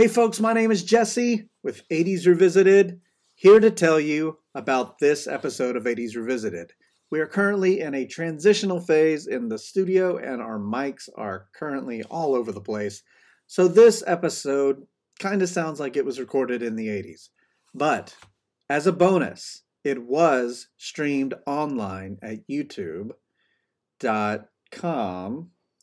Hey, 0.00 0.08
folks, 0.08 0.40
my 0.40 0.54
name 0.54 0.70
is 0.70 0.82
Jesse 0.82 1.50
with 1.62 1.86
80s 1.90 2.26
Revisited, 2.26 3.02
here 3.34 3.60
to 3.60 3.70
tell 3.70 4.00
you 4.00 4.38
about 4.54 4.98
this 4.98 5.26
episode 5.26 5.76
of 5.76 5.84
80s 5.84 6.16
Revisited. 6.16 6.72
We 7.10 7.20
are 7.20 7.26
currently 7.26 7.80
in 7.80 7.94
a 7.94 8.06
transitional 8.06 8.80
phase 8.80 9.26
in 9.26 9.50
the 9.50 9.58
studio, 9.58 10.16
and 10.16 10.40
our 10.40 10.58
mics 10.58 11.10
are 11.18 11.50
currently 11.54 12.02
all 12.04 12.34
over 12.34 12.50
the 12.50 12.62
place. 12.62 13.02
So, 13.46 13.68
this 13.68 14.02
episode 14.06 14.86
kind 15.18 15.42
of 15.42 15.50
sounds 15.50 15.78
like 15.78 15.98
it 15.98 16.06
was 16.06 16.18
recorded 16.18 16.62
in 16.62 16.76
the 16.76 16.88
80s. 16.88 17.28
But 17.74 18.16
as 18.70 18.86
a 18.86 18.92
bonus, 18.92 19.64
it 19.84 20.02
was 20.02 20.68
streamed 20.78 21.34
online 21.46 22.16
at 22.22 22.48
youtube.com. 22.48 23.10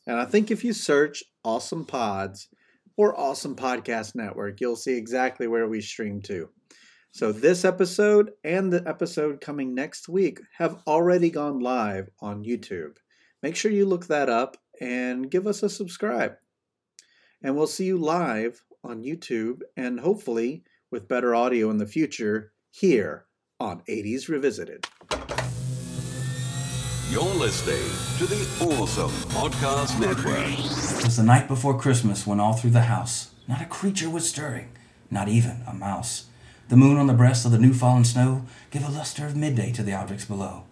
And 0.08 0.16
I 0.20 0.24
think 0.24 0.50
if 0.50 0.64
you 0.64 0.72
search 0.72 1.22
Awesome 1.44 1.84
Pods 1.84 2.48
or 2.98 3.18
Awesome 3.18 3.54
Podcast 3.54 4.16
Network, 4.16 4.60
you'll 4.60 4.76
see 4.76 4.96
exactly 4.96 5.46
where 5.46 5.68
we 5.68 5.80
stream 5.80 6.20
to. 6.22 6.50
So, 7.12 7.32
this 7.32 7.64
episode 7.64 8.32
and 8.44 8.70
the 8.70 8.86
episode 8.86 9.40
coming 9.40 9.74
next 9.74 10.08
week 10.08 10.40
have 10.58 10.82
already 10.86 11.30
gone 11.30 11.60
live 11.60 12.10
on 12.20 12.44
YouTube. 12.44 12.96
Make 13.42 13.56
sure 13.56 13.70
you 13.70 13.86
look 13.86 14.08
that 14.08 14.28
up 14.28 14.56
and 14.80 15.30
give 15.30 15.46
us 15.46 15.62
a 15.62 15.70
subscribe. 15.70 16.34
And 17.40 17.56
we'll 17.56 17.68
see 17.68 17.86
you 17.86 17.98
live 17.98 18.62
on 18.84 19.04
YouTube 19.04 19.60
and 19.76 20.00
hopefully 20.00 20.64
with 20.90 21.08
better 21.08 21.34
audio 21.34 21.70
in 21.70 21.78
the 21.78 21.86
future 21.86 22.52
here 22.70 23.26
on 23.60 23.82
80s 23.88 24.28
Revisited. 24.28 24.86
You're 27.10 27.22
listening 27.22 27.82
to 28.18 28.26
the 28.26 28.46
Awesome 28.64 29.10
Podcast 29.30 29.98
Network. 29.98 30.38
It 30.98 31.04
was 31.04 31.16
the 31.16 31.22
night 31.22 31.48
before 31.48 31.78
Christmas 31.78 32.26
when 32.26 32.38
all 32.40 32.52
through 32.52 32.70
the 32.70 32.82
house 32.82 33.30
not 33.46 33.62
a 33.62 33.64
creature 33.66 34.10
was 34.10 34.28
stirring, 34.28 34.68
not 35.10 35.28
even 35.28 35.62
a 35.66 35.72
mouse. 35.72 36.26
The 36.68 36.76
moon 36.76 36.98
on 36.98 37.06
the 37.06 37.14
breast 37.14 37.46
of 37.46 37.52
the 37.52 37.58
new 37.58 37.72
fallen 37.72 38.04
snow 38.04 38.44
gave 38.70 38.86
a 38.86 38.90
luster 38.90 39.24
of 39.26 39.34
midday 39.36 39.72
to 39.72 39.82
the 39.82 39.94
objects 39.94 40.26
below. 40.26 40.64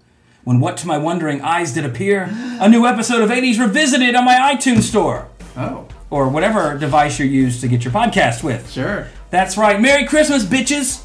When 0.44 0.60
what 0.60 0.76
to 0.78 0.86
my 0.86 0.98
wondering 0.98 1.40
eyes 1.40 1.72
did 1.72 1.84
appear? 1.86 2.28
A 2.60 2.68
new 2.68 2.86
episode 2.86 3.22
of 3.22 3.30
80s 3.30 3.58
Revisited 3.58 4.14
on 4.14 4.24
my 4.24 4.34
iTunes 4.54 4.82
store. 4.82 5.28
Oh, 5.56 5.86
Or 6.10 6.28
whatever 6.28 6.76
device 6.76 7.18
you 7.18 7.26
use 7.26 7.60
to 7.62 7.68
get 7.68 7.82
your 7.84 7.92
podcast 7.94 8.42
with. 8.44 8.70
sure. 8.70 9.08
That's 9.30 9.56
right. 9.56 9.80
Merry 9.80 10.04
Christmas, 10.04 10.44
bitches! 10.44 11.02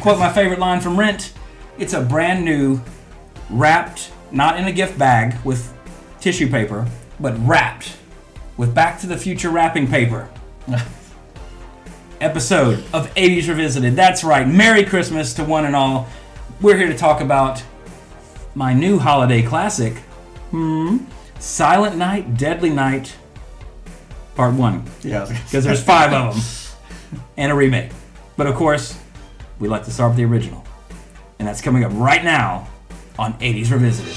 Quote 0.00 0.18
my 0.18 0.32
favorite 0.32 0.58
line 0.58 0.80
from 0.80 0.98
Rent, 0.98 1.32
it's 1.78 1.92
a 1.94 2.00
brand 2.02 2.44
new, 2.44 2.80
wrapped, 3.48 4.10
not 4.32 4.58
in 4.58 4.64
a 4.66 4.72
gift 4.72 4.98
bag 4.98 5.34
with 5.44 5.72
tissue 6.20 6.48
paper, 6.48 6.86
but 7.20 7.34
wrapped 7.46 7.96
with 8.56 8.74
Back 8.74 9.00
to 9.00 9.06
the 9.06 9.16
Future 9.16 9.50
wrapping 9.50 9.86
paper. 9.86 10.28
Episode 12.20 12.84
of 12.92 13.12
80s 13.14 13.48
Revisited. 13.48 13.96
That's 13.96 14.22
right. 14.22 14.46
Merry 14.46 14.84
Christmas 14.84 15.34
to 15.34 15.44
one 15.44 15.64
and 15.64 15.74
all. 15.74 16.08
We're 16.60 16.76
here 16.76 16.86
to 16.86 16.96
talk 16.96 17.20
about 17.20 17.62
my 18.54 18.72
new 18.72 18.98
holiday 18.98 19.42
classic, 19.42 19.94
hmm, 20.50 20.98
Silent 21.40 21.96
Night, 21.96 22.36
Deadly 22.36 22.70
Night, 22.70 23.16
Part 24.36 24.54
1 24.54 24.84
Yeah. 25.02 25.24
because 25.26 25.64
there's 25.64 25.82
five 25.82 26.12
of 26.12 26.34
them 26.34 27.22
and 27.36 27.50
a 27.50 27.54
remake. 27.54 27.90
But 28.36 28.46
of 28.46 28.54
course, 28.54 28.96
we 29.58 29.66
like 29.68 29.84
to 29.84 29.90
start 29.90 30.10
with 30.10 30.16
the 30.18 30.24
original, 30.24 30.64
and 31.40 31.48
that's 31.48 31.60
coming 31.60 31.82
up 31.84 31.90
right 31.94 32.22
now 32.22 32.68
on 33.22 33.34
80s 33.34 33.70
Revisited. 33.70 34.16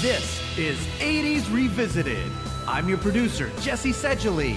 This 0.00 0.56
is 0.56 0.78
80s 0.98 1.52
Revisited. 1.52 2.32
I'm 2.66 2.88
your 2.88 2.96
producer, 2.96 3.50
Jesse 3.60 3.92
Sedgley. 3.92 4.56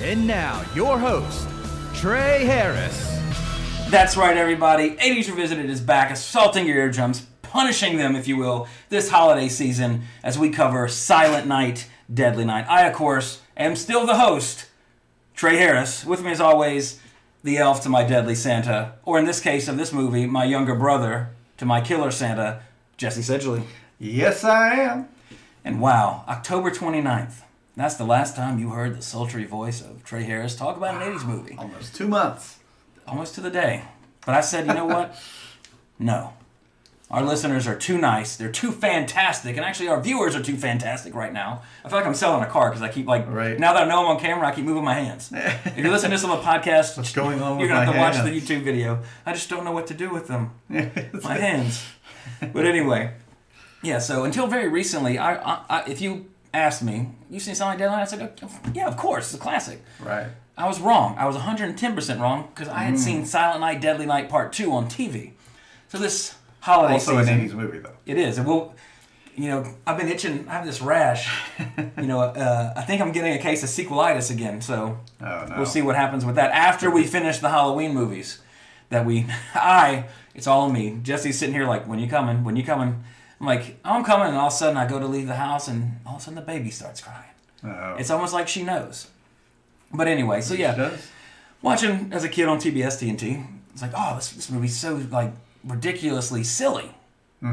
And 0.00 0.26
now, 0.26 0.64
your 0.74 0.98
host, 0.98 1.48
Trey 1.94 2.44
Harris. 2.44 3.20
That's 3.88 4.16
right, 4.16 4.36
everybody. 4.36 4.96
80s 4.96 5.28
Revisited 5.28 5.70
is 5.70 5.80
back, 5.80 6.10
assaulting 6.10 6.66
your 6.66 6.78
eardrums, 6.78 7.24
punishing 7.42 7.98
them, 7.98 8.16
if 8.16 8.26
you 8.26 8.36
will, 8.36 8.66
this 8.88 9.10
holiday 9.10 9.48
season 9.48 10.02
as 10.24 10.36
we 10.36 10.50
cover 10.50 10.88
Silent 10.88 11.46
Night, 11.46 11.86
Deadly 12.12 12.44
Night. 12.44 12.66
I, 12.68 12.86
of 12.86 12.94
course, 12.94 13.40
am 13.56 13.76
still 13.76 14.06
the 14.06 14.16
host, 14.16 14.66
Trey 15.34 15.56
Harris. 15.56 16.04
With 16.04 16.22
me, 16.22 16.32
as 16.32 16.40
always, 16.40 17.00
the 17.42 17.58
elf 17.58 17.82
to 17.82 17.88
my 17.88 18.04
deadly 18.04 18.34
Santa, 18.34 18.94
or 19.04 19.18
in 19.18 19.24
this 19.24 19.40
case 19.40 19.68
of 19.68 19.76
this 19.76 19.92
movie, 19.92 20.26
my 20.26 20.44
younger 20.44 20.74
brother 20.74 21.30
to 21.58 21.64
my 21.64 21.80
killer 21.80 22.10
Santa, 22.10 22.62
Jesse 22.96 23.22
Sedgley. 23.22 23.62
Yes, 23.98 24.44
I 24.44 24.74
am. 24.74 25.08
And 25.64 25.80
wow, 25.80 26.24
October 26.28 26.70
29th. 26.70 27.42
That's 27.76 27.94
the 27.94 28.04
last 28.04 28.36
time 28.36 28.58
you 28.58 28.70
heard 28.70 28.96
the 28.96 29.02
sultry 29.02 29.44
voice 29.44 29.80
of 29.80 30.04
Trey 30.04 30.24
Harris 30.24 30.56
talk 30.56 30.76
about 30.76 31.00
an 31.00 31.12
80s 31.12 31.26
movie. 31.26 31.56
Almost 31.58 31.94
two 31.94 32.08
months. 32.08 32.58
Almost 33.06 33.34
to 33.36 33.40
the 33.40 33.50
day. 33.50 33.84
But 34.26 34.34
I 34.34 34.40
said, 34.40 34.66
you 34.66 34.74
know 34.74 34.86
what? 34.86 35.16
No. 36.02 36.32
Our 37.10 37.22
listeners 37.24 37.66
are 37.66 37.74
too 37.74 37.98
nice. 37.98 38.36
They're 38.36 38.52
too 38.52 38.70
fantastic. 38.70 39.56
And 39.56 39.64
actually, 39.66 39.88
our 39.88 40.00
viewers 40.00 40.36
are 40.36 40.42
too 40.42 40.56
fantastic 40.56 41.12
right 41.14 41.32
now. 41.32 41.62
I 41.84 41.88
feel 41.88 41.98
like 41.98 42.06
I'm 42.06 42.14
selling 42.14 42.42
a 42.44 42.46
car 42.46 42.70
because 42.70 42.82
I 42.82 42.88
keep, 42.88 43.06
like, 43.08 43.26
Right. 43.28 43.58
now 43.58 43.72
that 43.72 43.82
I 43.82 43.88
know 43.88 44.00
I'm 44.02 44.06
on 44.16 44.20
camera, 44.20 44.46
I 44.46 44.52
keep 44.54 44.64
moving 44.64 44.84
my 44.84 44.94
hands. 44.94 45.30
if 45.34 45.76
you're 45.76 45.90
listening 45.90 46.10
to 46.12 46.16
this 46.16 46.24
on 46.24 46.30
the 46.30 46.42
podcast, 46.42 46.96
What's 46.96 47.12
going 47.12 47.42
on 47.42 47.58
you're 47.58 47.68
to 47.68 47.74
have 47.74 47.92
to 47.92 47.98
watch 47.98 48.14
the? 48.24 48.30
YouTube 48.30 48.62
video. 48.62 49.00
I 49.26 49.32
just 49.32 49.48
don't 49.50 49.64
know 49.64 49.72
what 49.72 49.88
to 49.88 49.94
do 49.94 50.08
with 50.10 50.28
them. 50.28 50.52
my 50.68 51.34
hands. 51.36 51.84
But 52.52 52.64
anyway, 52.64 53.12
yeah. 53.82 53.98
So 53.98 54.22
until 54.24 54.46
very 54.46 54.68
recently, 54.68 55.18
I, 55.18 55.34
I, 55.34 55.64
I 55.68 55.82
if 55.88 56.00
you 56.00 56.26
asked 56.54 56.82
me, 56.82 57.08
you 57.28 57.40
seen 57.40 57.54
Silent 57.56 57.78
Deadline? 57.80 58.00
I 58.00 58.04
said, 58.04 58.32
"Oh, 58.42 58.48
yeah, 58.72 58.86
of 58.86 58.96
course, 58.96 59.26
it's 59.26 59.34
a 59.34 59.38
classic. 59.42 59.82
Right. 60.00 60.28
I 60.56 60.68
was 60.68 60.78
wrong. 60.80 61.16
I 61.18 61.26
was 61.26 61.36
110% 61.36 62.20
wrong 62.20 62.48
because 62.54 62.68
I 62.68 62.82
Mm. 62.82 62.86
had 62.86 62.98
seen 63.00 63.24
Silent 63.26 63.60
Night, 63.62 63.80
Deadly 63.80 64.06
Night 64.06 64.28
Part 64.28 64.52
2 64.52 64.70
on 64.72 64.86
TV. 64.88 65.32
So 65.88 65.98
this 65.98 66.34
holiday 66.60 66.94
Also 66.94 67.16
an 67.18 67.26
80s 67.26 67.52
movie, 67.54 67.78
though. 67.78 67.92
it 68.06 68.16
is. 68.18 68.38
And 68.38 68.46
we'll, 68.46 68.74
you 69.36 69.48
know, 69.48 69.66
I've 69.86 69.96
been 69.98 70.08
itching. 70.08 70.46
I 70.48 70.52
have 70.54 70.66
this 70.66 70.80
rash. 70.82 71.30
you 71.98 72.06
know, 72.06 72.20
uh, 72.20 72.72
I 72.76 72.82
think 72.82 73.00
I'm 73.00 73.12
getting 73.12 73.32
a 73.32 73.38
case 73.38 73.62
of 73.62 73.68
sequelitis 73.68 74.30
again. 74.30 74.60
So 74.60 74.98
Oh, 75.20 75.46
no. 75.48 75.54
we'll 75.56 75.66
see 75.66 75.82
what 75.82 75.96
happens 75.96 76.24
with 76.24 76.34
that 76.36 76.50
after 76.52 76.90
we 76.90 77.04
finish 77.06 77.38
the 77.38 77.48
Halloween 77.50 77.94
movies. 77.94 78.40
That 78.90 79.06
we, 79.06 79.26
I, 79.54 80.06
it's 80.34 80.46
all 80.46 80.68
me. 80.70 80.98
Jesse's 81.02 81.38
sitting 81.38 81.54
here 81.54 81.66
like, 81.66 81.86
when 81.86 81.98
you 81.98 82.08
coming? 82.08 82.44
When 82.44 82.56
you 82.56 82.64
coming? 82.64 83.04
I'm 83.40 83.46
like, 83.46 83.78
I'm 83.84 84.04
coming. 84.04 84.28
And 84.28 84.36
all 84.36 84.48
of 84.48 84.52
a 84.52 84.56
sudden 84.56 84.76
I 84.76 84.86
go 84.86 84.98
to 84.98 85.06
leave 85.06 85.26
the 85.28 85.36
house 85.36 85.68
and 85.68 85.92
all 86.04 86.16
of 86.16 86.20
a 86.20 86.24
sudden 86.24 86.34
the 86.34 86.42
baby 86.42 86.70
starts 86.70 87.00
crying. 87.00 87.24
Oh. 87.64 87.96
It's 87.98 88.10
almost 88.10 88.32
like 88.34 88.48
she 88.48 88.62
knows. 88.62 89.08
But 89.92 90.08
anyway, 90.08 90.40
so 90.40 90.54
yeah 90.54 90.74
Does? 90.74 91.08
watching 91.62 92.10
as 92.12 92.24
a 92.24 92.28
kid 92.28 92.48
on 92.48 92.58
TBS 92.58 92.98
TNT, 93.00 93.46
it's 93.72 93.82
like, 93.82 93.92
oh, 93.96 94.14
this, 94.16 94.30
this 94.32 94.50
movie's 94.50 94.76
so 94.78 94.94
like 95.10 95.32
ridiculously 95.64 96.44
silly. 96.44 96.94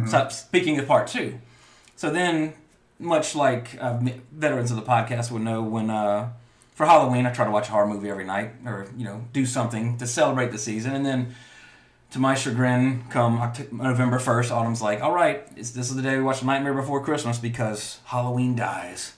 So 0.10 0.28
speaking 0.30 0.78
of 0.80 0.88
part 0.88 1.08
two, 1.08 1.40
so 1.96 2.10
then 2.10 2.54
much 3.00 3.36
like 3.36 3.78
uh, 3.80 4.00
veterans 4.34 4.70
of 4.70 4.76
the 4.78 4.84
podcast 4.84 5.32
would 5.32 5.44
know, 5.44 5.62
when 5.62 5.90
uh, 5.90 6.30
for 6.76 6.86
Halloween 6.86 7.26
I 7.26 7.32
try 7.32 7.46
to 7.46 7.52
watch 7.52 7.70
a 7.70 7.72
horror 7.72 7.88
movie 7.88 8.10
every 8.10 8.26
night, 8.26 8.52
or 8.66 8.88
you 8.98 9.06
know, 9.06 9.24
do 9.32 9.46
something 9.46 9.98
to 10.00 10.06
celebrate 10.08 10.52
the 10.52 10.58
season, 10.60 10.94
and 10.96 11.06
then. 11.06 11.36
To 12.12 12.20
my 12.20 12.36
chagrin, 12.36 13.04
come 13.10 13.38
Oct- 13.38 13.70
November 13.74 14.18
1st, 14.18 14.50
Autumn's 14.50 14.82
like, 14.82 15.02
all 15.02 15.12
right, 15.14 15.46
this 15.58 15.76
is 15.76 15.94
the 15.94 16.02
day 16.02 16.16
we 16.16 16.24
watch 16.24 16.42
Nightmare 16.42 16.74
Before 16.74 17.04
Christmas 17.04 17.38
because 17.38 18.00
Halloween 18.06 18.56
dies 18.56 19.18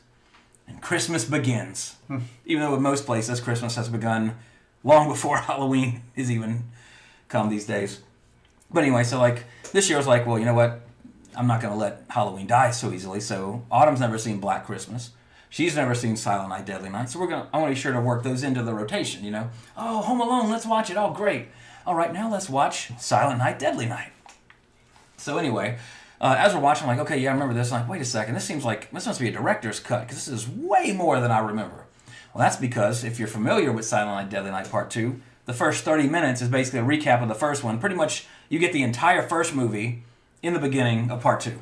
and 0.68 0.82
Christmas 0.82 1.24
begins. 1.24 1.98
Even 2.48 2.64
though 2.64 2.72
with 2.72 2.82
most 2.82 3.06
places, 3.06 3.40
Christmas 3.42 3.76
has 3.76 3.90
begun 3.90 4.36
long 4.84 5.08
before 5.08 5.38
Halloween 5.50 6.02
is 6.16 6.32
even 6.32 6.64
come 7.28 7.50
these 7.50 7.68
days. 7.68 8.00
But 8.72 8.84
anyway, 8.84 9.04
so 9.04 9.20
like 9.20 9.46
this 9.72 9.90
year 9.90 9.98
I 9.98 10.00
was 10.00 10.08
like, 10.08 10.26
well, 10.26 10.40
you 10.40 10.46
know 10.46 10.54
what? 10.54 10.82
I'm 11.36 11.48
not 11.48 11.62
going 11.62 11.74
to 11.74 11.80
let 11.80 12.04
Halloween 12.10 12.48
die 12.48 12.72
so 12.72 12.92
easily. 12.92 13.20
So 13.20 13.64
Autumn's 13.72 14.00
never 14.00 14.18
seen 14.18 14.40
Black 14.40 14.66
Christmas. 14.66 15.12
She's 15.50 15.76
never 15.76 15.96
seen 15.96 16.16
Silent 16.16 16.50
Night, 16.50 16.66
Deadly 16.66 16.90
Night. 16.90 17.10
So 17.10 17.20
we're 17.20 17.28
gonna. 17.28 17.50
I 17.52 17.58
want 17.58 17.72
to 17.72 17.76
be 17.76 17.80
sure 17.80 17.94
to 17.94 18.02
work 18.02 18.24
those 18.24 18.44
into 18.44 18.62
the 18.62 18.74
rotation. 18.74 19.24
You 19.24 19.32
know. 19.32 19.50
Oh, 19.76 20.02
Home 20.02 20.22
Alone. 20.22 20.50
Let's 20.50 20.66
watch 20.66 20.92
it. 20.92 20.98
Oh, 20.98 21.12
great. 21.12 21.48
All 21.88 21.96
right, 21.96 22.14
now 22.14 22.30
let's 22.32 22.48
watch 22.48 22.92
Silent 23.00 23.40
Night, 23.40 23.58
Deadly 23.58 23.88
Night. 23.88 24.12
So 25.18 25.40
anyway, 25.40 25.80
uh, 26.22 26.36
as 26.38 26.54
we're 26.54 26.60
watching, 26.60 26.88
I'm 26.88 26.96
like, 26.96 27.08
okay, 27.08 27.18
yeah, 27.18 27.32
I 27.32 27.34
remember 27.34 27.56
this. 27.56 27.72
I'm 27.72 27.82
like, 27.82 27.90
wait 27.90 28.02
a 28.02 28.06
second, 28.06 28.36
this 28.36 28.46
seems 28.46 28.64
like 28.64 28.92
this 28.92 29.08
must 29.08 29.20
be 29.20 29.28
a 29.28 29.32
director's 29.32 29.80
cut 29.80 30.02
because 30.02 30.26
this 30.26 30.28
is 30.28 30.48
way 30.48 30.92
more 30.92 31.20
than 31.20 31.32
I 31.32 31.40
remember. 31.40 31.86
Well, 32.34 32.44
that's 32.44 32.58
because 32.58 33.04
if 33.04 33.18
you're 33.18 33.28
familiar 33.28 33.72
with 33.72 33.86
Silent 33.86 34.16
Night, 34.16 34.30
Deadly 34.30 34.52
Night 34.52 34.70
Part 34.70 34.92
Two, 34.92 35.20
the 35.50 35.56
first 35.56 35.84
30 35.84 36.08
minutes 36.08 36.44
is 36.44 36.48
basically 36.48 36.80
a 36.80 36.84
recap 36.84 37.24
of 37.24 37.28
the 37.28 37.34
first 37.34 37.64
one. 37.64 37.80
Pretty 37.80 37.96
much, 37.96 38.28
you 38.50 38.60
get 38.60 38.72
the 38.72 38.84
entire 38.84 39.28
first 39.28 39.56
movie 39.56 40.04
in 40.44 40.54
the 40.54 40.60
beginning 40.60 41.10
of 41.10 41.24
Part 41.24 41.42
Two. 41.42 41.58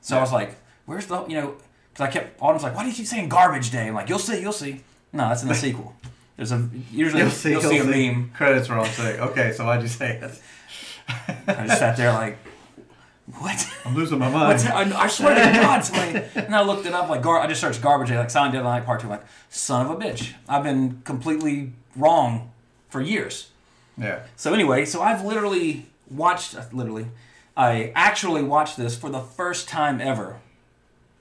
So 0.00 0.16
I 0.16 0.20
was 0.20 0.32
like, 0.32 0.54
where's 0.84 1.06
the 1.06 1.26
you 1.26 1.34
know? 1.34 1.56
Because 1.92 2.06
I 2.06 2.10
kept 2.12 2.40
Autumn's 2.40 2.62
like, 2.62 2.76
why 2.76 2.84
do 2.84 2.88
you 2.88 2.94
keep 2.94 3.06
saying 3.06 3.28
Garbage 3.28 3.72
Day? 3.72 3.88
I'm 3.88 3.94
like, 3.94 4.08
you'll 4.08 4.20
see, 4.20 4.40
you'll 4.40 4.52
see. 4.52 4.82
No, 5.12 5.28
that's 5.28 5.42
in 5.42 5.48
the 5.48 5.54
sequel. 5.66 5.96
There's 6.36 6.52
a 6.52 6.68
usually 6.92 7.22
You'll 7.22 7.30
see, 7.32 7.50
you'll 7.50 7.62
see 7.62 7.78
a 7.78 7.82
you'll 7.82 7.92
see. 7.92 8.10
meme. 8.12 8.30
Credits 8.36 8.68
were 8.68 8.76
all 8.76 8.84
saying, 8.84 9.18
okay, 9.20 9.50
so 9.52 9.64
why'd 9.64 9.82
you 9.82 9.88
say 9.88 10.18
it? 10.22 10.40
I 11.48 11.66
just 11.66 11.80
sat 11.80 11.96
there 11.96 12.12
like, 12.12 12.38
what? 13.40 13.68
I'm 13.84 13.96
losing 13.96 14.20
my 14.20 14.30
mind. 14.30 14.60
I, 14.68 15.02
I 15.02 15.08
swear 15.08 15.34
to 15.34 15.58
God, 15.60 15.80
somebody. 15.80 16.24
And 16.36 16.54
I 16.54 16.62
looked 16.62 16.86
it 16.86 16.92
up, 16.92 17.08
like, 17.08 17.22
gar- 17.22 17.40
I 17.40 17.48
just 17.48 17.60
searched 17.60 17.82
garbage 17.82 18.08
day, 18.08 18.18
like 18.18 18.30
Silent 18.30 18.54
Night 18.54 18.84
Part 18.86 19.00
2. 19.00 19.06
I'm 19.06 19.10
like, 19.10 19.24
son 19.50 19.84
of 19.86 19.90
a 19.90 19.96
bitch. 19.96 20.34
I've 20.48 20.62
been 20.62 21.00
completely 21.04 21.72
wrong 21.96 22.52
for 22.88 23.00
years. 23.00 23.50
Yeah. 23.98 24.20
So, 24.36 24.52
anyway, 24.54 24.84
so 24.84 25.00
I've 25.02 25.24
literally 25.24 25.86
watched, 26.10 26.54
uh, 26.56 26.62
literally, 26.72 27.06
I 27.56 27.92
actually 27.94 28.42
watched 28.42 28.76
this 28.76 28.96
for 28.96 29.08
the 29.10 29.20
first 29.20 29.68
time 29.68 30.00
ever, 30.00 30.38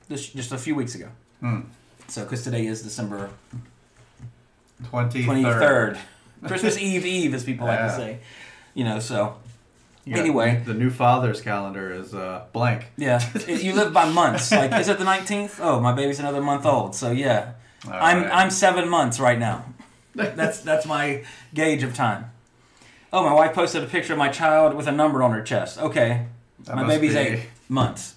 this, 0.09 0.27
just 0.29 0.51
a 0.51 0.57
few 0.57 0.75
weeks 0.75 0.95
ago. 0.95 1.09
So, 2.07 2.23
because 2.23 2.43
today 2.43 2.65
is 2.65 2.81
December 2.81 3.29
23rd. 4.91 5.25
23rd. 5.25 5.97
Christmas 6.47 6.77
Eve 6.77 7.05
Eve, 7.05 7.33
as 7.33 7.43
people 7.43 7.65
like 7.67 7.79
to 7.79 7.89
say. 7.95 8.19
You 8.73 8.83
know, 8.83 8.99
so, 8.99 9.35
got- 10.07 10.19
Anyway. 10.19 10.61
The 10.65 10.73
new 10.73 10.89
father's 10.89 11.41
calendar 11.41 11.91
is 11.91 12.13
uh, 12.13 12.45
blank. 12.53 12.85
yeah. 12.97 13.21
You 13.47 13.73
live 13.73 13.93
by 13.93 14.09
months. 14.09 14.51
Like, 14.51 14.73
is 14.73 14.87
it 14.89 14.99
the 14.99 15.05
19th? 15.05 15.59
Oh, 15.61 15.79
my 15.79 15.93
baby's 15.93 16.19
another 16.19 16.41
month 16.41 16.65
old. 16.65 16.93
So, 16.95 17.11
yeah. 17.11 17.53
All 17.87 17.93
I'm. 17.93 18.23
I'm 18.25 18.49
seven 18.51 18.89
months 18.89 19.19
right 19.19 19.37
now. 19.39 19.65
That's 20.15 20.59
that's 20.61 20.85
my 20.85 21.23
gauge 21.53 21.83
of 21.83 21.93
time. 21.93 22.31
Oh, 23.11 23.23
my 23.23 23.33
wife 23.33 23.53
posted 23.53 23.83
a 23.83 23.87
picture 23.87 24.13
of 24.13 24.19
my 24.19 24.29
child 24.29 24.73
with 24.73 24.87
a 24.87 24.91
number 24.91 25.23
on 25.23 25.31
her 25.31 25.41
chest. 25.41 25.79
Okay, 25.79 26.25
That 26.65 26.75
my 26.75 26.87
baby's 26.87 27.13
be- 27.13 27.19
eight 27.19 27.39
months. 27.69 28.15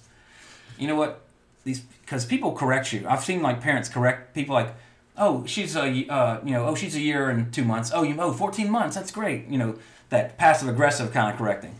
You 0.77 0.87
know 0.87 0.95
what? 0.95 1.21
These 1.63 1.81
because 1.81 2.25
people 2.25 2.53
correct 2.53 2.91
you. 2.93 3.05
I've 3.07 3.23
seen 3.23 3.41
like 3.41 3.61
parents 3.61 3.89
correct 3.89 4.33
people 4.33 4.55
like, 4.55 4.73
oh, 5.17 5.45
she's 5.45 5.75
a 5.75 5.81
uh, 6.07 6.39
you 6.43 6.51
know, 6.51 6.65
oh, 6.67 6.75
she's 6.75 6.95
a 6.95 6.99
year 6.99 7.29
and 7.29 7.53
two 7.53 7.63
months. 7.63 7.91
Oh, 7.93 8.03
you 8.03 8.15
oh, 8.19 8.33
14 8.33 8.69
months. 8.69 8.95
That's 8.95 9.11
great. 9.11 9.47
You 9.47 9.57
know, 9.57 9.75
that 10.09 10.37
passive 10.37 10.67
aggressive 10.67 11.11
kind 11.11 11.31
of 11.31 11.37
correcting. 11.37 11.75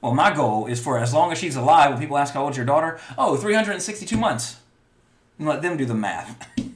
Well, 0.00 0.14
my 0.14 0.34
goal 0.34 0.66
is 0.66 0.80
for 0.80 0.98
as 0.98 1.14
long 1.14 1.30
as 1.30 1.38
she's 1.38 1.54
alive, 1.54 1.90
when 1.90 2.00
people 2.00 2.18
ask 2.18 2.34
how 2.34 2.44
old's 2.44 2.56
your 2.56 2.66
daughter, 2.66 2.98
oh, 3.16 3.36
362 3.36 4.16
months. 4.16 4.56
And 5.38 5.48
let 5.48 5.62
them 5.62 5.76
do 5.76 5.84
the 5.84 5.94
math. 5.94 6.48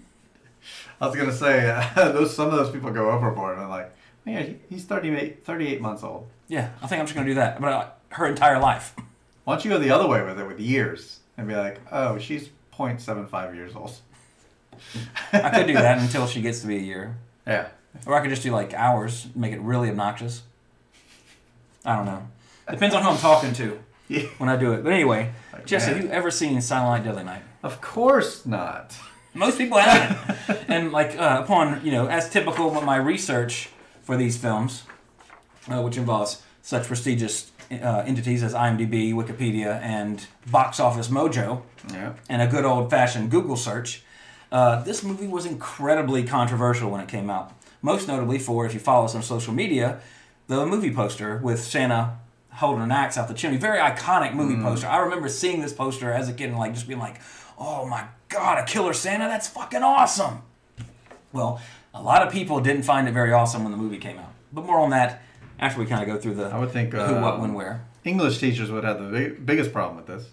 I 1.00 1.06
was 1.06 1.16
gonna 1.16 1.32
say 1.32 1.70
uh, 1.70 1.84
those 2.12 2.34
some 2.34 2.48
of 2.48 2.54
those 2.56 2.70
people 2.70 2.90
go 2.90 3.10
overboard. 3.10 3.54
And 3.54 3.64
I'm 3.64 3.70
like, 3.70 3.94
yeah, 4.24 4.42
he- 4.42 4.56
he's 4.68 4.84
38, 4.84 5.44
38 5.44 5.80
months 5.80 6.02
old. 6.02 6.28
Yeah, 6.48 6.70
I 6.82 6.86
think 6.86 7.00
I'm 7.00 7.06
just 7.06 7.14
gonna 7.14 7.26
do 7.28 7.34
that. 7.34 7.60
But 7.60 7.72
uh, 7.72 7.88
her 8.10 8.26
entire 8.26 8.58
life. 8.58 8.94
Why 9.44 9.54
don't 9.54 9.64
you 9.64 9.70
go 9.70 9.78
the 9.78 9.90
other 9.90 10.08
way 10.08 10.22
with 10.24 10.40
it 10.40 10.46
with 10.46 10.58
years 10.58 11.20
and 11.38 11.46
be 11.46 11.54
like, 11.54 11.80
oh, 11.92 12.18
she's 12.18 12.48
0.75 12.76 13.54
years 13.54 13.76
old. 13.76 13.92
I 15.32 15.50
could 15.50 15.66
do 15.68 15.72
that 15.86 15.98
until 15.98 16.26
she 16.26 16.40
gets 16.40 16.60
to 16.62 16.66
be 16.66 16.76
a 16.76 16.80
year, 16.80 17.16
Yeah. 17.46 17.68
or 18.06 18.14
I 18.14 18.20
could 18.20 18.30
just 18.30 18.42
do 18.42 18.50
like 18.50 18.74
hours, 18.74 19.28
make 19.36 19.52
it 19.52 19.60
really 19.60 19.88
obnoxious. 19.88 20.42
I 21.84 21.94
don't 21.96 22.06
know. 22.06 22.26
Depends 22.68 22.94
on 22.96 23.02
who 23.02 23.10
I'm 23.10 23.18
talking 23.18 23.52
to 23.54 23.78
Yeah. 24.08 24.22
when 24.38 24.48
I 24.48 24.56
do 24.56 24.72
it. 24.72 24.82
But 24.82 24.92
anyway, 24.92 25.30
Like, 25.52 25.64
Jess, 25.66 25.86
have 25.86 26.02
you 26.02 26.08
ever 26.10 26.30
seen 26.32 26.60
Silent 26.60 27.04
Night, 27.04 27.08
Deadly 27.08 27.24
Night? 27.24 27.42
Of 27.62 27.80
course 27.80 28.44
not. 28.44 28.96
Most 29.36 29.58
people 29.58 29.78
haven't. 29.78 30.64
and 30.68 30.92
like 30.92 31.18
uh, 31.18 31.42
upon 31.44 31.84
you 31.84 31.92
know, 31.92 32.06
as 32.06 32.28
typical 32.30 32.70
with 32.70 32.84
my 32.84 32.96
research 32.96 33.68
for 34.02 34.16
these 34.16 34.36
films, 34.36 34.84
uh, 35.70 35.82
which 35.82 35.96
involves 35.96 36.42
such 36.62 36.86
prestigious 36.86 37.50
uh, 37.70 38.04
entities 38.06 38.42
as 38.42 38.54
IMDb, 38.54 39.12
Wikipedia, 39.12 39.80
and 39.82 40.26
Box 40.50 40.80
Office 40.80 41.08
Mojo. 41.08 41.62
Yeah. 41.92 42.14
and 42.28 42.42
a 42.42 42.48
good 42.48 42.64
old 42.64 42.90
fashioned 42.90 43.30
Google 43.30 43.56
search, 43.56 44.02
uh, 44.50 44.82
this 44.82 45.04
movie 45.04 45.28
was 45.28 45.46
incredibly 45.46 46.24
controversial 46.24 46.90
when 46.90 47.00
it 47.00 47.08
came 47.08 47.30
out. 47.30 47.52
Most 47.82 48.08
notably 48.08 48.38
for, 48.38 48.66
if 48.66 48.74
you 48.74 48.80
follow 48.80 49.04
us 49.04 49.14
on 49.14 49.22
social 49.22 49.52
media, 49.52 50.00
the 50.48 50.66
movie 50.66 50.92
poster 50.92 51.38
with 51.38 51.60
Santa 51.60 52.18
holding 52.54 52.82
an 52.82 52.90
axe 52.90 53.18
out 53.18 53.28
the 53.28 53.34
chimney. 53.34 53.58
Very 53.58 53.78
iconic 53.78 54.34
movie 54.34 54.60
poster. 54.60 54.86
I 54.86 54.98
remember 54.98 55.28
seeing 55.28 55.60
this 55.60 55.72
poster 55.72 56.10
as 56.12 56.28
a 56.28 56.32
kid 56.32 56.48
and 56.48 56.58
like 56.58 56.72
just 56.72 56.88
being 56.88 56.98
like, 57.00 57.20
oh 57.58 57.86
my 57.86 58.04
god, 58.28 58.58
a 58.58 58.64
killer 58.64 58.92
Santa? 58.92 59.24
That's 59.28 59.48
fucking 59.48 59.82
awesome. 59.82 60.42
Well, 61.32 61.60
a 61.94 62.02
lot 62.02 62.26
of 62.26 62.32
people 62.32 62.60
didn't 62.60 62.82
find 62.82 63.08
it 63.08 63.12
very 63.12 63.32
awesome 63.32 63.62
when 63.62 63.72
the 63.72 63.78
movie 63.78 63.98
came 63.98 64.18
out. 64.18 64.32
But 64.52 64.64
more 64.64 64.78
on 64.80 64.90
that 64.90 65.22
after 65.58 65.80
we 65.80 65.86
kind 65.86 66.02
of 66.02 66.08
go 66.14 66.20
through 66.20 66.34
the 66.34 66.46
I 66.46 66.58
would 66.58 66.70
think, 66.70 66.92
who, 66.92 66.98
what, 66.98 67.34
uh, 67.34 67.38
when, 67.38 67.54
where. 67.54 67.84
English 68.04 68.38
teachers 68.38 68.70
would 68.70 68.84
have 68.84 69.00
the 69.02 69.08
big, 69.08 69.44
biggest 69.46 69.72
problem 69.72 69.96
with 69.96 70.06
this. 70.06 70.30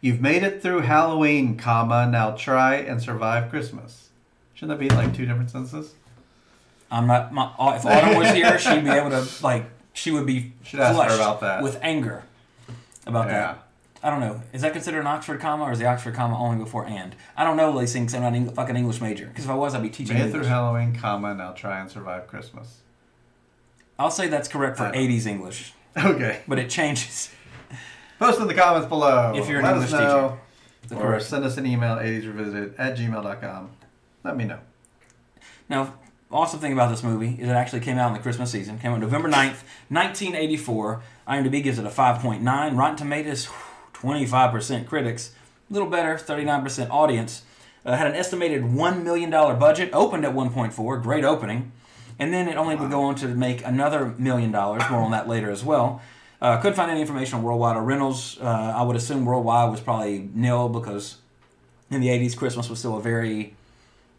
You've 0.00 0.20
made 0.20 0.42
it 0.42 0.62
through 0.62 0.80
Halloween, 0.80 1.56
comma, 1.56 2.06
now 2.06 2.32
try 2.32 2.76
and 2.76 3.02
survive 3.02 3.50
Christmas. 3.50 4.10
Shouldn't 4.54 4.78
that 4.78 4.88
be 4.88 4.94
like 4.94 5.14
two 5.14 5.26
different 5.26 5.50
sentences? 5.50 5.94
I'm 6.90 7.06
not. 7.06 7.32
My, 7.32 7.50
uh, 7.58 7.74
if 7.76 7.84
Autumn 7.84 8.16
was 8.16 8.30
here, 8.30 8.58
she'd 8.58 8.84
be 8.84 8.90
able 8.90 9.10
to 9.10 9.26
like. 9.42 9.64
She 9.92 10.10
would 10.10 10.26
be 10.26 10.52
Should 10.62 10.80
ask 10.80 10.96
her 11.10 11.14
about 11.16 11.40
that. 11.40 11.62
with 11.62 11.78
anger 11.82 12.22
about 13.06 13.26
Yeah. 13.26 13.32
that. 13.32 13.65
I 14.06 14.10
don't 14.10 14.20
know. 14.20 14.40
Is 14.52 14.62
that 14.62 14.72
considered 14.72 15.00
an 15.00 15.08
Oxford 15.08 15.40
comma, 15.40 15.64
or 15.64 15.72
is 15.72 15.80
the 15.80 15.86
Oxford 15.86 16.14
comma 16.14 16.38
only 16.38 16.62
before 16.62 16.86
and? 16.86 17.16
I 17.36 17.42
don't 17.42 17.56
know 17.56 17.76
these 17.76 17.92
things. 17.92 18.14
I'm 18.14 18.22
not 18.22 18.36
a 18.36 18.54
fucking 18.54 18.76
English 18.76 19.00
major. 19.00 19.26
Because 19.26 19.46
if 19.46 19.50
I 19.50 19.54
was, 19.56 19.74
I'd 19.74 19.82
be 19.82 19.90
teaching 19.90 20.16
it 20.16 20.30
through 20.30 20.44
Halloween, 20.44 20.94
comma, 20.94 21.34
now 21.34 21.50
try 21.50 21.80
and 21.80 21.90
survive 21.90 22.28
Christmas. 22.28 22.82
I'll 23.98 24.12
say 24.12 24.28
that's 24.28 24.46
correct 24.46 24.76
for 24.76 24.84
80s 24.84 25.26
English, 25.26 25.72
Okay. 25.96 26.40
but 26.46 26.60
it 26.60 26.70
changes. 26.70 27.30
Post 28.20 28.38
in 28.38 28.46
the 28.46 28.54
comments 28.54 28.86
below. 28.86 29.32
If 29.34 29.48
you're 29.48 29.58
an 29.58 29.64
Let 29.64 29.74
English 29.74 29.92
us 29.92 29.98
know. 30.00 30.38
The 30.86 30.94
Or 30.98 31.18
send 31.18 31.44
us 31.44 31.56
an 31.56 31.66
email, 31.66 31.96
80srevisited 31.96 32.74
at 32.78 32.96
gmail.com. 32.96 33.70
Let 34.22 34.36
me 34.36 34.44
know. 34.44 34.60
Now, 35.68 35.94
awesome 36.30 36.60
thing 36.60 36.72
about 36.72 36.90
this 36.90 37.02
movie 37.02 37.30
is 37.40 37.48
it 37.48 37.52
actually 37.52 37.80
came 37.80 37.98
out 37.98 38.06
in 38.06 38.12
the 38.14 38.20
Christmas 38.20 38.52
season. 38.52 38.78
Came 38.78 38.92
out 38.92 39.00
November 39.00 39.28
9th, 39.28 39.64
1984. 39.88 41.02
IMDb 41.26 41.60
gives 41.60 41.80
it 41.80 41.84
a 41.84 41.90
5.9. 41.90 42.76
Rotten 42.78 42.96
Tomatoes, 42.96 43.48
25% 44.00 44.86
critics. 44.86 45.32
A 45.70 45.72
little 45.72 45.88
better, 45.88 46.14
39% 46.14 46.90
audience. 46.90 47.42
Uh, 47.84 47.96
had 47.96 48.06
an 48.06 48.14
estimated 48.14 48.62
$1 48.62 49.02
million 49.02 49.30
budget. 49.30 49.90
Opened 49.92 50.24
at 50.24 50.32
1.4. 50.34 51.02
Great 51.02 51.24
opening. 51.24 51.72
And 52.18 52.32
then 52.32 52.48
it 52.48 52.56
only 52.56 52.76
would 52.76 52.90
go 52.90 53.02
on 53.04 53.14
to 53.16 53.28
make 53.28 53.64
another 53.64 54.14
million 54.18 54.50
dollars. 54.50 54.82
More 54.90 55.00
on 55.02 55.10
that 55.10 55.28
later 55.28 55.50
as 55.50 55.62
well. 55.64 56.00
Uh, 56.40 56.56
couldn't 56.58 56.74
find 56.74 56.90
any 56.90 57.00
information 57.00 57.38
on 57.38 57.42
worldwide 57.44 57.76
or 57.76 57.82
rentals. 57.82 58.38
Uh, 58.40 58.44
I 58.44 58.82
would 58.82 58.96
assume 58.96 59.24
worldwide 59.24 59.70
was 59.70 59.80
probably 59.80 60.28
nil 60.34 60.68
because 60.68 61.16
in 61.90 62.00
the 62.00 62.08
80s, 62.08 62.36
Christmas 62.36 62.68
was 62.70 62.78
still 62.78 62.96
a 62.96 63.02
very 63.02 63.54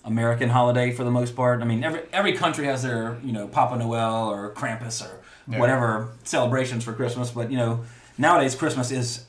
American 0.06 0.50
holiday 0.50 0.92
for 0.92 1.04
the 1.04 1.12
most 1.12 1.36
part. 1.36 1.62
I 1.62 1.66
mean, 1.66 1.84
every 1.84 2.02
every 2.14 2.34
country 2.34 2.66
has 2.66 2.84
their 2.84 3.18
you 3.24 3.34
know 3.34 3.48
Papa 3.48 3.78
Noel 3.78 4.30
or 4.30 4.52
Krampus 4.54 5.04
or 5.06 5.20
Yeah. 5.48 5.60
whatever 5.60 6.10
celebrations 6.24 6.84
for 6.84 6.94
Christmas, 6.94 7.32
but 7.32 7.52
you 7.52 7.58
know 7.58 7.82
nowadays 8.18 8.56
Christmas 8.56 8.90
is 8.92 9.26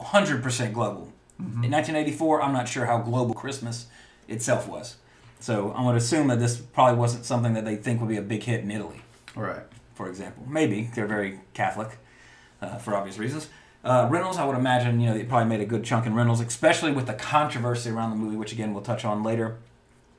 100% 0.00 0.72
global. 0.72 1.12
In 1.38 1.70
1984, 1.70 2.42
I'm 2.42 2.52
not 2.52 2.68
sure 2.68 2.86
how 2.86 2.98
global 2.98 3.34
Christmas 3.34 3.86
itself 4.26 4.68
was. 4.68 4.96
So 5.40 5.72
I'm 5.72 5.84
going 5.84 5.94
to 5.94 5.98
assume 5.98 6.26
that 6.28 6.40
this 6.40 6.56
probably 6.58 6.98
wasn't 6.98 7.24
something 7.24 7.54
that 7.54 7.64
they 7.64 7.76
think 7.76 8.00
would 8.00 8.08
be 8.08 8.16
a 8.16 8.22
big 8.22 8.42
hit 8.42 8.62
in 8.64 8.70
Italy, 8.70 9.02
Right. 9.36 9.62
for 9.94 10.08
example. 10.08 10.44
Maybe 10.48 10.90
they're 10.94 11.06
very 11.06 11.40
Catholic 11.54 11.98
uh, 12.60 12.78
for 12.78 12.94
obvious 12.96 13.18
reasons. 13.18 13.48
Uh, 13.84 14.08
Reynolds, 14.10 14.36
I 14.36 14.44
would 14.44 14.56
imagine, 14.56 14.98
you 15.00 15.08
know, 15.08 15.14
they 15.16 15.22
probably 15.22 15.48
made 15.48 15.60
a 15.60 15.64
good 15.64 15.84
chunk 15.84 16.06
in 16.06 16.14
Reynolds, 16.14 16.40
especially 16.40 16.90
with 16.90 17.06
the 17.06 17.14
controversy 17.14 17.90
around 17.90 18.10
the 18.10 18.16
movie, 18.16 18.36
which 18.36 18.52
again 18.52 18.74
we'll 18.74 18.82
touch 18.82 19.04
on 19.04 19.22
later. 19.22 19.56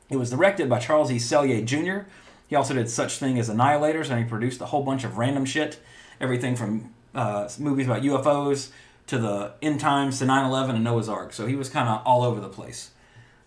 It 0.10 0.16
was 0.16 0.30
directed 0.30 0.70
by 0.70 0.80
Charles 0.80 1.12
E. 1.12 1.18
Sellier 1.18 1.64
Jr. 1.66 2.08
He 2.48 2.56
also 2.56 2.74
did 2.74 2.90
such 2.90 3.18
thing 3.18 3.38
as 3.38 3.50
Annihilators, 3.50 4.10
and 4.10 4.18
he 4.18 4.26
produced 4.26 4.62
a 4.62 4.68
whole 4.68 4.84
bunch 4.84 5.04
of 5.04 5.18
random 5.18 5.44
shit, 5.46 5.80
everything 6.22 6.56
from 6.56 6.94
uh, 7.14 7.50
movies 7.60 7.86
about 7.88 8.02
UFOs 8.04 8.72
to 9.10 9.18
the 9.18 9.54
end 9.62 9.80
times 9.80 10.20
to 10.20 10.26
9/11 10.26 10.76
and 10.76 10.84
Noah's 10.84 11.10
Ark. 11.10 11.34
So 11.34 11.48
he 11.48 11.56
was 11.56 11.68
kind 11.70 11.90
of 11.90 12.02
all 12.06 12.24
over 12.24 12.40
the 12.40 12.50
place. 12.50 12.92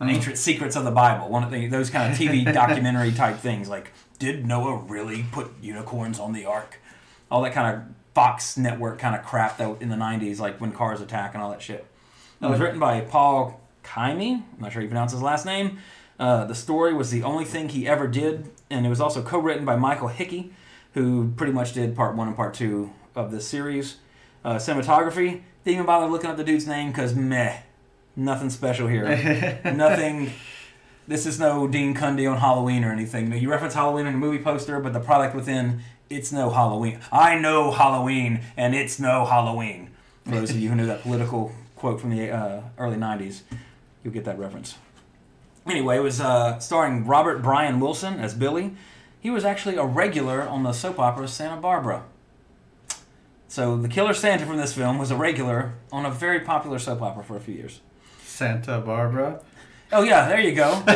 An 0.01 0.09
ancient 0.09 0.37
secrets 0.37 0.75
of 0.75 0.83
the 0.83 0.91
Bible, 0.91 1.29
one 1.29 1.45
of 1.45 1.53
the, 1.53 1.69
those 1.69 1.89
kind 1.89 2.13
of 2.13 2.19
TV 2.19 2.45
documentary 2.53 3.13
type 3.13 3.39
things, 3.39 3.69
like 3.69 3.93
did 4.19 4.45
Noah 4.45 4.77
really 4.77 5.25
put 5.31 5.53
unicorns 5.61 6.19
on 6.19 6.33
the 6.33 6.45
ark? 6.45 6.81
All 7.31 7.43
that 7.43 7.53
kind 7.53 7.77
of 7.77 7.83
Fox 8.15 8.59
network 8.59 8.99
kind 8.99 9.15
of 9.15 9.25
crap 9.25 9.57
that 9.59 9.81
in 9.81 9.89
the 9.89 9.97
90s, 9.97 10.39
like 10.39 10.61
when 10.61 10.73
cars 10.73 11.01
attack 11.01 11.35
and 11.35 11.43
all 11.43 11.51
that 11.51 11.63
shit. 11.63 11.87
It 12.41 12.47
was 12.47 12.59
written 12.59 12.81
by 12.81 13.01
Paul 13.03 13.61
Caimi. 13.85 14.35
I'm 14.35 14.61
not 14.61 14.73
sure 14.73 14.83
you 14.83 14.89
pronounce 14.89 15.13
his 15.13 15.23
last 15.23 15.47
name. 15.47 15.79
Uh, 16.19 16.45
the 16.45 16.55
story 16.55 16.93
was 16.93 17.11
the 17.11 17.23
only 17.23 17.45
thing 17.45 17.69
he 17.69 17.87
ever 17.87 18.07
did, 18.09 18.51
and 18.69 18.85
it 18.85 18.89
was 18.89 19.01
also 19.01 19.23
co-written 19.23 19.65
by 19.65 19.77
Michael 19.77 20.09
Hickey, 20.09 20.53
who 20.95 21.33
pretty 21.37 21.53
much 21.53 21.73
did 21.73 21.97
part 21.97 22.17
one 22.17 22.27
and 22.27 22.37
part 22.37 22.53
two 22.53 22.93
of 23.15 23.31
this 23.31 23.47
series. 23.47 23.97
Uh, 24.45 24.57
cinematography, 24.57 25.43
didn't 25.65 25.75
even 25.75 25.87
bother 25.87 26.07
looking 26.07 26.31
up 26.31 26.37
the 26.37 26.45
dude's 26.45 26.67
name 26.67 26.91
because 26.91 27.15
meh, 27.15 27.59
nothing 28.17 28.51
special 28.51 28.89
here. 28.89 29.61
nothing. 29.75 30.33
This 31.07 31.27
is 31.27 31.39
no 31.39 31.67
Dean 31.67 31.95
Cundey 31.95 32.31
on 32.31 32.39
Halloween 32.39 32.85
or 32.85 32.93
anything. 32.93 33.33
You 33.33 33.51
reference 33.51 33.75
Halloween 33.75 34.07
in 34.07 34.15
a 34.15 34.19
movie 34.19 34.43
poster, 34.43 34.79
but 34.81 34.93
the 34.93 35.01
product 35.01 35.35
within 35.35 35.83
it's 36.09 36.31
no 36.31 36.51
Halloween. 36.51 37.01
I 37.11 37.39
know 37.39 37.71
Halloween, 37.71 38.43
and 38.57 38.75
it's 38.75 39.01
no 39.01 39.25
Halloween. 39.25 39.91
For 40.25 40.33
those 40.33 40.51
of 40.51 40.59
you 40.59 40.69
who 40.69 40.77
knew 40.77 40.87
that 40.87 41.03
political 41.03 41.53
quote 41.75 42.01
from 42.01 42.11
the 42.11 42.31
uh, 42.31 42.63
early 42.79 42.97
'90s, 42.97 43.43
you'll 44.05 44.13
get 44.13 44.25
that 44.25 44.39
reference. 44.39 44.77
Anyway, 45.67 45.97
it 45.97 46.01
was 46.01 46.21
uh, 46.21 46.59
starring 46.59 47.07
Robert 47.07 47.43
Brian 47.43 47.81
Wilson 47.81 48.21
as 48.21 48.35
Billy. 48.35 48.75
He 49.21 49.31
was 49.31 49.45
actually 49.45 49.77
a 49.77 49.85
regular 49.85 50.43
on 50.43 50.65
the 50.65 50.73
soap 50.73 50.99
opera 50.99 51.29
Santa 51.29 51.61
Barbara. 51.61 52.05
So 53.53 53.77
the 53.77 53.87
killer 53.87 54.15
Santa 54.15 54.47
from 54.47 54.57
this 54.57 54.73
film 54.73 54.97
was 54.97 55.11
a 55.11 55.15
regular 55.15 55.75
on 55.93 56.07
a 56.07 56.11
very 56.11 56.41
popular 56.41 56.79
soap 56.79 57.03
opera 57.03 57.23
for 57.23 57.37
a 57.37 57.41
few 57.41 57.53
years. 57.53 57.83
Santa 58.25 58.81
Barbara. 58.81 59.43
Oh 59.93 60.03
yeah, 60.03 60.27
there 60.27 60.41
you 60.41 60.55
go. 60.55 60.83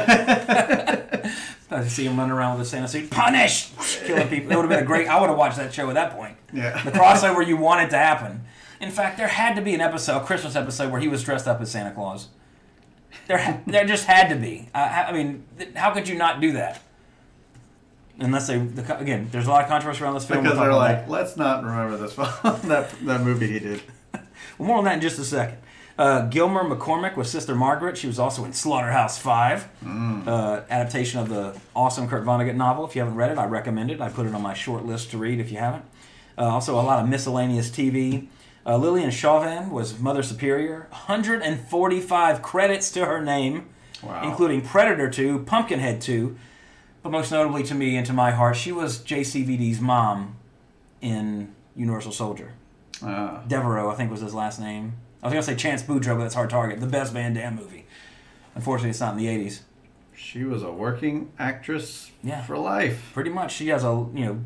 I 1.71 1.87
see 1.87 2.07
him 2.07 2.17
running 2.17 2.33
around 2.33 2.57
with 2.57 2.67
a 2.67 2.71
Santa 2.71 2.89
suit, 2.89 3.11
punish, 3.11 3.73
killing 4.07 4.29
people. 4.29 4.49
That 4.49 4.57
would 4.57 4.63
have 4.63 4.71
been 4.71 4.83
a 4.83 4.87
great. 4.87 5.07
I 5.07 5.21
would 5.21 5.29
have 5.29 5.37
watched 5.37 5.59
that 5.59 5.75
show 5.75 5.87
at 5.91 5.95
that 5.97 6.17
point. 6.17 6.39
Yeah. 6.51 6.83
The 6.83 6.93
crossover 6.93 7.47
you 7.47 7.59
wanted 7.59 7.91
to 7.91 7.99
happen. 7.99 8.47
In 8.81 8.91
fact, 8.91 9.19
there 9.19 9.29
had 9.29 9.55
to 9.57 9.61
be 9.61 9.75
an 9.75 9.83
episode, 9.83 10.23
a 10.23 10.25
Christmas 10.25 10.57
episode, 10.57 10.91
where 10.91 11.01
he 11.03 11.09
was 11.09 11.23
dressed 11.23 11.47
up 11.47 11.61
as 11.61 11.71
Santa 11.71 11.91
Claus. 11.91 12.29
There, 13.27 13.63
there 13.67 13.85
just 13.85 14.07
had 14.07 14.31
to 14.31 14.37
be. 14.37 14.71
I, 14.75 15.05
I 15.05 15.13
mean, 15.13 15.45
how 15.75 15.93
could 15.93 16.09
you 16.09 16.15
not 16.15 16.41
do 16.41 16.53
that? 16.53 16.81
Unless 18.19 18.47
they, 18.49 18.59
the, 18.59 18.99
again, 18.99 19.29
there's 19.31 19.47
a 19.47 19.51
lot 19.51 19.63
of 19.63 19.69
controversy 19.69 20.03
around 20.03 20.15
this 20.15 20.25
film. 20.25 20.43
Because 20.43 20.59
they're 20.59 20.73
like, 20.73 21.09
let's 21.09 21.37
not 21.37 21.63
remember 21.65 21.97
this 21.99 22.13
film 22.15 22.29
that 22.65 22.91
that 23.05 23.21
movie 23.23 23.47
he 23.49 23.59
did. 23.59 23.83
Well, 24.59 24.69
more 24.69 24.79
on 24.79 24.85
that 24.85 24.95
in 24.95 25.01
just 25.03 25.19
a 25.19 25.25
second. 25.25 25.59
Uh, 25.99 26.23
Gilmer 26.29 26.63
McCormick 26.65 27.15
was 27.17 27.31
Sister 27.31 27.55
Margaret. 27.55 27.99
She 27.99 28.07
was 28.07 28.19
also 28.19 28.45
in 28.45 28.53
Slaughterhouse 28.55 29.19
Five, 29.19 29.69
uh, 29.87 30.63
adaptation 30.71 31.21
of 31.21 31.29
the 31.29 31.59
awesome 31.75 32.09
Kurt 32.09 32.25
Vonnegut 32.25 32.55
novel. 32.55 32.87
If 32.87 32.95
you 32.97 33.01
haven't 33.03 33.17
read 33.17 33.31
it, 33.31 33.37
I 33.39 33.45
recommend 33.47 33.91
it. 33.91 34.01
I 34.01 34.09
put 34.09 34.27
it 34.27 34.35
on 34.35 34.41
my 34.41 34.55
short 34.55 34.87
list 34.87 35.11
to 35.11 35.19
read 35.19 35.41
if 35.41 35.51
you 35.51 35.59
haven't. 35.59 35.85
Uh, 36.39 36.45
also, 36.45 36.75
a 36.75 36.81
lot 36.81 37.03
of 37.03 37.09
miscellaneous 37.09 37.71
TV. 37.71 38.29
Uh, 38.65 38.77
Lillian 38.79 39.11
Chauvin 39.11 39.71
was 39.71 39.99
Mother 39.99 40.23
Superior. 40.23 40.87
145 40.91 42.43
credits 42.43 42.91
to 42.93 43.05
her 43.07 43.23
name, 43.23 43.69
Wow. 44.03 44.23
including 44.29 44.61
Predator 44.63 45.11
2, 45.11 45.41
Pumpkinhead 45.41 46.01
2, 46.01 46.37
but 47.07 47.13
most 47.13 47.31
notably 47.31 47.63
to 47.63 47.75
me 47.75 47.97
and 47.97 48.05
to 48.07 48.13
my 48.13 48.33
heart, 48.33 48.57
she 48.57 48.73
was 48.73 48.99
JCVD's 48.99 49.81
mom 49.81 50.35
in 51.01 51.55
Universal 51.77 52.11
Soldier. 52.11 52.51
Ah. 53.01 53.43
Devereaux, 53.47 53.89
I 53.91 53.95
think 53.95 54.11
was 54.11 54.23
his 54.23 54.35
last 54.35 54.59
name. 54.59 54.95
I 55.23 55.27
was 55.29 55.33
gonna 55.33 55.43
say 55.45 55.55
Chance 55.55 55.85
Boudreaux, 55.85 56.17
but 56.17 56.25
that's 56.25 56.35
hard 56.35 56.51
target. 56.51 56.81
The 56.81 56.87
best 56.89 57.13
Van 57.13 57.33
Damme 57.35 57.55
movie. 57.55 57.85
Unfortunately, 58.57 58.91
it's 58.91 58.99
not 58.99 59.13
in 59.13 59.19
the 59.19 59.27
'80s. 59.29 59.61
she 60.17 60.43
was 60.43 60.63
a 60.65 60.73
working 60.73 61.31
actress 61.39 62.11
Yeah. 62.25 62.43
for 62.43 62.59
life. 62.59 63.11
Pretty 63.15 63.31
much, 63.31 63.53
she 63.55 63.69
has 63.69 63.85
a 63.85 64.07
you 64.15 64.25
know, 64.25 64.41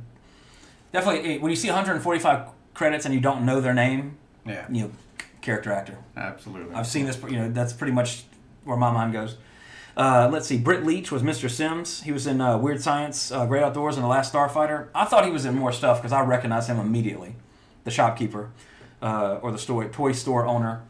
definitely 0.92 1.36
eh, 1.36 1.38
when 1.38 1.48
you 1.50 1.56
see 1.56 1.68
145 1.68 2.48
credits 2.74 3.06
and 3.06 3.14
you 3.14 3.20
don't 3.20 3.46
know 3.46 3.60
their 3.62 3.72
name, 3.72 4.16
Yeah, 4.44 4.66
you 4.70 4.82
know, 4.82 4.90
character 5.40 5.72
actor. 5.72 5.96
absolutely. 6.14 6.74
I've 6.74 6.86
seen 6.88 7.06
this. 7.06 7.18
You 7.22 7.38
know, 7.38 7.50
that's 7.50 7.72
pretty 7.72 7.92
much 7.92 8.24
where 8.64 8.76
my 8.76 8.90
mind 8.90 9.14
goes. 9.14 9.36
Uh, 9.96 10.28
let's 10.32 10.46
see. 10.46 10.58
Britt 10.58 10.84
Leach 10.84 11.10
was 11.10 11.22
Mr. 11.22 11.50
Sims. 11.50 12.02
He 12.02 12.12
was 12.12 12.26
in 12.26 12.40
uh, 12.40 12.56
Weird 12.58 12.80
Science, 12.82 13.30
uh, 13.32 13.46
Great 13.46 13.62
Outdoors, 13.62 13.96
and 13.96 14.04
The 14.04 14.08
Last 14.08 14.32
Starfighter. 14.32 14.88
I 14.94 15.04
thought 15.04 15.24
he 15.24 15.30
was 15.30 15.44
in 15.44 15.54
more 15.54 15.72
stuff 15.72 15.98
because 15.98 16.12
I 16.12 16.22
recognized 16.22 16.68
him 16.68 16.78
immediately. 16.78 17.34
The 17.84 17.90
shopkeeper, 17.90 18.50
uh, 19.02 19.38
or 19.42 19.52
the 19.52 19.88
toy 19.92 20.12
store 20.12 20.46
owner 20.46 20.82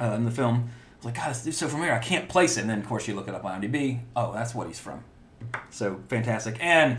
uh, 0.00 0.12
in 0.12 0.24
the 0.24 0.30
film. 0.30 0.68
I 0.68 0.96
was 0.98 1.04
like, 1.06 1.14
God, 1.14 1.30
this 1.30 1.44
dude's 1.44 1.58
so 1.58 1.68
familiar. 1.68 1.92
I 1.92 1.98
can't 1.98 2.28
place 2.28 2.56
it. 2.56 2.62
And 2.62 2.70
then, 2.70 2.80
of 2.80 2.86
course, 2.86 3.08
you 3.08 3.14
look 3.14 3.28
it 3.28 3.34
up 3.34 3.44
on 3.44 3.60
IMDb. 3.60 4.00
Oh, 4.14 4.32
that's 4.32 4.54
what 4.54 4.66
he's 4.66 4.78
from. 4.78 5.04
So 5.70 6.00
fantastic. 6.08 6.56
And 6.60 6.98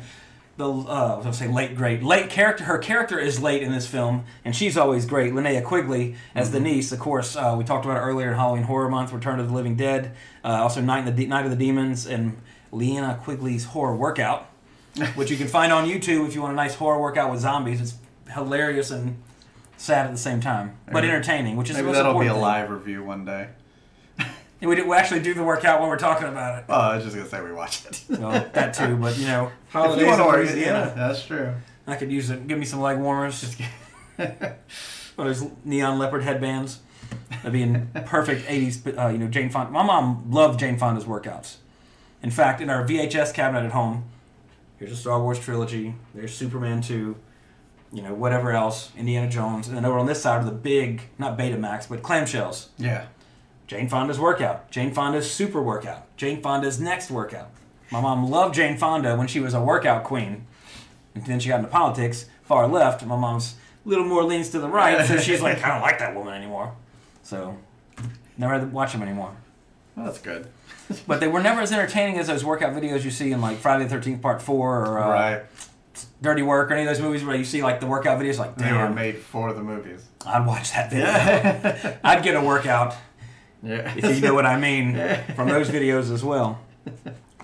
the 0.58 0.70
uh, 0.70 1.14
I 1.14 1.16
was 1.16 1.24
gonna 1.24 1.34
say 1.34 1.48
late 1.48 1.76
great 1.76 2.04
late 2.04 2.30
character. 2.30 2.64
Her 2.66 2.78
character 2.78 3.18
is 3.18 3.42
late 3.42 3.64
in 3.64 3.72
this 3.72 3.88
film, 3.88 4.26
and 4.46 4.56
she's 4.56 4.78
always 4.78 5.06
great. 5.06 5.34
Linnea 5.34 5.64
Quigley 5.64 6.16
as 6.36 6.52
the 6.52 6.60
niece. 6.60 6.92
Of 6.92 7.00
course, 7.00 7.36
uh, 7.36 7.56
we 7.58 7.64
talked 7.64 7.86
about 7.86 7.98
it 7.98 8.02
earlier 8.02 8.30
in 8.30 8.36
Halloween 8.36 8.64
Horror 8.64 8.90
Month. 8.90 9.12
Return 9.14 9.40
of 9.40 9.48
the 9.48 9.54
Living 9.54 9.76
Dead. 9.76 10.16
Uh, 10.44 10.50
also, 10.62 10.82
Night, 10.82 11.00
in 11.00 11.06
the 11.06 11.12
De- 11.12 11.28
Night 11.28 11.46
of 11.46 11.52
the 11.52 11.58
Demons 11.58 12.06
and 12.06 12.38
Linnea 12.72 13.20
Quigley's 13.24 13.66
horror 13.66 13.96
workout, 13.96 14.48
which 15.16 15.32
you 15.32 15.38
can 15.38 15.48
find 15.48 15.74
on 15.74 15.88
YouTube 15.88 16.28
if 16.28 16.36
you 16.36 16.42
want 16.42 16.54
a 16.54 16.56
nice 16.56 16.76
horror 16.76 17.00
workout 17.00 17.32
with 17.32 17.40
zombies. 17.40 17.82
It's 17.82 17.96
hilarious 18.32 18.92
and 18.92 19.22
sad 19.78 20.06
at 20.06 20.12
the 20.12 20.18
same 20.18 20.40
time, 20.40 20.78
but 20.92 21.04
entertaining. 21.04 21.56
Which 21.56 21.72
is 21.72 21.78
maybe 21.78 21.92
that'll 21.92 22.20
be 22.20 22.28
a 22.28 22.34
thing. 22.34 22.42
live 22.42 22.70
review 22.70 23.04
one 23.04 23.26
day. 23.26 23.50
And 24.64 24.70
we, 24.70 24.78
do, 24.78 24.88
we 24.88 24.96
actually 24.96 25.20
do 25.20 25.34
the 25.34 25.44
workout 25.44 25.82
while 25.82 25.90
we're 25.90 25.98
talking 25.98 26.26
about 26.30 26.60
it. 26.60 26.66
Oh, 26.70 26.74
I 26.74 26.96
was 26.96 27.04
just 27.04 27.18
gonna 27.18 27.28
say 27.28 27.44
we 27.44 27.52
watch 27.52 27.86
it. 27.86 28.02
Well, 28.10 28.32
that 28.54 28.74
too, 28.74 28.96
but 28.96 29.18
you 29.18 29.28
know, 29.28 29.52
holidays 29.70 30.08
you 30.08 30.14
in 30.14 30.20
Louisiana. 30.22 30.94
yeah, 30.96 31.08
that's 31.08 31.26
true. 31.26 31.54
I 31.86 31.98
could 31.98 32.10
use 32.10 32.30
it. 32.30 32.48
Give 32.48 32.58
me 32.58 32.64
some 32.64 32.80
leg 32.80 32.98
warmers. 32.98 33.58
Or 35.16 35.26
those 35.26 35.46
neon 35.64 36.00
leopard 36.00 36.24
headbands. 36.24 36.80
That'd 37.30 37.52
be 37.52 37.62
in 37.62 37.90
perfect 38.06 38.48
'80s. 38.48 38.98
Uh, 38.98 39.10
you 39.10 39.18
know, 39.20 39.28
Jane 39.28 39.50
Fonda. 39.50 39.72
My 39.72 39.84
mom 39.84 40.32
loved 40.32 40.60
Jane 40.60 40.78
Fonda's 40.80 41.04
workouts. 41.04 41.58
In 42.24 42.32
fact, 42.32 42.62
in 42.62 42.70
our 42.70 42.84
VHS 42.84 43.34
cabinet 43.34 43.66
at 43.66 43.74
home, 43.74 44.06
here's 44.80 44.92
a 44.94 44.96
Star 44.96 45.22
Wars 45.22 45.40
trilogy. 45.40 45.94
There's 46.16 46.34
Superman 46.34 46.82
2. 46.82 47.16
You 47.92 48.02
know, 48.02 48.14
whatever 48.16 48.54
else, 48.54 48.92
Indiana 48.98 49.30
Jones, 49.30 49.68
and 49.68 49.78
then 49.78 49.86
over 49.86 50.00
on 50.00 50.08
this 50.08 50.24
side 50.24 50.42
are 50.42 50.46
the 50.46 50.52
big, 50.52 51.02
not 51.20 51.38
Betamax, 51.38 51.88
but 51.88 52.02
clamshells. 52.02 52.70
Yeah. 52.80 53.06
Jane 53.74 53.90
Fonda's 53.90 54.20
workout, 54.20 54.70
Jane 54.70 54.94
Fonda's 54.94 55.32
super 55.32 55.60
workout, 55.60 56.16
Jane 56.16 56.44
Fonda's 56.44 56.80
next 56.80 57.10
workout. 57.10 57.50
My 57.90 58.02
mom 58.02 58.30
loved 58.30 58.54
Jane 58.54 58.78
Fonda 58.78 59.16
when 59.16 59.26
she 59.26 59.40
was 59.40 59.56
a 59.56 59.64
workout 59.64 60.04
queen. 60.04 60.46
And 61.16 61.26
then 61.26 61.40
she 61.40 61.50
got 61.50 61.58
into 61.58 61.72
politics, 61.72 62.30
far 62.44 62.68
left. 62.68 63.04
My 63.04 63.16
mom's 63.16 63.56
a 63.84 63.90
little 63.90 64.06
more 64.06 64.24
leans 64.24 64.52
to 64.52 64.60
the 64.60 64.70
right, 64.70 65.08
so 65.08 65.18
she's 65.18 65.42
like, 65.42 65.64
I 65.64 65.70
don't 65.70 65.82
like 65.82 65.98
that 65.98 66.16
woman 66.16 66.36
anymore. 66.36 66.76
So, 67.24 67.58
never 68.38 68.54
had 68.54 68.62
to 68.62 68.68
watch 68.68 68.92
them 68.92 69.02
anymore. 69.02 69.36
Well, 69.96 70.06
that's 70.06 70.20
good. 70.20 70.50
But 71.08 71.20
they 71.20 71.28
were 71.28 71.42
never 71.42 71.62
as 71.62 71.72
entertaining 71.72 72.20
as 72.20 72.28
those 72.28 72.46
workout 72.46 72.76
videos 72.76 73.04
you 73.04 73.10
see 73.10 73.32
in 73.32 73.42
like 73.42 73.58
Friday 73.58 73.86
the 73.86 73.96
13th 73.96 74.22
Part 74.22 74.40
4 74.40 74.86
or 74.86 75.00
uh, 75.00 75.10
right. 75.10 75.42
Dirty 76.22 76.44
Work 76.44 76.70
or 76.70 76.76
any 76.76 76.84
of 76.84 76.90
those 76.90 77.02
movies 77.02 77.24
where 77.24 77.36
you 77.36 77.44
see 77.44 77.64
like 77.64 77.80
the 77.80 77.88
workout 77.88 78.20
videos 78.20 78.38
like, 78.38 78.56
They 78.56 78.72
were 78.72 78.92
made 78.92 79.18
for 79.18 79.52
the 79.52 79.64
movies. 79.64 80.06
I'd 80.28 80.46
watch 80.46 80.72
that 80.74 80.92
video. 80.92 81.06
Yeah. 81.06 81.98
I'd 82.04 82.24
get 82.24 82.36
a 82.36 82.42
workout. 82.42 82.96
Yeah. 83.64 83.94
if 83.96 84.16
you 84.16 84.22
know 84.22 84.34
what 84.34 84.46
I 84.46 84.60
mean 84.60 84.96
from 85.36 85.48
those 85.48 85.70
videos 85.70 86.12
as 86.12 86.24
well. 86.24 86.60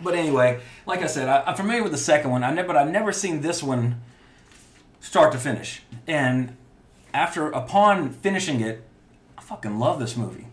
But 0.02 0.16
anyway, 0.16 0.60
like 0.86 1.02
I 1.02 1.08
said, 1.08 1.28
I, 1.30 1.44
I'm 1.46 1.56
familiar 1.56 1.82
with 1.84 1.92
the 1.94 1.98
second 1.98 2.32
one. 2.32 2.44
I 2.44 2.52
never, 2.52 2.68
but 2.68 2.76
I've 2.78 2.90
never 2.92 3.12
seen 3.12 3.42
this 3.42 3.64
one 3.64 4.02
start 5.00 5.32
to 5.32 5.38
finish. 5.38 5.82
And 6.08 6.56
after, 7.14 7.48
upon 7.50 8.10
finishing 8.12 8.62
it, 8.62 8.84
I 9.38 9.42
fucking 9.42 9.80
love 9.80 10.00
this 10.00 10.16
movie 10.18 10.48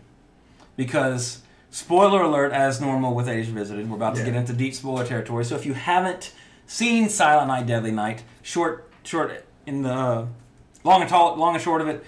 because 0.75 1.41
spoiler 1.71 2.21
alert, 2.21 2.51
as 2.53 2.79
normal 2.81 3.13
with 3.15 3.27
80s 3.27 3.47
Revisited, 3.47 3.89
we're 3.89 3.95
about 3.97 4.15
to 4.15 4.19
Yeah. 4.21 4.27
get 4.27 4.35
into 4.35 4.53
deep 4.53 4.73
spoiler 4.73 5.05
territory. 5.05 5.43
So 5.45 5.55
if 5.55 5.65
you 5.65 5.73
haven't 5.73 6.33
seen 6.65 7.09
Silent 7.09 7.47
Night, 7.47 7.65
Deadly 7.67 7.91
Night, 7.91 8.23
short, 8.41 8.89
short 9.03 9.45
in 9.65 9.81
the 9.83 9.93
uh, 9.93 10.25
long 10.83 11.01
and 11.01 11.09
tall, 11.09 11.35
long 11.35 11.55
and 11.55 11.63
short 11.63 11.81
of 11.81 11.87
it, 11.87 12.03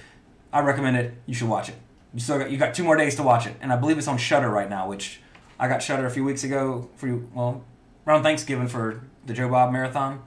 I 0.51 0.62
recommend 0.62 0.98
it. 0.98 1.13
You 1.25 1.34
should 1.34 1.50
watch 1.50 1.70
it. 1.70 1.75
You 2.13 2.20
still 2.20 2.39
got 2.39 2.50
you 2.51 2.58
got 2.58 2.74
two 2.74 2.84
more 2.84 2.96
days 2.98 3.16
to 3.18 3.24
watch 3.24 3.46
it, 3.46 3.56
and 3.62 3.72
I 3.72 3.75
believe 3.75 3.98
it's 3.98 4.08
on 4.08 4.18
Shudder 4.18 4.50
right 4.50 4.70
now. 4.70 4.88
Which 4.88 5.22
I 5.60 5.68
got 5.68 5.84
Shudder 5.84 6.06
a 6.08 6.10
few 6.12 6.24
weeks 6.24 6.44
ago 6.44 6.89
for 6.96 7.08
you. 7.08 7.30
Well, 7.34 7.63
around 8.08 8.24
Thanksgiving 8.24 8.68
for 8.68 9.01
the 9.25 9.34
Joe 9.34 9.50
Bob 9.50 9.72
marathon. 9.72 10.22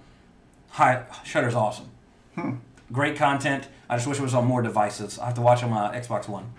Hi, 0.70 1.04
Shudder's 1.24 1.54
awesome. 1.54 1.90
Great 2.92 3.16
content. 3.16 3.68
I 3.88 3.96
just 3.96 4.06
wish 4.06 4.18
it 4.18 4.22
was 4.22 4.34
on 4.34 4.46
more 4.46 4.62
devices. 4.62 5.18
I 5.18 5.26
have 5.26 5.34
to 5.34 5.40
watch 5.42 5.62
it 5.62 5.64
on 5.64 5.70
my 5.70 5.94
Xbox 5.98 6.28
One. 6.28 6.52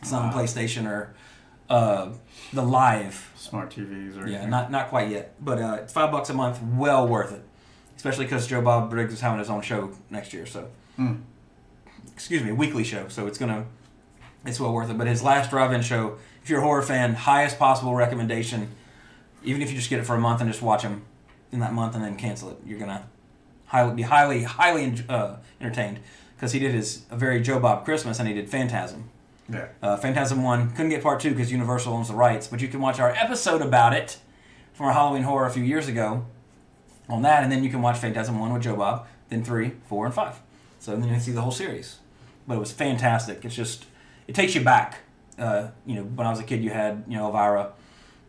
It's 0.00 0.12
not 0.12 0.22
on 0.22 0.32
PlayStation 0.32 0.86
or 0.86 1.14
uh, 1.70 2.10
the 2.52 2.62
Live. 2.62 3.32
Smart 3.36 3.70
TVs 3.70 4.16
or 4.20 4.26
Yeah, 4.28 4.34
anything. 4.36 4.50
not 4.50 4.70
not 4.70 4.88
quite 4.90 5.08
yet, 5.10 5.34
but 5.40 5.58
uh, 5.58 5.78
it's 5.80 5.92
five 5.92 6.10
bucks 6.12 6.28
a 6.30 6.34
month. 6.34 6.60
Well 6.62 7.08
worth 7.08 7.32
it, 7.32 7.42
especially 7.96 8.26
because 8.26 8.46
Joe 8.46 8.60
Bob 8.60 8.90
Briggs 8.90 9.12
is 9.14 9.20
having 9.22 9.38
his 9.38 9.48
own 9.50 9.62
show 9.62 9.92
next 10.10 10.32
year. 10.34 10.44
So, 10.46 10.68
Hmm. 10.96 11.14
excuse 12.12 12.42
me, 12.42 12.52
weekly 12.52 12.84
show. 12.84 13.08
So 13.08 13.26
it's 13.26 13.38
gonna, 13.38 13.66
it's 14.46 14.60
well 14.60 14.72
worth 14.72 14.90
it. 14.90 14.98
But 14.98 15.06
his 15.06 15.22
last 15.22 15.50
drive-in 15.50 15.82
show, 15.82 16.18
if 16.42 16.50
you're 16.50 16.60
a 16.60 16.62
horror 16.62 16.82
fan, 16.82 17.14
highest 17.14 17.58
possible 17.58 17.94
recommendation. 17.94 18.70
Even 19.42 19.62
if 19.62 19.70
you 19.70 19.76
just 19.76 19.90
get 19.90 20.00
it 20.00 20.04
for 20.04 20.14
a 20.14 20.20
month 20.20 20.40
and 20.40 20.50
just 20.50 20.62
watch 20.62 20.82
him 20.82 21.02
in 21.52 21.60
that 21.60 21.72
month 21.72 21.94
and 21.94 22.02
then 22.02 22.16
cancel 22.16 22.50
it, 22.50 22.56
you're 22.66 22.78
gonna 22.78 23.06
highly 23.66 23.94
be 23.94 24.02
highly 24.02 24.42
highly 24.44 24.94
uh, 25.08 25.36
entertained 25.60 26.00
because 26.36 26.52
he 26.52 26.58
did 26.58 26.72
his 26.72 27.04
a 27.10 27.16
very 27.16 27.40
Joe 27.40 27.58
Bob 27.60 27.84
Christmas 27.84 28.18
and 28.18 28.28
he 28.28 28.34
did 28.34 28.48
Phantasm. 28.48 29.10
Yeah. 29.48 29.68
Uh, 29.82 29.96
Phantasm 29.96 30.42
1 30.42 30.70
couldn't 30.70 30.88
get 30.88 31.02
part 31.02 31.20
2 31.20 31.30
because 31.30 31.52
Universal 31.52 31.92
owns 31.92 32.08
the 32.08 32.14
rights, 32.14 32.46
but 32.46 32.62
you 32.62 32.68
can 32.68 32.80
watch 32.80 32.98
our 32.98 33.10
episode 33.10 33.60
about 33.60 33.92
it 33.92 34.18
from 34.72 34.86
our 34.86 34.92
Halloween 34.92 35.22
horror 35.22 35.46
a 35.46 35.50
few 35.50 35.62
years 35.62 35.86
ago 35.88 36.24
on 37.08 37.22
that, 37.22 37.42
and 37.42 37.52
then 37.52 37.62
you 37.62 37.70
can 37.70 37.82
watch 37.82 37.98
Phantasm 37.98 38.38
1 38.38 38.52
with 38.52 38.62
Joe 38.62 38.76
Bob, 38.76 39.06
then 39.28 39.44
3, 39.44 39.72
4, 39.88 40.06
and 40.06 40.14
5. 40.14 40.40
So 40.80 40.92
then 40.92 41.04
you 41.04 41.10
can 41.10 41.20
see 41.20 41.32
the 41.32 41.42
whole 41.42 41.52
series. 41.52 41.98
But 42.48 42.56
it 42.56 42.60
was 42.60 42.72
fantastic. 42.72 43.44
It's 43.44 43.54
just, 43.54 43.84
it 44.26 44.34
takes 44.34 44.54
you 44.54 44.62
back. 44.62 45.00
Uh, 45.38 45.68
you 45.86 45.96
know, 45.96 46.02
when 46.02 46.26
I 46.26 46.30
was 46.30 46.40
a 46.40 46.44
kid, 46.44 46.62
you 46.62 46.70
had, 46.70 47.04
you 47.08 47.16
know, 47.16 47.26
Elvira. 47.26 47.72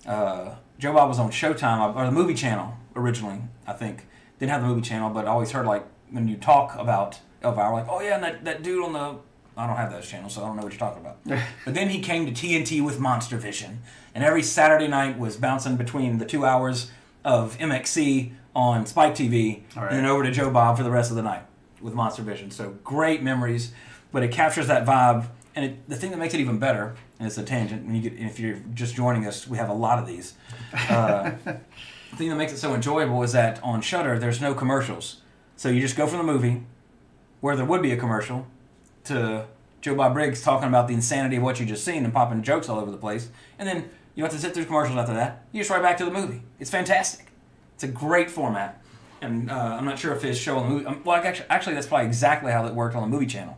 Uh, 0.06 0.56
Joe 0.80 0.94
Bob 0.94 1.08
was 1.08 1.20
on 1.20 1.32
Showtime, 1.32 1.96
or 1.96 2.06
the 2.06 2.12
movie 2.12 2.34
channel 2.34 2.76
originally, 2.96 3.42
I 3.66 3.74
think. 3.74 4.08
Didn't 4.40 4.52
have 4.52 4.62
the 4.62 4.68
movie 4.68 4.82
channel, 4.82 5.10
but 5.10 5.26
I 5.26 5.30
always 5.30 5.52
heard, 5.52 5.66
like, 5.66 5.86
when 6.10 6.28
you 6.28 6.36
talk 6.36 6.76
about 6.78 7.20
Elvira, 7.44 7.72
like, 7.72 7.88
oh 7.90 8.02
yeah, 8.02 8.16
and 8.16 8.24
that, 8.24 8.46
that 8.46 8.64
dude 8.64 8.84
on 8.84 8.94
the 8.94 9.16
I 9.58 9.68
don't 9.68 9.78
have 9.78 9.92
those 9.92 10.08
channels, 10.08 10.34
so 10.34 10.44
I 10.44 10.48
don't 10.48 10.58
know 10.58 10.64
what 10.64 10.74
you're 10.74 10.80
talking 10.80 11.02
about. 11.02 11.18
but 11.66 11.74
then 11.74 11.90
he 11.90 12.02
came 12.02 12.26
to 12.26 12.32
TNT 12.32 12.84
with 12.84 13.00
Monster 13.00 13.38
Vision, 13.38 13.82
and 14.14 14.24
every 14.24 14.44
Saturday 14.44 14.88
night 14.88 15.18
was 15.18 15.38
bouncing 15.38 15.78
between 15.78 16.18
the 16.18 16.26
two 16.26 16.46
hours 16.46 16.92
of 17.24 17.58
MXC 17.58 18.34
on 18.56 18.86
Spike 18.86 19.14
TV, 19.14 19.64
right. 19.76 19.90
and 19.90 20.00
then 20.00 20.06
over 20.06 20.24
to 20.24 20.32
Joe 20.32 20.50
Bob 20.50 20.78
for 20.78 20.84
the 20.84 20.92
rest 20.92 21.10
of 21.10 21.16
the 21.16 21.24
night. 21.24 21.44
with 21.82 21.94
Monster 21.94 22.22
Vision. 22.24 22.52
So 22.52 22.76
great 22.84 23.24
memories, 23.24 23.72
but 24.12 24.24
it 24.24 24.32
captures 24.32 24.68
that 24.68 24.86
vibe. 24.86 25.28
And 25.56 25.66
it, 25.66 25.90
the 25.90 25.96
thing 25.96 26.12
that 26.12 26.18
makes 26.18 26.34
it 26.34 26.42
even 26.42 26.60
better, 26.60 26.96
and 27.18 27.28
it's 27.28 27.38
a 27.38 27.44
tangent. 27.44 27.86
When 27.86 27.96
you 27.96 28.10
get, 28.10 28.20
if 28.20 28.40
you're 28.40 28.60
just 28.74 28.96
joining 28.96 29.26
us, 29.26 29.48
we 29.48 29.58
have 29.58 29.70
a 29.70 29.74
lot 29.74 30.00
of 30.00 30.08
these. 30.08 30.34
Uh, 30.90 31.32
the 31.46 32.18
thing 32.18 32.30
that 32.30 32.36
makes 32.36 32.52
it 32.52 32.58
so 32.58 32.74
enjoyable 32.74 33.24
is 33.24 33.32
that 33.32 33.64
on 33.64 33.82
Shudder, 33.82 34.20
there's 34.20 34.42
no 34.42 34.54
commercials. 34.54 35.22
So 35.56 35.70
you 35.70 35.80
just 35.80 35.96
go 35.96 36.08
from 36.08 36.18
the 36.18 36.24
movie, 36.24 36.64
where 37.40 37.56
there 37.56 37.66
would 37.66 37.82
be 37.82 37.94
a 37.94 37.98
commercial, 37.98 38.48
to 39.06 39.48
Joe 39.82 39.96
Bob 39.96 40.14
Briggs 40.14 40.42
talking 40.42 40.68
about 40.68 40.88
the 40.88 40.94
insanity 40.94 41.38
of 41.38 41.44
what 41.44 41.60
you 41.60 41.66
just 41.66 41.86
seen 41.86 42.04
and 42.04 42.14
popping 42.14 42.42
jokes 42.44 42.68
all 42.68 42.80
over 42.80 42.92
the 42.92 42.98
place, 42.98 43.30
and 43.58 43.68
then 43.68 43.90
you 44.16 44.24
don't 44.24 44.32
have 44.32 44.40
to 44.40 44.46
sit 44.46 44.54
through 44.54 44.66
commercials 44.66 44.98
after 44.98 45.14
that. 45.14 45.46
You 45.52 45.62
just 45.62 45.70
right 45.70 45.82
back 45.82 45.98
to 45.98 46.06
the 46.06 46.12
movie. 46.12 46.42
It's 46.60 46.70
fantastic. 46.70 47.28
It's 47.76 47.84
a 47.84 47.88
great 47.88 48.32
format, 48.32 48.82
and 49.22 49.52
uh, 49.52 49.54
I'm 49.54 49.86
not 49.86 50.00
sure 50.00 50.14
if 50.16 50.24
it's 50.26 50.40
showing 50.40 50.64
the 50.64 50.70
movie. 50.70 50.86
Um, 50.86 51.02
well, 51.06 51.18
actually, 51.18 51.50
actually, 51.50 51.76
that's 51.76 51.88
probably 51.88 52.08
exactly 52.08 52.52
how 52.52 52.66
it 52.66 52.74
worked 52.74 52.96
on 52.96 53.04
the 53.04 53.08
movie 53.08 53.28
channel, 53.28 53.58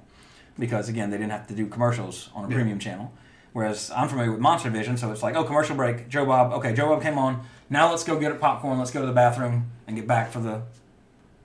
because 0.59 0.89
again, 0.89 1.09
they 1.09 1.17
didn't 1.17 1.31
have 1.31 1.47
to 1.47 1.53
do 1.53 1.67
commercials 1.67 2.29
on 2.33 2.45
a 2.45 2.47
premium 2.47 2.79
channel. 2.79 3.11
Whereas 3.53 3.89
I'm 3.91 4.07
familiar 4.07 4.31
with 4.31 4.39
Monster 4.39 4.69
Vision, 4.69 4.97
so 4.97 5.11
it's 5.11 5.23
like, 5.23 5.35
oh, 5.35 5.43
commercial 5.43 5.75
break. 5.75 6.09
Joe 6.09 6.25
Bob. 6.25 6.53
Okay, 6.53 6.73
Joe 6.73 6.89
Bob 6.89 7.01
came 7.01 7.17
on. 7.17 7.43
Now 7.69 7.89
let's 7.89 8.03
go 8.03 8.19
get 8.19 8.31
a 8.31 8.35
popcorn. 8.35 8.77
Let's 8.77 8.91
go 8.91 9.01
to 9.01 9.07
the 9.07 9.13
bathroom 9.13 9.71
and 9.87 9.95
get 9.95 10.05
back 10.07 10.31
for 10.31 10.39
the 10.39 10.61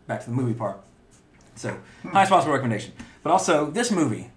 back 0.06 0.20
to 0.24 0.30
the 0.30 0.36
movie 0.36 0.54
part. 0.54 0.80
So 1.54 1.78
highest 2.12 2.30
possible 2.30 2.52
recommendation. 2.52 2.92
But 3.22 3.30
also 3.30 3.70
this 3.70 3.90
movie, 3.90 4.30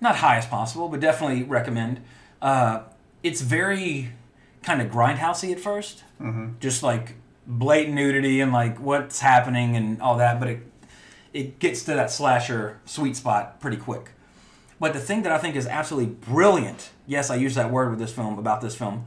not 0.00 0.16
highest 0.16 0.50
possible, 0.50 0.88
but 0.88 1.00
definitely 1.00 1.44
recommend. 1.44 2.02
Uh, 2.40 2.82
it's 3.22 3.40
very 3.40 4.12
kind 4.62 4.80
of 4.80 4.88
grindhousey 4.88 5.52
at 5.52 5.58
1st 5.58 6.02
just 6.60 6.82
like 6.82 7.14
blatant 7.46 7.94
nudity 7.94 8.40
and 8.40 8.52
like 8.52 8.78
what's 8.78 9.20
happening 9.20 9.76
and 9.76 10.00
all 10.00 10.16
that. 10.18 10.38
But 10.40 10.48
it 10.48 10.60
it 11.32 11.58
gets 11.58 11.82
to 11.84 11.94
that 11.94 12.10
slasher 12.10 12.78
sweet 12.84 13.16
spot 13.16 13.60
pretty 13.60 13.76
quick. 13.76 14.10
But 14.80 14.92
the 14.92 15.00
thing 15.00 15.22
that 15.22 15.32
I 15.32 15.38
think 15.38 15.54
is 15.56 15.66
absolutely 15.66 16.14
brilliant, 16.14 16.90
yes, 17.06 17.30
I 17.30 17.36
use 17.36 17.54
that 17.54 17.70
word 17.70 17.90
with 17.90 17.98
this 17.98 18.12
film 18.12 18.38
about 18.38 18.60
this 18.60 18.74
film, 18.74 19.06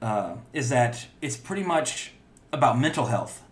uh, 0.00 0.36
is 0.52 0.68
that 0.68 1.06
it's 1.20 1.36
pretty 1.36 1.62
much 1.64 2.12
about 2.52 2.78
mental 2.78 3.06
health. 3.06 3.42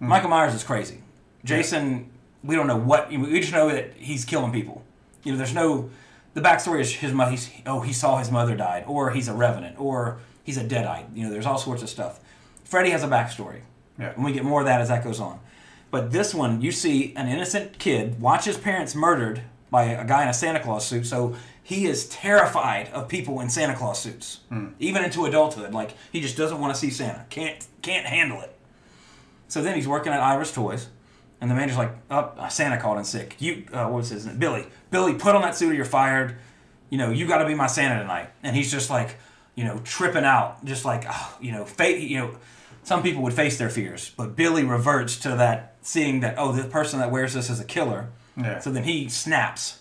Michael 0.00 0.30
Myers 0.30 0.54
is 0.54 0.64
crazy. 0.64 0.98
Jason, 1.44 2.08
we 2.42 2.54
don't 2.54 2.66
know 2.66 2.76
what. 2.76 3.10
We 3.10 3.40
just 3.40 3.52
know 3.52 3.68
that 3.70 3.94
he's 3.96 4.24
killing 4.24 4.52
people. 4.52 4.82
You 5.24 5.32
know, 5.32 5.38
there's 5.38 5.54
no. 5.54 5.90
The 6.34 6.40
backstory 6.40 6.80
is 6.80 6.94
his 6.94 7.12
mother. 7.12 7.36
Oh, 7.66 7.80
he 7.80 7.92
saw 7.92 8.18
his 8.18 8.30
mother 8.30 8.54
died, 8.56 8.84
or 8.86 9.10
he's 9.10 9.28
a 9.28 9.34
revenant, 9.34 9.78
or 9.80 10.18
he's 10.44 10.56
a 10.56 10.64
deadite. 10.64 11.14
You 11.16 11.24
know, 11.24 11.30
there's 11.32 11.46
all 11.46 11.58
sorts 11.58 11.82
of 11.82 11.88
stuff. 11.88 12.20
Freddy 12.64 12.90
has 12.90 13.02
a 13.02 13.08
backstory, 13.08 13.60
Yeah. 13.98 14.12
and 14.14 14.24
we 14.24 14.32
get 14.32 14.44
more 14.44 14.60
of 14.60 14.66
that 14.66 14.80
as 14.80 14.88
that 14.88 15.02
goes 15.02 15.20
on. 15.20 15.40
But 15.90 16.12
this 16.12 16.34
one, 16.34 16.60
you 16.60 16.70
see 16.72 17.14
an 17.16 17.28
innocent 17.28 17.78
kid 17.78 18.20
watch 18.20 18.44
his 18.44 18.58
parents 18.58 18.94
murdered 18.94 19.42
by 19.70 19.84
a 19.84 20.04
guy 20.06 20.22
in 20.22 20.28
a 20.28 20.34
Santa 20.34 20.60
Claus 20.60 20.86
suit. 20.86 21.06
So 21.06 21.34
he 21.62 21.86
is 21.86 22.08
terrified 22.08 22.88
of 22.90 23.08
people 23.08 23.40
in 23.40 23.48
Santa 23.50 23.74
Claus 23.74 24.00
suits, 24.02 24.40
even 24.78 25.04
into 25.04 25.24
adulthood. 25.24 25.72
Like 25.72 25.94
he 26.12 26.20
just 26.20 26.36
doesn't 26.36 26.60
want 26.60 26.74
to 26.74 26.80
see 26.80 26.90
Santa. 26.90 27.24
Can't 27.30 27.66
can't 27.82 28.06
handle 28.06 28.40
it. 28.42 28.54
So 29.48 29.62
then 29.62 29.76
he's 29.76 29.88
working 29.88 30.12
at 30.12 30.20
Ira's 30.20 30.52
Toys, 30.52 30.88
and 31.40 31.50
the 31.50 31.54
manager's 31.54 31.78
like, 31.78 31.92
"Oh, 32.10 32.32
Santa 32.50 32.78
called 32.78 32.98
in 32.98 33.04
sick. 33.04 33.36
You, 33.38 33.64
uh, 33.72 33.84
what 33.84 33.98
was 33.98 34.10
his 34.10 34.26
name? 34.26 34.38
Billy. 34.38 34.66
Billy, 34.90 35.14
put 35.14 35.34
on 35.34 35.42
that 35.42 35.56
suit 35.56 35.72
or 35.72 35.74
you're 35.74 35.86
fired. 35.86 36.36
You 36.90 36.98
know, 36.98 37.10
you 37.10 37.26
got 37.26 37.38
to 37.38 37.46
be 37.46 37.54
my 37.54 37.66
Santa 37.66 38.00
tonight." 38.00 38.28
And 38.42 38.54
he's 38.54 38.70
just 38.70 38.90
like, 38.90 39.16
you 39.54 39.64
know, 39.64 39.80
tripping 39.84 40.24
out, 40.24 40.64
just 40.64 40.84
like, 40.84 41.04
oh, 41.08 41.36
you 41.40 41.52
know, 41.52 41.64
fate. 41.64 42.02
You 42.02 42.18
know, 42.18 42.30
some 42.82 43.02
people 43.02 43.22
would 43.22 43.34
face 43.34 43.58
their 43.58 43.68
fears, 43.70 44.10
but 44.16 44.36
Billy 44.36 44.64
reverts 44.64 45.18
to 45.20 45.30
that, 45.30 45.67
seeing 45.82 46.20
that, 46.20 46.34
oh, 46.38 46.52
the 46.52 46.64
person 46.64 46.98
that 47.00 47.10
wears 47.10 47.34
this 47.34 47.48
is 47.50 47.60
a 47.60 47.64
killer. 47.64 48.08
Yeah. 48.36 48.58
So 48.60 48.70
then 48.70 48.84
he 48.84 49.08
snaps, 49.08 49.80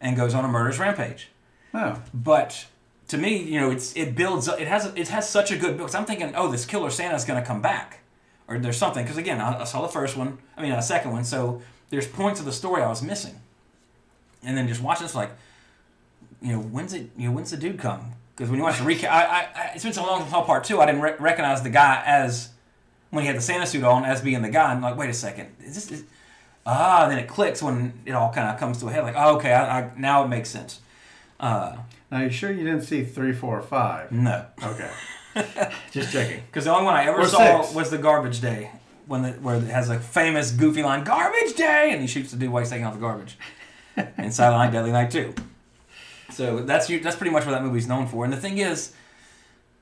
and 0.00 0.16
goes 0.16 0.34
on 0.34 0.44
a 0.44 0.48
murderous 0.48 0.78
rampage 0.78 1.28
Oh. 1.74 2.00
but 2.14 2.66
to 3.08 3.18
me, 3.18 3.36
you 3.42 3.60
know, 3.60 3.70
it's 3.70 3.94
it 3.96 4.14
builds. 4.14 4.48
up 4.48 4.60
It 4.60 4.66
has 4.66 4.86
it 4.96 5.08
has 5.08 5.28
such 5.28 5.50
a 5.50 5.56
good 5.56 5.76
build. 5.76 5.94
I'm 5.94 6.04
thinking, 6.06 6.32
oh, 6.34 6.50
this 6.50 6.64
killer 6.64 6.90
Santa's 6.90 7.24
going 7.24 7.40
to 7.40 7.46
come 7.46 7.60
back, 7.62 8.00
or 8.48 8.58
there's 8.58 8.76
something. 8.78 9.04
Because 9.04 9.16
again, 9.18 9.40
I, 9.40 9.60
I 9.60 9.64
saw 9.64 9.82
the 9.82 9.88
first 9.88 10.16
one. 10.16 10.38
I 10.56 10.62
mean, 10.62 10.72
a 10.72 10.82
second 10.82 11.12
one. 11.12 11.24
So 11.24 11.62
there's 11.90 12.06
points 12.06 12.40
of 12.40 12.46
the 12.46 12.52
story 12.52 12.82
I 12.82 12.88
was 12.88 13.02
missing, 13.02 13.40
and 14.42 14.56
then 14.56 14.66
just 14.68 14.82
watching 14.82 15.04
this, 15.04 15.14
like, 15.14 15.30
you 16.40 16.52
know, 16.52 16.60
when's 16.60 16.94
it? 16.94 17.10
You 17.16 17.28
know, 17.28 17.34
when's 17.34 17.50
the 17.50 17.56
dude 17.56 17.78
come? 17.78 18.12
Because 18.34 18.50
when 18.50 18.58
you 18.58 18.64
watch 18.64 18.78
the 18.78 18.84
recap, 18.84 19.08
I, 19.08 19.24
I, 19.24 19.48
I 19.54 19.70
it's 19.74 19.84
been 19.84 19.92
so 19.92 20.04
long 20.04 20.20
since 20.20 20.32
I 20.32 20.36
saw 20.38 20.44
part 20.44 20.64
two. 20.64 20.80
I 20.80 20.86
didn't 20.86 21.00
re- 21.02 21.14
recognize 21.18 21.62
the 21.62 21.70
guy 21.70 22.02
as 22.06 22.48
when 23.10 23.22
he 23.22 23.26
had 23.28 23.36
the 23.36 23.40
Santa 23.42 23.66
suit 23.66 23.84
on 23.84 24.04
as 24.04 24.20
being 24.20 24.42
the 24.42 24.48
guy. 24.50 24.72
I'm 24.72 24.80
like, 24.82 24.96
wait 24.96 25.10
a 25.10 25.14
second, 25.14 25.48
is 25.64 25.74
this? 25.74 25.90
Is, 25.90 26.04
ah, 26.66 27.02
and 27.04 27.12
then 27.12 27.18
it 27.18 27.28
clicks 27.28 27.62
when 27.62 27.92
it 28.04 28.12
all 28.12 28.32
kind 28.32 28.48
of 28.50 28.58
comes 28.58 28.78
to 28.80 28.88
a 28.88 28.92
head. 28.92 29.02
Like, 29.04 29.14
oh, 29.16 29.36
okay, 29.36 29.52
I, 29.52 29.80
I, 29.80 29.90
now 29.96 30.24
it 30.24 30.28
makes 30.28 30.48
sense. 30.50 30.80
Uh, 31.38 31.76
Now, 32.10 32.20
you 32.22 32.30
sure 32.30 32.50
you 32.50 32.64
didn't 32.64 32.82
see 32.82 33.04
three, 33.04 33.32
four, 33.32 33.58
or 33.58 33.62
five? 33.62 34.10
no. 34.12 34.46
Okay. 34.62 34.90
Just 35.92 36.12
checking. 36.12 36.40
Because 36.46 36.64
the 36.64 36.70
only 36.72 36.84
one 36.86 36.94
I 36.94 37.04
ever 37.06 37.20
Or 37.20 37.26
saw 37.26 37.60
six. 37.62 37.74
was 37.74 37.90
the 37.90 37.98
Garbage 37.98 38.40
Day, 38.40 38.70
when 39.06 39.22
the, 39.22 39.30
where 39.32 39.56
it 39.56 39.64
has 39.64 39.90
a 39.90 40.00
famous 40.00 40.50
goofy 40.50 40.82
line, 40.82 41.04
"Garbage 41.04 41.54
Day," 41.54 41.90
and 41.92 42.00
he 42.00 42.06
shoots 42.06 42.30
the 42.30 42.38
dude 42.38 42.48
while 42.50 42.62
he's 42.62 42.70
taking 42.70 42.86
out 42.86 42.94
the 42.94 43.00
garbage. 43.00 43.36
and 44.16 44.32
Silent 44.32 44.58
Night, 44.58 44.72
Deadly 44.72 44.92
Night 44.92 45.10
too. 45.10 45.34
So 46.30 46.62
that's 46.62 46.86
that's 46.88 47.16
pretty 47.16 47.30
much 47.32 47.44
what 47.44 47.52
that 47.52 47.62
movie's 47.62 47.86
known 47.86 48.06
for. 48.06 48.24
And 48.24 48.32
the 48.32 48.38
thing 48.38 48.56
is, 48.58 48.94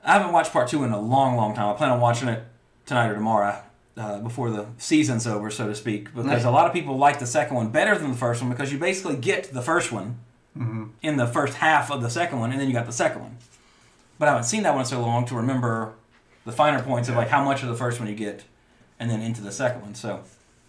I 0.03 0.13
haven't 0.13 0.33
watched 0.33 0.51
part 0.51 0.67
two 0.67 0.83
in 0.83 0.91
a 0.91 0.99
long, 0.99 1.37
long 1.37 1.55
time. 1.55 1.69
I 1.73 1.77
plan 1.77 1.89
on 1.89 2.01
watching 2.01 2.27
it 2.27 2.43
tonight 2.85 3.07
or 3.09 3.13
tomorrow. 3.15 3.61
Uh, 3.97 4.19
before 4.19 4.49
the 4.51 4.65
season's 4.77 5.25
over, 5.25 5.49
so 5.49 5.67
to 5.67 5.73
speak, 5.73 6.13
because 6.13 6.43
a 6.43 6.51
lot 6.51 6.67
of 6.67 6.73
people 6.73 6.97
like 6.97 7.17
the 7.19 7.25
second 7.25 7.55
one 7.55 7.69
better 7.69 7.97
than 7.97 8.11
the 8.11 8.17
first 8.17 8.41
one 8.41 8.51
because 8.51 8.69
you 8.69 8.77
basically 8.77 9.15
get 9.15 9.53
the 9.53 9.61
first 9.61 9.89
one 9.91 10.17
in 11.01 11.15
the 11.15 11.25
first 11.27 11.53
half 11.55 11.89
of 11.89 12.01
the 12.01 12.09
second 12.09 12.39
one, 12.39 12.51
and 12.51 12.59
then 12.59 12.67
you 12.67 12.73
got 12.73 12.85
the 12.85 12.91
second 12.91 13.21
one. 13.21 13.37
But 14.19 14.27
I 14.27 14.31
haven't 14.31 14.45
seen 14.47 14.63
that 14.63 14.75
one 14.75 14.83
so 14.85 14.99
long 15.01 15.25
to 15.27 15.35
remember 15.35 15.93
the 16.45 16.51
finer 16.51 16.81
points 16.83 17.07
of 17.07 17.15
like 17.15 17.29
how 17.29 17.43
much 17.43 17.63
of 17.63 17.69
the 17.69 17.75
first 17.75 17.99
one 18.01 18.09
you 18.09 18.15
get, 18.15 18.43
and 18.99 19.09
then 19.09 19.21
into 19.21 19.41
the 19.41 19.51
second 19.51 19.81
one. 19.81 19.95
So 19.95 20.23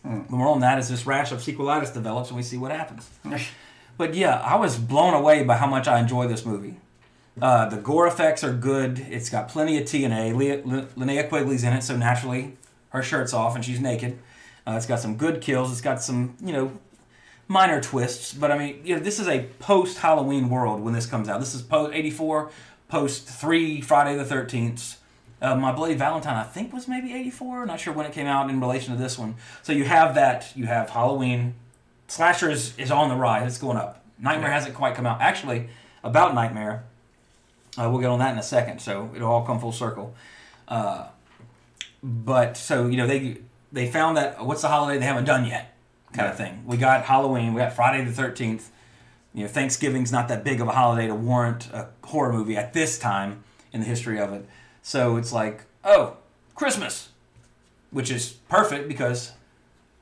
the 0.05 0.37
moral 0.37 0.55
on 0.55 0.61
that 0.61 0.79
is 0.79 0.89
this 0.89 1.05
rash 1.05 1.33
of 1.33 1.41
sequelitis 1.41 1.93
develops, 1.93 2.29
and 2.29 2.37
we 2.37 2.45
see 2.45 2.57
what 2.59 2.71
happens. 2.71 3.11
But 3.99 4.15
yeah, 4.15 4.41
I 4.41 4.57
was 4.57 4.77
blown 4.79 5.15
away 5.15 5.43
by 5.43 5.57
how 5.57 5.67
much 5.67 5.89
I 5.89 5.99
enjoy 5.99 6.29
this 6.29 6.45
movie. 6.45 6.77
Uh, 7.41 7.69
the 7.69 7.77
gore 7.77 8.07
effects 8.07 8.43
are 8.43 8.53
good. 8.53 8.99
It's 8.99 9.29
got 9.29 9.49
plenty 9.49 9.77
of 9.79 9.85
TNA. 9.85 10.35
Lea- 10.35 10.63
L- 10.63 10.87
Linnea 10.97 11.29
Quigley's 11.29 11.65
in 11.65 11.73
it, 11.75 11.83
so 11.83 11.97
naturally 11.97 12.57
her 12.91 13.03
shirt's 13.03 13.35
off 13.35 13.55
and 13.55 13.65
she's 13.65 13.81
naked. 13.81 14.19
Uh, 14.67 14.73
it's 14.73 14.87
got 14.87 15.01
some 15.01 15.17
good 15.17 15.41
kills. 15.41 15.71
It's 15.71 15.81
got 15.83 16.03
some, 16.03 16.37
you 16.41 16.53
know, 16.53 16.73
minor 17.47 17.81
twists. 17.81 18.33
But 18.33 18.51
I 18.51 18.59
mean, 18.59 18.81
you 18.85 18.97
know, 18.97 19.03
this 19.03 19.21
is 19.21 19.29
a 19.29 19.45
post 19.59 19.99
Halloween 19.99 20.49
world 20.49 20.81
when 20.81 20.95
this 20.95 21.07
comes 21.07 21.29
out. 21.29 21.39
This 21.41 21.55
is 21.55 21.63
post 21.63 21.95
'84, 21.95 22.51
post 22.89 23.29
three 23.29 23.81
Friday 23.81 24.17
the 24.17 24.25
Thirteenth. 24.25 24.99
Uh, 25.43 25.55
My 25.55 25.71
Bloody 25.71 25.95
Valentine, 25.95 26.35
I 26.37 26.45
think, 26.45 26.73
was 26.73 26.89
maybe 26.89 27.13
'84. 27.13 27.67
Not 27.67 27.79
sure 27.79 27.93
when 27.93 28.07
it 28.07 28.13
came 28.13 28.27
out 28.27 28.49
in 28.49 28.59
relation 28.61 28.97
to 28.97 29.01
this 29.01 29.19
one. 29.19 29.35
So 29.63 29.73
you 29.73 29.85
have 29.85 30.15
that. 30.15 30.51
You 30.57 30.65
have 30.67 30.91
Halloween. 30.91 31.55
Slasher 32.09 32.51
is, 32.51 32.77
is 32.79 32.91
on 32.91 33.09
the 33.11 33.17
rise. 33.17 33.47
It's 33.47 33.59
going 33.59 33.77
up. 33.77 34.03
Nightmare 34.19 34.51
hasn't 34.51 34.75
quite 34.75 34.95
come 34.95 35.07
out. 35.07 35.21
Actually, 35.21 35.69
about 36.03 36.35
Nightmare, 36.35 36.85
uh, 37.79 37.89
we'll 37.91 38.01
get 38.01 38.11
on 38.11 38.19
that 38.19 38.33
in 38.33 38.39
a 38.39 38.43
second. 38.43 38.81
So 38.81 39.11
it'll 39.15 39.31
all 39.31 39.45
come 39.45 39.61
full 39.61 39.73
circle. 39.73 40.15
Uh, 40.69 41.09
but 42.03 42.57
so 42.57 42.87
you 42.87 42.97
know 42.97 43.07
they 43.07 43.39
they 43.73 43.91
found 43.91 44.17
that 44.17 44.45
what's 44.45 44.63
the 44.63 44.69
holiday 44.69 44.99
they 44.99 45.07
haven't 45.07 45.25
done 45.25 45.45
yet 45.45 45.75
kind 46.13 46.29
of 46.29 46.37
thing. 46.37 46.63
We 46.67 46.77
got 46.77 47.05
Halloween. 47.05 47.55
We 47.55 47.61
got 47.61 47.73
Friday 47.73 48.05
the 48.05 48.13
Thirteenth. 48.13 48.71
You 49.35 49.43
know, 49.43 49.49
Thanksgiving's 49.49 50.11
not 50.11 50.29
that 50.29 50.45
big 50.45 50.61
of 50.61 50.69
a 50.69 50.73
holiday 50.73 51.09
to 51.09 51.15
warrant 51.15 51.69
a 51.73 51.89
horror 52.05 52.33
movie 52.33 52.57
at 52.57 52.73
this 52.73 52.99
time 52.99 53.45
in 53.73 53.81
the 53.81 53.87
history 53.87 54.19
of 54.19 54.33
it. 54.33 54.47
So 54.81 55.17
it's 55.17 55.33
like, 55.33 55.65
oh, 55.85 56.17
Christmas, 56.55 57.11
which 57.91 58.11
is 58.11 58.31
perfect 58.49 58.89
because 58.89 59.33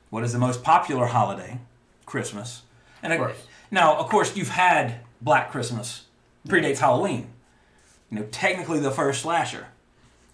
what 0.09 0.23
is 0.23 0.31
the 0.31 0.39
most 0.39 0.63
popular 0.63 1.07
holiday? 1.07 1.59
Christmas. 2.05 2.61
And 3.03 3.11
of 3.11 3.19
course. 3.19 3.37
now, 3.71 3.97
of 3.97 4.09
course, 4.09 4.37
you've 4.37 4.49
had 4.49 5.01
Black 5.21 5.51
Christmas 5.51 6.05
predates 6.47 6.77
Halloween. 6.77 7.31
You 8.11 8.19
know, 8.19 8.25
technically 8.31 8.79
the 8.79 8.91
first 8.91 9.21
slasher, 9.21 9.67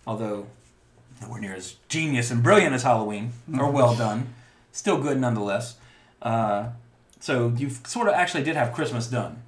although 0.06 0.48
nowhere 1.22 1.42
near 1.42 1.56
as 1.56 1.76
genius 1.88 2.32
and 2.32 2.44
brilliant 2.44 2.74
as 2.74 2.84
Halloween, 2.84 3.32
or 3.58 3.72
well 3.72 3.96
done, 3.96 4.34
still 4.72 5.02
good 5.02 5.20
nonetheless. 5.20 5.76
Uh, 6.22 6.70
so 7.20 7.50
you 7.56 7.70
sort 7.70 8.08
of 8.08 8.14
actually 8.14 8.44
did 8.44 8.56
have 8.56 8.74
Christmas 8.74 9.08
done, 9.08 9.42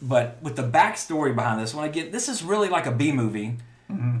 but 0.00 0.38
with 0.42 0.56
the 0.56 0.62
backstory 0.62 1.34
behind 1.34 1.60
this 1.60 1.72
one, 1.74 1.88
again, 1.88 2.10
this 2.10 2.28
is 2.28 2.42
really 2.42 2.68
like 2.68 2.86
a 2.86 2.92
B 2.92 3.12
movie. 3.12 3.56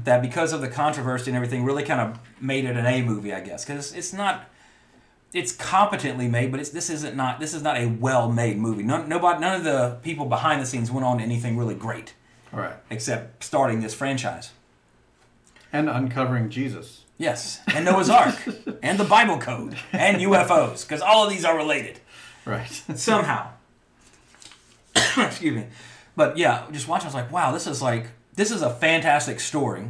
That 0.04 0.22
because 0.22 0.54
of 0.54 0.62
the 0.62 0.68
controversy 0.68 1.30
and 1.30 1.36
everything, 1.36 1.62
really 1.62 1.82
kind 1.82 2.00
of 2.00 2.18
made 2.40 2.64
it 2.64 2.74
an 2.74 2.86
A 2.86 3.02
movie, 3.02 3.34
I 3.34 3.40
guess, 3.40 3.66
because 3.66 3.92
it's 3.92 4.14
not 4.14 4.48
it's 5.34 5.52
competently 5.52 6.26
made, 6.26 6.50
but 6.50 6.58
it's 6.60 6.70
this 6.70 6.88
isn't 6.88 7.14
not 7.14 7.38
this 7.38 7.52
is 7.52 7.62
not 7.62 7.76
a 7.76 7.86
well 7.86 8.30
made 8.32 8.56
movie. 8.56 8.82
None, 8.82 9.08
nobody, 9.08 9.40
none 9.40 9.56
of 9.56 9.64
the 9.64 9.98
people 10.02 10.24
behind 10.24 10.62
the 10.62 10.66
scenes 10.66 10.90
went 10.90 11.04
on 11.04 11.18
to 11.18 11.24
anything 11.24 11.58
really 11.58 11.74
great, 11.74 12.14
right. 12.52 12.74
except 12.90 13.44
starting 13.44 13.80
this 13.80 13.94
franchise. 13.94 14.50
And 15.72 15.88
uncovering 15.88 16.48
Jesus. 16.50 17.04
Yes, 17.18 17.60
and 17.74 17.84
Noah's 17.84 18.08
Ark, 18.08 18.36
and 18.82 18.98
the 18.98 19.04
Bible 19.04 19.38
Code, 19.38 19.76
and 19.92 20.18
UFOs, 20.18 20.86
because 20.86 21.00
all 21.02 21.24
of 21.24 21.30
these 21.30 21.44
are 21.44 21.56
related 21.56 21.98
Right. 22.44 22.70
somehow. 22.94 23.50
Excuse 25.16 25.54
me, 25.56 25.66
but 26.16 26.36
yeah, 26.38 26.64
just 26.72 26.86
watching, 26.88 27.06
I 27.06 27.08
was 27.08 27.14
like, 27.14 27.32
wow, 27.32 27.52
this 27.52 27.66
is 27.66 27.82
like 27.82 28.06
this 28.34 28.50
is 28.52 28.62
a 28.62 28.70
fantastic 28.70 29.40
story. 29.40 29.88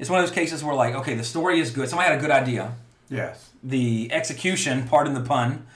It's 0.00 0.10
one 0.10 0.20
of 0.20 0.26
those 0.26 0.34
cases 0.34 0.62
where 0.64 0.74
like, 0.74 0.94
okay, 0.96 1.14
the 1.14 1.24
story 1.24 1.60
is 1.60 1.70
good. 1.70 1.88
Somebody 1.88 2.10
had 2.10 2.18
a 2.18 2.20
good 2.20 2.30
idea. 2.32 2.72
yes. 3.08 3.50
The 3.62 4.12
execution, 4.12 4.86
pardon 4.88 5.14
the 5.14 5.20
pun, 5.20 5.66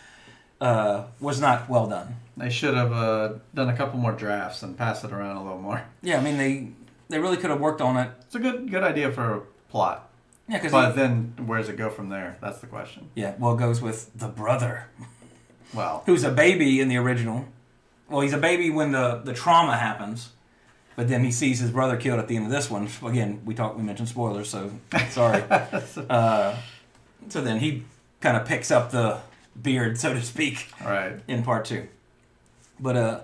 uh, 0.60 1.04
was 1.20 1.40
not 1.40 1.68
well 1.68 1.88
done. 1.88 2.16
They 2.36 2.50
should 2.50 2.74
have 2.74 2.92
uh, 2.92 3.34
done 3.54 3.68
a 3.68 3.76
couple 3.76 3.98
more 3.98 4.12
drafts 4.12 4.62
and 4.62 4.76
passed 4.76 5.04
it 5.04 5.12
around 5.12 5.36
a 5.36 5.42
little 5.42 5.60
more. 5.60 5.84
Yeah, 6.02 6.18
I 6.18 6.22
mean 6.22 6.38
they 6.38 6.68
they 7.08 7.18
really 7.18 7.36
could 7.36 7.50
have 7.50 7.60
worked 7.60 7.80
on 7.80 7.96
it. 7.96 8.10
It's 8.22 8.34
a 8.34 8.38
good 8.38 8.70
good 8.70 8.82
idea 8.82 9.10
for 9.12 9.34
a 9.34 9.42
plot. 9.68 10.08
Yeah, 10.48 10.58
because 10.58 10.72
But 10.72 10.96
then 10.96 11.34
where 11.46 11.58
does 11.58 11.68
it 11.68 11.76
go 11.76 11.88
from 11.90 12.08
there? 12.08 12.36
That's 12.40 12.58
the 12.58 12.66
question. 12.66 13.10
yeah, 13.14 13.34
well, 13.38 13.54
it 13.54 13.58
goes 13.58 13.80
with 13.80 14.10
the 14.18 14.28
brother. 14.28 14.88
Well, 15.72 16.02
who's 16.06 16.24
a 16.24 16.30
baby 16.30 16.80
in 16.80 16.88
the 16.88 16.96
original. 16.96 17.46
Well, 18.08 18.20
he's 18.20 18.34
a 18.34 18.38
baby 18.38 18.68
when 18.68 18.92
the, 18.92 19.22
the 19.24 19.32
trauma 19.32 19.76
happens, 19.76 20.30
but 20.96 21.08
then 21.08 21.24
he 21.24 21.32
sees 21.32 21.60
his 21.60 21.70
brother 21.70 21.96
killed 21.96 22.18
at 22.18 22.28
the 22.28 22.36
end 22.36 22.44
of 22.44 22.50
this 22.50 22.70
one. 22.70 22.88
Again, 23.02 23.40
we 23.46 23.54
talked, 23.54 23.78
we 23.78 23.82
mentioned 23.82 24.08
spoilers, 24.08 24.50
so 24.50 24.70
sorry. 25.08 25.42
uh, 26.10 26.56
so 27.30 27.40
then 27.40 27.60
he 27.60 27.84
kind 28.20 28.36
of 28.36 28.46
picks 28.46 28.70
up 28.70 28.90
the 28.90 29.20
beard, 29.60 29.98
so 29.98 30.12
to 30.12 30.20
speak, 30.20 30.68
right. 30.84 31.20
in 31.26 31.42
part 31.42 31.64
two. 31.64 31.88
But 32.82 32.96
uh, 32.96 33.20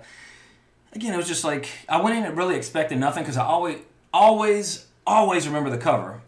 again, 0.92 1.12
it 1.12 1.16
was 1.16 1.28
just 1.28 1.44
like 1.44 1.68
I 1.88 2.00
went 2.00 2.16
in 2.16 2.24
and 2.24 2.36
really 2.36 2.54
expecting 2.56 3.00
nothing 3.00 3.24
because 3.24 3.36
I 3.36 3.44
always, 3.44 3.78
always, 4.14 4.86
always 5.06 5.46
remember 5.46 5.68
the 5.70 5.78
cover. 5.78 6.20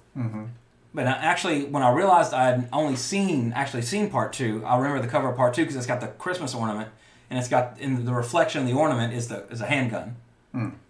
But 0.92 1.06
I, 1.06 1.12
actually, 1.12 1.66
when 1.66 1.84
I 1.84 1.90
realized 1.92 2.34
I 2.34 2.46
had 2.46 2.68
only 2.72 2.96
seen 2.96 3.52
actually 3.52 3.82
seen 3.82 4.10
part 4.10 4.32
two, 4.32 4.62
I 4.66 4.76
remember 4.76 5.00
the 5.00 5.08
cover 5.08 5.30
of 5.30 5.36
part 5.36 5.54
two 5.54 5.62
because 5.62 5.76
it's 5.76 5.86
got 5.86 6.00
the 6.00 6.08
Christmas 6.08 6.52
ornament, 6.54 6.88
and 7.30 7.38
it's 7.38 7.48
got 7.48 7.78
in 7.78 8.04
the 8.04 8.12
reflection 8.12 8.62
of 8.62 8.66
the 8.66 8.74
ornament 8.74 9.14
is 9.14 9.28
the 9.28 9.46
is 9.50 9.60
a 9.60 9.66
handgun. 9.66 10.16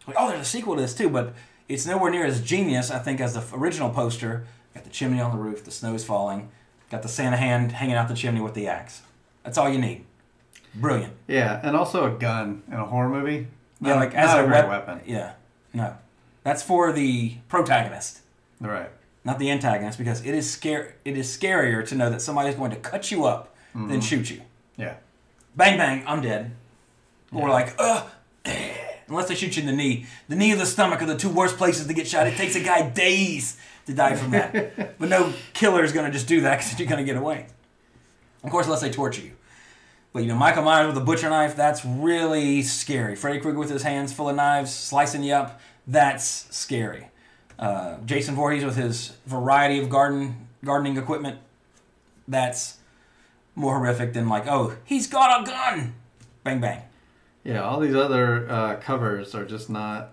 Like, 0.07 0.16
oh, 0.18 0.29
there's 0.29 0.40
a 0.40 0.44
sequel 0.44 0.74
to 0.76 0.81
this 0.81 0.94
too, 0.94 1.11
but 1.11 1.35
it's 1.68 1.85
nowhere 1.87 2.11
near 2.11 2.24
as 2.24 2.40
genius, 2.40 2.90
I 2.90 2.98
think, 2.98 3.20
as 3.20 3.35
the 3.35 3.44
original 3.55 3.90
poster. 3.90 4.46
Got 4.74 4.85
the 4.85 4.90
chimney 4.90 5.20
on 5.20 5.33
the 5.33 5.42
roof, 5.42 5.64
the 5.64 5.70
snow's 5.72 6.05
falling, 6.05 6.48
got 6.90 7.03
the 7.03 7.09
Santa 7.09 7.37
hand 7.37 7.72
hanging 7.72 7.96
out 7.96 8.09
the 8.09 8.14
chimney 8.14 8.40
with 8.40 8.55
the 8.55 8.68
axe. 8.68 9.03
That's 9.44 9.59
all 9.59 9.68
you 9.68 9.79
need. 9.79 10.07
Brilliant. 10.74 11.12
Yeah, 11.26 11.61
and 11.62 11.76
also 11.76 12.14
a 12.14 12.18
gun 12.18 12.62
in 12.68 12.74
a 12.74 12.85
horror 12.85 13.09
movie. 13.09 13.48
Yeah, 13.80 13.94
Not- 13.94 13.96
like 13.96 14.14
as 14.14 14.35
a, 14.35 14.44
a 14.44 14.48
wep- 14.48 14.68
weapon. 14.68 15.00
Yeah, 15.06 15.33
no, 15.72 15.96
that's 16.42 16.62
for 16.62 16.92
the 16.92 17.37
protagonist. 17.48 18.20
Right. 18.61 18.90
not 19.24 19.38
the 19.38 19.50
antagonist, 19.50 19.98
because 19.98 20.20
it 20.24 20.35
is 20.35 20.50
scare 20.50 20.94
it 21.04 21.16
is 21.16 21.35
scarier 21.35 21.87
to 21.88 21.94
know 21.94 22.11
that 22.11 22.20
somebody's 22.20 22.54
going 22.54 22.70
to 22.72 22.76
cut 22.76 23.11
you 23.11 23.24
up 23.24 23.54
than 23.74 23.88
mm-hmm. 23.88 24.00
shoot 24.00 24.30
you. 24.30 24.42
Yeah. 24.76 24.94
Bang 25.56 25.78
bang, 25.78 26.04
I'm 26.06 26.20
dead. 26.20 26.52
Or 27.33 27.48
like, 27.48 27.74
ugh. 27.78 28.09
Unless 29.09 29.28
they 29.28 29.35
shoot 29.35 29.56
you 29.56 29.62
in 29.62 29.66
the 29.66 29.72
knee. 29.74 30.06
The 30.28 30.37
knee 30.37 30.52
or 30.52 30.56
the 30.56 30.66
stomach 30.66 31.02
are 31.02 31.06
the 31.06 31.16
two 31.16 31.28
worst 31.28 31.56
places 31.56 31.87
to 31.88 31.92
get 31.92 32.06
shot. 32.06 32.28
It 32.28 32.37
takes 32.37 32.54
a 32.54 32.61
guy 32.61 32.88
days 32.94 33.56
to 33.87 33.92
die 33.92 34.14
from 34.14 34.30
that. 34.30 34.98
but 34.98 35.09
no 35.09 35.33
killer 35.52 35.83
is 35.83 35.92
going 35.92 36.06
to 36.06 36.12
just 36.12 36.28
do 36.28 36.42
that 36.42 36.59
because 36.59 36.78
you're 36.78 36.88
going 36.88 37.04
to 37.04 37.12
get 37.12 37.20
away. 37.20 37.46
Of 38.44 38.50
course, 38.50 38.66
unless 38.66 38.80
they 38.80 38.90
torture 38.90 39.22
you. 39.22 39.33
But 40.12 40.22
you 40.22 40.28
know, 40.28 40.36
Michael 40.36 40.62
Myers 40.64 40.88
with 40.88 40.96
a 40.96 41.04
butcher 41.04 41.30
knife, 41.30 41.54
that's 41.54 41.84
really 41.84 42.62
scary. 42.62 43.14
Freddy 43.14 43.38
Krueger 43.38 43.58
with 43.58 43.70
his 43.70 43.82
hands 43.82 44.12
full 44.12 44.28
of 44.28 44.36
knives, 44.36 44.74
slicing 44.74 45.22
you 45.22 45.34
up, 45.34 45.60
that's 45.86 46.46
scary. 46.54 47.08
Uh, 47.58 47.98
Jason 48.04 48.34
Voorhees 48.34 48.64
with 48.64 48.76
his 48.76 49.12
variety 49.26 49.78
of 49.78 49.88
garden 49.88 50.48
gardening 50.64 50.96
equipment, 50.96 51.38
that's 52.26 52.78
more 53.54 53.78
horrific 53.78 54.12
than 54.12 54.28
like, 54.28 54.46
oh, 54.46 54.76
he's 54.84 55.06
got 55.06 55.42
a 55.42 55.44
gun. 55.44 55.94
Bang 56.42 56.60
bang. 56.60 56.82
Yeah, 57.44 57.62
all 57.62 57.80
these 57.80 57.94
other 57.94 58.50
uh, 58.50 58.76
covers 58.76 59.34
are 59.34 59.44
just 59.44 59.70
not 59.70 60.12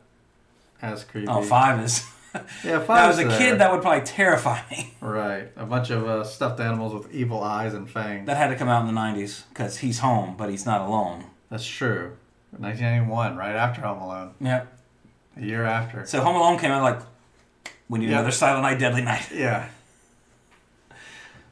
as 0.82 1.04
creepy. 1.04 1.28
Oh, 1.28 1.42
five 1.42 1.84
is. 1.84 2.06
Yeah, 2.64 2.78
If 2.78 2.86
five. 2.86 3.04
I 3.04 3.08
was 3.08 3.20
a 3.20 3.38
kid, 3.38 3.60
that 3.60 3.72
would 3.72 3.82
probably 3.82 4.06
terrify 4.06 4.62
me. 4.72 4.94
Right. 5.02 5.50
A 5.56 5.66
bunch 5.66 5.90
of 5.90 6.06
uh, 6.08 6.24
stuffed 6.24 6.60
animals 6.60 6.94
with 6.94 7.12
evil 7.14 7.42
eyes 7.44 7.74
and 7.74 7.90
fangs. 7.90 8.26
That 8.28 8.38
had 8.38 8.48
to 8.50 8.56
come 8.56 8.68
out 8.68 8.88
in 8.88 8.94
the 8.94 9.00
'90s 9.00 9.44
because 9.50 9.78
he's 9.78 10.00
home, 10.00 10.36
but 10.38 10.50
he's 10.50 10.66
not 10.66 10.82
alone. 10.82 11.26
That's 11.50 11.66
true. 11.66 12.18
1991, 12.58 13.36
right 13.38 13.56
after 13.56 13.82
Home 13.82 14.02
Alone. 14.02 14.34
Yep. 14.42 14.68
A 15.38 15.42
year 15.42 15.64
after. 15.66 16.06
So 16.06 16.22
Home 16.22 16.36
Alone 16.36 16.58
came 16.58 16.72
out 16.72 16.82
like, 16.82 17.00
we 17.90 18.00
need 18.00 18.10
Yeah. 18.10 18.16
another 18.20 18.32
Silent 18.32 18.64
Night, 18.64 18.80
Deadly 18.80 19.02
Night. 19.04 19.30
Yeah. 19.34 19.68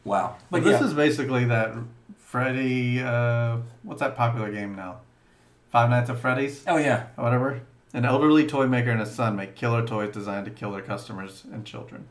Wow. 0.04 0.36
But 0.52 0.64
this 0.64 0.80
yeah. 0.80 0.88
is 0.88 0.94
basically 0.94 1.46
that 1.46 1.74
Freddy. 2.20 3.02
Uh, 3.02 3.58
what's 3.84 4.02
that 4.02 4.16
popular 4.16 4.52
game 4.52 4.76
now? 4.76 4.98
Five 5.72 5.90
Nights 5.90 6.10
at 6.12 6.20
Freddy's, 6.20 6.64
oh 6.68 6.78
yeah. 6.78 7.08
or 7.18 7.24
whatever. 7.24 7.62
An 7.96 8.04
elderly 8.04 8.46
toy 8.46 8.68
maker 8.68 8.92
and 8.92 9.00
his 9.00 9.12
son 9.16 9.38
make 9.38 9.56
killer 9.56 9.88
toys 9.88 10.14
designed 10.14 10.44
to 10.44 10.52
kill 10.52 10.74
their 10.74 10.82
customers 10.82 11.44
and 11.50 11.64
children. 11.66 12.06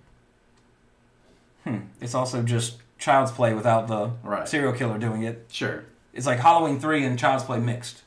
Hmm. 1.65 1.77
It's 2.01 2.15
also 2.15 2.43
just 2.43 2.79
Child's 2.99 3.33
Play 3.33 3.53
without 3.53 3.87
the 3.87 4.13
Right. 4.23 4.49
serial 4.49 4.73
killer 4.73 4.97
doing 4.97 5.25
it. 5.25 5.45
Sure. 5.53 5.85
It's 6.15 6.25
like 6.25 6.39
Halloween 6.39 6.81
three 6.81 7.05
and 7.05 7.19
Child's 7.19 7.45
Play 7.45 7.61
mixed. 7.61 8.03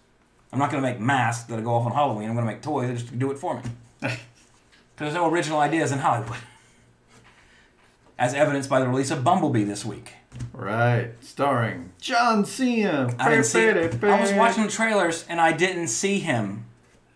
I'm 0.51 0.57
not 0.57 0.71
going 0.71 0.81
to 0.81 0.89
make 0.89 0.99
masks 0.99 1.43
that 1.49 1.63
go 1.63 1.75
off 1.75 1.85
on 1.85 1.91
Halloween. 1.91 2.27
I'm 2.29 2.35
going 2.35 2.47
to 2.47 2.51
make 2.51 2.63
toys 2.63 2.87
that 2.87 2.93
just 2.95 3.19
do 3.19 3.29
it 3.29 3.37
for 3.37 3.53
me. 3.57 3.61
Because 4.01 4.17
there's 4.97 5.13
no 5.13 5.29
original 5.29 5.59
ideas 5.59 5.91
in 5.91 5.99
Hollywood. 5.99 6.39
As 8.17 8.33
evidenced 8.33 8.71
by 8.71 8.79
the 8.79 8.87
release 8.87 9.11
of 9.11 9.23
Bumblebee 9.23 9.65
this 9.65 9.85
week. 9.85 10.13
Right. 10.51 11.11
Starring 11.21 11.91
John 12.01 12.43
Cena. 12.43 13.13
I 13.19 13.29
didn't 13.29 13.45
see. 13.45 13.69
I 13.69 14.19
was 14.19 14.33
watching 14.33 14.63
the 14.63 14.71
trailers 14.71 15.25
and 15.29 15.39
I 15.39 15.51
didn't 15.51 15.89
see 15.89 16.17
him. 16.19 16.65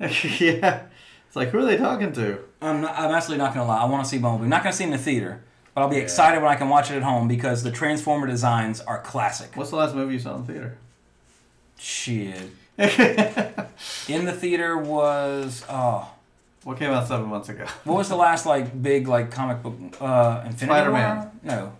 yeah. 0.40 0.84
It's 1.28 1.36
like, 1.36 1.50
who 1.50 1.60
are 1.60 1.66
they 1.66 1.78
talking 1.78 2.12
to? 2.14 2.40
I'm, 2.62 2.82
not, 2.82 2.98
I'm 2.98 3.12
absolutely 3.12 3.44
not 3.44 3.54
gonna 3.54 3.68
lie. 3.68 3.82
I 3.82 3.86
want 3.86 4.04
to 4.04 4.10
see 4.10 4.18
Bumblebee. 4.18 4.44
I'm 4.44 4.50
not 4.50 4.64
gonna 4.64 4.74
see 4.74 4.84
him 4.84 4.92
in 4.92 4.98
the 4.98 5.04
theater, 5.04 5.42
but 5.74 5.82
I'll 5.82 5.90
be 5.90 5.98
excited 5.98 6.42
when 6.42 6.52
I 6.52 6.56
can 6.56 6.70
watch 6.70 6.92
it 6.92 6.96
at 6.96 7.04
home 7.04 7.28
because 7.28 7.64
the 7.64 7.72
Transformer 7.72 8.28
designs 8.28 8.82
are 8.82 9.00
classic. 9.02 9.56
What's 9.56 9.70
the 9.70 9.78
last 9.78 9.96
movie 9.96 10.14
you 10.14 10.20
saw 10.20 10.36
in 10.36 10.46
the 10.46 10.54
theater? 10.54 10.78
Shit. 11.78 12.50
in 12.78 14.26
the 14.26 14.34
theater 14.34 14.78
was 14.78 15.64
oh, 15.70 16.12
What 16.64 16.80
came 16.80 16.90
out 16.92 17.08
seven 17.08 17.28
months 17.28 17.50
ago? 17.50 17.66
what 17.84 17.98
was 17.98 18.10
the 18.10 18.16
last 18.16 18.46
like 18.46 18.82
big 18.82 19.08
like 19.08 19.30
comic 19.30 19.62
book? 19.62 19.76
Uh, 20.02 20.42
Infinity 20.46 20.66
Spider-Man. 20.66 21.18
War? 21.18 21.32
No, 21.44 21.74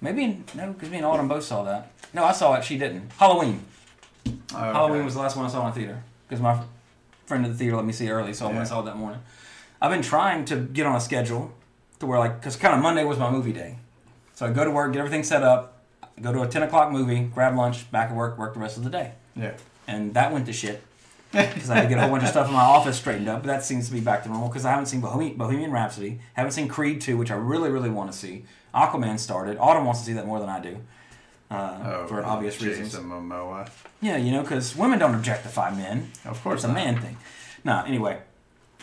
maybe 0.00 0.42
no, 0.54 0.72
because 0.72 0.90
me 0.90 0.98
and 0.98 1.06
Autumn 1.06 1.28
both 1.28 1.44
saw 1.44 1.64
that. 1.64 1.90
No, 2.12 2.24
I 2.24 2.32
saw 2.32 2.54
it. 2.54 2.64
She 2.64 2.76
didn't. 2.78 3.10
Halloween. 3.18 3.64
Oh, 4.26 4.30
okay. 4.30 4.72
Halloween 4.72 5.04
was 5.04 5.14
the 5.14 5.20
last 5.20 5.36
one 5.36 5.46
I 5.46 5.48
saw 5.48 5.66
in 5.66 5.74
the 5.74 5.80
theater 5.80 6.02
because 6.28 6.42
my 6.42 6.62
friend 7.26 7.44
of 7.44 7.52
the 7.52 7.58
theater 7.58 7.76
let 7.76 7.84
me 7.84 7.92
see 7.92 8.06
it 8.06 8.10
early, 8.10 8.32
so 8.32 8.44
I 8.46 8.48
went 8.48 8.60
and 8.60 8.68
saw 8.68 8.80
it 8.80 8.84
that 8.86 8.96
morning. 8.96 9.20
I've 9.82 9.90
been 9.90 10.02
trying 10.02 10.44
to 10.46 10.56
get 10.56 10.86
on 10.86 10.96
a 10.96 11.00
schedule 11.00 11.52
to 11.98 12.06
where 12.06 12.18
like 12.18 12.40
because 12.40 12.56
kind 12.56 12.74
of 12.74 12.80
Monday 12.80 13.04
was 13.04 13.18
my 13.18 13.30
movie 13.30 13.52
day, 13.52 13.76
so 14.34 14.46
I 14.46 14.52
go 14.52 14.64
to 14.64 14.70
work, 14.70 14.92
get 14.92 15.00
everything 15.00 15.22
set 15.24 15.42
up, 15.42 15.82
go 16.22 16.32
to 16.32 16.42
a 16.42 16.48
ten 16.48 16.62
o'clock 16.62 16.92
movie, 16.92 17.20
grab 17.34 17.56
lunch, 17.56 17.90
back 17.90 18.10
at 18.10 18.16
work, 18.16 18.38
work 18.38 18.54
the 18.54 18.60
rest 18.60 18.76
of 18.76 18.84
the 18.84 18.90
day, 18.90 19.12
Yeah. 19.34 19.52
and 19.86 20.14
that 20.14 20.32
went 20.32 20.46
to 20.46 20.52
shit 20.52 20.82
because 21.32 21.68
I 21.68 21.74
had 21.76 21.82
to 21.82 21.88
get 21.88 21.98
a 21.98 22.02
whole 22.02 22.10
bunch 22.10 22.22
of 22.22 22.30
stuff 22.30 22.46
in 22.46 22.54
my 22.54 22.62
office 22.62 22.96
straightened 22.96 23.28
up. 23.28 23.42
But 23.42 23.48
that 23.48 23.64
seems 23.64 23.88
to 23.88 23.92
be 23.92 24.00
back 24.00 24.22
to 24.22 24.28
normal 24.30 24.48
because 24.48 24.64
I 24.64 24.70
haven't 24.70 24.86
seen 24.86 25.00
Bohemian, 25.00 25.36
Bohemian 25.36 25.70
Rhapsody, 25.72 26.20
haven't 26.34 26.52
seen 26.52 26.68
Creed 26.68 27.00
two, 27.00 27.16
which 27.18 27.30
I 27.30 27.34
really 27.34 27.68
really 27.70 27.90
want 27.90 28.10
to 28.12 28.16
see. 28.16 28.44
Aquaman 28.74 29.18
started. 29.18 29.58
Autumn 29.58 29.84
wants 29.84 30.00
to 30.00 30.06
see 30.06 30.12
that 30.14 30.26
more 30.26 30.38
than 30.38 30.48
I 30.48 30.60
do. 30.60 30.78
Uh, 31.50 31.78
Oh, 31.84 32.06
for 32.08 32.24
obvious 32.24 32.56
Jason 32.58 32.82
reasons. 32.84 33.04
Momoa. 33.04 33.68
Yeah, 34.00 34.16
you 34.16 34.32
know, 34.32 34.42
because 34.42 34.74
women 34.74 34.98
don't 34.98 35.14
objectify 35.14 35.74
men. 35.74 36.10
Of 36.24 36.42
course 36.42 36.56
It's 36.58 36.64
a 36.64 36.68
not. 36.68 36.74
man 36.74 37.00
thing. 37.00 37.16
No, 37.64 37.82
anyway. 37.86 38.18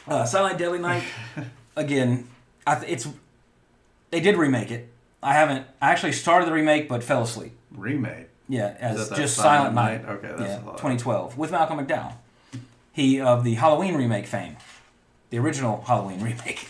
Uh, 0.07 0.25
Silent 0.25 0.53
Night, 0.53 0.59
Deadly 0.59 0.79
Night, 0.79 1.03
again, 1.75 2.27
I 2.67 2.75
th- 2.75 2.91
it's 2.91 3.07
they 4.11 4.19
did 4.19 4.37
remake 4.37 4.71
it. 4.71 4.89
I 5.21 5.33
haven't. 5.33 5.65
I 5.81 5.91
actually 5.91 6.11
started 6.11 6.45
the 6.47 6.53
remake, 6.53 6.87
but 6.89 7.03
fell 7.03 7.23
asleep. 7.23 7.53
Remake. 7.71 8.27
Yeah, 8.49 8.75
as 8.79 8.97
that 8.97 9.09
that 9.15 9.21
just 9.21 9.35
Silent 9.37 9.73
Silent 9.73 9.75
Night. 9.75 10.05
Night? 10.05 10.15
Okay, 10.17 10.27
that's 10.37 10.41
yeah, 10.41 10.63
a 10.63 10.65
lot. 10.65 10.77
2012 10.77 11.37
with 11.37 11.51
Malcolm 11.51 11.79
McDowell. 11.85 12.13
He 12.91 13.19
of 13.21 13.43
the 13.45 13.53
Halloween 13.55 13.95
remake 13.95 14.27
fame, 14.27 14.57
the 15.29 15.39
original 15.39 15.81
Halloween 15.87 16.21
remake. 16.23 16.67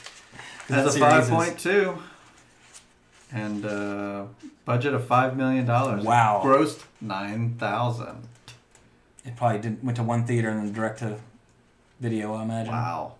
That's 0.67 0.95
a 0.95 0.99
five 0.99 1.27
point 1.27 1.59
two. 1.59 1.97
And 3.33 3.65
uh, 3.65 4.25
budget 4.65 4.93
of 4.93 5.07
five 5.07 5.35
million 5.35 5.65
dollars. 5.65 6.03
Wow. 6.03 6.41
Grossed 6.43 6.83
nine 7.01 7.55
thousand. 7.57 8.27
It 9.25 9.35
probably 9.35 9.59
didn't 9.59 9.83
went 9.83 9.95
to 9.97 10.03
one 10.03 10.25
theater 10.25 10.49
and 10.49 10.59
then 10.67 10.73
direct 10.73 10.99
to 10.99 11.17
video. 11.99 12.33
I 12.35 12.43
imagine. 12.43 12.71
Wow. 12.71 13.15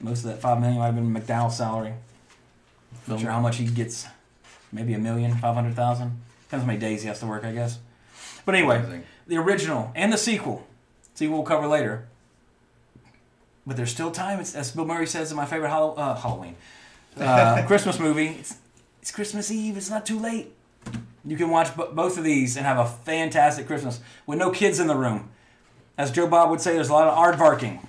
Most 0.00 0.20
of 0.24 0.30
that 0.30 0.40
five 0.40 0.60
million 0.60 0.78
might 0.78 0.86
have 0.86 0.94
been 0.94 1.12
McDowell's 1.12 1.56
salary. 1.56 1.94
Not 3.06 3.20
sure 3.20 3.30
how 3.30 3.40
much 3.40 3.56
he 3.56 3.66
gets. 3.66 4.06
Maybe 4.72 4.94
a 4.94 4.98
million, 4.98 5.34
five 5.36 5.54
hundred 5.54 5.74
thousand. 5.74 6.20
Depends 6.44 6.62
how 6.62 6.66
many 6.66 6.78
days 6.78 7.02
he 7.02 7.08
has 7.08 7.18
to 7.20 7.26
work, 7.26 7.44
I 7.44 7.52
guess. 7.52 7.78
But 8.44 8.54
anyway, 8.54 8.78
Amazing. 8.78 9.02
the 9.26 9.36
original 9.38 9.90
and 9.96 10.12
the 10.12 10.16
sequel. 10.18 10.66
Sequel 11.14 11.36
we'll 11.38 11.46
cover 11.46 11.66
later. 11.66 12.06
But 13.66 13.76
there's 13.76 13.90
still 13.90 14.10
time. 14.10 14.40
It's, 14.40 14.54
as 14.54 14.70
Bill 14.72 14.84
Murray 14.84 15.06
says 15.06 15.30
in 15.30 15.36
my 15.36 15.44
favorite 15.44 15.68
Hallow- 15.70 15.94
uh, 15.94 16.14
Halloween, 16.16 16.56
uh, 17.18 17.62
Christmas 17.66 17.98
movie. 17.98 18.28
It's, 18.38 18.56
it's 19.02 19.10
Christmas 19.10 19.50
Eve. 19.50 19.76
It's 19.76 19.90
not 19.90 20.04
too 20.06 20.18
late. 20.18 20.52
You 21.24 21.36
can 21.36 21.50
watch 21.50 21.76
b- 21.76 21.84
both 21.92 22.16
of 22.18 22.24
these 22.24 22.56
and 22.56 22.64
have 22.64 22.78
a 22.78 22.86
fantastic 22.86 23.66
Christmas 23.66 24.00
with 24.26 24.38
no 24.38 24.50
kids 24.50 24.80
in 24.80 24.86
the 24.86 24.96
room. 24.96 25.28
As 25.98 26.10
Joe 26.10 26.26
Bob 26.26 26.48
would 26.50 26.60
say, 26.60 26.72
there's 26.74 26.88
a 26.88 26.92
lot 26.94 27.08
of 27.08 27.14
aardvarking 27.14 27.86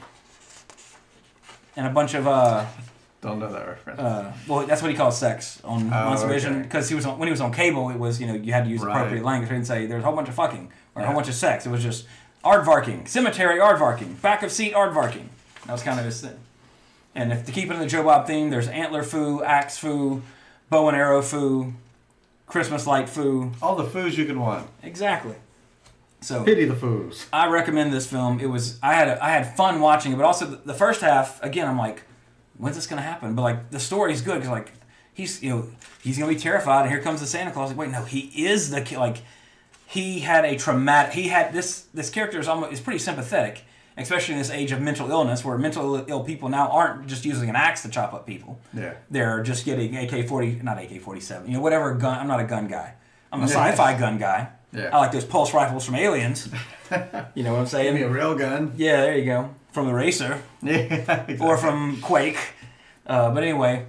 and 1.77 1.87
a 1.87 1.89
bunch 1.89 2.13
of 2.13 2.27
uh, 2.27 2.65
Don't 3.21 3.39
know 3.39 3.51
that 3.51 3.67
reference. 3.67 3.99
uh, 3.99 4.33
well, 4.47 4.65
that's 4.65 4.81
what 4.81 4.91
he 4.91 4.97
calls 4.97 5.17
sex 5.17 5.61
on 5.63 5.91
Oh, 5.93 5.95
on 6.09 6.27
Vision 6.27 6.61
because 6.61 6.89
he 6.89 6.95
was 6.95 7.05
on, 7.05 7.17
when 7.17 7.27
he 7.27 7.31
was 7.31 7.39
on 7.41 7.53
cable. 7.53 7.89
It 7.89 7.97
was 7.97 8.19
you 8.19 8.27
know 8.27 8.33
you 8.33 8.51
had 8.51 8.65
to 8.65 8.69
use 8.69 8.81
Right. 8.81 8.95
appropriate 8.97 9.23
language. 9.23 9.49
He 9.49 9.55
didn't 9.55 9.67
say 9.67 9.85
there's 9.85 10.03
a 10.03 10.05
whole 10.05 10.15
bunch 10.15 10.27
of 10.27 10.35
fucking 10.35 10.69
or 10.95 11.01
a 11.03 11.05
whole 11.05 11.15
bunch 11.15 11.29
of 11.29 11.35
sex. 11.35 11.65
It 11.65 11.69
was 11.69 11.83
just 11.83 12.05
aardvarking, 12.43 13.07
cemetery 13.07 13.59
aardvarking, 13.59 14.21
back 14.21 14.43
of 14.43 14.51
seat 14.51 14.73
aardvarking. 14.73 15.27
That 15.67 15.71
was 15.73 15.83
kind 15.83 15.99
of 15.99 16.05
his 16.05 16.19
thing. 16.21 16.37
And 17.13 17.31
if 17.31 17.45
to 17.45 17.51
keep 17.51 17.69
it 17.69 17.73
in 17.73 17.79
the 17.79 17.87
Joe 17.87 18.03
Bob 18.03 18.27
theme, 18.27 18.49
there's 18.49 18.67
antler 18.67 19.03
foo, 19.03 19.43
axe 19.43 19.77
foo, 19.77 20.21
bow 20.69 20.87
and 20.87 20.97
arrow 20.97 21.21
foo, 21.21 21.73
Christmas 22.47 22.87
light 22.87 23.09
foo. 23.09 23.51
All 23.61 23.75
the 23.75 23.83
foos 23.83 24.17
you 24.17 24.25
can 24.25 24.39
want. 24.39 24.67
Exactly. 24.83 25.35
So 26.21 26.43
Pity 26.43 26.65
the 26.65 26.75
foos. 26.75 27.25
I 27.33 27.47
recommend 27.47 27.91
this 27.91 28.07
film. 28.07 28.39
It 28.39 28.45
was 28.45 28.79
I 28.83 28.93
had 28.93 29.07
a, 29.07 29.23
I 29.23 29.29
had 29.31 29.55
fun 29.57 29.81
watching 29.81 30.13
it, 30.13 30.17
but 30.17 30.25
also 30.25 30.45
the, 30.45 30.57
the 30.57 30.73
first 30.73 31.01
half 31.01 31.41
again. 31.41 31.67
I'm 31.67 31.79
like, 31.79 32.03
when's 32.57 32.75
this 32.75 32.85
gonna 32.87 33.01
happen? 33.01 33.33
But 33.35 33.41
like 33.41 33.71
the 33.71 33.79
story's 33.79 34.21
good 34.21 34.35
because 34.35 34.49
like 34.49 34.71
he's 35.13 35.41
you 35.41 35.49
know 35.49 35.67
he's 36.03 36.19
gonna 36.19 36.31
be 36.31 36.39
terrified, 36.39 36.83
and 36.83 36.91
here 36.91 37.01
comes 37.01 37.21
the 37.21 37.27
Santa 37.27 37.51
Claus. 37.51 37.69
Like 37.69 37.77
wait, 37.77 37.89
no, 37.89 38.03
he 38.03 38.45
is 38.45 38.69
the 38.69 38.85
like 38.97 39.17
he 39.87 40.19
had 40.19 40.45
a 40.45 40.55
traumatic. 40.57 41.13
He 41.13 41.29
had 41.29 41.53
this 41.53 41.87
this 41.93 42.11
character 42.11 42.39
is 42.39 42.47
almost 42.47 42.71
is 42.71 42.79
pretty 42.79 42.99
sympathetic, 42.99 43.63
especially 43.97 44.33
in 44.33 44.39
this 44.39 44.49
age 44.49 44.71
of 44.71 44.81
mental 44.81 45.09
illness, 45.11 45.43
where 45.45 45.57
mental 45.57 46.03
ill 46.09 46.23
people 46.23 46.49
now 46.49 46.69
aren't 46.69 47.07
just 47.07 47.25
using 47.25 47.49
an 47.49 47.55
axe 47.55 47.81
to 47.83 47.89
chop 47.89 48.13
up 48.13 48.25
people. 48.25 48.59
Yeah. 48.73 48.93
They're 49.09 49.43
just 49.43 49.65
getting 49.65 49.95
AK 49.95 50.27
forty, 50.27 50.59
not 50.63 50.77
AK 50.81 51.01
forty 51.01 51.21
seven. 51.21 51.47
You 51.47 51.55
know 51.57 51.61
whatever 51.61 51.93
gun. 51.95 52.19
I'm 52.19 52.27
not 52.27 52.39
a 52.39 52.45
gun 52.45 52.67
guy. 52.67 52.93
I'm 53.31 53.41
a 53.41 53.47
sci-fi 53.47 53.97
gun 53.97 54.17
guy. 54.17 54.49
Yeah. 54.73 54.89
I 54.93 54.99
like 54.99 55.11
those 55.11 55.25
pulse 55.25 55.53
rifles 55.53 55.85
from 55.85 55.95
Aliens. 55.95 56.49
you 57.35 57.43
know 57.43 57.53
what 57.53 57.59
I'm 57.59 57.65
saying? 57.67 57.85
Give 57.85 57.95
me 57.95 58.01
a 58.01 58.09
real 58.09 58.35
gun. 58.35 58.73
Yeah, 58.77 59.01
there 59.01 59.17
you 59.17 59.25
go. 59.25 59.53
From 59.71 59.87
the 59.87 59.93
racer 59.93 60.41
Yeah. 60.61 61.37
or 61.39 61.57
from 61.57 62.01
Quake. 62.01 62.37
Uh, 63.07 63.31
but 63.33 63.43
anyway, 63.43 63.85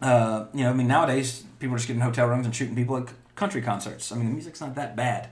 uh, 0.00 0.46
you 0.54 0.64
know, 0.64 0.70
I 0.70 0.72
mean, 0.74 0.86
nowadays 0.88 1.44
people 1.58 1.74
are 1.74 1.78
just 1.78 1.86
getting 1.88 2.02
hotel 2.02 2.26
rooms 2.28 2.44
and 2.46 2.54
shooting 2.54 2.74
people 2.74 2.96
at 2.98 3.06
country 3.36 3.62
concerts. 3.62 4.10
I 4.12 4.16
mean, 4.16 4.26
the 4.26 4.32
music's 4.32 4.60
not 4.60 4.74
that 4.74 4.96
bad. 4.96 5.28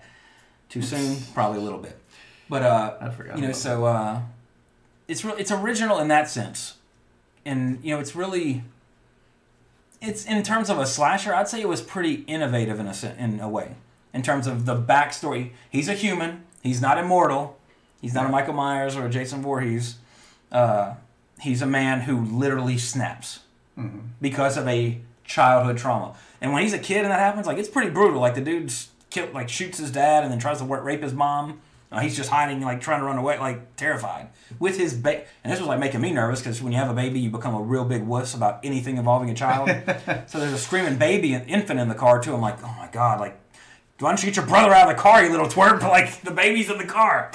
Too 0.68 0.82
soon, 0.82 1.16
probably 1.34 1.58
a 1.58 1.62
little 1.62 1.78
bit. 1.80 1.98
But 2.50 2.62
uh, 2.64 2.96
I 3.00 3.10
forgot 3.10 3.38
you 3.38 3.46
know, 3.46 3.52
so 3.52 3.84
uh, 3.84 4.20
it's 5.06 5.24
re- 5.24 5.34
it's 5.38 5.52
original 5.52 6.00
in 6.00 6.08
that 6.08 6.28
sense, 6.28 6.74
and 7.46 7.78
you 7.82 7.94
know, 7.94 8.00
it's 8.00 8.14
really. 8.14 8.64
It's 10.02 10.24
in 10.24 10.42
terms 10.42 10.68
of 10.68 10.78
a 10.78 10.86
slasher, 10.86 11.34
I'd 11.34 11.46
say 11.46 11.60
it 11.60 11.68
was 11.68 11.80
pretty 11.80 12.24
innovative 12.26 12.80
in 12.80 12.86
a 12.86 12.94
sen- 12.94 13.16
in 13.18 13.38
a 13.38 13.48
way. 13.48 13.76
In 14.12 14.22
terms 14.22 14.46
of 14.48 14.66
the 14.66 14.74
backstory, 14.74 15.50
he's 15.70 15.88
a 15.88 15.94
human. 15.94 16.44
He's 16.62 16.82
not 16.82 16.98
immortal. 16.98 17.56
He's 18.00 18.14
not 18.14 18.26
a 18.26 18.28
Michael 18.28 18.54
Myers 18.54 18.96
or 18.96 19.06
a 19.06 19.10
Jason 19.10 19.42
Voorhees. 19.42 19.96
Uh, 20.50 20.94
he's 21.40 21.62
a 21.62 21.66
man 21.66 22.00
who 22.00 22.24
literally 22.24 22.78
snaps 22.78 23.40
because 24.20 24.56
of 24.56 24.66
a 24.66 24.98
childhood 25.24 25.78
trauma. 25.78 26.14
And 26.40 26.52
when 26.52 26.62
he's 26.62 26.72
a 26.72 26.78
kid 26.78 26.98
and 27.02 27.10
that 27.10 27.20
happens, 27.20 27.46
like 27.46 27.58
it's 27.58 27.68
pretty 27.68 27.90
brutal. 27.90 28.20
Like 28.20 28.34
the 28.34 28.40
dude 28.40 28.72
kill, 29.10 29.28
like 29.32 29.48
shoots 29.48 29.78
his 29.78 29.90
dad 29.90 30.24
and 30.24 30.32
then 30.32 30.38
tries 30.40 30.58
to 30.58 30.64
rape 30.64 31.02
his 31.02 31.12
mom. 31.14 31.60
Uh, 31.92 32.00
he's 32.00 32.16
just 32.16 32.30
hiding, 32.30 32.60
like 32.60 32.80
trying 32.80 33.00
to 33.00 33.06
run 33.06 33.18
away, 33.18 33.36
like 33.38 33.74
terrified 33.76 34.28
with 34.60 34.76
his 34.76 34.94
baby. 34.94 35.24
And 35.42 35.52
this 35.52 35.58
was 35.58 35.68
like 35.68 35.80
making 35.80 36.00
me 36.00 36.12
nervous 36.12 36.40
because 36.40 36.62
when 36.62 36.72
you 36.72 36.78
have 36.78 36.88
a 36.88 36.94
baby, 36.94 37.18
you 37.18 37.30
become 37.30 37.54
a 37.54 37.60
real 37.60 37.84
big 37.84 38.04
wuss 38.04 38.32
about 38.32 38.64
anything 38.64 38.96
involving 38.96 39.28
a 39.28 39.34
child. 39.34 39.68
so 40.28 40.38
there's 40.38 40.52
a 40.52 40.58
screaming 40.58 40.98
baby, 40.98 41.32
an 41.32 41.44
infant 41.46 41.80
in 41.80 41.88
the 41.88 41.96
car 41.96 42.22
too. 42.22 42.32
I'm 42.32 42.40
like, 42.40 42.62
oh 42.62 42.74
my 42.78 42.88
god, 42.92 43.18
like 43.18 43.40
why 44.00 44.10
don't 44.10 44.22
you 44.22 44.28
get 44.28 44.36
your 44.36 44.46
brother 44.46 44.72
out 44.72 44.88
of 44.88 44.96
the 44.96 45.02
car, 45.02 45.22
you 45.22 45.30
little 45.30 45.46
twerp? 45.46 45.80
Like 45.90 46.22
the 46.22 46.30
baby's 46.30 46.70
in 46.70 46.78
the 46.78 46.86
car, 46.86 47.32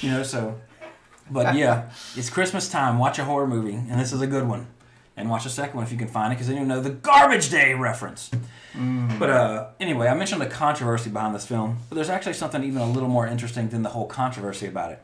you 0.00 0.10
know. 0.10 0.22
So, 0.22 0.60
but 1.30 1.54
yeah, 1.54 1.90
it's 2.16 2.30
Christmas 2.30 2.68
time. 2.68 2.98
Watch 2.98 3.18
a 3.18 3.24
horror 3.24 3.46
movie, 3.46 3.74
and 3.74 4.00
this 4.00 4.12
is 4.12 4.20
a 4.20 4.26
good 4.26 4.48
one. 4.48 4.68
And 5.16 5.28
watch 5.28 5.44
the 5.44 5.50
second 5.50 5.76
one 5.76 5.84
if 5.84 5.92
you 5.92 5.98
can 5.98 6.08
find 6.08 6.32
it, 6.32 6.36
because 6.36 6.46
then 6.48 6.56
you'll 6.56 6.64
know 6.66 6.80
the 6.80 6.90
Garbage 6.90 7.50
Day 7.50 7.74
reference. 7.74 8.30
But 9.18 9.28
uh, 9.28 9.66
anyway, 9.78 10.08
I 10.08 10.14
mentioned 10.14 10.40
the 10.40 10.46
controversy 10.46 11.10
behind 11.10 11.34
this 11.34 11.44
film, 11.46 11.76
but 11.90 11.96
there's 11.96 12.08
actually 12.08 12.32
something 12.32 12.64
even 12.64 12.80
a 12.80 12.90
little 12.90 13.10
more 13.10 13.26
interesting 13.26 13.68
than 13.68 13.82
the 13.82 13.90
whole 13.90 14.06
controversy 14.06 14.66
about 14.66 14.92
it. 14.92 15.02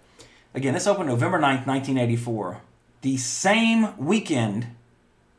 Again, 0.54 0.72
this 0.72 0.86
opened 0.86 1.08
November 1.08 1.36
9th, 1.38 1.66
1984, 1.66 2.60
the 3.02 3.18
same 3.18 3.94
weekend 3.98 4.68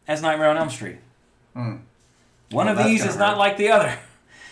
as 0.07 0.21
Nightmare 0.21 0.49
on 0.49 0.57
Elm 0.57 0.69
Street. 0.69 0.97
One 1.55 1.81
Well, 2.51 2.69
of 2.69 2.77
these 2.85 3.03
is 3.03 3.17
not 3.17 3.37
like 3.37 3.57
the 3.57 3.69
other. 3.71 3.93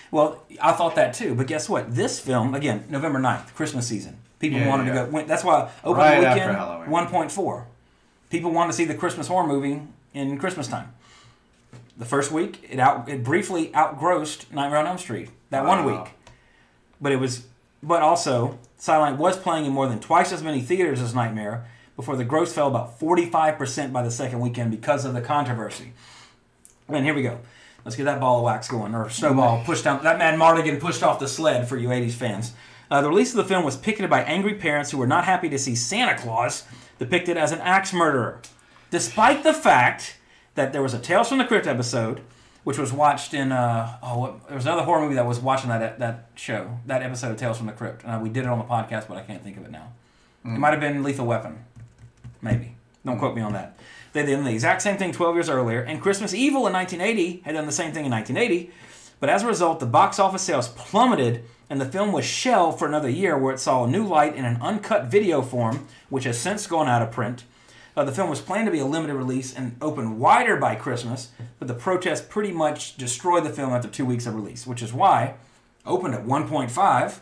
Well, 0.09 0.41
I 0.61 0.71
thought 0.71 0.95
that 0.95 1.13
too, 1.13 1.35
but 1.35 1.47
guess 1.47 1.67
what? 1.67 1.93
This 1.93 2.17
film, 2.17 2.55
again, 2.55 2.85
November 2.89 3.19
9th, 3.19 3.53
Christmas 3.55 3.87
season. 3.87 4.15
People 4.39 4.59
Yeah, 4.59 4.69
wanted 4.69 4.87
yeah. 4.87 5.01
to 5.01 5.05
go. 5.07 5.11
Went, 5.11 5.27
that's 5.27 5.43
why 5.43 5.69
opening 5.83 6.21
Right 6.23 6.33
weekend, 6.35 6.55
1.4. 6.57 7.63
People 8.29 8.51
wanted 8.51 8.71
to 8.71 8.77
see 8.77 8.85
the 8.85 8.95
Christmas 8.95 9.27
horror 9.27 9.45
movie 9.45 9.81
in 10.17 10.37
Christmas 10.37 10.67
time. 10.67 10.93
The 11.97 12.05
first 12.05 12.31
week, 12.31 12.67
it 12.69 12.79
out 12.79 13.09
it 13.09 13.23
briefly 13.23 13.73
outgrossed 13.73 14.51
Nightmare 14.51 14.79
on 14.79 14.87
Elm 14.87 14.97
Street 14.97 15.29
that 15.49 15.65
one 15.65 15.85
week, 15.85 16.13
but 17.01 17.11
it 17.11 17.17
was, 17.17 17.47
but 17.81 18.01
also 18.01 18.59
Silent 18.77 19.17
was 19.17 19.37
playing 19.37 19.65
in 19.65 19.71
more 19.71 19.87
than 19.87 19.99
twice 19.99 20.31
as 20.31 20.43
many 20.43 20.61
theaters 20.61 21.01
as 21.01 21.15
Nightmare 21.15 21.65
before 21.95 22.15
the 22.15 22.23
gross 22.23 22.53
fell 22.53 22.67
about 22.67 22.99
forty 22.99 23.25
five 23.25 23.57
percent 23.57 23.91
by 23.91 24.03
the 24.03 24.11
second 24.11 24.39
weekend 24.39 24.69
because 24.69 25.05
of 25.05 25.13
the 25.13 25.21
controversy. 25.21 25.93
And 26.87 27.03
here 27.03 27.13
we 27.13 27.23
go. 27.23 27.39
Let's 27.83 27.95
get 27.95 28.03
that 28.03 28.19
ball 28.19 28.39
of 28.39 28.43
wax 28.43 28.67
going, 28.67 28.93
or 28.93 29.09
snowball 29.09 29.63
pushed 29.63 29.85
down. 29.85 30.03
That 30.03 30.17
man 30.19 30.37
Mardigan 30.37 30.79
pushed 30.79 31.03
off 31.03 31.19
the 31.19 31.27
sled 31.27 31.67
for 31.67 31.77
you 31.77 31.87
80s 31.87 32.11
fans. 32.11 32.53
Uh, 32.89 33.01
the 33.01 33.09
release 33.09 33.31
of 33.31 33.37
the 33.37 33.43
film 33.43 33.63
was 33.63 33.75
picketed 33.75 34.09
by 34.09 34.23
angry 34.23 34.53
parents 34.53 34.91
who 34.91 34.97
were 34.97 35.07
not 35.07 35.25
happy 35.25 35.49
to 35.49 35.57
see 35.57 35.75
Santa 35.75 36.17
Claus 36.17 36.63
depicted 36.99 37.37
as 37.37 37.51
an 37.51 37.59
axe 37.59 37.93
murderer, 37.93 38.41
despite 38.89 39.43
the 39.43 39.53
fact 39.53 40.17
that 40.55 40.73
there 40.73 40.81
was 40.81 40.93
a 40.93 40.99
Tales 40.99 41.29
from 41.29 41.37
the 41.37 41.45
Crypt 41.45 41.67
episode, 41.67 42.21
which 42.63 42.77
was 42.77 42.91
watched 42.91 43.33
in. 43.33 43.53
Uh, 43.53 43.97
oh, 44.03 44.19
what, 44.19 44.47
there 44.47 44.55
was 44.55 44.65
another 44.65 44.83
horror 44.83 45.01
movie 45.01 45.15
that 45.15 45.25
was 45.25 45.39
watching 45.39 45.69
that 45.69 45.99
that 45.99 46.25
show, 46.35 46.79
that 46.85 47.01
episode 47.01 47.31
of 47.31 47.37
Tales 47.37 47.57
from 47.57 47.67
the 47.67 47.73
Crypt. 47.73 48.03
Uh, 48.03 48.19
we 48.21 48.27
did 48.27 48.43
it 48.43 48.47
on 48.49 48.57
the 48.57 48.65
podcast, 48.65 49.07
but 49.07 49.15
I 49.15 49.21
can't 49.21 49.41
think 49.41 49.55
of 49.55 49.63
it 49.63 49.71
now. 49.71 49.93
It 50.43 50.59
might 50.59 50.71
have 50.71 50.79
been 50.79 51.03
Lethal 51.03 51.25
Weapon, 51.25 51.63
maybe. 52.41 52.75
Don't 53.05 53.19
quote 53.19 53.35
me 53.35 53.41
on 53.41 53.53
that. 53.53 53.77
They 54.13 54.25
did 54.25 54.43
the 54.43 54.51
exact 54.51 54.81
same 54.81 54.97
thing 54.97 55.11
12 55.11 55.35
years 55.35 55.49
earlier, 55.49 55.81
and 55.81 56.01
Christmas 56.01 56.33
Evil 56.33 56.67
in 56.67 56.73
1980 56.73 57.43
had 57.45 57.53
done 57.53 57.65
the 57.65 57.71
same 57.71 57.93
thing 57.93 58.05
in 58.05 58.11
1980. 58.11 58.71
But 59.19 59.29
as 59.29 59.43
a 59.43 59.47
result, 59.47 59.79
the 59.79 59.85
box 59.85 60.19
office 60.19 60.41
sales 60.41 60.67
plummeted, 60.69 61.43
and 61.69 61.79
the 61.79 61.85
film 61.85 62.11
was 62.11 62.25
shelved 62.25 62.79
for 62.79 62.87
another 62.87 63.09
year, 63.09 63.37
where 63.37 63.53
it 63.53 63.59
saw 63.59 63.85
a 63.85 63.89
new 63.89 64.05
light 64.05 64.35
in 64.35 64.45
an 64.45 64.61
uncut 64.61 65.05
video 65.05 65.41
form, 65.41 65.87
which 66.09 66.25
has 66.25 66.37
since 66.39 66.67
gone 66.67 66.87
out 66.87 67.01
of 67.01 67.11
print. 67.11 67.43
Uh, 67.97 68.03
the 68.03 68.11
film 68.11 68.29
was 68.29 68.39
planned 68.39 68.67
to 68.67 68.71
be 68.71 68.77
a 68.77 68.85
limited 68.85 69.15
release 69.15 69.55
and 69.55 69.75
open 69.81 70.19
wider 70.19 70.55
by 70.55 70.75
Christmas, 70.75 71.29
but 71.57 71.67
the 71.67 71.73
protests 71.73 72.21
pretty 72.21 72.51
much 72.51 72.95
destroyed 72.95 73.43
the 73.43 73.49
film 73.49 73.73
after 73.73 73.87
two 73.87 74.05
weeks 74.05 74.27
of 74.27 74.35
release, 74.35 74.67
which 74.67 74.83
is 74.83 74.93
why 74.93 75.33
opened 75.83 76.13
at 76.13 76.23
1.5, 76.23 77.07
it 77.09 77.21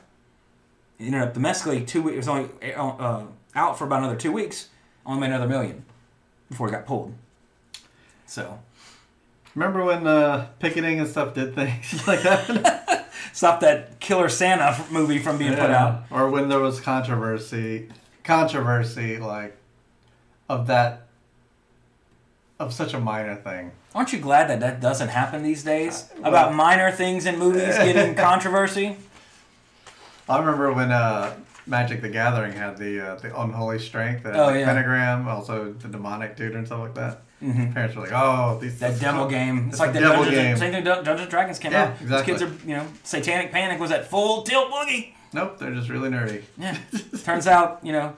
ended 1.00 1.22
up 1.22 1.34
domestically 1.34 1.86
two 1.86 2.02
weeks. 2.02 2.14
It 2.16 2.18
was 2.18 2.28
only 2.28 2.74
uh, 2.74 3.24
out 3.56 3.78
for 3.78 3.86
about 3.86 4.00
another 4.00 4.18
two 4.18 4.34
weeks. 4.34 4.68
Only 5.06 5.22
made 5.22 5.28
another 5.28 5.48
million 5.48 5.86
before 6.50 6.68
it 6.68 6.72
got 6.72 6.86
pulled. 6.86 7.14
So 8.26 8.60
Remember 9.56 9.86
when 9.86 10.06
uh, 10.06 10.48
picketing 10.60 11.00
and 11.00 11.08
stuff 11.08 11.34
did 11.34 11.56
things 11.56 12.06
like 12.08 12.22
that? 12.24 13.10
stop 13.34 13.62
that 13.62 14.00
Killer 14.02 14.28
Santa 14.28 14.84
movie 14.92 15.20
from 15.20 15.38
being 15.38 15.54
put 15.54 15.70
out. 15.70 16.04
Or 16.12 16.30
when 16.30 16.50
there 16.50 16.60
was 16.60 16.82
controversy, 16.82 17.90
controversy 18.24 19.18
like 19.18 19.56
of 20.50 20.68
that, 20.68 21.08
of 22.60 22.74
such 22.74 22.94
a 22.94 23.00
minor 23.00 23.36
thing. 23.36 23.72
Aren't 23.94 24.14
you 24.14 24.20
glad 24.20 24.50
that 24.50 24.60
that 24.60 24.82
doesn't 24.82 25.10
happen 25.10 25.44
these 25.44 25.64
days? 25.64 26.10
About 26.24 26.54
minor 26.54 26.92
things 26.92 27.26
in 27.26 27.38
movies 27.40 27.76
getting 27.78 28.16
controversy. 28.30 28.98
I 30.28 30.40
remember 30.40 30.74
when 30.74 30.92
uh, 30.92 31.36
Magic 31.68 32.02
the 32.02 32.10
Gathering 32.10 32.54
had 32.54 32.78
the 32.78 33.00
uh, 33.00 33.16
the 33.16 33.40
unholy 33.40 33.80
strength, 33.80 34.24
the 34.24 34.34
Oh, 34.34 34.52
the 34.52 34.60
yeah. 34.60 34.66
pentagram, 34.66 35.28
also 35.28 35.72
the 35.74 35.88
demonic 35.88 36.36
dude 36.36 36.56
and 36.56 36.66
stuff 36.66 36.80
like 36.80 36.96
that. 36.96 37.22
Parents 37.42 37.96
were 37.96 38.02
like, 38.04 38.12
"Oh, 38.14 38.58
these 38.60 38.80
Mm-hmm. 38.80 39.00
That 39.04 39.26
is 39.26 39.32
game. 39.32 39.68
It's 39.70 39.80
like 39.80 39.94
the 39.94 40.00
devil 40.00 40.24
Dungeons, 40.24 40.36
game. 40.36 40.58
Same 40.58 40.72
thing. 40.74 40.84
Dun- 40.84 41.04
Dungeons 41.04 41.22
and 41.22 41.30
Dragons 41.30 41.60
came 41.60 41.72
Yeah, 41.74 41.84
out. 41.84 42.02
exactly. 42.02 42.34
These 42.34 42.42
kids 42.42 42.64
are, 42.64 42.68
you 42.68 42.76
know, 42.76 42.88
Satanic 43.04 43.52
Panic 43.52 43.80
was 43.80 43.92
at 43.92 44.10
full 44.10 44.42
tilt 44.44 44.72
boogie. 44.72 45.14
Nope, 45.32 45.60
they're 45.60 45.74
just 45.76 45.90
really 45.90 46.10
nerdy. 46.10 46.42
Yeah. 46.58 46.76
Turns 47.24 47.46
out, 47.46 47.82
you 47.84 47.92
know, 47.92 48.16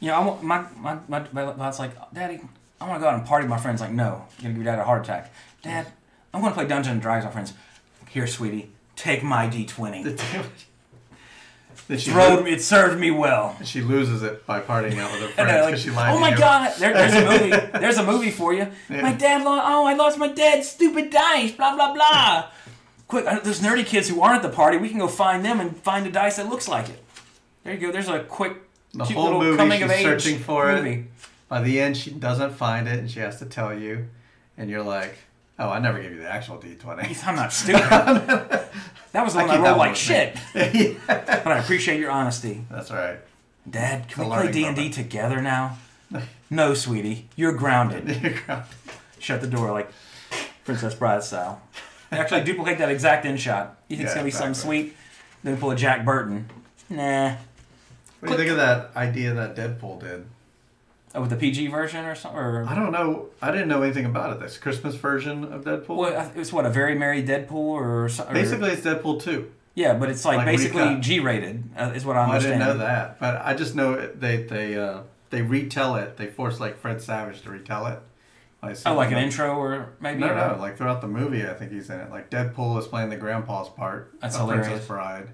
you 0.00 0.08
know, 0.08 0.14
I 0.14 0.24
want 0.26 0.42
my 0.42 0.64
my 0.76 0.98
my, 1.08 1.24
my 1.32 1.52
dad's 1.52 1.78
like, 1.78 1.92
Daddy, 2.12 2.40
I 2.80 2.88
want 2.88 2.98
to 3.00 3.02
go 3.04 3.08
out 3.08 3.14
and 3.18 3.26
party 3.26 3.44
with 3.44 3.50
my 3.50 3.58
friends. 3.58 3.80
Like, 3.80 3.92
no, 3.92 4.24
you're 4.38 4.42
gonna 4.42 4.54
give 4.54 4.64
your 4.64 4.64
dad 4.64 4.78
a 4.80 4.84
heart 4.84 5.02
attack. 5.04 5.32
Dad, 5.62 5.86
I'm 6.34 6.40
gonna 6.42 6.54
play 6.54 6.66
Dungeons 6.66 6.92
and 6.92 7.02
Dragons 7.02 7.24
with 7.26 7.34
my 7.34 7.40
friends. 7.44 7.52
Here, 8.08 8.26
sweetie, 8.26 8.72
take 8.96 9.22
my 9.22 9.46
D20. 9.48 10.20
Then 11.88 11.98
she, 11.98 12.12
Rode, 12.12 12.46
it 12.46 12.62
served 12.62 13.00
me 13.00 13.10
well. 13.10 13.56
she 13.64 13.80
loses 13.80 14.22
it 14.22 14.46
by 14.46 14.60
partying 14.60 14.98
out 14.98 15.10
with 15.10 15.22
her 15.22 15.26
And 15.26 15.34
friends 15.34 15.48
they're 15.50 15.66
because 15.66 15.70
like, 15.72 15.78
she 15.78 15.90
lied 15.90 16.10
oh 16.12 16.14
to 16.14 16.20
my 16.20 16.30
you. 16.30 16.36
god, 16.36 16.72
there, 16.78 16.92
there's 16.94 17.14
a 17.14 17.24
movie. 17.26 17.78
There's 17.80 17.98
a 17.98 18.04
movie 18.04 18.30
for 18.30 18.52
you. 18.54 18.68
Yeah. 18.88 19.02
My 19.02 19.12
dad 19.12 19.42
lost. 19.44 19.64
Oh, 19.66 19.86
I 19.86 19.94
lost 19.94 20.16
my 20.18 20.28
dad's 20.28 20.68
stupid 20.68 21.10
dice. 21.10 21.50
Blah 21.52 21.74
blah 21.74 21.92
blah. 21.94 22.46
Quick, 23.08 23.26
uh, 23.26 23.40
there's 23.40 23.60
nerdy 23.60 23.84
kids 23.84 24.08
who 24.08 24.20
aren't 24.20 24.44
at 24.44 24.48
the 24.48 24.54
party. 24.54 24.76
We 24.76 24.88
can 24.88 24.98
go 25.00 25.08
find 25.08 25.44
them 25.44 25.58
and 25.58 25.76
find 25.78 26.06
a 26.06 26.12
dice 26.12 26.36
that 26.36 26.48
looks 26.48 26.68
like 26.68 26.88
it. 26.90 27.02
There 27.64 27.74
you 27.74 27.80
go. 27.80 27.90
There's 27.92 28.08
a 28.08 28.20
quick, 28.22 28.56
The 28.94 29.04
cute 29.04 29.18
whole 29.18 29.40
movie 29.40 29.56
coming 29.56 29.80
she's 29.80 30.02
searching 30.02 30.38
for 30.38 30.70
it. 30.70 31.04
By 31.48 31.62
the 31.62 31.80
end, 31.80 31.96
she 31.96 32.10
doesn't 32.10 32.52
find 32.52 32.88
it, 32.88 32.98
and 32.98 33.10
she 33.10 33.20
has 33.20 33.38
to 33.38 33.46
tell 33.46 33.76
you, 33.76 34.06
and 34.56 34.70
you're 34.70 34.82
like, 34.82 35.18
"Oh, 35.58 35.68
I 35.68 35.78
never 35.80 36.00
gave 36.00 36.12
you 36.12 36.18
the 36.20 36.30
actual 36.30 36.58
D20." 36.58 37.26
I'm 37.26 37.36
not 37.36 37.52
stupid. 37.52 37.82
that 39.12 39.24
was 39.24 39.34
the 39.34 39.40
I 39.40 39.46
one 39.46 39.50
I, 39.50 39.56
that 39.58 39.62
rolled 39.62 39.78
like 39.78 39.96
shit. 39.96 40.36
me. 40.54 40.96
But 41.06 41.46
I 41.46 41.58
appreciate 41.58 42.00
your 42.00 42.10
honesty. 42.10 42.64
That's 42.70 42.90
right. 42.90 43.18
Dad, 43.68 44.08
can 44.08 44.22
a 44.24 44.28
we 44.28 44.34
play 44.34 44.52
D 44.52 44.64
and 44.64 44.76
D 44.76 44.90
together 44.90 45.40
now? 45.40 45.78
No, 46.52 46.74
sweetie, 46.74 47.28
you're 47.36 47.52
grounded. 47.52 48.42
Shut 49.20 49.40
the 49.40 49.46
door 49.46 49.70
like 49.70 49.88
Princess 50.64 50.96
Bride 50.96 51.22
style. 51.22 51.62
Actually, 52.10 52.42
duplicate 52.42 52.78
that 52.78 52.90
exact 52.90 53.24
in 53.24 53.36
shot. 53.36 53.78
You 53.86 53.96
think 53.96 54.06
it's 54.06 54.14
gonna 54.14 54.24
be 54.24 54.32
something 54.32 54.54
sweet? 54.54 54.96
Then 55.44 55.58
pull 55.58 55.70
a 55.70 55.76
Jack 55.76 56.04
Burton. 56.04 56.50
Nah. 56.88 57.36
What 58.20 58.28
do 58.28 58.32
you 58.32 58.38
think 58.38 58.50
of 58.50 58.56
that 58.58 58.90
idea 58.96 59.34
that 59.34 59.56
Deadpool 59.56 60.00
did? 60.00 60.26
Oh, 61.14 61.22
with 61.22 61.30
the 61.30 61.36
PG 61.36 61.66
version 61.68 62.04
or 62.04 62.14
something? 62.14 62.38
Or 62.40 62.64
I 62.68 62.74
don't 62.74 62.92
know. 62.92 63.26
I 63.42 63.50
didn't 63.50 63.68
know 63.68 63.82
anything 63.82 64.04
about 64.04 64.32
it. 64.34 64.40
This 64.40 64.56
Christmas 64.58 64.94
version 64.94 65.52
of 65.52 65.64
Deadpool. 65.64 65.96
what? 65.96 66.32
It's 66.36 66.52
what 66.52 66.66
a 66.66 66.70
very 66.70 66.94
merry 66.94 67.22
Deadpool 67.22 67.52
or 67.52 68.08
something. 68.08 68.34
Basically, 68.34 68.70
it's 68.70 68.82
Deadpool 68.82 69.20
2. 69.22 69.50
yeah, 69.74 69.94
but 69.94 70.08
it's 70.08 70.24
like, 70.24 70.38
like 70.38 70.46
basically. 70.46 70.96
G-rated 71.00 71.64
uh, 71.76 71.92
is 71.94 72.04
what 72.04 72.16
I 72.16 72.20
Oh, 72.20 72.22
I 72.22 72.34
understand. 72.34 72.60
didn't 72.60 72.78
know 72.78 72.84
that, 72.84 73.18
but 73.18 73.42
I 73.44 73.54
just 73.54 73.74
know 73.74 73.94
it- 73.94 74.20
they 74.20 74.42
they 74.44 74.76
uh, 74.78 75.00
they 75.30 75.42
retell 75.42 75.96
it. 75.96 76.16
They 76.16 76.26
force 76.26 76.60
like 76.60 76.78
Fred 76.78 77.00
Savage 77.02 77.42
to 77.42 77.50
retell 77.50 77.86
it. 77.88 77.98
Like, 78.62 78.76
Oh, 78.86 78.94
like 78.94 79.06
an 79.08 79.12
something- 79.14 79.24
intro 79.24 79.56
or 79.56 79.88
maybe? 80.00 80.20
No, 80.20 80.28
or- 80.28 80.34
no. 80.34 80.56
Like 80.60 80.76
throughout 80.76 81.00
the 81.00 81.08
movie, 81.08 81.44
I 81.44 81.54
think 81.54 81.72
he's 81.72 81.88
in 81.90 81.98
it. 81.98 82.10
Like 82.10 82.30
Deadpool 82.30 82.78
is 82.78 82.86
playing 82.86 83.08
the 83.10 83.16
grandpa's 83.16 83.68
part 83.70 84.12
That's 84.20 84.36
hilarious. 84.36 84.66
Princess 84.68 84.86
Bride, 84.86 85.28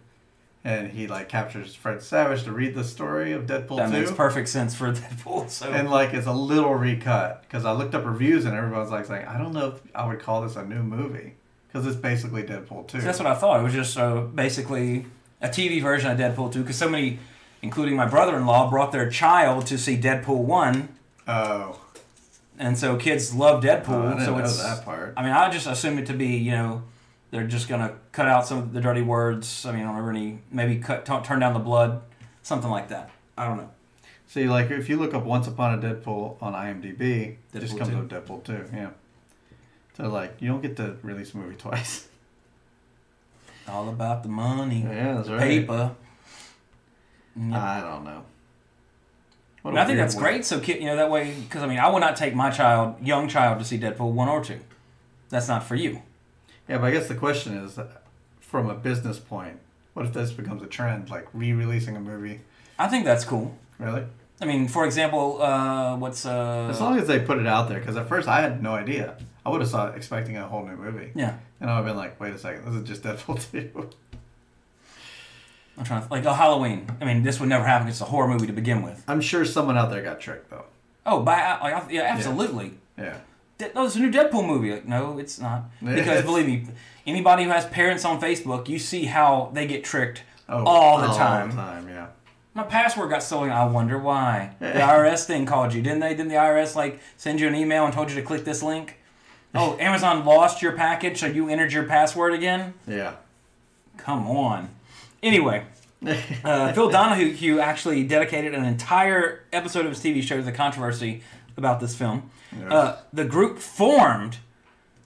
and 0.67 0.91
he 0.91 1.07
like 1.07 1.29
captures 1.29 1.75
Fred 1.77 2.03
Savage 2.03 2.43
to 2.43 2.51
read 2.53 2.75
the 2.75 2.83
story 2.83 3.33
of 3.33 3.47
Deadpool 3.47 3.77
That 3.77 3.93
2. 3.93 3.99
makes 4.01 4.11
perfect 4.11 4.49
sense 4.49 4.75
for 4.75 4.93
Deadpool. 5.01 5.49
So 5.49 5.71
and 5.71 5.89
like 5.89 6.13
it's 6.13 6.27
a 6.27 6.33
little 6.33 6.75
recut 6.75 7.43
because 7.43 7.65
I 7.65 7.71
looked 7.73 7.95
up 7.95 8.05
reviews 8.05 8.45
and 8.45 8.55
everyone's 8.57 8.91
like 8.91 9.07
saying 9.07 9.27
I 9.27 9.39
don't 9.39 9.53
know 9.53 9.69
if 9.69 9.81
I 9.95 10.07
would 10.09 10.19
call 10.21 10.43
this 10.43 10.57
a 10.57 10.65
new 10.65 10.83
movie 10.83 11.35
because 11.69 11.87
it's 11.87 11.97
basically 11.97 12.43
Deadpool 12.43 12.89
2. 12.89 13.01
that's 13.01 13.19
what 13.21 13.29
I 13.29 13.35
thought. 13.37 13.61
It 13.61 13.63
was 13.63 13.75
just 13.75 13.97
uh, 13.97 14.23
basically 14.23 15.07
a 15.41 15.49
TV 15.49 15.81
version 15.81 16.11
of 16.11 16.19
Deadpool 16.19 16.53
2 16.53 16.63
because 16.63 16.77
so 16.77 16.89
many, 16.89 17.19
including 17.63 17.95
my 17.95 18.07
brother-in-law, 18.07 18.69
brought 18.69 18.91
their 18.91 19.09
child 19.09 19.67
to 19.67 19.79
see 19.79 19.97
Deadpool 19.97 20.39
1, 20.45 20.89
Oh, 21.29 21.81
and 22.59 22.79
so 22.79 22.97
kids 22.97 23.35
love 23.35 23.63
Deadpool. 23.63 23.89
Oh, 23.91 24.07
I 24.07 24.11
didn't 24.15 24.25
so 24.25 24.37
know 24.37 24.43
it's 24.45 24.63
that 24.63 24.85
part. 24.85 25.13
I 25.17 25.23
mean, 25.23 25.33
I 25.33 25.51
just 25.51 25.67
assume 25.67 25.99
it 25.99 26.07
to 26.07 26.13
be 26.15 26.37
you 26.39 26.53
know 26.53 26.83
they're 27.31 27.47
just 27.47 27.69
gonna 27.69 27.95
cut 28.13 28.27
out 28.27 28.47
some 28.47 28.59
of 28.59 28.73
the 28.73 28.81
dirty 28.81 29.03
words. 29.03 29.67
I 29.67 29.73
mean, 29.73 29.81
I 29.83 29.85
don't 29.85 29.97
remember 29.97 30.11
any. 30.19 30.39
Maybe 30.51 30.79
cut 30.79 31.05
t- 31.05 31.19
turn 31.25 31.41
down 31.41 31.53
the 31.55 31.59
blood, 31.61 32.03
something 32.43 32.71
like 32.71 32.89
that. 32.89 33.11
I 33.37 33.47
don't 33.47 33.57
know. 33.59 33.71
See, 34.29 34.49
like 34.49 34.71
if 34.71 34.89
you 34.89 34.97
look 34.97 35.15
up 35.15 35.25
Once 35.25 35.47
Upon 35.47 35.79
a 35.79 35.83
Deadpool 35.83 36.43
on 36.43 36.53
IMDb, 36.53 37.37
it 37.53 37.61
just 37.61 37.77
comes 37.79 37.91
2. 37.91 37.99
up 37.99 38.09
Deadpool 38.09 38.45
too. 38.45 38.65
Yeah. 38.73 38.91
So 39.97 40.09
like 40.09 40.37
you 40.41 40.49
don't 40.49 40.61
get 40.63 40.77
to 40.77 40.97
release 41.03 41.33
a 41.35 41.37
movie 41.39 41.55
twice. 41.59 42.09
All 43.69 43.89
about 43.89 44.23
the 44.23 44.29
money, 44.29 44.83
Yeah, 44.83 45.15
that's 45.15 45.29
right. 45.29 45.41
paper. 45.41 45.93
Mm, 47.39 47.53
I 47.53 47.81
don't 47.81 48.05
know. 48.05 48.23
What 49.63 49.71
And 49.71 49.79
a 49.79 49.83
I 49.83 49.85
think 49.87 49.99
that's 49.99 50.15
way- 50.15 50.23
great. 50.23 50.45
So 50.45 50.61
kid, 50.61 50.81
you 50.81 50.87
know 50.87 50.97
that 50.97 51.11
way 51.11 51.35
because 51.35 51.63
I 51.63 51.67
mean 51.67 51.79
I 51.79 51.89
would 51.91 52.01
not 52.01 52.17
take 52.17 52.35
my 52.35 52.51
child, 52.51 52.97
young 53.05 53.29
child, 53.29 53.59
to 53.59 53.65
see 53.65 53.79
Deadpool 53.79 54.13
one 54.13 54.29
or 54.29 54.43
two. 54.45 54.61
That's 55.29 55.49
not 55.49 55.65
for 55.65 55.75
you. 55.75 56.03
Yeah, 56.69 56.79
but 56.79 56.87
I 56.87 56.91
guess 56.91 57.09
the 57.09 57.15
question 57.15 57.57
is, 57.57 57.79
uh, 57.79 57.87
from 58.41 58.69
a 58.69 58.75
business 58.75 59.19
point, 59.19 59.59
what 59.95 60.07
if 60.07 60.13
this 60.13 60.33
becomes 60.33 60.63
a 60.63 60.67
trend, 60.67 61.11
like 61.11 61.27
re-releasing 61.33 61.97
a 61.97 62.01
movie? 62.01 62.41
I 62.79 62.89
think 62.89 63.05
that's 63.05 63.25
cool. 63.25 63.57
Really? 63.79 64.05
I 64.41 64.45
mean, 64.45 64.69
for 64.69 64.85
example, 64.85 65.41
uh, 65.43 65.97
what's 65.97 66.27
uh, 66.27 66.69
As 66.71 66.81
long 66.81 66.99
as 66.99 67.07
they 67.07 67.19
put 67.21 67.39
it 67.39 67.47
out 67.47 67.69
there, 67.69 67.79
because 67.79 67.97
at 67.97 68.09
first 68.09 68.29
I 68.29 68.41
had 68.43 68.63
no 68.63 68.75
idea. 68.75 69.17
I 69.45 69.51
would 69.51 69.61
have 69.61 69.71
saw 69.71 69.89
expecting 69.89 70.37
a 70.37 70.47
whole 70.47 70.67
new 70.67 70.77
movie, 70.77 71.13
yeah. 71.15 71.39
and 71.61 71.71
I 71.71 71.79
would 71.79 71.87
have 71.87 71.95
been 71.95 71.97
like, 71.97 72.21
"Wait 72.21 72.35
a 72.35 72.39
second, 72.39 72.65
this 72.67 72.83
is 72.83 72.89
just 72.89 73.03
Deadpool 73.03 73.51
2. 73.53 73.91
I'm 75.79 75.85
trying 75.85 76.03
to 76.03 76.09
like 76.11 76.25
oh 76.25 76.33
Halloween. 76.33 76.87
I 77.01 77.05
mean, 77.05 77.23
this 77.23 77.39
would 77.39 77.49
never 77.49 77.65
happen. 77.65 77.89
It's 77.89 78.01
a 78.01 78.07
horror 78.07 78.29
movie 78.29 78.47
to 78.47 78.53
begin 78.53 78.83
with. 78.83 79.05
I'm 79.07 79.21
sure 79.21 79.45
someone 79.45 79.77
out 79.77 79.91
there 79.91 80.03
got 80.03 80.21
tricked 80.21 80.51
though. 80.51 80.65
Oh, 81.05 81.21
by 81.23 81.59
like, 81.61 81.91
yeah, 81.91 82.03
absolutely. 82.03 82.75
Yeah. 82.99 83.05
De- 83.05 83.21
No, 83.75 83.87
it's 83.87 83.97
a 83.97 84.01
new 84.01 84.11
Deadpool 84.11 84.47
movie. 84.47 84.73
Like, 84.73 84.87
no, 84.87 85.19
it's 85.19 85.39
not. 85.41 85.65
Because 85.83 86.25
believe 86.25 86.47
me, 86.47 86.67
anybody 87.07 87.45
who 87.45 87.51
has 87.51 87.65
parents 87.67 88.05
on 88.05 88.21
Facebook, 88.21 88.69
you 88.69 88.79
see 88.79 89.05
how 89.07 89.51
they 89.55 89.67
get 89.67 89.83
tricked 89.85 90.23
Oh, 90.49 90.65
all 90.65 91.01
the 91.01 91.09
time. 91.09 91.51
All 91.51 91.57
the 91.57 91.63
time, 91.63 91.89
yeah. 91.89 92.07
My 92.55 92.63
password 92.63 93.11
got 93.11 93.23
stolen. 93.23 93.51
I 93.51 93.65
wonder 93.67 93.99
why. 93.99 94.55
The 94.61 94.67
IRS 94.67 95.25
thing 95.25 95.47
called 95.47 95.75
you, 95.75 95.83
didn't 95.83 96.01
they? 96.01 96.11
Didn't 96.11 96.29
the 96.29 96.35
IRS 96.37 96.75
like 96.77 97.01
send 97.17 97.41
you 97.41 97.49
an 97.49 97.55
email 97.55 97.85
and 97.85 97.93
told 97.95 98.11
you 98.11 98.17
to 98.17 98.23
click 98.23 98.45
this 98.45 98.63
link? 98.63 98.99
Oh, 99.55 99.75
Amazon 99.81 100.27
lost 100.27 100.61
your 100.61 100.73
package, 100.73 101.21
so 101.21 101.27
you 101.27 101.49
entered 101.49 101.73
your 101.73 101.85
password 101.85 102.35
again. 102.35 102.75
Yeah. 102.87 103.15
Come 103.97 104.27
on. 104.27 104.69
Anyway, 105.23 105.65
uh, 106.45 106.73
Phil 106.75 106.91
Donahue 106.91 107.59
actually 107.59 108.05
dedicated 108.05 108.55
an 108.55 108.67
entire 108.67 109.45
episode 109.55 109.87
of 109.87 109.93
his 109.93 110.01
TV 110.01 110.23
show 110.23 110.37
to 110.37 110.43
the 110.43 110.53
controversy 110.53 111.23
about 111.57 111.81
this 111.81 111.95
film. 111.95 112.29
Uh, 112.69 112.97
the 113.13 113.25
group 113.25 113.59
formed 113.59 114.39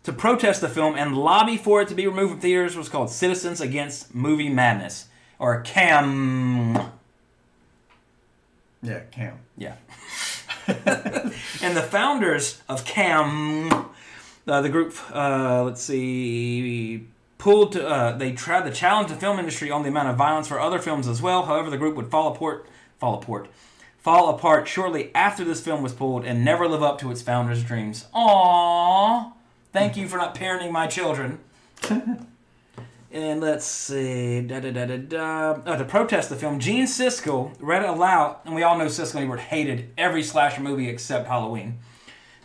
to 0.02 0.12
protest 0.12 0.60
the 0.60 0.68
film 0.68 0.96
and 0.96 1.16
lobby 1.16 1.56
for 1.56 1.82
it 1.82 1.88
to 1.88 1.94
be 1.94 2.06
removed 2.06 2.32
from 2.32 2.40
theaters 2.40 2.76
was 2.76 2.88
called 2.88 3.10
Citizens 3.10 3.60
Against 3.60 4.14
Movie 4.14 4.48
Madness, 4.48 5.06
or 5.38 5.60
CAM. 5.60 6.92
Yeah, 8.82 9.00
Cam. 9.10 9.38
Yeah. 9.58 9.74
and 10.66 11.76
the 11.76 11.82
founders 11.82 12.62
of 12.68 12.84
CAM, 12.84 13.70
uh, 14.46 14.62
the 14.62 14.68
group, 14.68 14.96
uh, 15.14 15.64
let's 15.64 15.82
see, 15.82 17.06
pulled 17.36 17.72
to, 17.72 17.86
uh, 17.86 18.16
they 18.16 18.32
tried 18.32 18.64
to 18.64 18.72
challenge 18.72 19.08
the 19.10 19.16
film 19.16 19.38
industry 19.38 19.70
on 19.70 19.82
the 19.82 19.88
amount 19.88 20.08
of 20.08 20.16
violence 20.16 20.48
for 20.48 20.58
other 20.58 20.78
films 20.78 21.06
as 21.06 21.20
well. 21.20 21.44
However, 21.44 21.68
the 21.68 21.78
group 21.78 21.94
would 21.96 22.10
fall 22.10 22.32
apart, 22.32 22.66
fall 22.98 23.14
apart, 23.14 23.48
fall 24.00 24.28
apart 24.28 24.66
shortly 24.68 25.10
after 25.14 25.44
this 25.44 25.60
film 25.60 25.82
was 25.82 25.92
pulled 25.92 26.24
and 26.24 26.44
never 26.44 26.68
live 26.68 26.82
up 26.82 26.98
to 27.00 27.10
its 27.10 27.22
founders' 27.22 27.62
dreams. 27.62 28.06
Aww. 28.14 29.32
Thank 29.72 29.96
you 29.96 30.08
for 30.08 30.16
not 30.16 30.34
parenting 30.34 30.72
my 30.72 30.86
children. 30.86 31.38
And 33.12 33.40
let's 33.40 33.66
see, 33.66 34.40
da 34.40 34.60
da 34.60 34.70
da 34.70 34.86
da 34.86 34.96
da. 34.96 35.50
Uh, 35.66 35.76
to 35.76 35.84
protest 35.84 36.28
the 36.28 36.36
film, 36.36 36.60
Gene 36.60 36.86
Siskel 36.86 37.52
read 37.58 37.82
it 37.82 37.88
aloud, 37.88 38.36
and 38.44 38.54
we 38.54 38.62
all 38.62 38.78
know 38.78 38.86
Siskel 38.86 39.16
and 39.16 39.24
Ebert 39.24 39.40
hated 39.40 39.92
every 39.98 40.22
slasher 40.22 40.60
movie 40.60 40.88
except 40.88 41.26
Halloween. 41.26 41.80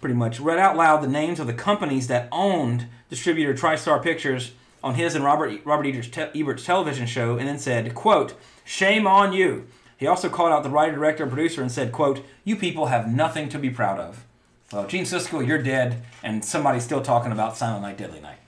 Pretty 0.01 0.15
much 0.15 0.39
read 0.39 0.57
out 0.57 0.75
loud 0.75 1.03
the 1.03 1.07
names 1.07 1.39
of 1.39 1.45
the 1.45 1.53
companies 1.53 2.07
that 2.07 2.27
owned 2.31 2.87
distributor 3.11 3.53
TriStar 3.53 4.01
Pictures 4.01 4.53
on 4.83 4.95
his 4.95 5.13
and 5.13 5.23
Robert 5.23 5.61
Robert 5.65 5.85
Ebert's, 5.85 6.07
te- 6.07 6.41
Ebert's 6.41 6.65
television 6.65 7.05
show, 7.05 7.37
and 7.37 7.47
then 7.47 7.59
said, 7.59 7.93
"quote 7.93 8.33
Shame 8.63 9.05
on 9.05 9.33
you." 9.33 9.67
He 9.97 10.07
also 10.07 10.29
called 10.29 10.51
out 10.51 10.63
the 10.63 10.69
writer, 10.69 10.93
director, 10.95 11.23
and 11.23 11.31
producer 11.31 11.61
and 11.61 11.71
said, 11.71 11.91
"quote 11.91 12.23
You 12.43 12.55
people 12.55 12.87
have 12.87 13.07
nothing 13.11 13.49
to 13.49 13.59
be 13.59 13.69
proud 13.69 13.99
of." 13.99 14.25
Well, 14.73 14.87
Gene 14.87 15.05
Siskel, 15.05 15.45
you're 15.45 15.61
dead, 15.61 16.01
and 16.23 16.43
somebody's 16.43 16.83
still 16.83 17.01
talking 17.01 17.31
about 17.31 17.55
Silent 17.55 17.83
Night, 17.83 17.97
Deadly 17.97 18.19
Night. 18.19 18.39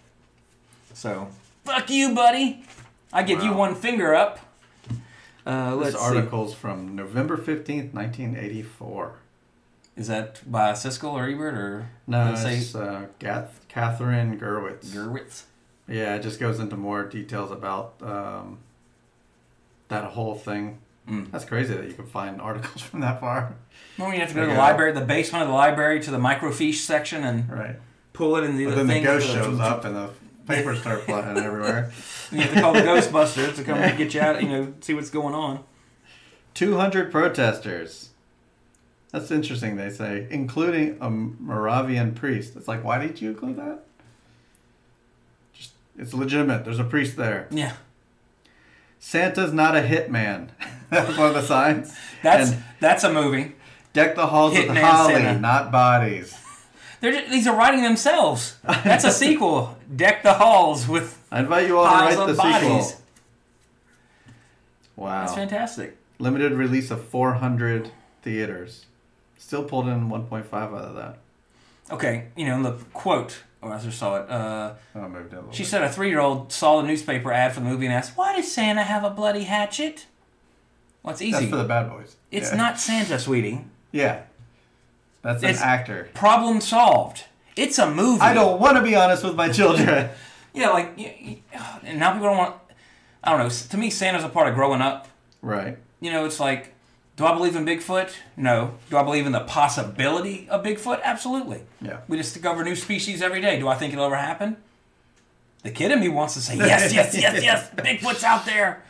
So, 0.94 1.30
fuck 1.64 1.90
you, 1.90 2.14
buddy. 2.16 2.64
I 3.14 3.24
give 3.24 3.44
you 3.44 3.54
one 3.54 3.76
finger 3.76 4.14
up. 4.16 4.40
Uh, 5.46 5.76
let's 5.76 5.94
This 5.94 6.02
see. 6.02 6.06
article's 6.08 6.54
from 6.54 6.96
November 6.96 7.38
15th, 7.38 7.94
1984. 7.94 9.14
Is 9.96 10.08
that 10.08 10.42
by 10.52 10.74
Siskel 10.74 11.14
or 11.14 11.26
Ebert 11.30 11.54
or 11.54 11.90
No, 12.06 12.34
it's 12.34 12.42
say 12.42 12.80
uh, 12.80 13.06
Gath- 13.20 13.62
Catherine 13.70 14.38
Gerwitz. 14.40 14.88
Gerwitz? 14.88 15.44
Yeah, 15.88 16.16
it 16.16 16.22
just 16.24 16.40
goes 16.40 16.60
into 16.60 16.76
more 16.76 17.04
details 17.06 17.50
about 17.52 17.94
um, 18.02 18.58
that 19.88 20.04
whole 20.04 20.36
thing. 20.36 20.80
Mm. 21.10 21.32
That's 21.32 21.46
crazy 21.46 21.74
that 21.74 21.88
you 21.88 21.94
can 21.94 22.06
find 22.06 22.42
articles 22.50 22.82
from 22.82 23.00
that 23.02 23.20
far. 23.20 23.56
Well, 23.98 24.14
you 24.14 24.20
have 24.20 24.30
to 24.30 24.36
go 24.36 24.42
to 24.42 24.48
the 24.48 24.52
Okay. 24.54 24.62
library, 24.62 24.92
the 24.92 25.02
basement 25.02 25.44
of 25.44 25.48
the 25.50 25.54
library, 25.56 26.00
to 26.02 26.12
the 26.12 26.18
microfiche 26.20 26.76
section 26.76 27.24
and 27.24 27.50
Right. 27.50 27.78
pull 28.14 28.36
it 28.36 28.44
in 28.44 28.58
the 28.58 28.66
But 28.66 28.74
other 28.74 28.84
then 28.84 29.02
the 29.04 29.08
ghost 29.08 29.28
with 29.28 29.36
shows 29.44 29.60
up 29.60 29.86
and 29.86 29.96
the 29.96 30.10
papers 30.46 30.80
start 30.82 31.02
flying 31.06 31.38
everywhere. 31.38 31.92
And 32.32 32.40
you 32.40 32.46
have 32.46 32.54
to 32.56 32.62
call 32.62 32.74
the 32.74 32.80
Ghostbusters 32.92 33.56
to 33.56 33.64
come 33.64 33.78
and 33.78 33.98
get 33.98 34.14
you 34.14 34.22
out. 34.22 34.42
You 34.42 34.50
know, 34.50 34.74
see 34.82 34.94
what's 34.94 35.10
going 35.10 35.34
on. 35.34 35.64
200 36.54 37.12
protesters. 37.12 38.10
That's 39.12 39.32
interesting, 39.32 39.78
they 39.78 39.90
say, 39.90 40.28
including 40.30 40.98
a 41.00 41.10
Moravian 41.10 42.14
priest. 42.14 42.56
It's 42.58 42.68
like, 42.68 42.84
why 42.84 43.00
did 43.00 43.22
you 43.22 43.30
include 43.30 43.56
that? 43.56 43.80
Just, 45.54 45.72
it's 45.98 46.14
legitimate. 46.14 46.66
There's 46.66 46.80
a 46.80 46.84
priest 46.84 47.16
there. 47.16 47.48
Yeah. 47.50 47.74
Santa's 49.00 49.54
not 49.54 49.78
a 49.78 49.82
hitman. 49.82 50.50
That 50.90 51.08
was 51.08 51.18
one 51.18 51.28
of 51.30 51.34
the 51.36 51.42
signs. 51.42 51.96
That's 52.24 52.52
and 52.52 52.64
that's 52.80 53.04
a 53.04 53.12
movie. 53.14 53.56
deck 53.94 54.16
the 54.16 54.28
halls 54.28 54.54
with 54.54 54.68
holly, 54.70 55.14
Santa. 55.14 55.40
not 55.40 55.72
bodies. 55.72 56.36
They're 57.00 57.12
just, 57.12 57.32
these 57.32 57.46
are 57.48 57.56
writing 57.56 57.84
themselves. 57.84 58.56
That's 58.64 59.04
a 59.04 59.12
sequel. 59.12 59.78
Deck 59.96 60.24
the 60.24 60.34
halls 60.34 60.88
with 60.88 61.24
I 61.32 61.42
invite 61.42 61.68
you 61.68 61.78
all 61.78 61.86
to 61.86 61.92
write 62.18 62.28
the 62.28 62.34
bodies. 62.34 62.88
sequel. 62.88 63.02
Wow. 64.96 65.22
That's 65.22 65.36
fantastic. 65.36 65.96
Limited 66.20 66.54
release 66.54 66.90
of 66.90 67.04
400 67.06 67.92
theaters. 68.24 68.86
Still 69.38 69.64
pulled 69.64 69.88
in 69.88 70.10
1.5 70.10 70.52
out 70.54 70.74
of 70.74 70.96
that. 70.96 71.18
Okay, 71.92 72.26
you 72.36 72.46
know, 72.46 72.64
the 72.64 72.72
quote, 72.94 73.44
or 73.62 73.74
as 73.74 73.86
I 73.86 73.92
saw 73.92 74.16
it, 74.18 74.30
uh, 74.30 74.74
Oh, 74.96 75.02
I 75.02 75.08
moved 75.08 75.34
it 75.34 75.38
a 75.40 75.54
she 75.54 75.64
bit. 75.64 75.70
said 75.70 75.84
a 75.84 75.90
three-year-old 75.90 76.52
saw 76.52 76.82
the 76.82 76.88
newspaper 76.88 77.32
ad 77.32 77.54
for 77.54 77.60
the 77.62 77.66
movie 77.70 77.86
and 77.86 77.94
asked, 77.94 78.18
"Why 78.18 78.36
does 78.36 78.52
Santa 78.52 78.84
have 78.84 79.04
a 79.06 79.10
bloody 79.10 79.44
hatchet?" 79.44 80.08
Well, 81.08 81.14
it's 81.14 81.22
easy. 81.22 81.32
That's 81.40 81.50
for 81.50 81.56
the 81.56 81.64
bad 81.64 81.90
boys. 81.90 82.18
it's 82.32 82.52
Yeah. 82.52 82.58
not 82.58 82.78
Santa, 82.82 83.18
sweetie. 83.18 83.62
Yeah. 83.94 84.24
That's 85.22 85.42
an 85.42 85.52
It's- 85.52 85.64
actor. 85.64 86.10
Problem 86.14 86.60
solved. 86.60 87.24
It's 87.56 87.80
a 87.80 87.90
movie. 87.90 88.20
I 88.22 88.34
don't 88.34 88.60
want 88.60 88.76
to 88.76 88.84
be 88.84 88.94
honest 88.94 89.24
with 89.24 89.36
my 89.36 89.50
children. 89.50 90.10
Yeah, 90.54 90.70
like, 90.70 90.98
and 91.86 92.00
now 92.00 92.14
people 92.14 92.30
don't 92.30 92.38
want. 92.38 92.56
I 93.24 93.30
don't 93.30 93.40
know. 93.40 93.50
To 93.50 93.78
me, 93.78 93.92
Santa's 93.92 94.24
a 94.24 94.30
part 94.30 94.48
of 94.48 94.56
growing 94.56 94.82
up. 94.82 95.08
right. 95.44 95.78
You 96.02 96.12
know, 96.12 96.26
it's 96.26 96.40
like, 96.40 96.74
do 97.16 97.26
I 97.28 97.34
believe 97.36 97.56
in 97.56 97.64
Bigfoot? 97.64 98.10
No. 98.36 98.72
Do 98.90 98.98
I 98.98 99.04
believe 99.04 99.28
in 99.28 99.34
the 99.34 99.42
possibility 99.42 100.48
of 100.50 100.64
Bigfoot? 100.64 101.04
Absolutely. 101.04 101.62
Yeah. 101.80 101.98
We 102.08 102.18
discover 102.18 102.64
new 102.64 102.76
species 102.76 103.22
every 103.22 103.40
day. 103.40 103.60
Do 103.60 103.68
I 103.68 103.76
think 103.76 103.94
it'll 103.94 104.06
ever 104.06 104.16
happen? 104.16 104.58
The 105.62 105.70
kid 105.70 105.92
in 105.92 106.00
me 106.00 106.10
wants 106.10 106.34
to 106.34 106.42
say 106.42 106.58
yes, 106.58 106.92
yes, 106.92 107.16
yes, 107.16 107.44
yes. 107.44 107.70
Bigfoot's 107.76 108.24
out 108.24 108.46
there. 108.48 108.82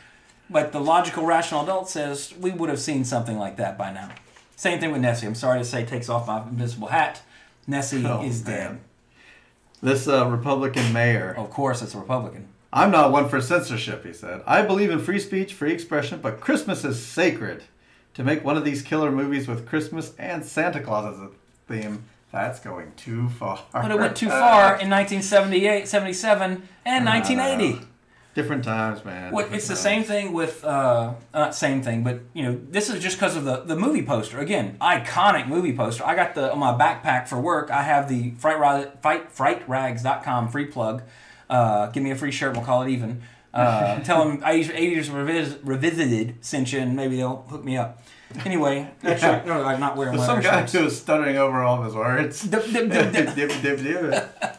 But 0.50 0.72
the 0.72 0.80
logical, 0.80 1.26
rational 1.26 1.62
adult 1.62 1.88
says 1.90 2.32
we 2.40 2.50
would 2.50 2.68
have 2.70 2.80
seen 2.80 3.04
something 3.04 3.38
like 3.38 3.56
that 3.56 3.76
by 3.76 3.92
now. 3.92 4.10
Same 4.56 4.80
thing 4.80 4.90
with 4.92 5.02
Nessie. 5.02 5.26
I'm 5.26 5.34
sorry 5.34 5.58
to 5.58 5.64
say, 5.64 5.84
takes 5.84 6.08
off 6.08 6.26
my 6.26 6.42
invisible 6.42 6.88
hat. 6.88 7.22
Nessie 7.66 8.04
Oh, 8.06 8.22
is 8.24 8.44
man. 8.44 8.54
dead. 8.56 8.78
This 9.82 10.08
uh, 10.08 10.26
Republican 10.26 10.92
mayor. 10.92 11.34
Of 11.36 11.50
course, 11.50 11.82
it's 11.82 11.94
a 11.94 11.98
Republican. 11.98 12.48
I'm 12.72 12.90
not 12.90 13.12
one 13.12 13.28
for 13.28 13.40
censorship, 13.40 14.04
he 14.04 14.12
said. 14.12 14.42
I 14.46 14.62
believe 14.62 14.90
in 14.90 14.98
free 14.98 15.20
speech, 15.20 15.54
free 15.54 15.72
expression, 15.72 16.20
but 16.20 16.40
Christmas 16.40 16.84
is 16.84 17.00
sacred. 17.04 17.64
To 18.14 18.24
make 18.24 18.42
one 18.44 18.56
of 18.56 18.64
these 18.64 18.82
killer 18.82 19.12
movies 19.12 19.46
with 19.46 19.66
Christmas 19.68 20.12
and 20.18 20.44
Santa 20.44 20.80
Claus 20.80 21.14
as 21.14 21.20
a 21.20 21.30
theme, 21.68 22.04
that's 22.32 22.58
going 22.58 22.92
too 22.96 23.28
far. 23.28 23.60
But 23.72 23.92
it 23.92 23.98
went 23.98 24.16
too 24.16 24.28
far 24.28 24.80
in 24.80 24.90
1978, 24.90 25.86
77, 25.86 26.68
and 26.84 27.04
1980. 27.06 27.86
Different 28.38 28.62
times, 28.62 29.04
man. 29.04 29.32
What, 29.32 29.42
different 29.42 29.58
it's 29.58 29.66
the 29.66 29.74
same 29.74 30.04
thing 30.04 30.32
with 30.32 30.64
uh, 30.64 31.14
not 31.34 31.56
same 31.56 31.82
thing, 31.82 32.04
but 32.04 32.20
you 32.34 32.44
know 32.44 32.60
this 32.70 32.88
is 32.88 33.02
just 33.02 33.16
because 33.16 33.34
of 33.34 33.44
the 33.44 33.62
the 33.62 33.74
movie 33.74 34.04
poster. 34.04 34.38
Again, 34.38 34.76
iconic 34.80 35.48
movie 35.48 35.74
poster. 35.76 36.06
I 36.06 36.14
got 36.14 36.36
the 36.36 36.52
on 36.52 36.60
my 36.60 36.72
backpack 36.72 37.26
for 37.26 37.40
work. 37.40 37.72
I 37.72 37.82
have 37.82 38.08
the 38.08 38.30
fright 38.38 39.02
fight 39.02 39.34
frightrags.com 39.34 40.50
free 40.50 40.66
plug. 40.66 41.02
Uh, 41.50 41.86
give 41.88 42.04
me 42.04 42.12
a 42.12 42.14
free 42.14 42.30
shirt. 42.30 42.54
We'll 42.54 42.64
call 42.64 42.82
it 42.82 42.90
even. 42.90 43.22
Uh, 43.52 43.98
tell 44.04 44.24
them 44.24 44.40
I 44.44 44.52
use 44.52 44.68
80s 44.68 45.06
revis- 45.06 45.58
revisited 45.64 46.36
sent 46.40 46.72
you, 46.72 46.78
and 46.78 46.94
maybe 46.94 47.16
they'll 47.16 47.44
hook 47.48 47.64
me 47.64 47.76
up. 47.76 48.00
Anyway, 48.44 48.88
no, 49.02 49.64
I'm 49.64 49.80
not 49.80 49.96
wearing 49.96 50.14
There's 50.16 50.28
one 50.28 50.38
of 50.38 50.44
some 50.44 50.52
guy 50.52 50.60
shirts. 50.60 50.72
who 50.74 50.84
was 50.84 50.96
stuttering 50.96 51.38
over 51.38 51.64
all 51.64 51.78
of 51.80 51.86
his 51.86 51.94
words. 51.96 52.42
Dip, 52.42 52.64
dip, 52.66 52.88
dip, 52.92 53.12
dip. 53.12 53.34
Dip, 53.34 53.62
dip, 53.62 53.80
dip. 53.82 54.57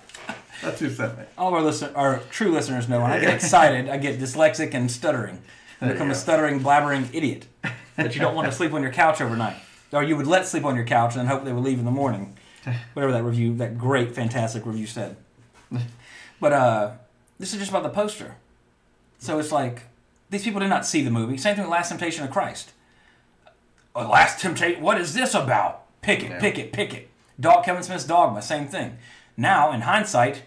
That's 0.62 0.80
who 0.80 0.90
sent 0.90 1.18
me. 1.18 1.24
all 1.38 1.48
of 1.50 1.54
our 1.54 1.62
listen, 1.62 1.94
our 1.96 2.20
true 2.32 2.52
listeners 2.52 2.90
know 2.90 3.02
when 3.02 3.12
I 3.12 3.20
get 3.20 3.34
excited, 3.36 3.90
I 3.90 3.98
get 3.98 4.20
dyslexic 4.20 4.74
and 4.74 4.92
stuttering. 4.92 5.42
I 5.82 5.86
There 5.86 5.94
become 5.96 6.12
a 6.12 6.16
stuttering, 6.16 6.60
blabbering 6.60 7.10
idiot 7.14 7.46
that 7.96 8.14
you 8.16 8.22
don't 8.22 8.36
want 8.36 8.48
to 8.48 8.52
sleep 8.52 8.74
on 8.74 8.82
your 8.82 8.92
couch 8.92 9.22
overnight, 9.22 9.56
or 9.94 10.04
you 10.04 10.18
would 10.18 10.28
let 10.28 10.46
sleep 10.48 10.66
on 10.66 10.76
your 10.76 10.86
couch 10.86 11.16
and 11.16 11.28
hope 11.30 11.46
they 11.46 11.54
would 11.54 11.64
leave 11.64 11.80
in 11.80 11.86
the 11.86 11.92
morning. 11.92 12.36
Whatever 12.94 13.14
that 13.14 13.24
review, 13.24 13.56
that 13.58 13.78
great, 13.78 14.14
fantastic 14.14 14.66
review 14.66 14.86
said. 14.88 15.16
But 16.42 16.54
uh, 16.54 16.92
this 17.40 17.54
is 17.54 17.60
just 17.60 17.70
about 17.72 17.84
the 17.84 17.90
poster. 17.90 18.36
So 19.20 19.40
it's 19.40 19.52
like 19.52 19.84
these 20.30 20.44
people 20.44 20.60
did 20.60 20.70
not 20.70 20.86
see 20.86 21.02
the 21.02 21.12
movie. 21.12 21.38
Same 21.38 21.56
thing 21.56 21.64
with 21.66 21.72
Last 21.72 21.90
Temptation 21.90 22.24
of 22.24 22.32
Christ. 22.32 22.72
Uh, 23.96 24.08
Last 24.08 24.40
Temptation. 24.42 24.82
What 24.82 25.00
is 25.00 25.14
this 25.14 25.34
about? 25.34 25.84
Pick 26.02 26.24
it, 26.24 26.30
Yeah. 26.32 26.40
pick 26.40 26.58
it, 26.58 26.72
pick 26.72 26.94
it. 26.94 27.10
Dog, 27.40 27.64
Kevin 27.66 27.84
Smith's 27.84 28.06
Dogma. 28.06 28.42
Same 28.42 28.68
thing. 28.68 28.98
Now, 29.38 29.72
in 29.72 29.82
hindsight, 29.82 30.44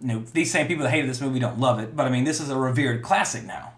you 0.00 0.08
know, 0.08 0.24
these 0.32 0.50
same 0.50 0.66
people 0.66 0.84
that 0.84 0.90
hated 0.90 1.08
this 1.08 1.20
movie 1.20 1.38
don't 1.38 1.58
love 1.58 1.78
it, 1.78 1.96
but 1.96 2.06
I 2.06 2.10
mean, 2.10 2.24
this 2.24 2.40
is 2.40 2.50
a 2.50 2.56
revered 2.56 3.02
classic 3.02 3.44
now. 3.44 3.72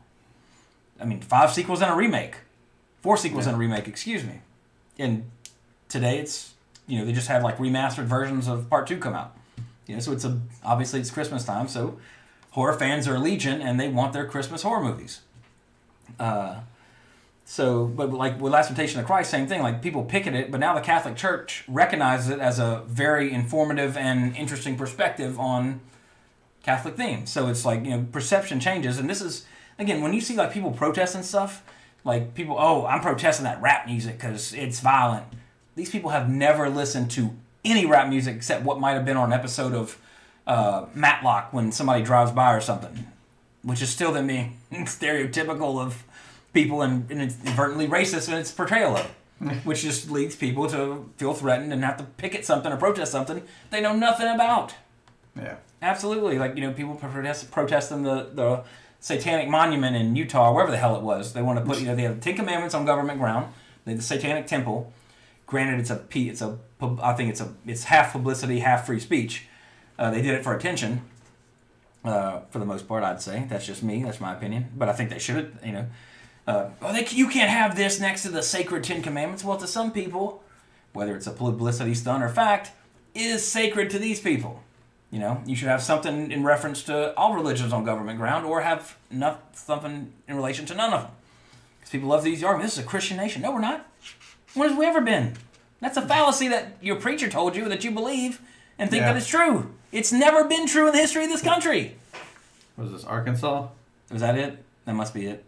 I 1.01 1.05
mean, 1.05 1.21
five 1.21 1.53
sequels 1.53 1.81
and 1.81 1.93
a 1.93 1.95
remake, 1.95 2.37
four 3.01 3.17
sequels 3.17 3.47
and 3.47 3.55
a 3.55 3.59
remake, 3.59 3.87
excuse 3.87 4.25
me. 4.25 4.41
And 4.99 5.31
today 5.89 6.19
it's, 6.19 6.55
you 6.87 6.99
know, 6.99 7.05
they 7.05 7.13
just 7.13 7.29
had 7.29 7.43
like 7.43 7.59
remastered 7.59 8.05
versions 8.05 8.49
of 8.49 8.69
part 8.69 8.87
two 8.87 8.99
come 8.99 9.15
out. 9.15 9.37
You 9.87 9.95
know, 9.95 10.01
so 10.01 10.13
it's 10.13 10.25
a 10.25 10.41
obviously 10.65 11.01
it's 11.01 11.11
Christmas 11.11 11.45
time, 11.45 11.69
so 11.69 11.99
horror 12.51 12.75
fans 12.75 13.07
are 13.07 13.19
legion 13.19 13.63
and 13.63 13.79
they 13.79 13.89
want 13.89 14.13
their 14.13 14.27
Christmas 14.27 14.63
horror 14.63 14.83
movies. 14.83 15.21
Uh, 16.19 16.61
so, 17.45 17.87
but 17.87 18.13
like 18.13 18.39
with 18.39 18.53
Last 18.53 18.67
Temptation 18.67 19.01
of 19.01 19.07
Christ, 19.07 19.31
same 19.31 19.47
thing. 19.47 19.63
Like 19.63 19.81
people 19.81 20.05
picket 20.05 20.35
it, 20.35 20.51
but 20.51 20.61
now 20.61 20.75
the 20.75 20.83
Catholic 20.83 21.17
Church 21.17 21.65
recognizes 21.67 22.29
it 22.29 22.41
as 22.41 22.59
a 22.59 22.83
very 22.87 23.33
informative 23.33 23.97
and 23.97 24.37
interesting 24.37 24.77
perspective 24.77 25.41
on 25.41 25.81
Catholic 26.69 26.99
theme. 26.99 27.25
So 27.25 27.49
it's 27.49 27.65
like 27.65 27.87
you 27.87 27.93
know 27.93 28.07
perception 28.13 28.61
changes, 28.61 28.99
and 28.99 29.09
this 29.09 29.23
is 29.23 29.47
again 29.79 30.03
when 30.03 30.13
you 30.13 30.21
see 30.21 30.37
like 30.37 30.53
people 30.53 30.71
protesting 30.71 31.23
stuff, 31.23 31.65
like 32.05 32.35
people, 32.35 32.57
oh, 32.59 32.85
I'm 32.85 33.01
protesting 33.01 33.45
that 33.45 33.63
rap 33.63 33.87
music 33.87 34.19
because 34.19 34.53
it's 34.53 34.81
violent. 34.81 35.25
These 35.77 35.89
people 35.89 36.11
have 36.11 36.29
never 36.29 36.69
listened 36.69 37.11
to 37.13 37.31
any 37.65 37.87
rap 37.87 38.11
music 38.11 38.37
except 38.37 38.67
what 38.67 38.81
might 38.81 38.93
have 38.93 39.07
been 39.07 39.17
on 39.17 39.33
an 39.33 39.39
episode 39.39 39.73
of 39.73 39.99
uh, 40.47 40.85
Matlock 40.93 41.55
when 41.55 41.73
somebody 41.73 42.03
drives 42.05 42.33
by 42.33 42.55
or 42.55 42.61
something, 42.61 43.07
which 43.63 43.81
is 43.81 43.89
still 43.89 44.13
them 44.13 44.27
being 44.35 44.59
stereotypical 44.71 45.81
of 45.81 46.05
people 46.53 46.83
and, 46.83 47.11
and 47.11 47.23
inadvertently 47.23 47.89
racist 47.89 48.29
in 48.29 48.35
its 48.35 48.53
portrayal 48.53 48.95
of 48.95 49.11
it, 49.41 49.57
which 49.65 49.81
just 49.81 50.11
leads 50.11 50.37
people 50.37 50.69
to 50.69 51.09
feel 51.17 51.33
threatened 51.33 51.73
and 51.73 51.83
have 51.83 51.97
to 51.97 52.05
picket 52.05 52.45
something 52.45 52.71
or 52.71 52.77
protest 52.77 53.11
something 53.11 53.41
they 53.71 53.81
know 53.81 53.97
nothing 53.97 54.29
about. 54.29 54.75
Yeah. 55.39 55.57
Absolutely, 55.81 56.39
like 56.39 56.57
you 56.57 56.63
know, 56.63 56.73
people 56.73 56.97
protest 56.97 57.51
protesting 57.51 58.03
the 58.03 58.31
the 58.35 58.65
satanic 59.01 59.49
monument 59.49 59.97
in 59.97 60.17
Utah, 60.17 60.53
wherever 60.53 60.71
the 60.71 60.77
hell 60.77 60.97
it 60.97 61.03
was. 61.03 61.33
They 61.33 61.43
want 61.43 61.59
to 61.59 61.65
put 61.65 61.81
you 61.81 61.87
know 61.87 61.95
they 61.95 62.03
have 62.03 62.17
the 62.17 62.21
Ten 62.21 62.37
Commandments 62.37 62.75
on 62.75 62.85
government 62.85 63.21
ground. 63.21 63.53
They 63.85 63.95
the 63.95 64.03
Satanic 64.03 64.47
Temple. 64.47 64.93
Granted, 65.47 65.81
it's 65.81 65.91
a 65.91 66.05
it's 66.15 66.43
a, 66.43 66.59
I 67.03 67.15
think 67.15 67.31
it's 67.31 67.41
a 67.41 67.55
it's 67.67 67.85
half 67.85 68.13
publicity, 68.13 68.59
half 68.59 68.87
free 68.87 69.01
speech. 69.01 69.47
Uh, 69.99 70.11
they 70.11 70.21
did 70.21 70.35
it 70.35 70.45
for 70.45 70.55
attention. 70.55 71.03
Uh, 72.05 72.41
for 72.51 72.59
the 72.59 72.65
most 72.65 72.87
part, 72.87 73.03
I'd 73.03 73.23
say 73.23 73.47
that's 73.49 73.67
just 73.67 73.83
me. 73.83 74.03
That's 74.03 74.21
my 74.21 74.35
opinion. 74.35 74.71
But 74.77 74.89
I 74.89 74.93
think 74.93 75.11
they 75.11 75.19
should. 75.19 75.57
You 75.65 75.73
know, 75.73 75.87
uh, 76.47 76.71
oh, 76.83 76.93
they, 76.93 77.07
you 77.11 77.29
can't 77.29 77.51
have 77.51 77.77
this 77.77 78.01
next 78.01 78.23
to 78.23 78.31
the 78.31 78.43
sacred 78.43 78.85
Ten 78.85 79.03
Commandments. 79.03 79.45
Well, 79.45 79.59
to 79.59 79.67
some 79.67 79.93
people, 79.93 80.43
whether 80.93 81.15
it's 81.17 81.27
a 81.27 81.33
publicity 81.33 81.95
stunt 81.95 82.23
or 82.23 82.29
fact, 82.29 82.73
is 83.15 83.47
sacred 83.47 83.91
to 83.91 83.99
these 83.99 84.21
people. 84.21 84.63
You 85.11 85.19
know, 85.21 85.43
you 85.47 85.57
should 85.57 85.69
have 85.69 85.83
something 85.83 86.31
in 86.31 86.45
reference 86.45 86.83
to 86.85 87.15
all 87.17 87.35
religions 87.35 87.73
on 87.73 87.85
government 87.85 88.19
ground, 88.19 88.45
or 88.45 88.61
have 88.61 88.97
enough, 89.11 89.39
something 89.55 90.13
in 90.27 90.37
relation 90.37 90.67
to 90.67 90.75
none 90.75 90.93
of 90.93 91.03
them. 91.03 91.11
Because 91.81 91.91
people 91.93 92.09
love 92.09 92.25
these 92.25 92.45
arguments. 92.45 92.75
This 92.75 92.81
is 92.83 92.87
a 92.87 92.89
Christian 92.89 93.17
nation. 93.17 93.41
No, 93.43 93.53
we're 93.53 93.61
not. 93.61 93.87
When 94.55 94.69
have 94.69 94.79
we 94.79 94.85
ever 94.85 95.01
been? 95.01 95.35
That's 95.81 95.97
a 95.97 96.03
fallacy 96.03 96.49
that 96.49 96.73
your 96.83 96.97
preacher 96.97 97.29
told 97.29 97.57
you 97.57 97.69
that 97.69 97.85
you 97.85 97.91
believe 97.91 98.41
and 98.79 98.91
think 98.91 99.01
Yeah. 99.03 99.13
that 99.13 99.17
it's 99.19 99.29
true. 99.29 99.75
It's 99.93 100.13
never 100.13 100.45
been 100.45 100.67
true 100.67 100.87
in 100.89 100.93
the 100.93 100.99
history 100.99 101.25
of 101.25 101.31
this 101.31 101.41
country. 101.43 101.97
Was 102.77 102.93
this 102.93 103.05
Arkansas? 103.05 103.69
Was 104.11 104.21
that 104.21 104.37
it? 104.37 104.63
That 104.85 104.95
must 104.95 105.15
be 105.15 105.27
it. 105.27 105.45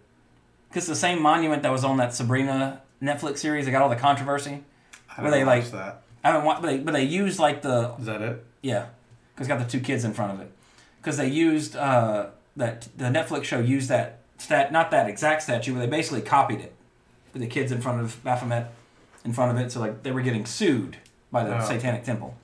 Because 0.68 0.86
the 0.86 0.94
same 0.96 1.20
monument 1.20 1.62
that 1.64 1.72
was 1.72 1.84
on 1.84 1.98
that 1.98 2.14
Sabrina 2.14 2.80
Netflix 3.02 3.38
series 3.38 3.66
that 3.66 3.72
got 3.72 3.82
all 3.82 3.88
the 3.88 3.96
controversy. 3.96 4.62
I 5.10 5.16
didn't 5.16 5.32
they, 5.32 5.44
like- 5.44 5.70
that. 5.72 6.02
I 6.24 6.28
haven't 6.28 6.44
watched, 6.44 6.62
but 6.62 6.68
they, 6.68 6.78
but 6.78 6.92
they 6.92 7.04
used 7.04 7.38
like 7.38 7.62
the 7.62 7.94
Is 7.98 8.06
that 8.06 8.22
it? 8.22 8.44
Yeah, 8.62 8.86
because 9.40 9.48
got 9.48 9.58
the 9.58 9.64
two 9.70 9.80
kids 9.82 10.04
in 10.04 10.12
front 10.12 10.34
of 10.34 10.40
it. 10.40 10.52
Because 11.00 11.16
they 11.16 11.28
used 11.28 11.74
uh, 11.74 12.26
that 12.56 12.86
the 12.98 13.06
Netflix 13.06 13.44
show 13.44 13.58
used 13.58 13.88
that 13.88 14.18
stat, 14.36 14.70
not 14.70 14.90
that 14.90 15.08
exact 15.08 15.42
statue, 15.42 15.72
but 15.72 15.80
they 15.80 15.86
basically 15.86 16.20
copied 16.20 16.60
it 16.60 16.74
with 17.32 17.40
the 17.40 17.48
kids 17.48 17.72
in 17.72 17.80
front 17.80 18.02
of 18.02 18.22
Baphomet 18.22 18.66
in 19.24 19.32
front 19.32 19.56
of 19.56 19.64
it. 19.64 19.72
So 19.72 19.80
like 19.80 20.02
they 20.02 20.10
were 20.10 20.20
getting 20.20 20.44
sued 20.44 20.98
by 21.32 21.44
the 21.44 21.56
Oh. 21.56 21.64
Satanic 21.66 22.04
Temple 22.04 22.34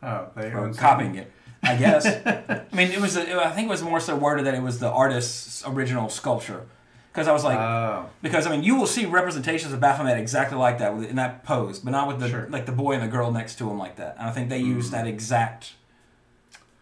Oh, 0.00 0.28
they 0.36 0.48
for 0.50 0.72
copying 0.74 1.16
it. 1.16 1.32
I 1.64 1.74
guess. 1.74 2.06
I 2.26 2.64
mean, 2.72 2.92
it 2.92 3.00
was. 3.00 3.16
I 3.16 3.50
think 3.50 3.66
it 3.66 3.70
was 3.70 3.82
more 3.82 3.98
so 3.98 4.14
worded 4.16 4.46
that 4.46 4.54
it 4.54 4.62
was 4.62 4.78
the 4.78 4.88
artist's 4.88 5.64
original 5.66 6.08
sculpture. 6.08 6.66
Because 7.12 7.26
I 7.26 7.32
was 7.32 7.42
like, 7.42 7.58
Oh, 7.58 8.06
because 8.22 8.46
I 8.46 8.50
mean, 8.50 8.62
you 8.62 8.76
will 8.76 8.86
see 8.86 9.06
representations 9.06 9.72
of 9.72 9.80
Baphomet 9.80 10.16
exactly 10.18 10.56
like 10.56 10.78
that 10.78 10.92
in 10.92 11.16
that 11.16 11.42
pose, 11.42 11.80
but 11.80 11.90
not 11.90 12.06
with 12.06 12.20
the 12.20 12.28
Sure. 12.28 12.46
like 12.48 12.66
the 12.66 12.72
boy 12.72 12.92
and 12.92 13.02
the 13.02 13.08
girl 13.08 13.32
next 13.32 13.56
to 13.58 13.68
him 13.68 13.76
like 13.78 13.96
that. 13.96 14.14
And 14.20 14.28
I 14.28 14.30
think 14.32 14.48
they 14.48 14.58
used 14.60 14.92
that 14.92 15.08
exact 15.08 15.72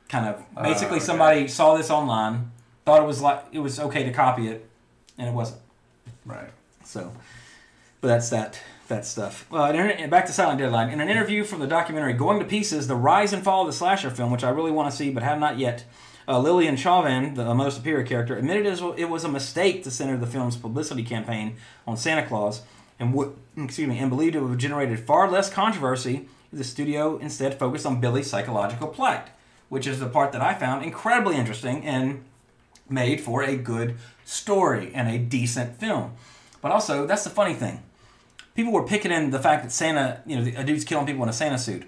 kind 0.08 0.26
of. 0.26 0.44
Basically, 0.62 0.96
okay. 0.96 1.04
somebody 1.04 1.48
saw 1.48 1.76
this 1.76 1.90
online, 1.90 2.50
thought 2.84 3.02
it 3.02 3.06
was 3.06 3.20
like 3.20 3.44
it 3.52 3.60
was 3.60 3.78
okay 3.78 4.04
to 4.04 4.12
copy 4.12 4.48
it, 4.48 4.68
and 5.16 5.28
it 5.28 5.32
wasn't. 5.32 5.60
Right. 6.24 6.50
So, 6.84 7.12
but 8.00 8.08
that's 8.08 8.30
that 8.30 8.60
that 8.88 9.04
stuff. 9.04 9.46
Uh, 9.52 9.72
in 9.72 10.10
back 10.10 10.26
to 10.26 10.32
Silent 10.32 10.58
Deadline. 10.58 10.90
In 10.90 11.00
an 11.00 11.08
interview 11.08 11.44
from 11.44 11.60
the 11.60 11.66
documentary 11.66 12.14
"Going 12.14 12.38
to 12.38 12.44
Pieces: 12.44 12.88
The 12.88 12.96
Rise 12.96 13.32
and 13.32 13.44
Fall 13.44 13.62
of 13.62 13.66
the 13.68 13.72
Slasher 13.72 14.10
Film," 14.10 14.30
which 14.30 14.44
I 14.44 14.50
really 14.50 14.70
want 14.70 14.90
to 14.90 14.96
see 14.96 15.10
but 15.10 15.22
have 15.22 15.38
not 15.38 15.58
yet, 15.58 15.84
uh, 16.26 16.38
Lillian 16.38 16.76
Chauvin, 16.76 17.34
the 17.34 17.54
Mother 17.54 17.70
Superior 17.70 18.04
character, 18.04 18.36
admitted 18.36 18.66
it 18.66 18.80
was, 18.80 18.98
it 18.98 19.08
was 19.08 19.24
a 19.24 19.28
mistake 19.28 19.84
to 19.84 19.90
center 19.90 20.16
the 20.16 20.26
film's 20.26 20.56
publicity 20.56 21.02
campaign 21.02 21.56
on 21.86 21.96
Santa 21.96 22.26
Claus, 22.26 22.62
and 22.98 23.14
would 23.14 23.34
excuse 23.56 23.88
me, 23.88 23.98
and 23.98 24.10
believed 24.10 24.34
it 24.34 24.40
would 24.40 24.50
have 24.50 24.58
generated 24.58 25.00
far 25.00 25.30
less 25.30 25.50
controversy 25.50 26.28
if 26.52 26.58
the 26.58 26.64
studio 26.64 27.18
instead 27.18 27.58
focused 27.58 27.86
on 27.86 28.00
Billy's 28.00 28.30
psychological 28.30 28.88
plight, 28.88 29.28
which 29.68 29.86
is 29.86 30.00
the 30.00 30.06
part 30.06 30.32
that 30.32 30.40
I 30.40 30.54
found 30.54 30.84
incredibly 30.84 31.36
interesting 31.36 31.84
and 31.84 32.24
made 32.88 33.20
for 33.20 33.42
a 33.42 33.56
good 33.56 33.96
story 34.24 34.92
and 34.94 35.08
a 35.08 35.18
decent 35.18 35.76
film. 35.76 36.12
But 36.60 36.72
also, 36.72 37.06
that's 37.06 37.24
the 37.24 37.30
funny 37.30 37.54
thing. 37.54 37.82
People 38.54 38.72
were 38.72 38.82
picking 38.82 39.12
in 39.12 39.30
the 39.30 39.38
fact 39.38 39.62
that 39.62 39.70
Santa, 39.70 40.20
you 40.26 40.36
know, 40.36 40.52
a 40.56 40.64
dude's 40.64 40.84
killing 40.84 41.06
people 41.06 41.22
in 41.22 41.28
a 41.28 41.32
Santa 41.32 41.58
suit. 41.58 41.84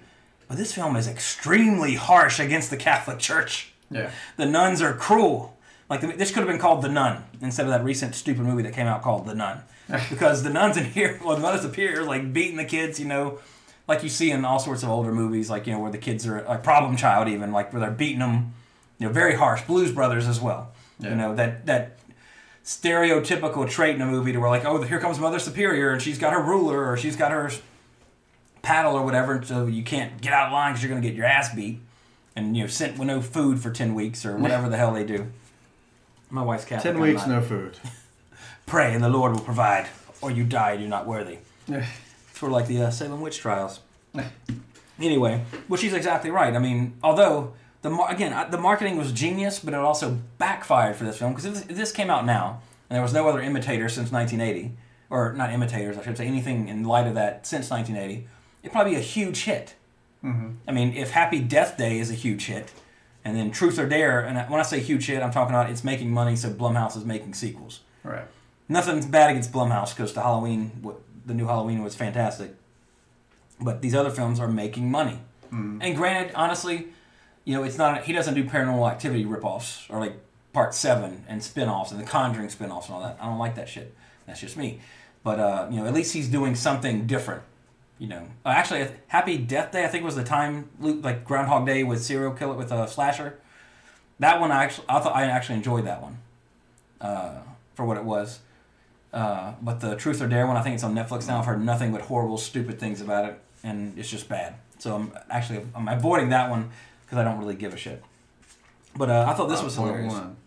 But 0.47 0.57
this 0.57 0.73
film 0.73 0.95
is 0.95 1.07
extremely 1.07 1.95
harsh 1.95 2.39
against 2.39 2.69
the 2.69 2.77
Catholic 2.77 3.19
Church. 3.19 3.71
Yeah. 3.89 4.11
The 4.37 4.45
nuns 4.45 4.81
are 4.81 4.93
cruel. 4.93 5.57
Like, 5.89 6.01
this 6.17 6.29
could 6.31 6.39
have 6.39 6.47
been 6.47 6.59
called 6.59 6.81
The 6.81 6.89
Nun 6.89 7.23
instead 7.41 7.65
of 7.65 7.71
that 7.71 7.83
recent 7.83 8.15
stupid 8.15 8.43
movie 8.43 8.63
that 8.63 8.73
came 8.73 8.87
out 8.87 9.01
called 9.01 9.25
The 9.25 9.35
Nun. 9.35 9.63
Because 10.09 10.43
the 10.43 10.49
nuns 10.49 10.77
in 10.77 10.85
here, 10.85 11.19
well, 11.21 11.35
the 11.35 11.41
Mother 11.41 11.57
Superior, 11.57 12.03
like 12.03 12.31
beating 12.31 12.55
the 12.55 12.63
kids, 12.63 12.97
you 12.97 13.05
know, 13.05 13.39
like 13.87 14.03
you 14.03 14.09
see 14.09 14.31
in 14.31 14.45
all 14.45 14.59
sorts 14.59 14.83
of 14.83 14.89
older 14.89 15.11
movies, 15.11 15.49
like, 15.49 15.67
you 15.67 15.73
know, 15.73 15.79
where 15.79 15.91
the 15.91 15.97
kids 15.97 16.25
are, 16.27 16.43
like 16.43 16.63
Problem 16.63 16.95
Child, 16.95 17.27
even, 17.27 17.51
like 17.51 17.73
where 17.73 17.79
they're 17.79 17.91
beating 17.91 18.19
them, 18.19 18.53
you 18.99 19.07
know, 19.07 19.13
very 19.13 19.35
harsh. 19.35 19.61
Blues 19.63 19.91
Brothers 19.91 20.27
as 20.27 20.39
well. 20.39 20.71
Yeah. 20.99 21.09
You 21.09 21.15
know, 21.15 21.35
that, 21.35 21.65
that 21.65 21.97
stereotypical 22.63 23.69
trait 23.69 23.95
in 23.95 24.01
a 24.01 24.05
movie 24.05 24.31
to 24.31 24.39
where 24.39 24.49
like, 24.49 24.65
oh, 24.65 24.81
here 24.83 24.99
comes 24.99 25.19
Mother 25.19 25.39
Superior 25.39 25.91
and 25.91 26.01
she's 26.01 26.17
got 26.17 26.33
her 26.33 26.41
ruler 26.41 26.89
or 26.89 26.95
she's 26.95 27.15
got 27.15 27.31
her 27.31 27.51
paddle 28.61 28.93
or 28.93 29.03
whatever, 29.03 29.41
so 29.43 29.65
you 29.65 29.83
can't 29.83 30.21
get 30.21 30.33
out 30.33 30.47
of 30.47 30.53
line 30.53 30.71
because 30.71 30.83
you're 30.83 30.91
going 30.91 31.01
to 31.01 31.07
get 31.07 31.17
your 31.17 31.25
ass 31.25 31.53
beat, 31.55 31.79
and 32.35 32.55
you 32.55 32.61
know 32.61 32.67
sent 32.67 32.99
with 32.99 33.07
no 33.07 33.19
food 33.19 33.59
for 33.59 33.71
ten 33.71 33.95
weeks 33.95 34.23
or 34.23 34.37
whatever 34.37 34.69
the 34.69 34.77
hell 34.77 34.93
they 34.93 35.03
do. 35.03 35.25
My 36.29 36.43
wife's 36.43 36.65
cat. 36.65 36.83
Ten 36.83 36.99
weeks, 36.99 37.25
no 37.25 37.41
food. 37.41 37.79
Pray 38.67 38.93
and 38.93 39.03
the 39.03 39.09
Lord 39.09 39.33
will 39.33 39.41
provide, 39.41 39.87
or 40.21 40.29
you 40.29 40.43
die 40.43 40.73
and 40.73 40.81
you're 40.81 40.89
not 40.89 41.07
worthy. 41.07 41.39
Sort 42.41 42.51
of 42.51 42.55
like 42.55 42.65
the 42.65 42.81
uh, 42.81 42.89
Salem 42.89 43.21
witch 43.21 43.37
trials. 43.37 43.81
Anyway, 44.99 45.43
well, 45.69 45.79
she's 45.79 45.93
exactly 45.93 46.31
right. 46.31 46.55
I 46.55 46.57
mean, 46.57 46.95
although 47.03 47.53
the 47.83 47.91
mar- 47.91 48.09
again 48.11 48.33
uh, 48.33 48.45
the 48.45 48.57
marketing 48.57 48.97
was 48.97 49.11
genius, 49.11 49.59
but 49.59 49.75
it 49.75 49.79
also 49.79 50.17
backfired 50.39 50.95
for 50.95 51.03
this 51.03 51.19
film 51.19 51.33
because 51.33 51.45
if, 51.45 51.53
this- 51.53 51.65
if 51.69 51.77
this 51.77 51.91
came 51.91 52.09
out 52.09 52.25
now 52.25 52.61
and 52.89 52.95
there 52.95 53.03
was 53.03 53.13
no 53.13 53.27
other 53.29 53.41
imitator 53.41 53.89
since 53.89 54.11
1980, 54.11 54.75
or 55.11 55.33
not 55.33 55.51
imitators, 55.53 55.99
I 55.99 56.03
should 56.03 56.17
say, 56.17 56.25
anything 56.25 56.67
in 56.67 56.83
light 56.83 57.05
of 57.05 57.13
that 57.13 57.45
since 57.45 57.69
1980, 57.69 58.27
it'd 58.63 58.71
probably 58.73 58.93
be 58.93 58.97
a 58.97 59.01
huge 59.01 59.43
hit. 59.43 59.75
I 60.67 60.71
mean, 60.71 60.93
if 60.95 61.11
Happy 61.11 61.41
Death 61.41 61.77
Day 61.77 61.99
is 61.99 62.09
a 62.09 62.15
huge 62.15 62.45
hit, 62.47 62.71
and 63.23 63.37
then 63.37 63.51
Truth 63.51 63.77
or 63.77 63.87
Dare, 63.87 64.21
and 64.21 64.35
when 64.49 64.59
I 64.59 64.63
say 64.63 64.79
huge 64.79 65.05
hit, 65.05 65.21
I'm 65.21 65.29
talking 65.31 65.53
about 65.53 65.69
it's 65.69 65.83
making 65.83 66.09
money, 66.11 66.35
so 66.35 66.49
Blumhouse 66.49 66.97
is 66.97 67.05
making 67.05 67.35
sequels. 67.35 67.81
Right. 68.03 68.25
Nothing's 68.67 69.05
bad 69.05 69.29
against 69.29 69.51
Blumhouse 69.51 69.95
because 69.95 70.13
the 70.13 70.21
Halloween, 70.23 70.71
the 71.25 71.33
new 71.33 71.45
Halloween 71.45 71.83
was 71.83 71.95
fantastic. 71.95 72.55
But 73.59 73.81
these 73.81 73.93
other 73.93 74.09
films 74.09 74.39
are 74.39 74.47
making 74.47 74.89
money. 74.89 75.19
And 75.81 75.95
granted, 75.95 76.33
honestly, 76.35 76.87
you 77.45 77.55
know, 77.55 77.63
it's 77.63 77.77
not 77.77 78.03
he 78.03 78.13
doesn't 78.13 78.33
do 78.33 78.43
Paranormal 78.43 78.89
Activity 78.89 79.25
ripoffs 79.25 79.89
or 79.89 79.99
like 79.99 80.13
Part 80.53 80.73
Seven 80.73 81.23
and 81.27 81.43
spin-offs 81.43 81.91
and 81.91 81.99
the 81.99 82.05
Conjuring 82.05 82.49
spin-offs 82.49 82.87
and 82.87 82.95
all 82.95 83.01
that. 83.01 83.17
I 83.21 83.25
don't 83.25 83.39
like 83.39 83.55
that 83.55 83.69
shit. 83.69 83.93
That's 84.25 84.39
just 84.39 84.57
me. 84.57 84.79
But 85.23 85.39
uh, 85.39 85.67
you 85.69 85.79
know, 85.79 85.85
at 85.85 85.93
least 85.93 86.13
he's 86.13 86.29
doing 86.29 86.55
something 86.55 87.05
different. 87.05 87.43
You 87.99 88.07
know, 88.07 88.27
uh, 88.45 88.49
actually, 88.49 88.87
Happy 89.07 89.37
Death 89.37 89.71
Day 89.71 89.83
I 89.83 89.87
think 89.87 90.03
was 90.03 90.15
the 90.15 90.23
time 90.23 90.69
loop 90.79 91.03
like 91.03 91.23
Groundhog 91.23 91.65
Day 91.65 91.83
with 91.83 92.01
serial 92.01 92.31
killer 92.31 92.55
with 92.55 92.71
a 92.71 92.87
slasher. 92.87 93.39
That 94.19 94.39
one 94.39 94.51
I 94.51 94.63
actually 94.63 94.85
I 94.89 94.99
thought 94.99 95.15
I 95.15 95.25
actually 95.25 95.55
enjoyed 95.55 95.85
that 95.85 96.01
one 96.01 96.17
uh, 96.99 97.41
for 97.75 97.85
what 97.85 97.97
it 97.97 98.03
was. 98.03 98.39
Uh, 99.13 99.53
but 99.61 99.79
the 99.81 99.95
Truth 99.95 100.21
or 100.21 100.27
Dare 100.27 100.47
one, 100.47 100.55
I 100.55 100.61
think 100.61 100.75
it's 100.75 100.83
on 100.83 100.95
Netflix 100.95 101.27
now. 101.27 101.39
I've 101.39 101.45
heard 101.45 101.63
nothing 101.63 101.91
but 101.91 102.01
horrible, 102.01 102.37
stupid 102.37 102.79
things 102.79 103.01
about 103.01 103.25
it, 103.25 103.39
and 103.63 103.97
it's 103.97 104.09
just 104.09 104.29
bad. 104.29 104.55
So 104.79 104.95
I'm 104.95 105.11
actually 105.29 105.65
I'm 105.75 105.87
avoiding 105.87 106.29
that 106.29 106.49
one 106.49 106.69
because 107.05 107.17
I 107.17 107.23
don't 107.23 107.37
really 107.37 107.55
give 107.55 107.73
a 107.73 107.77
shit. 107.77 108.01
But 108.95 109.09
uh, 109.09 109.25
I 109.27 109.33
thought 109.33 109.47
this 109.47 109.61
was 109.61 109.75
hilarious. 109.75 110.11
one. 110.13 110.37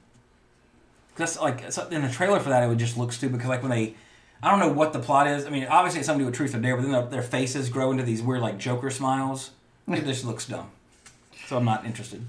That's 1.17 1.39
like 1.41 1.71
so 1.71 1.87
in 1.89 2.03
the 2.03 2.09
trailer 2.09 2.41
for 2.41 2.49
that, 2.49 2.63
it 2.63 2.69
would 2.69 2.79
just 2.79 2.97
look 2.97 3.13
stupid 3.13 3.37
because 3.37 3.49
like 3.49 3.63
when 3.63 3.71
they, 3.71 3.95
I 4.43 4.51
don't 4.51 4.61
know 4.61 4.73
what 4.73 4.93
the 4.93 4.99
plot 4.99 5.27
is. 5.27 5.47
I 5.47 5.51
mean, 5.51 5.67
obviously 5.67 6.01
it's 6.01 6.07
something 6.07 6.21
to 6.21 6.25
do 6.25 6.31
with 6.31 6.37
Truth 6.37 6.55
or 6.55 6.59
Dare, 6.61 6.77
but 6.77 6.83
then 6.83 6.93
their, 6.93 7.07
their 7.07 7.23
faces 7.23 7.69
grow 7.69 7.91
into 7.91 8.03
these 8.03 8.23
weird 8.23 8.41
like 8.41 8.59
Joker 8.59 8.91
smiles. 8.91 9.51
It 9.87 10.05
just 10.05 10.25
looks 10.25 10.47
dumb. 10.47 10.71
So 11.47 11.57
I'm 11.59 11.65
not 11.65 11.85
interested. 11.85 12.25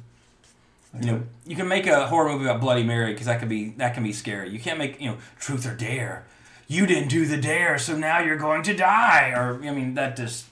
You 1.02 1.12
know, 1.12 1.24
you 1.46 1.56
can 1.56 1.68
make 1.68 1.88
a 1.88 2.08
horror 2.08 2.30
movie 2.30 2.46
about 2.46 2.62
Bloody 2.62 2.84
Mary 2.84 3.12
because 3.12 3.26
that 3.26 3.40
could 3.40 3.50
be 3.50 3.70
that 3.78 3.94
can 3.94 4.04
be 4.04 4.14
scary. 4.14 4.50
You 4.50 4.60
can't 4.60 4.80
make 4.80 5.00
you 5.02 5.10
know 5.10 5.18
Truth 5.40 5.66
or 5.66 5.76
Dare. 5.76 6.26
You 6.68 6.86
didn't 6.86 7.10
do 7.10 7.26
the 7.26 7.38
dare, 7.38 7.78
so 7.78 7.96
now 7.96 8.20
you're 8.20 8.38
going 8.38 8.64
to 8.64 8.74
die. 8.74 9.34
Or 9.36 9.62
I 9.64 9.72
mean, 9.72 9.94
that 9.96 10.16
just 10.16 10.46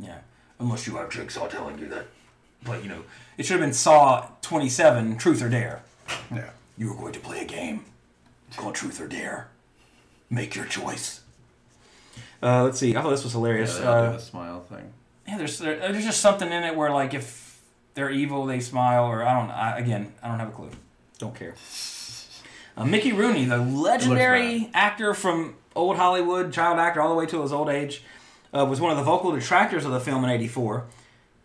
yeah. 0.00 0.18
Unless 0.58 0.86
you 0.86 0.96
have 0.96 1.10
Jigsaw 1.10 1.46
telling 1.48 1.78
you 1.78 1.88
that. 1.88 2.06
But 2.64 2.82
you 2.82 2.88
know, 2.88 3.02
it 3.36 3.44
should 3.44 3.54
have 3.54 3.60
been 3.60 3.72
Saw 3.72 4.28
27, 4.42 5.16
Truth 5.18 5.42
or 5.42 5.48
Dare. 5.48 5.82
Yeah. 6.32 6.50
You 6.78 6.92
are 6.92 6.96
going 6.96 7.12
to 7.12 7.20
play 7.20 7.40
a 7.40 7.44
game 7.44 7.84
called 8.56 8.74
Truth 8.74 9.00
or 9.00 9.08
Dare. 9.08 9.48
Make 10.30 10.54
your 10.54 10.64
choice. 10.64 11.20
Uh, 12.42 12.64
let's 12.64 12.78
see. 12.78 12.96
I 12.96 13.02
thought 13.02 13.10
this 13.10 13.24
was 13.24 13.32
hilarious. 13.32 13.78
Yeah, 13.78 13.90
uh, 13.90 14.12
the 14.12 14.18
smile 14.18 14.60
thing. 14.62 14.92
yeah, 15.28 15.38
there's 15.38 15.58
there, 15.58 15.76
there's 15.78 16.04
just 16.04 16.20
something 16.20 16.50
in 16.50 16.64
it 16.64 16.76
where 16.76 16.90
like 16.90 17.14
if 17.14 17.41
they're 17.94 18.10
evil, 18.10 18.46
they 18.46 18.60
smile, 18.60 19.04
or 19.04 19.22
I 19.24 19.38
don't. 19.38 19.50
I, 19.50 19.78
again, 19.78 20.12
I 20.22 20.28
don't 20.28 20.38
have 20.38 20.48
a 20.48 20.52
clue. 20.52 20.70
Don't 21.18 21.34
care. 21.34 21.54
Uh, 22.76 22.84
Mickey 22.84 23.12
Rooney, 23.12 23.44
the 23.44 23.58
legendary 23.58 24.70
actor 24.72 25.12
from 25.14 25.56
old 25.76 25.96
Hollywood, 25.96 26.52
child 26.52 26.78
actor 26.78 27.00
all 27.02 27.08
the 27.10 27.14
way 27.14 27.26
to 27.26 27.42
his 27.42 27.52
old 27.52 27.68
age, 27.68 28.02
uh, 28.54 28.64
was 28.64 28.80
one 28.80 28.90
of 28.90 28.96
the 28.96 29.02
vocal 29.04 29.30
detractors 29.32 29.84
of 29.84 29.92
the 29.92 30.00
film 30.00 30.24
in 30.24 30.30
'84. 30.30 30.84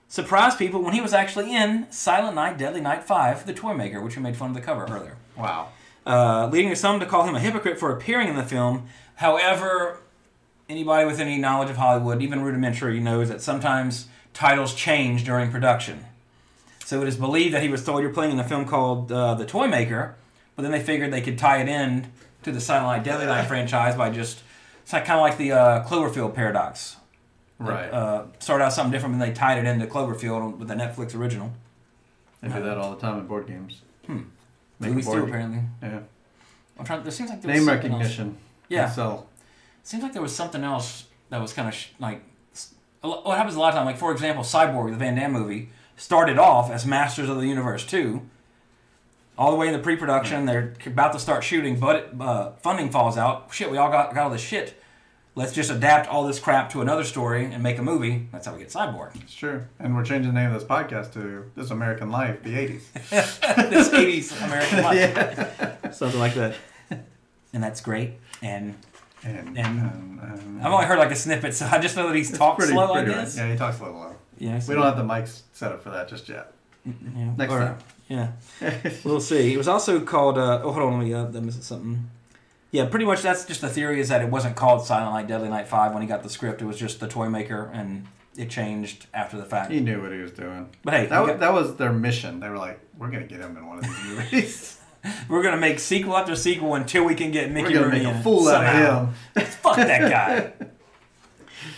Surprised 0.10 0.58
people 0.58 0.82
when 0.82 0.94
he 0.94 1.02
was 1.02 1.14
actually 1.14 1.54
in 1.54 1.86
Silent 1.92 2.34
Night, 2.36 2.58
Deadly 2.58 2.80
Night 2.80 3.04
Five, 3.04 3.46
The 3.46 3.54
Toy 3.54 3.74
Maker, 3.74 4.02
which 4.02 4.16
we 4.16 4.22
made 4.24 4.38
fun 4.38 4.50
of 4.52 4.56
the 4.56 4.62
cover 4.62 4.86
earlier 4.90 5.18
Wow. 5.36 5.68
uh, 6.06 6.48
leading 6.50 6.70
to 6.70 6.78
some 6.78 7.02
to 7.02 7.06
call 7.06 7.26
him 7.28 7.36
a 7.36 7.42
hypocrite 7.42 7.78
for 7.78 7.92
appearing 7.92 8.30
in 8.30 8.38
the 8.38 8.44
film. 8.44 8.88
However, 9.16 9.98
anybody 10.70 11.06
with 11.06 11.20
any 11.20 11.38
knowledge 11.38 11.70
of 11.70 11.76
Hollywood, 11.76 12.22
even 12.22 12.42
rudimentary, 12.42 13.02
knows 13.02 13.28
that 13.28 13.42
sometimes 13.42 14.08
titles 14.34 14.74
change 14.74 15.26
during 15.26 15.52
production. 15.52 16.06
So 16.88 17.02
it 17.02 17.08
is 17.10 17.18
believed 17.18 17.54
that 17.54 17.62
he 17.62 17.68
was 17.68 17.84
told 17.84 18.02
you're 18.02 18.14
playing 18.14 18.32
in 18.32 18.40
a 18.40 18.46
film 18.48 18.64
called 18.64 19.12
uh, 19.12 19.34
The 19.36 19.46
Toy 19.46 19.68
Maker, 19.68 20.16
but 20.56 20.62
then 20.64 20.72
they 20.72 20.80
figured 20.82 21.12
they 21.12 21.20
could 21.20 21.38
tie 21.38 21.58
it 21.62 21.68
in 21.68 22.10
to 22.44 22.52
the 22.54 22.62
Silent 22.62 22.86
Night 22.88 23.04
Deadly 23.04 23.26
Night 23.26 23.44
franchise 23.50 23.94
by 23.98 24.10
just 24.10 24.42
it's 24.84 24.94
like 24.94 25.04
kind 25.04 25.20
of 25.20 25.22
like 25.24 25.38
the 25.38 25.52
uh, 25.52 25.84
Cloverfield 25.86 26.34
paradox. 26.34 26.96
Right. 27.60 27.92
Uh, 27.92 28.28
started 28.40 28.64
out 28.64 28.72
something 28.72 28.94
different, 28.94 29.16
and 29.16 29.22
they 29.22 29.34
tied 29.34 29.58
it 29.58 29.66
into 29.66 29.86
Cloverfield 29.86 30.60
with 30.60 30.70
the 30.70 30.76
Netflix 30.76 31.14
original. 31.14 31.52
they 32.42 32.48
do 32.48 32.64
that 32.64 32.78
all 32.78 32.92
the 32.96 33.02
time 33.02 33.20
in 33.20 33.28
board 33.28 33.48
games. 33.48 33.82
Hmm. 34.06 34.22
Make 34.80 34.88
a 34.92 34.94
Movies 34.94 35.06
board 35.08 35.24
too, 35.24 35.28
apparently. 35.28 35.60
Yeah. 35.82 36.00
I'm 36.80 36.86
trying. 36.86 37.04
There 37.04 37.12
seems 37.12 37.30
like 37.32 37.42
there 37.42 37.52
was 37.52 37.60
Name 37.60 37.68
something 37.68 37.92
else. 37.92 38.00
recognition. 38.02 38.38
Yeah. 38.70 38.90
So 38.90 39.28
Seems 39.84 40.04
like 40.04 40.14
there 40.14 40.22
was 40.22 40.34
something 40.34 40.64
else 40.64 41.04
that 41.32 41.42
was 41.42 41.52
kind 41.52 41.68
of 41.68 41.74
sh- 41.74 41.88
like. 42.00 42.22
s- 42.54 42.76
a 43.04 43.10
lo- 43.10 43.24
What 43.24 43.38
happens 43.38 43.56
a 43.58 43.60
lot 43.60 43.70
of 43.70 43.76
time, 43.76 43.86
like 43.86 43.98
for 43.98 44.14
example, 44.14 44.46
Cyborg, 44.46 44.92
the 44.92 44.98
Van 44.98 45.16
Damme 45.16 45.34
movie, 45.34 45.68
started 45.98 46.38
off 46.38 46.72
as 46.72 46.86
Masters 46.86 47.28
of 47.30 47.38
the 47.42 47.48
Universe 47.48 47.86
two. 47.86 48.22
All 49.38 49.52
the 49.52 49.58
way 49.58 49.68
in 49.68 49.74
the 49.74 49.80
pre-production, 49.80 50.46
they're 50.46 50.74
about 50.88 51.14
to 51.14 51.20
start 51.20 51.44
shooting, 51.44 51.80
but 51.80 52.10
uh, 52.20 52.54
funding 52.64 52.90
falls 52.90 53.18
out. 53.20 53.50
Shit, 53.54 53.70
we 53.70 53.78
all 53.78 53.92
got 53.92 54.16
got 54.16 54.24
all 54.24 54.30
this 54.32 54.42
shit. 54.42 54.82
Let's 55.36 55.54
just 55.54 55.70
adapt 55.70 56.10
all 56.10 56.26
this 56.26 56.40
crap 56.40 56.72
to 56.72 56.82
another 56.82 57.04
story 57.04 57.46
and 57.46 57.62
make 57.62 57.78
a 57.78 57.84
movie. 57.84 58.28
That's 58.32 58.48
how 58.48 58.54
we 58.54 58.60
get 58.60 58.70
Cyborg. 58.70 59.16
it's 59.22 59.36
true. 59.36 59.64
And 59.80 59.96
we're 59.96 60.04
changing 60.04 60.34
the 60.34 60.40
name 60.40 60.52
of 60.52 60.60
this 60.60 60.68
podcast 60.68 61.14
to 61.14 61.52
This 61.56 61.70
American 61.70 62.10
Life, 62.10 62.42
the 62.42 62.56
80s. 62.56 62.82
this 63.70 63.90
'80s 63.90 64.44
American 64.48 64.84
life, 64.84 65.94
something 65.94 66.20
like 66.20 66.34
that. 66.34 66.56
And 67.54 67.62
that's 67.64 67.82
great. 67.82 68.14
And 68.42 68.74
And, 69.24 69.56
And- 69.56 69.80
um, 69.80 70.20
um, 70.24 70.60
I've 70.64 70.74
only 70.74 70.86
heard 70.88 70.98
like 70.98 71.12
a 71.12 71.16
snippet, 71.16 71.54
so 71.54 71.68
I 71.72 71.78
just 71.78 71.96
know 71.96 72.08
that 72.08 72.16
he's 72.16 72.36
talked 72.36 72.58
pretty- 72.58 72.74
slow. 72.74 72.94
I 72.94 73.04
guess. 73.06 73.38
right. 73.38 73.46
Yeah, 73.46 73.52
he 73.52 73.58
talks 73.60 73.80
a 73.80 73.84
little 73.84 74.00
low. 74.00 74.16
Yeah, 74.38 74.60
so- 74.60 74.70
We 74.70 74.76
don't 74.76 74.86
have 74.86 74.98
the 74.98 75.04
mics 75.04 75.42
set 75.54 75.72
up 75.72 75.82
for 75.84 75.90
that 75.92 76.08
just 76.08 76.30
yet. 76.30 76.54
Yeah. 76.86 77.34
Next 77.38 77.52
Or- 77.54 77.60
time. 77.60 77.78
Yeah. 78.08 78.32
we'll 79.04 79.20
see. 79.20 79.54
It 79.54 79.58
was 79.58 79.68
also 79.68 80.00
called. 80.00 80.38
Uh, 80.38 80.62
oh, 80.64 80.72
hold 80.72 80.86
on. 80.94 80.98
Let 81.00 81.06
me. 81.06 81.14
Uh, 81.14 81.26
I'm 81.26 81.46
missing 81.46 81.62
something. 81.62 82.10
Yeah, 82.72 82.86
pretty 82.86 83.06
much. 83.06 83.22
That's 83.22 83.44
just 83.46 83.60
the 83.62 83.68
theory. 83.70 84.00
Is 84.00 84.08
that 84.10 84.22
it 84.22 84.30
wasn't 84.30 84.56
called 84.56 84.86
Silent 84.86 85.14
Night, 85.14 85.28
Deadly 85.28 85.50
Night 85.50 85.68
Five 85.68 85.92
when 85.94 86.02
he 86.02 86.08
got 86.08 86.24
the 86.24 86.30
script. 86.30 86.62
It 86.62 86.66
was 86.66 86.78
just 86.78 87.00
the 87.02 87.08
toy 87.10 87.28
maker, 87.30 87.70
and 87.74 88.06
it 88.38 88.50
changed 88.50 89.08
after 89.14 89.36
the 89.38 89.44
fact. 89.44 89.72
He 89.72 89.82
knew 89.82 90.02
what 90.02 90.14
he 90.14 90.20
was 90.20 90.32
doing. 90.32 90.70
But 90.86 90.94
hey, 90.94 91.06
That 91.08 91.20
was, 91.20 91.30
got- 91.32 91.40
that 91.42 91.54
was 91.54 91.76
their 91.76 91.92
mission. 91.92 92.40
They 92.40 92.48
were 92.50 92.58
like, 92.58 92.80
we're 92.98 93.10
going 93.12 93.24
to 93.24 93.28
get 93.28 93.42
him 93.42 93.58
in 93.58 93.68
one 93.68 93.80
of 93.80 93.84
these 93.84 94.04
movies. 94.06 94.74
We're 95.30 95.44
gonna 95.44 95.58
make 95.62 95.80
sequel 95.80 96.18
after 96.18 96.36
sequel 96.36 96.74
until 96.76 97.06
we 97.06 97.14
can 97.16 97.32
get 97.32 97.52
Mickey 97.52 97.68
We're 97.68 97.82
gonna 97.82 97.86
Rooney 97.92 98.04
make 98.06 98.16
a 98.16 98.24
fool 98.24 98.48
out 98.50 98.56
somehow. 98.66 99.02
of 99.36 99.38
him. 99.38 99.46
Fuck 99.52 99.76
that 99.78 100.12
guy. 100.12 100.68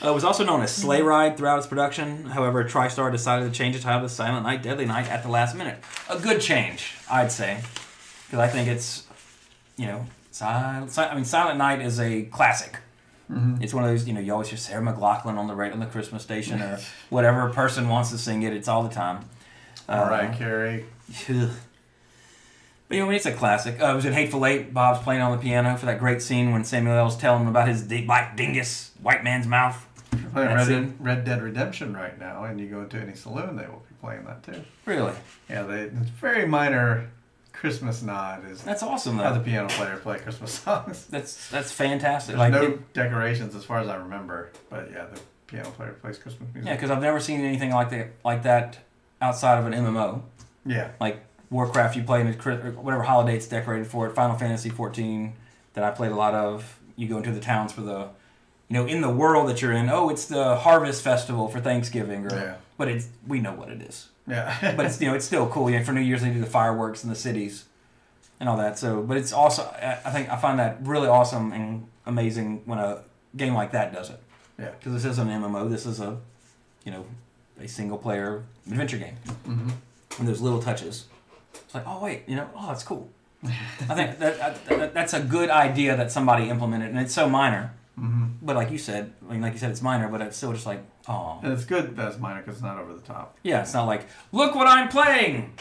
Uh, 0.03 0.09
it 0.09 0.13
was 0.13 0.23
also 0.23 0.43
known 0.43 0.61
as 0.61 0.73
Sleigh 0.75 1.01
Ride 1.01 1.37
throughout 1.37 1.57
its 1.57 1.67
production. 1.67 2.25
However, 2.25 2.63
TriStar 2.63 3.11
decided 3.11 3.51
to 3.51 3.57
change 3.57 3.75
the 3.75 3.81
title 3.81 4.01
to 4.01 4.09
Silent 4.09 4.43
Night, 4.45 4.61
Deadly 4.63 4.85
Night 4.85 5.07
at 5.09 5.23
the 5.23 5.29
last 5.29 5.55
minute. 5.55 5.79
A 6.09 6.17
good 6.19 6.41
change, 6.41 6.93
I'd 7.09 7.31
say, 7.31 7.61
because 8.25 8.39
I 8.39 8.47
think 8.47 8.67
it's, 8.67 9.05
you 9.77 9.85
know, 9.87 10.05
Silent. 10.31 10.97
I 10.97 11.15
mean, 11.15 11.25
Silent 11.25 11.57
Night 11.57 11.81
is 11.81 11.99
a 11.99 12.23
classic. 12.23 12.77
It's 13.61 13.75
one 13.75 13.83
of 13.83 13.91
those, 13.91 14.07
you 14.07 14.13
know, 14.13 14.19
you 14.19 14.33
always 14.33 14.47
hear 14.47 14.57
Sarah 14.57 14.81
McLachlan 14.83 15.37
on 15.37 15.45
the 15.45 15.53
radio 15.53 15.75
on 15.75 15.79
the 15.79 15.85
Christmas 15.85 16.23
station 16.23 16.63
or 16.63 16.79
whatever 17.11 17.47
person 17.51 17.87
wants 17.87 18.09
to 18.09 18.17
sing 18.17 18.41
it. 18.41 18.53
It's 18.53 18.67
all 18.67 18.81
the 18.81 18.89
time. 18.89 19.25
All 19.87 20.05
Uh, 20.05 20.09
right, 20.09 20.33
Carrie. 20.35 20.85
Ugh. 21.29 21.49
But 22.89 22.97
you 22.97 23.05
know, 23.05 23.11
it's 23.11 23.25
a 23.27 23.31
classic. 23.31 23.79
Uh, 23.81 23.85
it 23.91 23.95
was 23.95 24.05
in 24.05 24.13
Hateful 24.13 24.45
Eight. 24.45 24.73
Bob's 24.73 24.99
playing 25.03 25.21
on 25.21 25.31
the 25.31 25.37
piano 25.37 25.77
for 25.77 25.85
that 25.85 25.99
great 25.99 26.21
scene 26.21 26.51
when 26.51 26.63
Samuel 26.65 26.97
L's 26.97 27.15
telling 27.15 27.43
him 27.43 27.47
about 27.47 27.67
his 27.69 27.83
di- 27.83 28.03
black 28.05 28.35
dingus, 28.35 28.91
white 29.01 29.23
man's 29.23 29.45
mouth. 29.47 29.85
Playing 30.33 30.55
That's 30.55 30.69
Red, 30.69 30.83
it. 30.83 30.89
Red 30.99 31.23
Dead 31.25 31.41
Redemption 31.43 31.95
right 31.95 32.19
now, 32.19 32.43
and 32.45 32.59
you 32.59 32.67
go 32.67 32.81
into 32.81 32.97
any 32.97 33.13
saloon, 33.13 33.55
they 33.55 33.67
will 33.67 33.83
be 33.87 33.95
playing 34.01 34.25
that 34.25 34.41
too. 34.43 34.63
Really, 34.85 35.13
Yeah, 35.47 35.63
they 35.63 35.81
it's 35.83 36.09
very 36.09 36.47
minor 36.47 37.09
Christmas 37.53 38.01
nod 38.01 38.49
is 38.49 38.63
that's 38.63 38.81
awesome 38.81 39.17
how 39.17 39.33
the 39.33 39.39
piano 39.39 39.67
player 39.69 39.97
play 39.97 40.17
Christmas 40.17 40.51
songs. 40.63 41.05
That's 41.07 41.49
that's 41.49 41.71
fantastic. 41.71 42.37
There's 42.37 42.39
Like, 42.39 42.53
no 42.53 42.63
it- 42.73 42.93
decorations 42.93 43.53
as 43.53 43.63
far 43.65 43.79
as 43.81 43.87
I 43.87 43.97
remember, 43.97 44.49
but 44.71 44.89
yeah, 44.91 45.05
the 45.13 45.19
piano 45.45 45.69
player 45.69 45.91
plays 45.93 46.17
Christmas 46.17 46.49
music. 46.55 46.67
yeah, 46.67 46.75
because 46.75 46.89
I've 46.89 47.01
never 47.03 47.19
seen 47.19 47.41
anything 47.41 47.69
like 47.71 47.91
that 47.91 48.07
like 48.25 48.41
that 48.43 48.79
outside 49.21 49.59
of 49.59 49.67
an 49.67 49.73
MMO. 49.73 50.21
yeah, 50.65 50.89
Like 50.99 51.23
Warcraft, 51.49 51.95
you 51.95 52.03
play 52.03 52.21
in 52.21 52.27
a, 52.27 52.31
whatever 52.33 53.03
holiday 53.03 53.35
it's 53.35 53.47
decorated 53.47 53.87
for 53.87 54.07
it. 54.07 54.13
Final 54.15 54.37
Fantasy 54.37 54.69
14 54.69 55.33
that 55.73 55.83
I 55.83 55.91
played 55.91 56.11
a 56.11 56.15
lot 56.15 56.33
of. 56.35 56.79
You 56.95 57.07
go 57.07 57.17
into 57.17 57.31
the 57.31 57.39
towns 57.39 57.71
for 57.71 57.81
the, 57.81 58.09
you 58.67 58.73
know, 58.75 58.85
in 58.85 59.01
the 59.01 59.09
world 59.09 59.49
that 59.49 59.61
you're 59.61 59.71
in. 59.71 59.89
Oh, 59.89 60.09
it's 60.09 60.25
the 60.25 60.57
Harvest 60.57 61.01
Festival 61.01 61.47
for 61.47 61.59
Thanksgiving, 61.59 62.25
or 62.25 62.35
Yeah. 62.35 62.55
but 62.77 62.87
it's 62.87 63.07
we 63.27 63.39
know 63.39 63.53
what 63.53 63.69
it 63.69 63.81
is. 63.81 64.09
yeah. 64.27 64.73
but 64.77 64.85
it's 64.85 64.99
you 65.01 65.07
know 65.07 65.15
it's 65.15 65.25
still 65.25 65.47
cool. 65.47 65.69
Yeah, 65.69 65.81
for 65.83 65.91
New 65.93 66.01
Year's 66.01 66.21
they 66.21 66.29
do 66.29 66.39
the 66.39 66.45
fireworks 66.45 67.03
in 67.03 67.09
the 67.09 67.15
cities 67.15 67.65
and 68.39 68.47
all 68.49 68.57
that. 68.57 68.77
So, 68.77 69.01
but 69.01 69.17
it's 69.17 69.31
also 69.33 69.63
I 69.81 69.97
I 70.05 70.11
think 70.11 70.29
I 70.29 70.35
find 70.35 70.59
that 70.59 70.77
really 70.81 71.07
awesome 71.07 71.51
and 71.53 71.87
amazing 72.05 72.61
when 72.65 72.77
a 72.79 73.01
game 73.35 73.53
like 73.53 73.71
that 73.71 73.93
does 73.93 74.09
it. 74.09 74.19
Yeah. 74.59 74.71
Because 74.71 74.93
this 74.93 75.05
isn't 75.05 75.27
an 75.29 75.41
MMO. 75.41 75.69
This 75.69 75.85
is 75.85 75.99
a, 76.01 76.17
you 76.83 76.91
know, 76.91 77.05
a 77.61 77.67
single 77.67 77.97
player 77.97 78.43
adventure 78.67 78.97
game. 78.97 79.15
Mm-hmm. 79.47 79.69
And 80.19 80.27
those 80.27 80.41
little 80.41 80.61
touches, 80.61 81.05
it's 81.53 81.73
like 81.75 81.83
oh 81.87 81.99
wait, 82.01 82.23
you 82.27 82.35
know, 82.35 82.49
oh 82.55 82.67
that's 82.67 82.83
cool. 82.83 83.09
I 83.43 83.95
think 83.95 84.19
that, 84.19 84.65
that 84.67 84.93
that's 84.93 85.13
a 85.13 85.21
good 85.21 85.49
idea 85.49 85.95
that 85.95 86.11
somebody 86.11 86.49
implemented, 86.49 86.89
and 86.89 86.99
it's 86.99 87.13
so 87.13 87.29
minor. 87.29 87.73
Mhm. 87.97 88.33
But 88.41 88.55
like 88.55 88.71
you 88.71 88.77
said, 88.77 89.11
I 89.27 89.33
mean, 89.33 89.41
like 89.41 89.53
you 89.53 89.59
said, 89.59 89.71
it's 89.71 89.81
minor, 89.81 90.07
but 90.07 90.21
it's 90.21 90.37
still 90.37 90.53
just 90.53 90.65
like, 90.65 90.81
oh, 91.07 91.39
And 91.43 91.51
it's 91.53 91.65
good 91.65 91.95
that 91.97 92.07
it's 92.09 92.17
minor 92.19 92.39
because 92.41 92.55
it's 92.55 92.63
not 92.63 92.77
over 92.79 92.93
the 92.93 93.01
top. 93.01 93.37
yeah, 93.43 93.61
it's 93.61 93.73
not 93.73 93.85
like, 93.85 94.07
look 94.31 94.55
what 94.55 94.67
I'm 94.67 94.87
playing. 94.89 95.53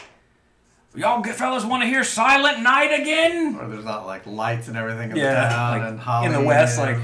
Y'all 0.95 1.21
get 1.21 1.35
fellas 1.35 1.63
want 1.65 1.83
to 1.83 1.87
hear 1.87 2.03
Silent 2.03 2.61
Night 2.63 2.99
again? 2.99 3.55
Or 3.59 3.67
there's 3.67 3.85
not 3.85 4.05
like 4.07 4.25
lights 4.25 4.67
and 4.69 4.75
everything 4.77 5.11
in 5.11 5.17
Yeah, 5.17 5.33
the 5.47 5.49
town 5.55 5.79
like, 5.79 5.89
and 5.89 5.99
Holly 5.99 6.25
in 6.27 6.31
the 6.33 6.41
West, 6.41 6.79
like- 6.79 6.97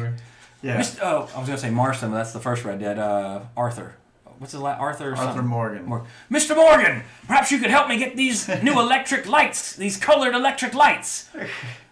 yeah, 0.62 0.84
oh, 1.04 1.30
I 1.36 1.40
was 1.40 1.48
gonna 1.48 1.58
say 1.58 1.70
Marston, 1.70 2.10
but 2.10 2.18
that's 2.18 2.32
the 2.34 2.40
first 2.40 2.64
Red 2.66 2.80
Dead. 2.80 2.98
Uh, 2.98 3.42
Arthur, 3.56 3.96
what's 4.40 4.52
his 4.54 4.62
last? 4.62 4.80
Arthur. 4.80 5.10
Or 5.10 5.16
Arthur 5.16 5.26
something? 5.26 5.48
Morgan. 5.48 5.86
Mor- 5.86 6.06
Mr. 6.32 6.56
Morgan, 6.56 7.04
perhaps 7.28 7.52
you 7.52 7.60
could 7.60 7.70
help 7.70 7.88
me 7.88 7.98
get 7.98 8.16
these 8.16 8.48
new 8.64 8.80
electric 8.80 9.28
lights, 9.28 9.76
these 9.76 9.98
colored 9.98 10.34
electric 10.36 10.74
lights, 10.74 11.30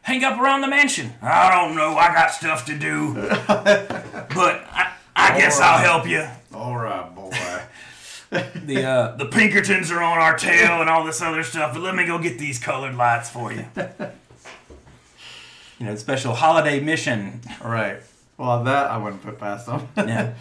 hang 0.04 0.24
up 0.24 0.40
around 0.40 0.62
the 0.62 0.68
mansion. 0.68 1.14
I 1.22 1.50
don't 1.50 1.76
know. 1.76 1.96
I 1.98 2.14
got 2.14 2.32
stuff 2.32 2.66
to 2.66 2.78
do, 2.78 3.14
but 3.48 4.66
I, 4.72 4.94
I 5.16 5.38
guess 5.38 5.60
I'll 5.60 5.80
help 5.80 6.08
you. 6.08 6.28
All 6.54 6.76
right, 6.78 7.14
boy. 7.14 7.32
The 8.66 8.84
uh, 8.84 9.16
the 9.16 9.26
Pinkertons 9.28 9.92
are 9.92 10.02
on 10.02 10.18
our 10.18 10.36
tail 10.36 10.82
and 10.82 10.90
all 10.90 11.04
this 11.06 11.22
other 11.22 11.44
stuff, 11.44 11.74
but 11.74 11.84
let 11.84 11.94
me 11.94 12.04
go 12.04 12.18
get 12.18 12.40
these 12.40 12.58
colored 12.58 12.96
lights 12.96 13.30
for 13.30 13.54
you. 13.54 13.64
You 15.80 15.86
know, 15.86 15.96
special 15.96 16.34
holiday 16.34 16.80
mission. 16.80 17.42
All 17.64 17.70
right. 17.70 17.98
Well, 18.38 18.64
that 18.64 18.90
I 18.90 18.98
wouldn't 18.98 19.22
put 19.24 19.38
past 19.38 19.68
them. 19.68 19.88
Yeah. 19.96 20.34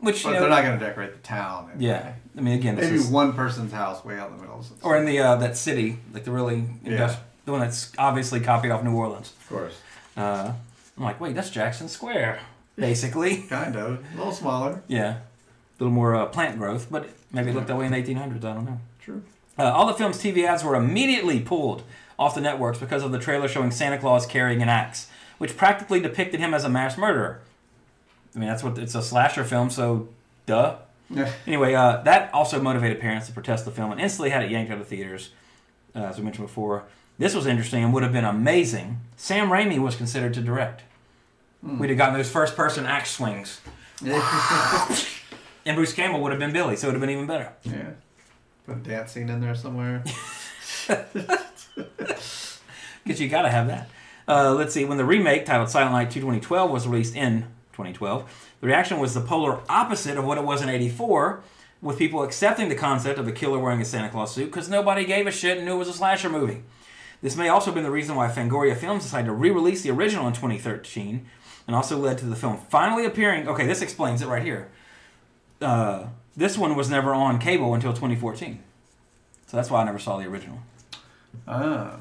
Which 0.00 0.18
you 0.24 0.30
but 0.30 0.34
know, 0.34 0.40
they're 0.40 0.50
not 0.50 0.62
going 0.62 0.78
to 0.78 0.84
decorate 0.84 1.12
the 1.14 1.18
town. 1.20 1.70
anyway. 1.74 1.86
yeah. 1.88 2.12
I 2.36 2.40
mean, 2.42 2.54
again, 2.58 2.76
this 2.76 2.84
Maybe 2.86 2.96
is, 2.96 3.06
one 3.08 3.32
person's 3.32 3.72
house 3.72 4.04
way 4.04 4.18
out 4.18 4.30
in 4.30 4.36
the 4.36 4.42
middle. 4.42 4.58
Of 4.58 4.70
or 4.84 4.96
in 4.98 5.06
the 5.06 5.18
uh, 5.18 5.36
that 5.36 5.56
city, 5.56 5.98
like 6.12 6.24
the 6.24 6.30
really 6.32 6.64
Yeah. 6.84 7.16
the 7.46 7.52
one 7.52 7.60
that's 7.62 7.92
obviously 7.98 8.40
copied 8.40 8.70
off 8.70 8.84
New 8.84 8.94
Orleans. 8.94 9.32
Of 9.40 9.48
course. 9.48 9.80
Uh, 10.16 10.52
I'm 10.98 11.02
like, 11.04 11.18
wait, 11.20 11.34
that's 11.34 11.48
Jackson 11.50 11.88
Square, 11.88 12.40
basically. 12.76 13.38
Kind 13.48 13.76
of. 13.76 14.04
A 14.12 14.16
little 14.16 14.32
smaller. 14.32 14.82
yeah, 14.88 15.10
a 15.18 15.18
little 15.78 15.92
more 15.94 16.14
uh, 16.14 16.26
plant 16.26 16.58
growth, 16.58 16.88
but 16.90 17.08
maybe 17.32 17.50
it 17.50 17.54
looked 17.54 17.68
that 17.68 17.76
way 17.78 17.86
in 17.86 17.92
the 17.92 17.98
1800s. 18.02 18.36
I 18.44 18.54
don't 18.54 18.64
know. 18.66 18.80
True. 19.00 19.22
Uh, 19.58 19.64
all 19.64 19.86
the 19.86 19.94
film's 19.94 20.18
TV 20.18 20.44
ads 20.46 20.62
were 20.62 20.74
immediately 20.74 21.40
pulled 21.40 21.82
off 22.18 22.34
the 22.34 22.40
networks 22.42 22.78
because 22.78 23.02
of 23.02 23.12
the 23.12 23.18
trailer 23.18 23.48
showing 23.48 23.70
Santa 23.70 23.96
Claus 23.98 24.26
carrying 24.26 24.60
an 24.62 24.68
axe, 24.68 25.08
which 25.38 25.56
practically 25.56 26.00
depicted 26.00 26.40
him 26.40 26.52
as 26.52 26.64
a 26.64 26.68
mass 26.68 26.98
murderer. 26.98 27.40
I 28.36 28.38
mean, 28.38 28.48
that's 28.48 28.62
what 28.62 28.76
it's 28.78 28.94
a 28.94 29.02
slasher 29.02 29.42
film, 29.44 29.70
so 29.70 30.08
duh. 30.44 30.76
Yeah. 31.08 31.32
Anyway, 31.46 31.74
uh, 31.74 32.02
that 32.02 32.32
also 32.34 32.60
motivated 32.60 33.00
parents 33.00 33.26
to 33.28 33.32
protest 33.32 33.64
the 33.64 33.70
film 33.70 33.90
and 33.92 34.00
instantly 34.00 34.30
had 34.30 34.42
it 34.44 34.50
yanked 34.50 34.70
out 34.70 34.78
of 34.78 34.86
theaters, 34.86 35.30
uh, 35.94 36.00
as 36.00 36.18
we 36.18 36.24
mentioned 36.24 36.46
before. 36.46 36.84
This 37.18 37.34
was 37.34 37.46
interesting 37.46 37.82
and 37.82 37.94
would 37.94 38.02
have 38.02 38.12
been 38.12 38.24
amazing. 38.24 39.00
Sam 39.16 39.48
Raimi 39.48 39.78
was 39.78 39.96
considered 39.96 40.34
to 40.34 40.42
direct. 40.42 40.82
We'd 41.62 41.88
have 41.88 41.96
gotten 41.98 42.14
those 42.14 42.30
first 42.30 42.54
person 42.54 42.86
axe 42.86 43.10
swings. 43.10 43.60
And 45.66 45.74
Bruce 45.74 45.92
Campbell 45.92 46.20
would 46.20 46.30
have 46.30 46.38
been 46.38 46.52
Billy, 46.52 46.76
so 46.76 46.86
it 46.86 46.92
would 46.92 46.94
have 46.94 47.00
been 47.00 47.10
even 47.10 47.26
better. 47.26 47.52
yeah. 47.64 47.90
Put 48.66 48.76
a 48.76 48.80
dance 48.80 49.10
scene 49.10 49.28
in 49.28 49.40
there 49.40 49.56
somewhere. 49.56 50.04
Because 53.02 53.20
you 53.20 53.28
got 53.28 53.42
to 53.42 53.50
have 53.50 53.68
that. 53.68 53.88
Uh, 54.26 54.52
let's 54.52 54.74
see. 54.74 54.84
When 54.84 54.98
the 54.98 55.04
remake 55.04 55.46
titled 55.46 55.70
Silent 55.70 55.92
Night 55.92 56.10
2 56.10 56.18
2012 56.20 56.70
was 56.70 56.88
released 56.88 57.14
in 57.14 57.46
2012, 57.76 58.56
the 58.60 58.66
reaction 58.66 58.98
was 58.98 59.14
the 59.14 59.20
polar 59.20 59.60
opposite 59.68 60.16
of 60.16 60.24
what 60.24 60.38
it 60.38 60.44
was 60.44 60.62
in 60.62 60.68
84, 60.68 61.42
with 61.82 61.98
people 61.98 62.22
accepting 62.22 62.68
the 62.68 62.74
concept 62.74 63.18
of 63.18 63.28
a 63.28 63.32
killer 63.32 63.58
wearing 63.58 63.80
a 63.80 63.84
Santa 63.84 64.08
Claus 64.08 64.34
suit 64.34 64.46
because 64.46 64.68
nobody 64.68 65.04
gave 65.04 65.26
a 65.26 65.30
shit 65.30 65.58
and 65.58 65.66
knew 65.66 65.74
it 65.74 65.78
was 65.78 65.88
a 65.88 65.92
slasher 65.92 66.30
movie. 66.30 66.62
This 67.22 67.36
may 67.36 67.48
also 67.48 67.66
have 67.66 67.74
been 67.74 67.84
the 67.84 67.90
reason 67.90 68.16
why 68.16 68.28
Fangoria 68.28 68.76
Films 68.76 69.04
decided 69.04 69.26
to 69.26 69.32
re 69.32 69.50
release 69.50 69.82
the 69.82 69.90
original 69.90 70.26
in 70.26 70.32
2013 70.32 71.26
and 71.66 71.76
also 71.76 71.98
led 71.98 72.18
to 72.18 72.26
the 72.26 72.36
film 72.36 72.58
finally 72.70 73.04
appearing. 73.04 73.48
Okay, 73.48 73.66
this 73.66 73.82
explains 73.82 74.22
it 74.22 74.26
right 74.26 74.42
here. 74.42 74.68
Uh, 75.60 76.06
this 76.36 76.58
one 76.58 76.76
was 76.76 76.90
never 76.90 77.14
on 77.14 77.38
cable 77.38 77.74
until 77.74 77.92
2014. 77.92 78.62
So 79.46 79.56
that's 79.56 79.70
why 79.70 79.82
I 79.82 79.84
never 79.84 79.98
saw 79.98 80.18
the 80.18 80.26
original. 80.26 80.58
ah. 81.46 82.00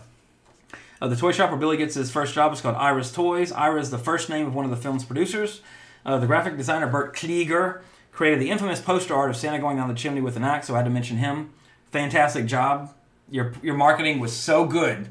Uh, 1.05 1.07
the 1.07 1.15
toy 1.15 1.31
shop 1.31 1.51
where 1.51 1.59
Billy 1.59 1.77
gets 1.77 1.93
his 1.93 2.09
first 2.09 2.33
job 2.33 2.51
is 2.51 2.61
called 2.61 2.75
Ira's 2.77 3.11
Toys. 3.11 3.51
Ira 3.51 3.79
is 3.79 3.91
the 3.91 3.99
first 3.99 4.27
name 4.27 4.47
of 4.47 4.55
one 4.55 4.65
of 4.65 4.71
the 4.71 4.77
film's 4.77 5.05
producers. 5.05 5.61
Uh, 6.03 6.17
the 6.17 6.25
graphic 6.25 6.57
designer 6.57 6.87
Bert 6.87 7.15
Klieger 7.15 7.81
created 8.11 8.41
the 8.41 8.49
infamous 8.49 8.81
poster 8.81 9.13
art 9.13 9.29
of 9.29 9.35
Santa 9.35 9.59
going 9.59 9.77
down 9.77 9.87
the 9.87 9.93
chimney 9.93 10.19
with 10.19 10.35
an 10.35 10.43
axe, 10.43 10.65
so 10.65 10.73
I 10.73 10.77
had 10.77 10.85
to 10.85 10.89
mention 10.89 11.17
him. 11.17 11.51
Fantastic 11.91 12.47
job. 12.47 12.91
Your 13.29 13.53
your 13.61 13.75
marketing 13.75 14.19
was 14.19 14.35
so 14.35 14.65
good, 14.65 15.09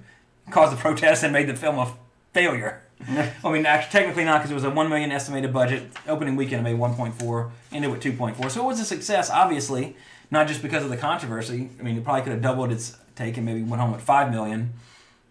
caused 0.51 0.73
a 0.73 0.77
protest 0.77 1.23
and 1.23 1.33
made 1.33 1.49
the 1.49 1.55
film 1.55 1.79
a 1.79 1.95
failure. 2.33 2.83
I 3.45 3.53
mean, 3.53 3.65
actually, 3.65 3.93
technically 3.93 4.25
not 4.25 4.39
because 4.39 4.51
it 4.51 4.55
was 4.55 4.65
a 4.65 4.71
one 4.71 4.89
million 4.89 5.13
estimated 5.13 5.53
budget. 5.53 5.93
Opening 6.09 6.35
weekend 6.35 6.67
it 6.67 6.71
made 6.73 6.81
one 6.81 6.97
point 6.97 7.15
four, 7.15 7.53
ended 7.71 7.93
with 7.93 8.01
two 8.01 8.15
point 8.15 8.37
four, 8.37 8.51
so 8.51 8.65
it 8.65 8.67
was 8.67 8.81
a 8.81 8.85
success. 8.85 9.31
Obviously, 9.31 9.95
not 10.33 10.49
just 10.49 10.61
because 10.61 10.83
of 10.83 10.91
the 10.91 10.97
controversy. 10.97 11.71
I 11.79 11.85
mean, 11.85 11.97
it 11.97 12.03
probably 12.03 12.23
could 12.23 12.33
have 12.33 12.43
doubled 12.43 12.73
its 12.73 12.97
take 13.15 13.37
and 13.37 13.47
maybe 13.47 13.63
went 13.63 13.81
home 13.81 13.93
with 13.93 14.03
five 14.03 14.33
million 14.33 14.73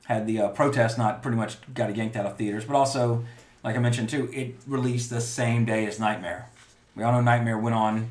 had 0.06 0.28
the 0.28 0.40
uh, 0.42 0.50
protest 0.50 0.98
not 0.98 1.22
pretty 1.22 1.38
much 1.38 1.58
got 1.74 1.90
it 1.90 1.96
yanked 1.96 2.16
out 2.16 2.26
of 2.26 2.38
theaters, 2.38 2.66
but 2.66 2.76
also, 2.76 3.24
like 3.64 3.76
I 3.76 3.80
mentioned 3.80 4.10
too, 4.10 4.30
it 4.34 4.56
released 4.68 5.10
the 5.10 5.22
same 5.22 5.66
day 5.66 5.86
as 5.86 6.00
Nightmare. 6.00 6.50
We 6.96 7.04
all 7.04 7.12
know 7.14 7.22
Nightmare 7.22 7.58
went 7.58 7.76
on 7.76 8.10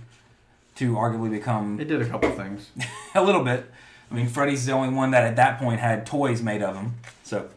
to 0.76 0.94
arguably 0.94 1.30
become 1.30 1.78
It 1.80 1.88
did 1.88 2.00
a 2.00 2.06
couple 2.06 2.30
things. 2.30 2.70
a 3.14 3.22
little 3.22 3.44
bit. 3.44 3.70
I 4.10 4.14
mean, 4.14 4.28
Freddy's 4.28 4.66
the 4.66 4.72
only 4.72 4.88
one 4.94 5.10
that 5.12 5.24
at 5.24 5.36
that 5.36 5.58
point 5.58 5.80
had 5.80 6.04
toys 6.06 6.42
made 6.42 6.62
of 6.62 6.74
him. 6.76 6.94
So, 7.22 7.48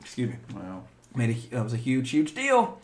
excuse 0.00 0.30
me, 0.30 0.36
Wow. 0.54 0.82
made 1.14 1.30
a, 1.30 1.56
it 1.56 1.62
was 1.62 1.72
a 1.72 1.76
huge, 1.76 2.10
huge 2.10 2.34
deal. 2.34 2.80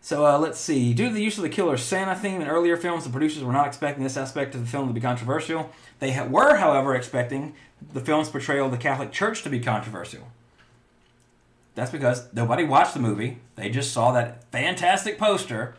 So 0.00 0.24
uh, 0.24 0.38
let's 0.38 0.58
see. 0.58 0.94
Due 0.94 1.08
to 1.08 1.14
the 1.14 1.22
use 1.22 1.36
of 1.36 1.42
the 1.42 1.48
killer 1.48 1.76
Santa 1.76 2.14
theme 2.14 2.40
in 2.40 2.48
earlier 2.48 2.76
films, 2.76 3.04
the 3.04 3.10
producers 3.10 3.42
were 3.44 3.52
not 3.52 3.66
expecting 3.66 4.04
this 4.04 4.16
aspect 4.16 4.54
of 4.54 4.60
the 4.62 4.66
film 4.66 4.88
to 4.88 4.94
be 4.94 5.00
controversial. 5.00 5.70
They 5.98 6.12
ha- 6.12 6.24
were, 6.26 6.56
however, 6.56 6.94
expecting 6.94 7.54
the 7.92 8.00
film's 8.00 8.28
portrayal 8.30 8.66
of 8.66 8.72
the 8.72 8.78
Catholic 8.78 9.12
Church 9.12 9.42
to 9.42 9.50
be 9.50 9.60
controversial. 9.60 10.28
That's 11.74 11.90
because 11.90 12.32
nobody 12.32 12.64
watched 12.64 12.94
the 12.94 13.00
movie. 13.00 13.38
They 13.56 13.70
just 13.70 13.92
saw 13.92 14.12
that 14.12 14.44
fantastic 14.50 15.18
poster 15.18 15.76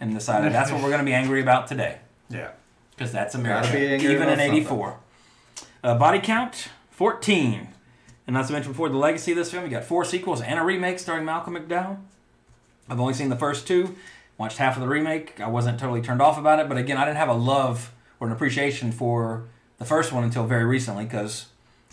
and 0.00 0.14
decided 0.14 0.52
that's 0.52 0.70
what 0.70 0.82
we're 0.82 0.88
going 0.88 1.00
to 1.00 1.04
be 1.04 1.12
angry 1.22 1.40
about 1.40 1.66
today. 1.66 1.98
yeah. 2.28 2.50
Because 2.90 3.12
that's 3.12 3.34
America. 3.34 3.76
Even 3.96 4.28
in 4.30 4.40
84. 4.40 4.98
Uh, 5.84 5.98
body 5.98 6.18
count 6.18 6.68
14. 6.92 7.68
And 8.26 8.34
not 8.34 8.46
to 8.46 8.52
mention 8.54 8.72
before 8.72 8.88
the 8.88 8.96
legacy 8.96 9.32
of 9.32 9.36
this 9.36 9.50
film, 9.50 9.64
you 9.64 9.70
got 9.70 9.84
four 9.84 10.02
sequels 10.02 10.40
and 10.40 10.58
a 10.58 10.62
remake 10.62 10.98
starring 10.98 11.26
Malcolm 11.26 11.54
McDowell. 11.56 11.98
I've 12.88 13.00
only 13.00 13.14
seen 13.14 13.28
the 13.28 13.36
first 13.36 13.66
two, 13.66 13.96
watched 14.38 14.58
half 14.58 14.76
of 14.76 14.82
the 14.82 14.88
remake. 14.88 15.40
I 15.40 15.48
wasn't 15.48 15.80
totally 15.80 16.02
turned 16.02 16.22
off 16.22 16.38
about 16.38 16.58
it, 16.60 16.68
but 16.68 16.78
again, 16.78 16.96
I 16.96 17.04
didn't 17.04 17.16
have 17.16 17.28
a 17.28 17.34
love 17.34 17.92
or 18.20 18.26
an 18.26 18.32
appreciation 18.32 18.92
for 18.92 19.44
the 19.78 19.84
first 19.84 20.12
one 20.12 20.24
until 20.24 20.46
very 20.46 20.64
recently 20.64 21.04
because 21.04 21.46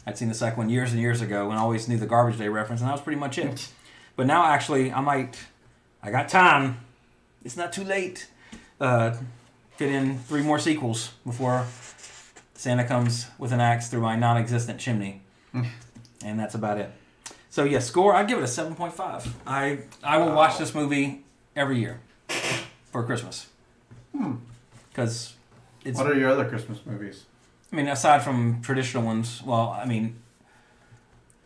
I'd 0.05 0.17
seen 0.17 0.29
the 0.29 0.35
second 0.35 0.57
one 0.57 0.69
years 0.69 0.91
and 0.91 1.01
years 1.01 1.21
ago 1.21 1.49
and 1.49 1.59
always 1.59 1.87
knew 1.87 1.97
the 1.97 2.05
Garbage 2.05 2.37
Day 2.37 2.49
reference, 2.49 2.81
and 2.81 2.89
that 2.89 2.93
was 2.93 3.01
pretty 3.01 3.19
much 3.19 3.37
it. 3.37 3.69
But 4.15 4.27
now, 4.27 4.45
actually, 4.45 4.91
I 4.91 5.01
might, 5.01 5.39
I 6.03 6.11
got 6.11 6.29
time. 6.29 6.81
It's 7.43 7.57
not 7.57 7.73
too 7.73 7.83
late. 7.83 8.27
Uh, 8.79 9.15
fit 9.77 9.91
in 9.91 10.19
three 10.19 10.43
more 10.43 10.59
sequels 10.59 11.13
before 11.25 11.65
Santa 12.53 12.83
comes 12.83 13.25
with 13.39 13.51
an 13.51 13.59
axe 13.59 13.89
through 13.89 14.01
my 14.01 14.15
non-existent 14.15 14.79
chimney, 14.79 15.23
and 16.23 16.39
that's 16.39 16.53
about 16.53 16.77
it. 16.77 16.91
So 17.53 17.65
yeah, 17.65 17.77
score. 17.77 18.15
I'd 18.15 18.27
give 18.27 18.39
it 18.39 18.43
a 18.43 18.47
seven 18.47 18.73
point 18.73 18.95
five. 18.95 19.31
I 19.45 19.81
I 20.03 20.17
will 20.17 20.33
watch 20.33 20.57
this 20.57 20.73
movie 20.73 21.23
every 21.55 21.77
year 21.77 21.99
for 22.91 23.03
Christmas 23.03 23.45
because 24.89 25.35
it's. 25.85 25.99
What 25.99 26.07
are 26.07 26.15
your 26.15 26.31
other 26.31 26.49
Christmas 26.49 26.79
movies? 26.83 27.25
I 27.71 27.75
mean, 27.75 27.87
aside 27.87 28.23
from 28.23 28.63
traditional 28.63 29.03
ones, 29.03 29.43
well, 29.45 29.69
I 29.69 29.85
mean, 29.85 30.15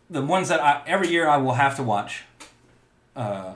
the 0.08 0.22
ones 0.22 0.48
that 0.48 0.62
I 0.62 0.82
every 0.86 1.08
year 1.08 1.28
I 1.28 1.36
will 1.36 1.52
have 1.52 1.76
to 1.76 1.82
watch. 1.82 2.22
Uh, 3.14 3.52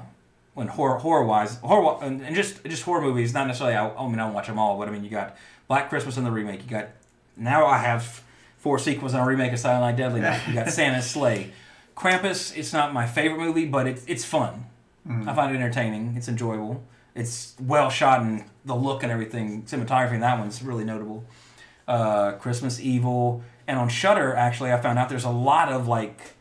when 0.53 0.69
horror 0.69 0.99
horror 0.99 1.25
wise 1.25 1.57
horror 1.57 2.05
and, 2.05 2.21
and 2.21 2.37
just 2.37 2.63
just 2.65 2.83
horror 2.83 3.01
movies, 3.01 3.33
not 3.33 3.47
necessarily. 3.47 3.77
I, 3.77 3.89
I 3.89 4.07
mean, 4.07 4.21
I 4.21 4.27
don't 4.27 4.35
watch 4.35 4.49
them 4.49 4.59
all, 4.59 4.77
but 4.77 4.89
I 4.89 4.91
mean, 4.91 5.05
you 5.05 5.11
got 5.11 5.39
Black 5.69 5.89
Christmas 5.89 6.19
and 6.19 6.27
the 6.27 6.31
remake. 6.31 6.63
You 6.65 6.69
got 6.69 6.91
now 7.35 7.65
I 7.65 7.79
have 7.79 8.23
four 8.59 8.79
sequels 8.79 9.15
and 9.15 9.23
a 9.23 9.27
remake 9.27 9.55
of 9.55 9.59
Silent 9.59 9.81
Night, 9.81 9.97
Deadly 9.97 10.21
Night. 10.21 10.47
You 10.47 10.53
got 10.53 10.69
Santa's 10.79 11.11
Slay, 11.11 11.51
Krampus. 11.97 12.57
It's 12.57 12.73
not 12.73 12.93
my 12.93 13.07
favorite 13.07 13.39
movie, 13.39 13.67
but 13.67 13.87
it's 13.87 14.05
it's 14.07 14.25
fun. 14.25 14.67
I 15.27 15.35
find 15.35 15.53
it 15.53 15.59
entertaining. 15.59 16.15
It's 16.17 16.29
enjoyable. 16.29 16.81
It's 17.17 17.55
well 17.61 17.91
shot 17.91 18.21
and 18.23 18.45
the 18.65 18.75
look 18.77 19.03
and 19.03 19.11
everything. 19.11 19.65
Cinematography 19.65 20.15
in 20.15 20.21
that 20.21 20.39
one's 20.39 20.63
really 20.63 20.85
notable. 20.85 21.25
Uh, 21.89 22.33
Christmas 22.33 22.79
Evil 22.81 23.43
and 23.67 23.79
on 23.81 23.89
Shudder, 23.89 24.35
actually, 24.37 24.73
I 24.73 24.81
found 24.81 24.99
out 25.01 25.09
there's 25.09 25.25
a 25.25 25.31
lot 25.31 25.71
of 25.73 25.89
like 25.89 26.35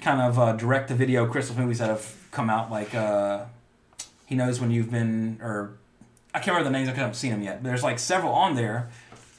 kind 0.00 0.20
of 0.22 0.38
uh, 0.38 0.52
direct 0.54 0.88
to 0.88 0.94
video 0.94 1.26
Christmas 1.26 1.58
movies 1.58 1.78
that 1.80 1.88
have 1.90 2.16
come 2.30 2.48
out. 2.48 2.70
Like 2.70 2.94
uh, 2.94 3.44
He 4.24 4.34
Knows 4.34 4.58
When 4.58 4.70
You've 4.70 4.90
Been, 4.90 5.38
or 5.42 5.72
I 6.34 6.38
can't 6.38 6.48
remember 6.56 6.70
the 6.70 6.72
names. 6.72 6.88
because 6.88 6.98
I 6.98 7.02
haven't 7.02 7.16
seen 7.16 7.30
them 7.32 7.42
yet. 7.42 7.62
But 7.62 7.68
there's 7.68 7.82
like 7.82 7.98
several 7.98 8.32
on 8.32 8.54
there 8.56 8.88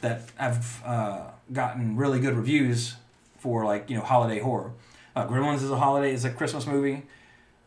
that 0.02 0.22
have 0.36 0.84
uh, 0.86 1.22
gotten 1.52 1.98
really 1.98 2.20
good 2.20 2.36
reviews 2.36 2.96
for 3.40 3.66
like 3.66 3.90
you 3.90 3.96
know 3.98 4.04
holiday 4.04 4.40
horror. 4.40 4.72
Uh, 5.16 5.28
Gremlins 5.28 5.64
is 5.64 5.70
a 5.72 5.78
holiday 5.78 6.14
is 6.14 6.26
a 6.26 6.30
Christmas 6.30 6.66
movie. 6.66 7.04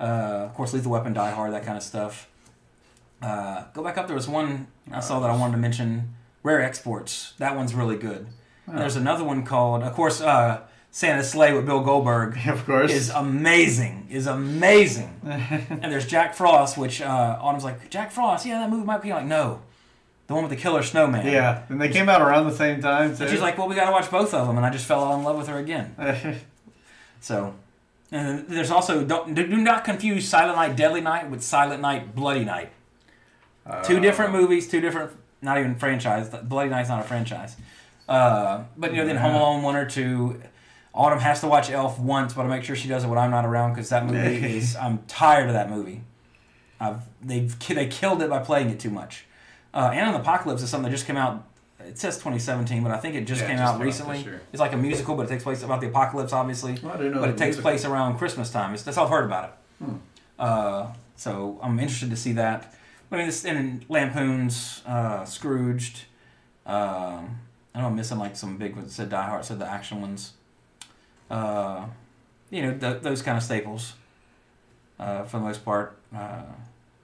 Uh, 0.00 0.44
of 0.46 0.54
course, 0.54 0.72
Lethal 0.74 0.92
Weapon, 0.92 1.12
Die 1.12 1.30
Hard, 1.30 1.52
that 1.52 1.64
kind 1.64 1.76
of 1.76 1.82
stuff. 1.82 2.28
Uh, 3.22 3.64
go 3.72 3.82
back 3.82 3.96
up. 3.96 4.06
There 4.06 4.16
was 4.16 4.28
one 4.28 4.66
I 4.90 5.00
saw 5.00 5.20
that 5.20 5.30
I 5.30 5.36
wanted 5.36 5.52
to 5.52 5.58
mention. 5.58 6.14
Rare 6.42 6.60
Exports. 6.62 7.32
That 7.38 7.56
one's 7.56 7.74
really 7.74 7.96
good. 7.96 8.26
And 8.66 8.78
there's 8.78 8.96
another 8.96 9.24
one 9.24 9.44
called, 9.44 9.82
of 9.82 9.94
course, 9.94 10.20
uh, 10.20 10.60
Santa's 10.90 11.30
Slay 11.30 11.52
with 11.52 11.66
Bill 11.66 11.80
Goldberg. 11.80 12.36
Of 12.46 12.64
course. 12.64 12.92
Is 12.92 13.10
amazing. 13.10 14.06
Is 14.10 14.26
amazing. 14.26 15.20
and 15.24 15.92
there's 15.92 16.06
Jack 16.06 16.34
Frost, 16.34 16.76
which 16.78 17.00
uh, 17.00 17.38
Autumn's 17.40 17.64
like, 17.64 17.90
Jack 17.90 18.10
Frost, 18.12 18.46
yeah, 18.46 18.60
that 18.60 18.70
movie 18.70 18.84
might 18.84 19.02
be 19.02 19.10
like, 19.10 19.24
no. 19.24 19.62
The 20.26 20.34
one 20.34 20.42
with 20.42 20.50
the 20.50 20.56
killer 20.56 20.82
snowman. 20.82 21.24
yeah, 21.26 21.62
and 21.68 21.80
they 21.80 21.88
came 21.88 22.08
out 22.08 22.20
around 22.20 22.46
the 22.46 22.56
same 22.56 22.82
time 22.82 23.16
too. 23.16 23.22
And 23.22 23.30
she's 23.30 23.40
like, 23.40 23.56
well, 23.56 23.68
we 23.68 23.76
got 23.76 23.86
to 23.86 23.92
watch 23.92 24.10
both 24.10 24.34
of 24.34 24.48
them. 24.48 24.56
And 24.56 24.66
I 24.66 24.70
just 24.70 24.84
fell 24.84 25.14
in 25.14 25.22
love 25.22 25.36
with 25.36 25.46
her 25.46 25.58
again. 25.58 25.94
So, 27.26 27.56
and 28.12 28.46
there's 28.46 28.70
also 28.70 29.04
don't 29.04 29.34
do 29.34 29.48
not 29.48 29.84
confuse 29.84 30.28
Silent 30.28 30.56
Night, 30.56 30.76
Deadly 30.76 31.00
Night 31.00 31.28
with 31.28 31.42
Silent 31.42 31.82
Night, 31.82 32.14
Bloody 32.14 32.44
Night. 32.44 32.70
two 33.82 33.98
different 33.98 34.30
movies, 34.30 34.68
two 34.68 34.80
different, 34.80 35.10
not 35.42 35.58
even 35.58 35.74
franchise. 35.74 36.28
Bloody 36.44 36.70
Night's 36.70 36.88
not 36.88 37.00
a 37.00 37.02
franchise. 37.02 37.56
Uh, 38.08 38.62
but 38.76 38.92
you 38.92 38.98
know, 38.98 39.06
then 39.06 39.16
Home 39.16 39.34
Alone 39.34 39.62
one 39.64 39.74
or 39.74 39.86
two. 39.86 40.40
Autumn 40.94 41.18
has 41.18 41.40
to 41.40 41.48
watch 41.48 41.68
Elf 41.68 41.98
once, 41.98 42.32
but 42.32 42.46
I 42.46 42.48
make 42.48 42.62
sure 42.62 42.76
she 42.76 42.86
does 42.86 43.02
it 43.02 43.08
when 43.08 43.18
I'm 43.18 43.32
not 43.32 43.44
around 43.44 43.72
because 43.72 43.88
that 43.88 44.06
movie 44.06 44.56
is. 44.56 44.76
I'm 44.76 44.98
tired 45.08 45.48
of 45.48 45.54
that 45.54 45.68
movie. 45.68 46.02
I've 46.78 47.00
they've 47.20 47.58
they 47.68 47.88
killed 47.88 48.22
it 48.22 48.30
by 48.30 48.38
playing 48.38 48.70
it 48.70 48.78
too 48.78 48.90
much. 48.90 49.24
Uh, 49.74 49.90
and 49.92 50.14
the 50.14 50.20
Apocalypse 50.20 50.62
is 50.62 50.70
something 50.70 50.88
that 50.90 50.96
just 50.96 51.08
came 51.08 51.16
out. 51.16 51.44
It 51.86 51.98
says 51.98 52.16
2017, 52.16 52.82
but 52.82 52.92
I 52.92 52.98
think 52.98 53.14
it 53.14 53.26
just 53.26 53.40
Yeah, 53.40 53.46
it 53.46 53.50
came 53.50 53.58
just 53.58 53.74
out 53.74 53.80
recently. 53.80 54.26
It's 54.52 54.60
like 54.60 54.72
a 54.72 54.76
musical, 54.76 55.14
but 55.14 55.26
it 55.26 55.28
takes 55.28 55.44
place 55.44 55.62
about 55.62 55.80
the 55.80 55.88
apocalypse, 55.88 56.32
obviously. 56.32 56.78
Well, 56.82 56.92
I 56.92 56.96
didn't 56.96 57.14
know 57.14 57.20
but 57.20 57.30
it 57.30 57.32
it 57.32 57.38
takes 57.38 57.56
musical. 57.56 57.70
place 57.70 57.84
around 57.84 58.18
Christmas 58.18 58.50
time. 58.50 58.74
It's, 58.74 58.82
that's 58.82 58.98
all 58.98 59.04
I've 59.04 59.10
heard 59.10 59.24
about 59.24 59.44
it. 59.44 59.84
Hmm. 59.84 59.94
Uh, 60.38 60.86
so 61.16 61.58
I'm 61.62 61.78
interested 61.78 62.10
to 62.10 62.16
see 62.16 62.32
that. 62.32 62.74
I 63.10 63.16
mean, 63.16 63.26
this 63.26 63.44
and 63.44 63.84
Lampoon's 63.88 64.82
uh, 64.86 65.24
Scrooged. 65.24 66.04
Um, 66.66 67.38
I 67.74 67.80
know 67.80 67.86
I'm 67.86 67.96
missing 67.96 68.18
like 68.18 68.36
some 68.36 68.56
big 68.56 68.74
ones. 68.74 68.94
Said 68.94 69.10
Die 69.10 69.22
Hard. 69.26 69.44
Said 69.44 69.58
the 69.58 69.66
action 69.66 70.00
ones. 70.00 70.32
Uh, 71.30 71.86
you 72.50 72.62
know 72.62 72.76
th- 72.76 73.02
those 73.02 73.22
kind 73.22 73.36
of 73.36 73.42
staples. 73.42 73.94
Uh, 74.98 75.24
for 75.24 75.38
the 75.38 75.44
most 75.44 75.64
part, 75.64 75.98
uh, 76.14 76.42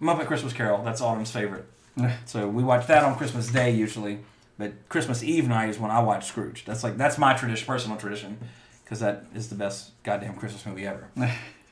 Muppet 0.00 0.26
Christmas 0.26 0.52
Carol. 0.52 0.82
That's 0.82 1.00
Autumn's 1.00 1.30
favorite. 1.30 1.66
so 2.24 2.48
we 2.48 2.62
watch 2.62 2.86
that 2.86 3.04
on 3.04 3.16
Christmas 3.16 3.48
Day 3.48 3.70
usually, 3.70 4.20
but 4.62 4.88
Christmas 4.88 5.24
Eve 5.24 5.48
night 5.48 5.70
is 5.70 5.78
when 5.80 5.90
I 5.90 5.98
watch 5.98 6.26
Scrooge. 6.26 6.64
That's 6.64 6.84
like 6.84 6.96
that's 6.96 7.18
my 7.18 7.34
tradition, 7.34 7.66
personal 7.66 7.96
tradition, 7.96 8.38
because 8.84 9.00
that 9.00 9.24
is 9.34 9.48
the 9.48 9.56
best 9.56 9.90
goddamn 10.04 10.36
Christmas 10.36 10.64
movie 10.64 10.86
ever. 10.86 11.08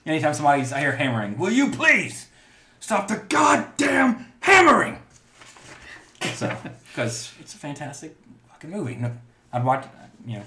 Anytime 0.07 0.35
somebody's 0.35 0.73
I 0.73 0.81
hear 0.81 0.97
hammering, 0.97 1.39
will 1.39 1.53
you 1.53 1.71
please 1.71 2.27
stop 2.81 3.07
the 3.07 3.23
goddamn 3.29 4.27
hammering? 4.41 4.99
So, 6.35 6.57
because 6.89 7.33
it's 7.39 7.55
a 7.55 7.59
fantastic 7.59 8.17
fucking 8.49 8.71
movie. 8.71 8.97
No, 8.97 9.13
I'd 9.53 9.65
watch, 9.65 9.87
you 10.27 10.39
know, 10.39 10.45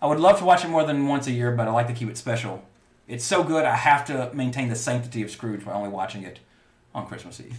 I 0.00 0.06
would 0.06 0.20
love 0.20 0.38
to 0.38 0.44
watch 0.44 0.64
it 0.64 0.68
more 0.68 0.84
than 0.84 1.08
once 1.08 1.26
a 1.26 1.32
year, 1.32 1.50
but 1.50 1.66
I 1.66 1.72
like 1.72 1.88
to 1.88 1.94
keep 1.94 2.08
it 2.08 2.16
special. 2.16 2.62
It's 3.08 3.24
so 3.24 3.42
good, 3.42 3.64
I 3.64 3.74
have 3.74 4.06
to 4.06 4.30
maintain 4.32 4.68
the 4.68 4.76
sanctity 4.76 5.20
of 5.24 5.32
Scrooge 5.32 5.64
by 5.64 5.72
only 5.72 5.88
watching 5.88 6.22
it 6.22 6.38
on 6.94 7.08
Christmas 7.08 7.40
Eve. 7.40 7.58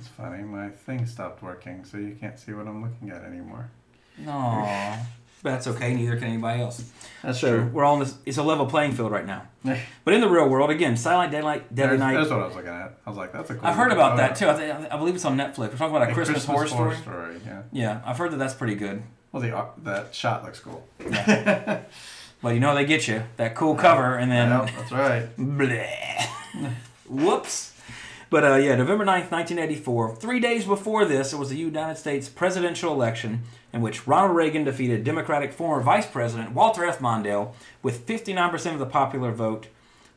It's 0.00 0.08
funny. 0.08 0.42
My 0.42 0.70
thing 0.70 1.04
stopped 1.04 1.42
working, 1.42 1.84
so 1.84 1.98
you 1.98 2.16
can't 2.18 2.38
see 2.38 2.54
what 2.54 2.66
I'm 2.66 2.82
looking 2.82 3.10
at 3.10 3.22
anymore. 3.22 3.70
No, 4.16 4.96
that's 5.42 5.66
okay. 5.66 5.94
Neither 5.94 6.16
can 6.16 6.28
anybody 6.28 6.62
else. 6.62 6.90
That's 7.22 7.38
So 7.38 7.68
we're 7.70 7.84
all 7.84 7.94
in 7.94 8.00
this. 8.00 8.14
It's 8.24 8.38
a 8.38 8.42
level 8.42 8.64
playing 8.64 8.92
field 8.92 9.12
right 9.12 9.26
now. 9.26 9.42
But 10.04 10.14
in 10.14 10.22
the 10.22 10.28
real 10.28 10.48
world, 10.48 10.70
again, 10.70 10.96
Silent 10.96 11.32
Daylight, 11.32 11.74
Deadly 11.74 11.98
Night. 11.98 12.14
that's 12.14 12.30
what 12.30 12.40
I 12.40 12.46
was 12.46 12.56
looking 12.56 12.70
at. 12.70 12.98
I 13.04 13.10
was 13.10 13.18
like, 13.18 13.34
that's 13.34 13.50
a 13.50 13.54
cool 13.56 13.66
I've 13.68 13.76
heard 13.76 13.92
about 13.92 14.16
that 14.16 14.36
too. 14.36 14.48
I, 14.48 14.54
th- 14.56 14.90
I 14.90 14.96
believe 14.96 15.14
it's 15.14 15.26
on 15.26 15.36
Netflix. 15.36 15.58
We're 15.58 15.76
talking 15.76 15.94
about 15.96 16.08
a 16.08 16.12
A 16.12 16.14
Christmas, 16.14 16.46
horror 16.46 16.66
story. 16.66 16.96
Yeah. 17.44 17.62
Yeah, 17.72 18.00
I've 18.06 18.16
heard 18.16 18.32
that 18.32 18.38
that's 18.38 18.54
pretty 18.54 18.74
good. 18.74 19.02
Well, 19.32 19.42
the 19.42 19.54
uh, 19.54 19.66
that 19.84 20.14
shot 20.14 20.44
looks 20.44 20.60
cool. 20.60 20.86
But 20.98 22.48
you 22.54 22.60
know 22.60 22.74
they 22.74 22.86
get 22.86 23.06
you 23.06 23.22
that 23.36 23.54
cool 23.54 23.74
cover, 23.74 24.16
and 24.16 24.32
then 24.32 24.48
Yep, 24.48 24.70
that's 24.78 24.92
right. 24.92 25.36
Bleh. 25.38 26.72
Whoops. 27.06 27.69
But 28.30 28.44
uh, 28.44 28.54
yeah, 28.54 28.76
November 28.76 29.04
9th, 29.04 29.32
1984. 29.32 30.14
Three 30.14 30.38
days 30.38 30.64
before 30.64 31.04
this, 31.04 31.32
it 31.32 31.36
was 31.36 31.50
the 31.50 31.56
United 31.56 31.98
States 31.98 32.28
presidential 32.28 32.92
election 32.92 33.42
in 33.72 33.80
which 33.80 34.06
Ronald 34.06 34.36
Reagan 34.36 34.62
defeated 34.62 35.02
Democratic 35.02 35.52
former 35.52 35.82
Vice 35.82 36.06
President 36.06 36.52
Walter 36.52 36.84
F. 36.84 37.00
Mondale 37.00 37.52
with 37.82 38.06
59% 38.06 38.72
of 38.72 38.78
the 38.78 38.86
popular 38.86 39.32
vote, 39.32 39.66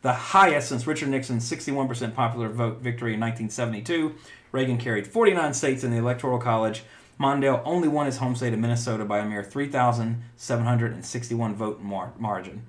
the 0.04 0.14
highest 0.14 0.70
since 0.70 0.86
Richard 0.86 1.10
Nixon's 1.10 1.50
61% 1.50 2.14
popular 2.14 2.50
vote 2.50 2.82
victory 2.82 3.16
in 3.16 3.20
1972. 3.20 4.14
Reagan 4.52 4.78
carried 4.78 5.08
49 5.08 5.56
states 5.56 5.84
in 5.84 5.90
the 5.90 5.98
Electoral 5.98 6.38
College. 6.38 6.84
Mondale 7.20 7.64
only 7.66 7.88
won 7.88 8.06
his 8.06 8.18
home 8.18 8.36
state 8.36 8.54
of 8.54 8.60
Minnesota 8.60 9.06
by 9.06 9.20
a 9.20 9.26
mere 9.26 9.44
3,761 9.44 11.56
vote 11.56 11.82
mar- 11.82 12.14
margin. 12.20 12.62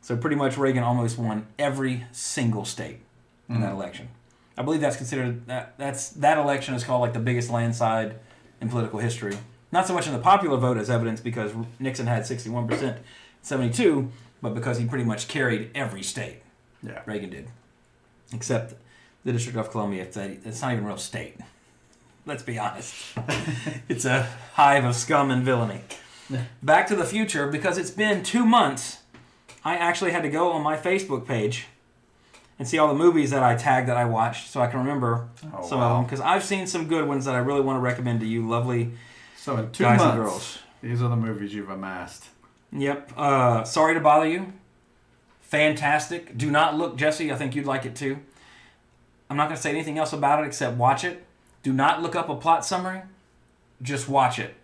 So 0.00 0.16
pretty 0.16 0.36
much 0.36 0.56
Reagan 0.56 0.84
almost 0.84 1.18
won 1.18 1.48
every 1.58 2.04
single 2.12 2.64
state 2.64 3.00
in 3.48 3.60
that 3.62 3.72
election. 3.72 4.10
I 4.56 4.62
believe 4.62 4.80
that's 4.80 4.96
considered 4.96 5.46
that 5.46 5.74
that's 5.78 6.10
that 6.10 6.38
election 6.38 6.74
is 6.74 6.84
called 6.84 7.00
like 7.00 7.12
the 7.12 7.20
biggest 7.20 7.50
landslide 7.50 8.16
in 8.60 8.68
political 8.68 8.98
history. 8.98 9.36
Not 9.72 9.86
so 9.86 9.94
much 9.94 10.06
in 10.06 10.12
the 10.12 10.18
popular 10.18 10.56
vote 10.56 10.76
as 10.76 10.90
evidence 10.90 11.20
because 11.20 11.52
Nixon 11.78 12.06
had 12.06 12.24
61%, 12.24 12.98
72, 13.42 14.10
but 14.42 14.54
because 14.54 14.78
he 14.78 14.84
pretty 14.84 15.04
much 15.04 15.28
carried 15.28 15.70
every 15.74 16.02
state. 16.02 16.42
Yeah. 16.82 17.02
Reagan 17.06 17.30
did. 17.30 17.48
Except 18.32 18.74
the 19.24 19.32
District 19.32 19.56
of 19.56 19.70
Columbia, 19.70 20.02
it's, 20.02 20.16
a, 20.16 20.38
it's 20.44 20.60
not 20.62 20.72
even 20.72 20.84
a 20.84 20.88
real 20.88 20.96
state. 20.96 21.36
Let's 22.26 22.42
be 22.42 22.58
honest. 22.58 22.94
it's 23.88 24.04
a 24.04 24.28
hive 24.54 24.84
of 24.84 24.96
scum 24.96 25.30
and 25.30 25.44
villainy. 25.44 25.82
Back 26.62 26.86
to 26.88 26.96
the 26.96 27.04
future, 27.04 27.48
because 27.48 27.76
it's 27.78 27.90
been 27.90 28.22
two 28.22 28.44
months, 28.44 28.98
I 29.64 29.76
actually 29.76 30.12
had 30.12 30.22
to 30.22 30.30
go 30.30 30.52
on 30.52 30.62
my 30.62 30.76
Facebook 30.76 31.26
page 31.26 31.66
and 32.60 32.68
see 32.68 32.76
all 32.78 32.86
the 32.88 32.94
movies 32.94 33.30
that 33.30 33.42
I 33.42 33.56
tagged 33.56 33.88
that 33.88 33.96
I 33.96 34.04
watched 34.04 34.50
so 34.50 34.60
I 34.60 34.66
can 34.68 34.78
remember 34.80 35.26
Oh, 35.52 35.66
some 35.66 35.80
wow. 35.80 35.90
of 35.92 35.96
them. 35.96 36.04
Because 36.04 36.20
I've 36.20 36.44
seen 36.44 36.66
some 36.68 36.86
good 36.86 37.08
ones 37.08 37.24
that 37.24 37.34
I 37.34 37.38
really 37.38 37.62
want 37.62 37.76
to 37.78 37.80
recommend 37.80 38.20
to 38.20 38.26
you, 38.26 38.46
lovely 38.48 38.92
So 39.36 39.56
in 39.56 39.72
two 39.72 39.82
guys 39.84 39.98
months, 39.98 40.14
and 40.14 40.22
girls. 40.22 40.58
these 40.82 41.02
are 41.02 41.08
the 41.08 41.16
movies 41.16 41.52
you've 41.54 41.70
amassed. 41.70 42.26
Yep. 42.72 43.12
Uh, 43.16 43.64
Sorry 43.64 43.94
to 43.94 44.00
Bother 44.00 44.28
You. 44.28 44.52
fantastic. 45.40 46.36
Do 46.36 46.50
not 46.50 46.76
look, 46.76 46.96
Jesse. 46.96 47.32
I 47.32 47.36
think 47.36 47.54
you'd 47.56 47.66
like 47.66 47.84
it 47.84 47.96
too. 47.96 48.18
I'm 49.28 49.36
not 49.36 49.44
going 49.48 49.56
to 49.56 49.62
say 49.62 49.70
anything 49.70 49.98
else 49.98 50.12
about 50.12 50.42
it 50.42 50.46
except 50.46 50.76
watch 50.76 51.02
it. 51.04 51.24
Do 51.62 51.72
not 51.72 52.02
look 52.02 52.14
up 52.16 52.28
a 52.28 52.36
plot 52.36 52.64
summary. 52.64 53.02
Just 53.82 54.08
watch 54.08 54.38
it. 54.38 54.54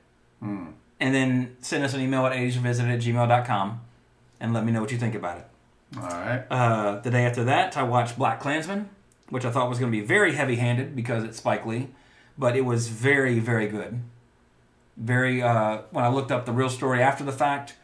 And 0.42 0.74
then 1.14 1.56
send 1.60 1.82
us 1.84 1.92
an 1.94 2.00
email 2.00 2.24
at 2.26 2.32
80srevisit 2.32 2.92
at 2.92 3.00
gmail.com 3.00 3.80
and 4.40 4.52
let 4.54 4.64
me 4.64 4.70
know 4.72 4.80
what 4.80 4.92
you 4.92 4.98
think 4.98 5.14
about 5.14 5.38
it. 5.38 5.46
All 5.94 6.02
right. 6.02 6.44
Uh, 6.50 7.00
the 7.00 7.10
day 7.10 7.24
after 7.24 7.44
that, 7.44 7.76
I 7.76 7.82
watched 7.82 8.18
Black 8.18 8.40
Klansman, 8.40 8.88
which 9.28 9.44
I 9.44 9.50
thought 9.50 9.68
was 9.68 9.78
going 9.78 9.90
to 9.90 9.96
be 9.98 10.04
very 10.04 10.34
heavy 10.34 10.56
handed 10.56 10.96
because 10.96 11.24
it's 11.24 11.38
Spike 11.38 11.64
Lee, 11.64 11.88
but 12.36 12.56
it 12.56 12.62
was 12.64 12.88
very, 12.88 13.38
very 13.38 13.66
good. 13.68 14.00
Very, 14.96 15.42
uh, 15.42 15.82
when 15.90 16.04
I 16.04 16.08
looked 16.08 16.30
up 16.32 16.46
the 16.46 16.52
real 16.52 16.70
story 16.70 17.02
after 17.02 17.22
the 17.24 17.32
fact, 17.32 17.74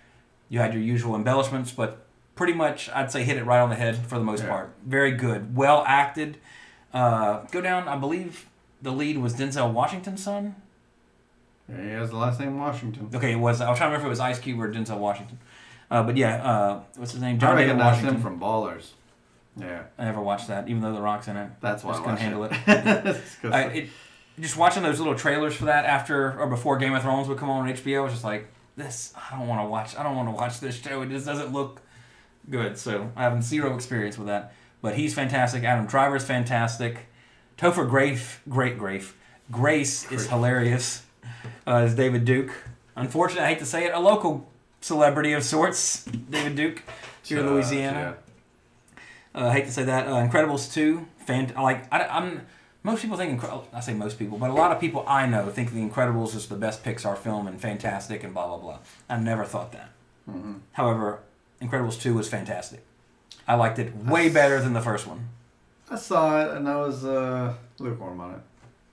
you 0.48 0.59
had 0.59 0.72
your 0.74 0.82
usual 0.82 1.14
embellishments, 1.14 1.70
but 1.70 2.05
pretty 2.34 2.53
much 2.55 2.88
I'd 2.90 3.11
say 3.11 3.22
hit 3.24 3.36
it 3.36 3.44
right 3.44 3.61
on 3.61 3.68
the 3.70 3.76
head 3.76 3.96
for 4.07 4.18
the 4.18 4.24
most 4.24 4.42
Yeah. 4.42 4.48
part. 4.48 4.74
Very 4.84 5.12
good. 5.12 5.55
Well 5.57 5.84
acted. 5.86 6.38
Uh, 6.92 7.42
go 7.50 7.61
down, 7.61 7.88
I 7.88 7.96
believe 7.96 8.46
the 8.80 8.90
lead 8.92 9.18
was 9.18 9.34
Denzel 9.34 9.72
Washington's 9.72 10.22
son. 10.22 10.57
Yeah, 11.68 11.82
he 11.82 11.90
has 11.90 12.11
the 12.11 12.16
last 12.16 12.40
name 12.40 12.59
Washington. 12.59 13.09
Okay, 13.14 13.32
it 13.32 13.36
was. 13.36 13.61
I 13.61 13.70
was 13.70 13.78
trying 13.78 13.90
to 13.90 13.96
remember 13.96 14.07
if 14.07 14.07
it 14.07 14.11
was 14.11 14.20
Ice 14.20 14.38
Cube 14.38 14.61
or 14.61 14.70
Denzel 14.72 14.98
Washington. 14.98 15.38
Uh, 15.93 16.03
but 16.03 16.16
yeah, 16.16 16.36
uh, 16.43 16.80
what's 16.97 17.12
his 17.12 17.20
name? 17.20 17.36
I 17.36 17.38
John 17.38 17.57
David 17.57 17.68
recognize 17.72 17.86
Washington. 17.97 18.14
him 18.16 18.22
from 18.22 18.40
Ballers. 18.40 18.90
Yeah, 19.59 19.82
I 19.99 20.05
never 20.07 20.22
watched 20.22 20.49
that, 20.49 20.68
even 20.68 20.80
though 20.80 20.95
The 20.95 21.03
Rock's 21.03 21.28
in 21.28 21.36
it. 21.36 21.51
that's 21.61 21.84
why 21.84 21.93
Just 21.93 22.03
I 22.07 22.16
couldn't 22.16 22.38
watched 22.38 22.55
handle 22.55 23.12
it. 23.12 23.16
'cause 23.43 23.53
I, 23.53 23.62
it, 23.64 23.90
just 24.40 24.57
watching 24.57 24.82
those 24.82 24.99
little 24.99 25.14
trailers 25.14 25.55
for 25.55 25.66
that 25.66 25.84
after 25.84 26.40
or 26.40 26.47
before 26.47 26.78
Game 26.78 26.95
of 26.95 27.03
Thrones 27.03 27.28
would 27.28 27.36
come 27.36 27.51
on 27.51 27.68
HBO 27.68 27.99
I 28.01 28.05
was 28.05 28.12
just 28.14 28.24
like, 28.24 28.49
this. 28.76 29.12
I 29.30 29.36
don't 29.36 29.47
want 29.47 29.61
to 29.62 29.68
watch. 29.68 29.95
I 29.97 30.03
don't 30.03 30.16
want 30.16 30.28
to 30.28 30.34
watch 30.34 30.59
this 30.61 30.80
show. 30.80 31.03
It 31.03 31.11
just 31.11 31.26
doesn't 31.26 31.53
look 31.53 31.82
good. 32.49 32.78
So 32.78 33.12
I 33.14 33.24
have 33.24 33.43
zero 33.45 33.74
experience 33.74 34.16
with 34.16 34.28
that. 34.28 34.55
But 34.80 34.95
he's 34.95 35.12
fantastic. 35.14 35.62
Adam 35.64 35.86
Driver's 35.86 36.24
fantastic. 36.24 37.07
Topher 37.59 37.86
Grace, 37.88 38.38
great 38.49 38.78
Grafe. 38.78 39.14
Grace 39.51 40.11
is 40.11 40.26
hilarious. 40.28 41.03
Uh, 41.66 41.76
as 41.76 41.95
David 41.95 42.24
Duke. 42.24 42.51
Unfortunately, 42.97 43.45
I 43.45 43.49
hate 43.51 43.59
to 43.59 43.66
say 43.66 43.84
it, 43.84 43.93
a 43.95 44.01
local 44.01 44.51
celebrity 44.82 45.32
of 45.32 45.42
sorts, 45.44 46.04
David 46.04 46.56
Duke, 46.56 46.82
here 47.22 47.40
in 47.40 47.46
Louisiana. 47.46 48.16
Uh, 49.34 49.46
I 49.46 49.52
hate 49.52 49.64
to 49.64 49.72
say 49.72 49.84
that. 49.84 50.06
Uh, 50.06 50.16
Incredibles 50.28 50.72
two, 50.72 51.06
fan. 51.18 51.52
Like 51.56 51.90
I, 51.92 52.18
am 52.18 52.42
Most 52.82 53.00
people 53.00 53.16
think 53.16 53.40
Incre- 53.40 53.64
I 53.72 53.80
say 53.80 53.94
most 53.94 54.18
people, 54.18 54.36
but 54.36 54.50
a 54.50 54.54
lot 54.54 54.72
of 54.72 54.80
people 54.80 55.04
I 55.08 55.26
know 55.26 55.48
think 55.48 55.72
The 55.72 55.80
Incredibles 55.80 56.34
is 56.34 56.48
the 56.48 56.56
best 56.56 56.84
Pixar 56.84 57.16
film 57.16 57.46
and 57.46 57.58
fantastic 57.60 58.22
and 58.24 58.34
blah 58.34 58.48
blah 58.48 58.58
blah. 58.58 58.78
I 59.08 59.16
never 59.18 59.44
thought 59.44 59.72
that. 59.72 59.90
Mm-hmm. 60.28 60.54
However, 60.72 61.20
Incredibles 61.62 61.98
two 62.00 62.14
was 62.14 62.28
fantastic. 62.28 62.84
I 63.48 63.54
liked 63.54 63.78
it 63.78 63.96
way 63.96 64.28
better 64.28 64.60
than 64.60 64.72
the 64.72 64.80
first 64.82 65.06
one. 65.06 65.28
I 65.90 65.96
saw 65.96 66.42
it 66.42 66.56
and 66.56 66.68
I 66.68 66.76
was 66.76 67.04
uh, 67.04 67.54
lukewarm 67.78 68.20
on 68.20 68.34
it. 68.34 68.40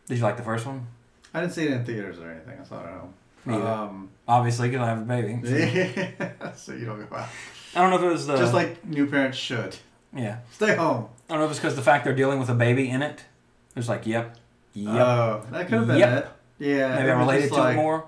Did 0.07 0.17
you 0.17 0.23
like 0.23 0.37
the 0.37 0.43
first 0.43 0.65
one? 0.65 0.87
I 1.33 1.41
didn't 1.41 1.53
see 1.53 1.65
it 1.65 1.71
in 1.71 1.85
theaters 1.85 2.17
or 2.19 2.31
anything. 2.31 2.57
I 2.59 2.63
saw 2.63 2.81
it 2.83 2.87
at 2.87 2.99
home. 2.99 3.13
Either. 3.47 3.67
Um, 3.67 4.09
Obviously, 4.27 4.69
because 4.69 4.85
I 4.85 4.89
have 4.89 4.99
a 4.99 5.01
baby. 5.01 5.39
So- 5.43 6.51
so 6.55 6.73
you 6.73 6.85
don't 6.85 7.09
go 7.09 7.15
out. 7.15 7.27
I 7.75 7.81
don't 7.81 7.89
know 7.89 7.97
if 7.97 8.03
it 8.03 8.07
was 8.11 8.27
the 8.27 8.37
Just 8.37 8.53
like 8.53 8.85
new 8.85 9.07
parents 9.07 9.37
should. 9.37 9.75
yeah. 10.15 10.39
Stay 10.51 10.75
home. 10.75 11.07
I 11.29 11.33
don't 11.33 11.39
know 11.39 11.45
if 11.45 11.51
it's 11.51 11.59
because 11.59 11.75
the 11.75 11.81
fact 11.81 12.03
they're 12.03 12.15
dealing 12.15 12.39
with 12.39 12.49
a 12.49 12.53
baby 12.55 12.89
in 12.89 13.01
it. 13.01 13.19
It 13.19 13.75
was 13.75 13.89
like, 13.89 14.05
yep, 14.05 14.35
yep. 14.73 14.93
Oh, 14.95 15.45
that 15.51 15.67
could 15.67 15.79
have 15.79 15.87
been 15.87 15.97
Yep. 15.97 16.25
it. 16.59 16.65
Yeah. 16.67 16.95
Maybe 16.95 17.07
it 17.07 17.11
I 17.11 17.19
related 17.19 17.49
to 17.49 17.55
like- 17.55 17.73
it 17.73 17.77
more. 17.77 18.05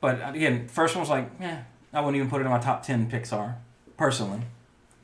But 0.00 0.34
again, 0.36 0.68
first 0.68 0.94
one 0.94 1.00
was 1.00 1.10
like, 1.10 1.30
eh, 1.40 1.56
I 1.92 2.00
wouldn't 2.00 2.16
even 2.16 2.28
put 2.30 2.40
it 2.42 2.44
in 2.44 2.50
my 2.50 2.58
top 2.58 2.82
ten 2.84 3.10
Pixar 3.10 3.54
personally. 3.96 4.40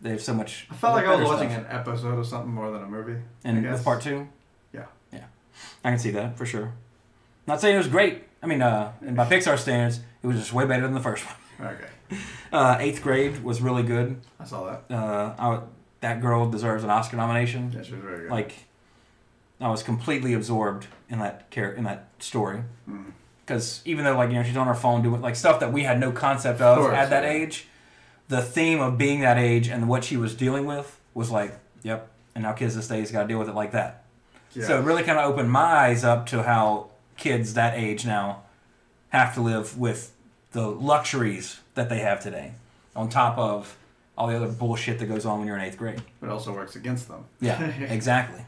They 0.00 0.10
have 0.10 0.22
so 0.22 0.34
much. 0.34 0.66
I 0.70 0.74
felt 0.74 0.94
like 0.96 1.06
I 1.06 1.14
was 1.16 1.26
watching 1.28 1.50
stuff. 1.50 1.64
an 1.70 1.76
episode 1.76 2.18
of 2.18 2.26
something 2.26 2.52
more 2.52 2.70
than 2.70 2.82
a 2.82 2.86
movie. 2.88 3.20
And 3.44 3.68
with 3.68 3.84
part 3.84 4.02
two, 4.02 4.28
Yeah. 4.72 4.86
yeah, 5.12 5.24
I 5.84 5.90
can 5.90 5.98
see 5.98 6.10
that 6.10 6.36
for 6.36 6.44
sure. 6.46 6.72
Not 7.46 7.60
saying 7.60 7.74
it 7.74 7.78
was 7.78 7.88
great. 7.88 8.24
I 8.42 8.46
mean, 8.46 8.60
uh, 8.62 8.92
and 9.06 9.16
by 9.16 9.26
Pixar 9.26 9.58
standards, 9.58 10.00
it 10.22 10.26
was 10.26 10.36
just 10.36 10.52
way 10.52 10.64
better 10.66 10.82
than 10.82 10.94
the 10.94 11.00
first 11.00 11.24
one. 11.24 11.34
Okay. 11.60 12.18
Uh, 12.52 12.76
eighth 12.80 13.02
grade 13.02 13.44
was 13.44 13.62
really 13.62 13.84
good. 13.84 14.20
I 14.40 14.44
saw 14.44 14.64
that. 14.88 14.92
Uh, 14.94 15.34
I, 15.38 15.60
that 16.00 16.20
girl 16.20 16.50
deserves 16.50 16.82
an 16.82 16.90
Oscar 16.90 17.16
nomination. 17.16 17.70
Yeah, 17.74 17.82
she 17.82 17.92
was 17.92 18.00
very 18.02 18.22
good. 18.22 18.30
Like, 18.30 18.52
I 19.60 19.68
was 19.70 19.84
completely 19.84 20.34
absorbed 20.34 20.88
in 21.08 21.20
that 21.20 21.50
char- 21.52 21.70
in 21.72 21.84
that 21.84 22.08
story. 22.18 22.64
Mm. 22.90 23.12
Because 23.46 23.80
even 23.84 24.04
though 24.04 24.16
like 24.16 24.30
you 24.30 24.34
know 24.36 24.42
she's 24.42 24.56
on 24.56 24.66
her 24.66 24.74
phone 24.74 25.02
doing 25.02 25.20
like 25.20 25.36
stuff 25.36 25.60
that 25.60 25.72
we 25.72 25.84
had 25.84 26.00
no 26.00 26.10
concept 26.10 26.60
of, 26.60 26.78
Of 26.78 26.84
course, 26.84 26.96
at 26.96 27.10
that 27.10 27.22
yeah. 27.22 27.30
age, 27.30 27.68
the 28.28 28.42
theme 28.42 28.80
of 28.80 28.98
being 28.98 29.20
that 29.20 29.38
age 29.38 29.68
and 29.68 29.88
what 29.88 30.02
she 30.04 30.16
was 30.16 30.34
dealing 30.34 30.66
with 30.66 30.98
was 31.14 31.30
like, 31.30 31.56
yep. 31.84 32.10
And 32.34 32.42
now 32.42 32.52
kids 32.54 32.74
this 32.74 32.88
days 32.88 33.12
got 33.12 33.22
to 33.22 33.28
deal 33.28 33.38
with 33.38 33.48
it 33.48 33.54
like 33.54 33.70
that. 33.72 34.04
yeah. 34.52 34.66
So 34.66 34.78
it 34.80 34.82
really 34.84 35.04
kind 35.04 35.18
of 35.18 35.30
opened 35.30 35.50
my 35.52 35.60
eyes 35.62 36.02
up 36.02 36.26
to 36.26 36.42
how 36.42 36.88
kids 37.16 37.54
that 37.54 37.74
age 37.76 38.04
now 38.06 38.42
have 39.10 39.34
to 39.34 39.40
live 39.40 39.78
with 39.78 40.12
the 40.52 40.66
luxuries 40.66 41.60
that 41.74 41.88
they 41.88 41.98
have 41.98 42.20
today, 42.22 42.52
on 42.94 43.08
top 43.08 43.38
of 43.38 43.76
all 44.16 44.26
the 44.28 44.36
other 44.36 44.48
bullshit 44.48 44.98
that 44.98 45.06
goes 45.06 45.24
on 45.24 45.38
when 45.38 45.46
you're 45.48 45.56
in 45.56 45.62
eighth 45.62 45.78
grade. 45.78 46.02
But 46.20 46.28
it 46.28 46.32
also 46.32 46.52
works 46.52 46.76
against 46.76 47.08
them. 47.08 47.24
Yeah, 47.40 47.62
exactly. 47.80 48.44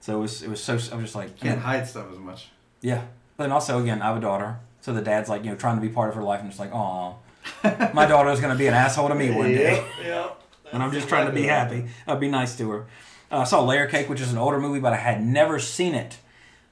So 0.00 0.16
it 0.16 0.20
was 0.20 0.42
it 0.42 0.48
was 0.50 0.62
so 0.62 0.72
I 0.72 0.76
was 0.76 0.88
just 1.04 1.14
like 1.14 1.38
Can't 1.38 1.60
hide 1.60 1.86
stuff 1.86 2.06
as 2.12 2.18
much. 2.18 2.48
yeah. 2.80 3.04
But 3.36 3.44
then 3.44 3.52
also 3.52 3.78
again 3.80 4.02
I 4.02 4.06
have 4.06 4.16
a 4.16 4.20
daughter, 4.20 4.58
so 4.80 4.92
the 4.92 5.02
dad's 5.02 5.28
like 5.28 5.44
you 5.44 5.50
know 5.50 5.56
trying 5.56 5.76
to 5.76 5.82
be 5.82 5.88
part 5.88 6.08
of 6.08 6.14
her 6.16 6.22
life 6.22 6.40
and 6.40 6.50
just 6.50 6.60
like 6.60 6.72
oh 6.72 7.16
my 7.94 8.06
daughter's 8.06 8.40
gonna 8.40 8.56
be 8.56 8.66
an 8.66 8.74
asshole 8.74 9.08
to 9.08 9.14
me 9.14 9.30
one 9.30 9.52
day. 9.52 9.84
Yep. 10.02 10.42
and 10.72 10.82
I'm 10.82 10.92
just 10.92 11.08
trying 11.08 11.26
to 11.26 11.32
be 11.32 11.44
happy. 11.44 11.86
I'd 12.06 12.20
be 12.20 12.28
nice 12.28 12.56
to 12.58 12.70
her. 12.70 12.86
Uh, 13.30 13.38
I 13.38 13.44
saw 13.44 13.62
Layer 13.62 13.86
Cake, 13.86 14.08
which 14.08 14.20
is 14.20 14.32
an 14.32 14.38
older 14.38 14.58
movie, 14.58 14.80
but 14.80 14.92
I 14.92 14.96
had 14.96 15.24
never 15.24 15.58
seen 15.58 15.94
it. 15.94 16.18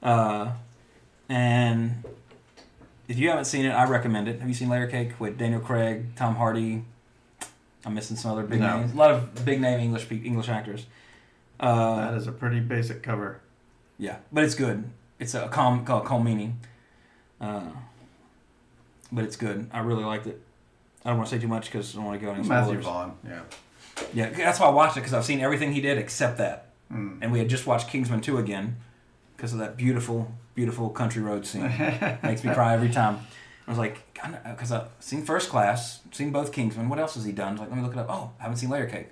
Uh, 0.03 0.51
and 1.31 2.03
if 3.07 3.17
you 3.17 3.29
haven't 3.29 3.45
seen 3.45 3.65
it, 3.65 3.71
I 3.71 3.85
recommend 3.87 4.27
it. 4.27 4.39
Have 4.39 4.47
you 4.49 4.53
seen 4.53 4.69
Layer 4.69 4.87
Cake 4.87 5.19
with 5.19 5.37
Daniel 5.37 5.61
Craig, 5.61 6.15
Tom 6.15 6.35
Hardy? 6.35 6.83
I'm 7.85 7.93
missing 7.93 8.17
some 8.17 8.31
other 8.31 8.43
big 8.43 8.59
No. 8.59 8.77
names. 8.77 8.93
A 8.93 8.95
lot 8.97 9.11
of 9.11 9.45
big 9.45 9.59
name 9.61 9.79
English 9.79 10.11
English 10.11 10.49
actors. 10.49 10.85
Uh, 11.59 11.95
That 12.11 12.13
is 12.15 12.27
a 12.27 12.31
pretty 12.31 12.59
basic 12.59 13.01
cover. 13.01 13.39
yeah, 13.97 14.17
but 14.31 14.43
it's 14.43 14.55
good. 14.55 14.83
It's 15.19 15.33
a 15.33 15.47
calm, 15.47 15.85
calm, 15.85 16.05
calm 16.05 16.23
meaning. 16.23 16.59
Uh, 17.39 17.71
but 19.11 19.23
it's 19.23 19.35
good. 19.35 19.69
I 19.73 19.79
really 19.79 20.03
liked 20.03 20.27
it. 20.27 20.41
I 21.05 21.09
don't 21.09 21.17
want 21.17 21.29
to 21.29 21.35
say 21.35 21.41
too 21.41 21.47
much 21.47 21.65
because 21.65 21.93
I 21.93 21.97
don't 21.97 22.05
want 22.05 22.19
to 22.19 22.25
go 22.25 22.31
into 22.33 22.43
spoilers. 22.43 22.67
Matthew. 22.67 22.81
Vaughn. 22.81 23.17
Yeah. 23.27 23.41
Yeah, 24.13 24.29
that's 24.31 24.59
why 24.59 24.67
I 24.67 24.71
watched 24.71 24.97
it 24.97 25.01
because 25.01 25.13
I've 25.13 25.25
seen 25.25 25.39
everything 25.41 25.71
he 25.73 25.81
did 25.81 25.97
except 25.97 26.37
that. 26.39 26.67
Mm. 26.91 27.19
And 27.21 27.31
we 27.31 27.39
had 27.39 27.49
just 27.49 27.65
watched 27.65 27.87
Kingsman 27.89 28.21
2 28.21 28.37
again 28.37 28.75
because 29.35 29.53
of 29.53 29.59
that 29.59 29.77
beautiful, 29.77 30.31
beautiful 30.55 30.89
country 30.89 31.21
road 31.21 31.45
scene. 31.45 31.63
Makes 32.23 32.43
me 32.43 32.53
cry 32.53 32.73
every 32.73 32.89
time. 32.89 33.19
I 33.67 33.71
was 33.71 33.77
like, 33.77 34.01
because 34.43 34.71
I've 34.71 34.87
seen 34.99 35.23
First 35.23 35.49
Class, 35.49 35.99
seen 36.11 36.31
both 36.31 36.51
Kingsman. 36.51 36.89
What 36.89 36.99
else 36.99 37.15
has 37.15 37.25
he 37.25 37.31
done? 37.31 37.57
Like, 37.57 37.69
let 37.69 37.77
me 37.77 37.83
look 37.83 37.93
it 37.93 37.99
up. 37.99 38.07
Oh, 38.09 38.31
I 38.39 38.43
haven't 38.43 38.57
seen 38.57 38.69
Layer 38.69 38.87
Cake. 38.87 39.07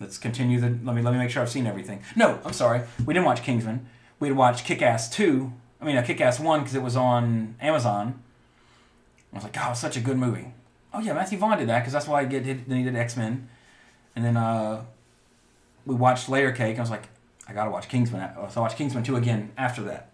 Let's 0.00 0.18
continue 0.18 0.60
the. 0.60 0.68
Let 0.68 0.96
me 0.96 1.02
let 1.02 1.12
me 1.12 1.18
make 1.18 1.30
sure 1.30 1.42
I've 1.42 1.50
seen 1.50 1.66
everything. 1.66 2.02
No, 2.16 2.40
I'm 2.44 2.52
sorry. 2.52 2.82
We 3.04 3.14
didn't 3.14 3.26
watch 3.26 3.42
Kingsman. 3.42 3.86
We 4.18 4.28
had 4.28 4.36
watched 4.36 4.64
Kick 4.64 4.82
Ass 4.82 5.10
2. 5.10 5.52
I 5.80 5.84
mean, 5.84 6.02
Kick 6.04 6.20
Ass 6.20 6.38
1 6.38 6.60
because 6.60 6.74
it 6.74 6.82
was 6.82 6.96
on 6.96 7.56
Amazon. 7.60 8.22
I 9.32 9.36
was 9.36 9.44
like, 9.44 9.52
God, 9.52 9.72
it's 9.72 9.80
such 9.80 9.96
a 9.96 10.00
good 10.00 10.16
movie. 10.16 10.52
Oh, 10.94 11.00
yeah, 11.00 11.12
Matthew 11.12 11.38
Vaughn 11.38 11.58
did 11.58 11.68
that 11.68 11.80
because 11.80 11.92
that's 11.92 12.06
why 12.06 12.20
I 12.20 12.24
get, 12.24 12.44
then 12.44 12.78
he 12.78 12.84
did 12.84 12.94
X 12.94 13.16
Men. 13.16 13.48
And 14.14 14.24
then 14.24 14.36
uh, 14.36 14.84
we 15.86 15.94
watched 15.94 16.28
Layer 16.28 16.52
Cake. 16.52 16.76
I 16.76 16.80
was 16.80 16.90
like, 16.90 17.08
I 17.48 17.52
gotta 17.52 17.70
watch 17.70 17.88
Kingsman. 17.88 18.30
So 18.50 18.60
I 18.60 18.62
watched 18.62 18.76
Kingsman 18.78 19.02
2 19.04 19.16
again 19.16 19.50
after 19.58 19.82
that. 19.82 20.10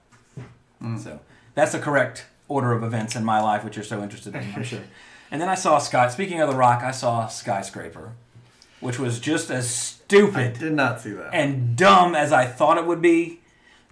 So 1.03 1.21
that's 1.55 1.73
the 1.73 1.79
correct 1.79 2.27
order 2.49 2.73
of 2.73 2.83
events 2.83 3.17
in 3.17 3.25
my 3.25 3.41
life, 3.41 3.65
which 3.65 3.77
you're 3.77 3.85
so 3.85 4.03
interested 4.03 4.35
in, 4.35 4.53
I'm 4.55 4.63
sure. 4.65 4.81
And 5.31 5.43
then 5.43 5.51
I 5.51 5.57
saw 5.57 5.77
Sky. 5.79 6.09
Speaking 6.09 6.41
of 6.41 6.49
The 6.49 6.57
Rock, 6.57 6.83
I 6.83 6.91
saw 6.91 7.27
Skyscraper, 7.27 8.13
which 8.81 8.99
was 8.99 9.21
just 9.21 9.51
as 9.51 9.65
I 9.67 9.69
stupid 9.69 10.59
did 10.59 10.73
not 10.73 11.03
see 11.03 11.11
that. 11.11 11.35
and 11.35 11.77
dumb 11.77 12.15
as 12.15 12.33
I 12.33 12.47
thought 12.47 12.79
it 12.79 12.87
would 12.87 13.03
be. 13.03 13.41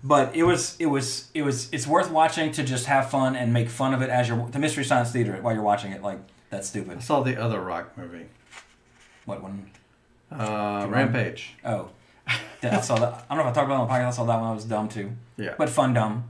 But 0.03 0.35
it 0.35 0.45
was, 0.45 0.77
it 0.79 0.87
was, 0.87 1.29
it 1.35 1.43
was. 1.43 1.69
It's 1.73 1.87
worth 1.87 2.11
watching 2.11 2.53
to 2.53 2.63
just 2.63 2.87
have 2.87 3.11
fun 3.11 3.37
and 3.37 3.53
make 3.53 3.69
fun 3.69 3.93
of 3.93 4.01
it 4.01 4.09
as 4.09 4.29
you're 4.29 4.49
the 4.49 4.59
Mystery 4.59 4.85
Science 4.85 5.11
Theater 5.13 5.37
while 5.43 5.53
you're 5.53 5.63
watching 5.63 5.93
it. 5.93 6.01
Like 6.03 6.21
that's 6.49 6.69
stupid. 6.69 6.97
I 6.99 7.01
saw 7.01 7.23
the 7.23 7.37
other 7.39 7.61
Rock 7.61 7.99
movie. 7.99 8.27
What 9.27 9.43
one? 9.43 9.71
Uh, 10.33 10.87
Rampage. 10.89 11.55
Oh, 11.67 11.91
I 12.63 12.81
saw 12.81 12.97
that. 12.97 13.25
I 13.31 13.35
don't 13.35 13.45
know 13.45 13.51
if 13.51 13.57
I 13.57 13.61
talked 13.61 13.67
about 13.67 13.75
it 13.77 13.81
on 13.83 13.89
the 13.89 13.93
podcast. 13.95 14.07
I 14.07 14.11
saw 14.11 14.25
that 14.25 14.41
one. 14.41 14.51
I 14.51 14.55
was 14.55 14.65
dumb 14.65 14.89
too. 14.89 15.13
Yeah. 15.37 15.55
But 15.57 15.69
fun 15.69 15.93
dumb. 15.95 16.25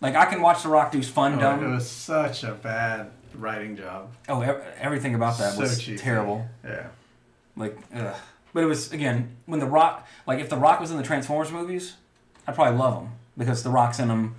Like 0.00 0.14
I 0.14 0.26
can 0.26 0.40
watch 0.40 0.62
The 0.62 0.68
Rock 0.68 0.92
do 0.92 1.02
fun 1.02 1.34
Oh, 1.34 1.40
dumb. 1.40 1.64
it 1.64 1.68
was 1.68 1.90
such 1.90 2.44
a 2.44 2.52
bad 2.52 3.10
writing 3.34 3.76
job. 3.76 4.12
Oh, 4.28 4.40
everything 4.78 5.14
about 5.14 5.38
that 5.38 5.54
so 5.54 5.60
was 5.62 5.78
cheesy. 5.80 6.02
terrible. 6.02 6.46
Yeah. 6.64 6.88
Like, 7.56 7.76
ugh. 7.94 8.14
But 8.52 8.62
it 8.62 8.66
was 8.66 8.92
again 8.92 9.36
when 9.46 9.58
the 9.60 9.66
Rock, 9.66 10.06
like 10.26 10.38
if 10.40 10.48
the 10.48 10.56
Rock 10.56 10.78
was 10.80 10.90
in 10.90 10.96
the 10.96 11.02
Transformers 11.02 11.50
movies, 11.50 11.94
I'd 12.46 12.54
probably 12.54 12.78
love 12.78 13.02
him 13.02 13.10
because 13.36 13.62
the 13.64 13.70
Rock's 13.70 13.98
in 13.98 14.08
them 14.08 14.36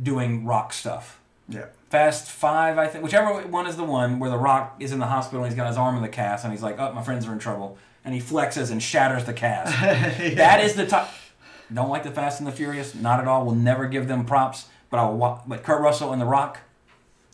doing 0.00 0.44
Rock 0.44 0.72
stuff. 0.72 1.18
Yeah. 1.48 1.66
Fast 1.90 2.28
Five, 2.30 2.76
I 2.78 2.86
think, 2.86 3.02
whichever 3.02 3.32
one 3.48 3.66
is 3.66 3.76
the 3.76 3.84
one 3.84 4.18
where 4.18 4.30
the 4.30 4.36
Rock 4.36 4.76
is 4.78 4.92
in 4.92 4.98
the 4.98 5.06
hospital 5.06 5.42
and 5.42 5.50
he's 5.50 5.56
got 5.56 5.66
his 5.68 5.78
arm 5.78 5.96
in 5.96 6.02
the 6.02 6.08
cast 6.08 6.44
and 6.44 6.52
he's 6.52 6.62
like, 6.62 6.78
"Oh, 6.78 6.92
my 6.92 7.02
friends 7.02 7.26
are 7.26 7.32
in 7.32 7.38
trouble," 7.38 7.78
and 8.04 8.14
he 8.14 8.20
flexes 8.20 8.70
and 8.70 8.82
shatters 8.82 9.24
the 9.24 9.32
cast. 9.32 9.74
That 10.36 10.60
is 10.64 10.74
the 10.74 10.86
top. 10.86 11.10
Don't 11.72 11.90
like 11.90 12.02
the 12.02 12.10
Fast 12.10 12.40
and 12.40 12.46
the 12.46 12.52
Furious, 12.52 12.94
not 12.94 13.20
at 13.20 13.28
all. 13.28 13.44
We'll 13.44 13.54
never 13.54 13.86
give 13.88 14.08
them 14.08 14.24
props, 14.24 14.66
but 14.90 14.98
I 14.98 15.04
will. 15.06 15.16
Wa- 15.18 15.40
but 15.46 15.62
Kurt 15.62 15.82
Russell 15.82 16.12
and 16.12 16.20
The 16.22 16.26
Rock, 16.26 16.60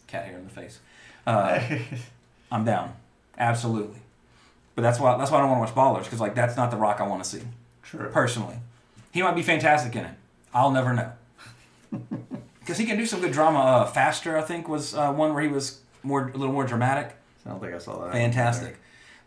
cat 0.08 0.24
hair 0.26 0.36
in 0.38 0.44
the 0.44 0.50
face. 0.50 0.78
Uh, 1.26 1.58
I'm 2.52 2.66
down, 2.66 2.92
absolutely. 3.38 3.98
But 4.74 4.82
that's 4.82 5.00
why 5.00 5.16
that's 5.16 5.30
why 5.30 5.38
I 5.38 5.40
don't 5.40 5.50
want 5.50 5.66
to 5.68 5.74
watch 5.74 5.94
Ballers 5.96 6.04
because 6.04 6.20
like 6.20 6.34
that's 6.34 6.54
not 6.54 6.70
The 6.70 6.76
Rock 6.76 7.00
I 7.00 7.06
want 7.06 7.24
to 7.24 7.30
see 7.30 7.40
True. 7.82 8.10
personally. 8.10 8.56
He 9.10 9.22
might 9.22 9.34
be 9.34 9.40
fantastic 9.42 9.96
in 9.96 10.04
it. 10.04 10.10
I'll 10.52 10.70
never 10.70 10.92
know. 10.92 11.12
Because 12.60 12.78
he 12.78 12.86
can 12.86 12.96
do 12.96 13.04
some 13.06 13.20
good 13.20 13.32
drama. 13.32 13.58
Uh, 13.58 13.84
Faster, 13.86 14.36
I 14.38 14.42
think, 14.42 14.68
was 14.68 14.94
uh, 14.94 15.12
one 15.12 15.34
where 15.34 15.42
he 15.42 15.48
was 15.48 15.80
more 16.02 16.28
a 16.34 16.36
little 16.36 16.52
more 16.54 16.64
dramatic. 16.64 17.14
I 17.44 17.50
don't 17.50 17.60
think 17.60 17.74
I 17.74 17.78
saw 17.78 18.02
that. 18.04 18.12
Fantastic. 18.12 18.78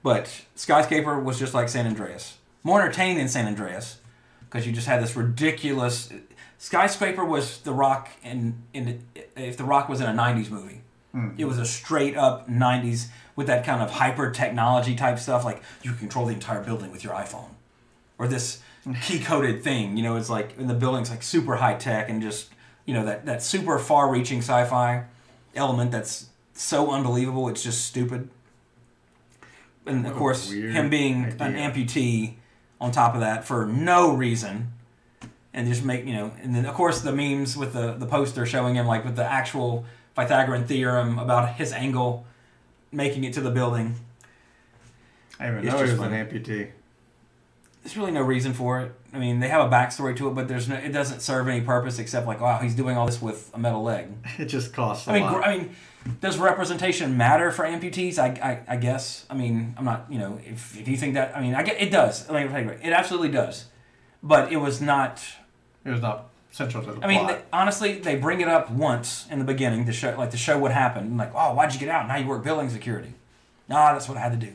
But 0.08 0.46
Skyscraper 0.56 1.20
was 1.20 1.38
just 1.38 1.54
like 1.54 1.68
San 1.68 1.86
Andreas. 1.86 2.38
More 2.64 2.82
entertaining 2.82 3.18
than 3.18 3.28
San 3.28 3.46
Andreas 3.46 4.00
because 4.40 4.66
you 4.66 4.72
just 4.72 4.88
had 4.88 5.04
this 5.04 5.18
ridiculous. 5.18 6.10
Skyscraper 6.58 7.26
was 7.26 7.60
The 7.60 7.74
Rock 7.74 8.08
in, 8.24 8.56
in 8.74 9.04
if 9.36 9.58
The 9.58 9.66
Rock 9.66 9.90
was 9.90 10.00
in 10.00 10.08
a 10.08 10.14
90s 10.14 10.50
movie. 10.50 10.80
Hmm. 11.12 11.32
It 11.38 11.44
was 11.44 11.58
a 11.58 11.66
straight 11.66 12.16
up 12.16 12.50
90s 12.50 13.08
with 13.36 13.48
that 13.48 13.66
kind 13.66 13.84
of 13.84 13.92
hyper 13.92 14.32
technology 14.32 14.96
type 14.96 15.20
stuff. 15.20 15.44
Like 15.44 15.62
you 15.84 15.92
control 15.92 16.26
the 16.26 16.34
entire 16.34 16.64
building 16.64 16.90
with 16.90 17.04
your 17.04 17.12
iPhone. 17.12 17.50
Or 18.18 18.30
this 18.30 18.62
hmm. 18.86 18.94
key 18.94 19.20
coded 19.20 19.62
thing. 19.62 19.98
You 19.98 20.04
know, 20.04 20.16
it's 20.16 20.30
like 20.30 20.58
in 20.58 20.68
the 20.68 20.74
building's 20.74 21.10
like 21.10 21.22
super 21.22 21.58
high 21.58 21.76
tech 21.76 22.08
and 22.08 22.22
just, 22.22 22.48
you 22.86 22.94
know, 22.94 23.04
that, 23.04 23.26
that 23.26 23.44
super 23.44 23.78
far 23.78 24.10
reaching 24.10 24.40
sci 24.40 24.64
fi 24.68 25.04
element 25.54 25.92
that's 25.92 26.28
so 26.54 26.92
unbelievable, 26.92 27.50
it's 27.50 27.62
just 27.62 27.84
stupid. 27.84 28.30
And 29.88 30.00
of 30.06 30.12
What 30.12 30.16
a 30.16 30.20
course, 30.20 30.52
him 30.52 30.90
being 30.90 31.24
an 31.26 31.56
amputee 31.56 32.36
on 32.80 32.92
top 32.92 33.14
of 33.16 33.22
that 33.22 33.46
for 33.46 33.66
no 33.66 34.14
reason. 34.14 34.74
And 35.54 35.68
just 35.68 35.84
make, 35.84 36.06
you 36.06 36.14
know, 36.14 36.32
and 36.44 36.54
then 36.54 36.66
of 36.66 36.76
course 36.76 37.02
the 37.02 37.12
memes 37.12 37.58
with 37.58 37.74
the, 37.74 37.94
the 37.94 38.06
poster 38.06 38.46
showing 38.46 38.76
him 38.76 38.86
like 38.86 39.04
with 39.04 39.16
the 39.16 39.26
actual 39.26 39.86
Pythagorean 40.16 40.68
theorem 40.68 41.18
about 41.18 41.56
his 41.56 41.74
angle 41.74 42.28
making 42.92 43.24
it 43.24 43.34
to 43.34 43.42
the 43.42 43.50
building. 43.50 43.96
I 45.40 45.46
didn't 45.46 45.60
even 45.60 45.68
It's 45.68 45.74
know 45.80 45.86
he 45.86 45.92
was 45.92 46.02
an 46.02 46.12
amputee. 46.12 46.72
There's 47.84 47.96
really 47.98 48.12
no 48.12 48.22
reason 48.22 48.54
for 48.54 48.82
it. 48.82 48.92
I 49.14 49.18
mean, 49.20 49.40
they 49.40 49.48
have 49.48 49.66
a 49.66 49.74
backstory 49.74 50.16
to 50.18 50.28
it, 50.28 50.36
but 50.36 50.48
there's 50.48 50.68
no, 50.68 50.76
it 50.76 50.90
doesn't 50.92 51.22
serve 51.22 51.48
any 51.48 51.62
purpose 51.62 52.00
except 52.00 52.28
like, 52.28 52.42
wow, 52.42 52.60
he's 52.60 52.76
doing 52.76 52.98
all 52.98 53.06
this 53.06 53.22
with 53.22 53.50
a 53.54 53.58
metal 53.58 53.82
leg. 53.82 54.10
It 54.38 54.46
just 54.46 54.74
costs 54.74 55.08
a 55.08 55.12
I 55.12 55.14
mean, 55.14 55.24
lot. 55.24 55.44
I 55.44 55.58
mean, 55.58 55.76
does 56.22 56.38
representation 56.38 57.18
matter 57.18 57.52
for 57.52 57.66
amputees? 57.66 58.18
I, 58.20 58.28
I, 58.68 58.76
I 58.76 58.78
guess. 58.78 59.26
I 59.30 59.34
mean, 59.36 59.76
I'm 59.78 59.86
not. 59.86 60.06
You 60.10 60.20
know, 60.20 60.40
if, 60.46 60.78
if 60.78 60.88
you 60.88 60.98
think 60.98 61.14
that, 61.16 61.36
I 61.36 61.42
mean, 61.42 61.56
I 61.56 61.64
get 61.64 61.82
it 61.82 61.92
does. 61.92 62.30
I 62.30 62.34
mean, 62.44 62.70
it 62.84 62.94
absolutely 62.94 63.30
does. 63.30 63.66
But 64.24 64.52
it 64.52 64.58
was 64.58 64.82
not. 64.82 65.24
it 65.86 65.92
was 65.92 66.02
not 66.02 66.30
central 66.52 66.84
to 66.84 66.94
the 66.94 67.06
I 67.06 67.08
mean, 67.08 67.20
plot. 67.20 67.38
they, 67.38 67.44
honestly, 67.54 68.00
they 68.00 68.16
bring 68.16 68.42
it 68.42 68.48
up 68.48 68.70
once 68.72 69.28
in 69.30 69.40
the 69.40 69.46
beginning 69.46 69.86
to 69.86 69.94
show, 69.94 70.16
like, 70.18 70.32
to 70.32 70.38
show 70.38 70.58
what 70.58 70.72
happened. 70.72 71.18
Like, 71.18 71.32
oh, 71.36 71.54
why'd 71.54 71.74
you 71.74 71.80
get 71.80 71.90
out? 71.90 72.08
Now 72.08 72.18
you 72.18 72.28
work 72.28 72.44
building 72.44 72.70
security. 72.70 73.14
Nah, 73.70 73.94
that's 73.94 74.10
what 74.10 74.18
I 74.18 74.22
had 74.22 74.40
to 74.40 74.46
do. 74.46 74.54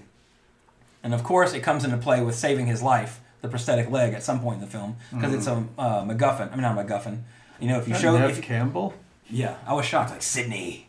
And 1.02 1.14
of 1.14 1.22
course, 1.24 1.52
it 1.52 1.60
comes 1.60 1.84
into 1.84 1.96
play 1.96 2.22
with 2.22 2.34
saving 2.34 2.66
his 2.66 2.82
life, 2.82 3.20
the 3.40 3.48
prosthetic 3.48 3.90
leg, 3.90 4.14
at 4.14 4.22
some 4.22 4.40
point 4.40 4.56
in 4.56 4.60
the 4.62 4.70
film, 4.70 4.96
because 5.12 5.34
it's 5.34 5.46
a 5.46 5.64
uh, 5.78 6.04
MacGuffin. 6.04 6.48
I 6.48 6.52
mean, 6.52 6.62
not 6.62 6.78
a 6.78 6.84
MacGuffin. 6.84 7.22
You 7.60 7.68
know, 7.68 7.78
if 7.78 7.88
you 7.88 7.94
show, 7.94 8.16
Neve 8.18 8.30
if 8.30 8.36
you, 8.36 8.42
Campbell. 8.42 8.94
yeah, 9.30 9.56
I 9.66 9.74
was 9.74 9.84
shocked. 9.84 10.10
Like 10.10 10.22
Sydney, 10.22 10.88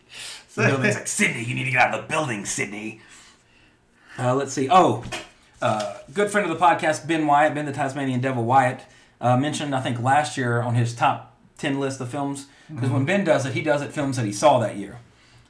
the 0.56 0.68
building's 0.68 0.96
like 0.96 1.08
Sydney. 1.08 1.44
You 1.44 1.56
need 1.56 1.66
to 1.66 1.72
get 1.72 1.82
out 1.82 1.94
of 1.96 2.02
the 2.02 2.08
building, 2.08 2.46
Sydney. 2.46 3.02
Uh, 4.18 4.36
let's 4.36 4.54
see. 4.54 4.68
Oh, 4.70 5.04
uh, 5.62 5.98
good 6.14 6.30
friend 6.30 6.50
of 6.50 6.58
the 6.58 6.64
podcast, 6.64 7.08
Ben 7.08 7.26
Wyatt, 7.26 7.56
Ben 7.56 7.66
the 7.66 7.72
Tasmanian 7.72 8.22
Devil 8.22 8.44
Wyatt, 8.44 8.82
uh, 9.22 9.38
mentioned 9.38 9.74
I 9.74 9.82
think 9.82 10.00
last 10.00 10.38
year 10.38 10.62
on 10.62 10.76
his 10.76 10.94
top 10.94 11.36
ten 11.58 11.80
list 11.80 12.00
of 12.02 12.10
films 12.10 12.48
because 12.74 12.90
when 12.90 13.06
Ben 13.06 13.24
does 13.24 13.46
it, 13.46 13.54
he 13.54 13.62
does 13.62 13.82
it 13.82 13.92
films 13.92 14.18
that 14.18 14.26
he 14.26 14.34
saw 14.34 14.60
that 14.60 14.78
year. 14.78 15.00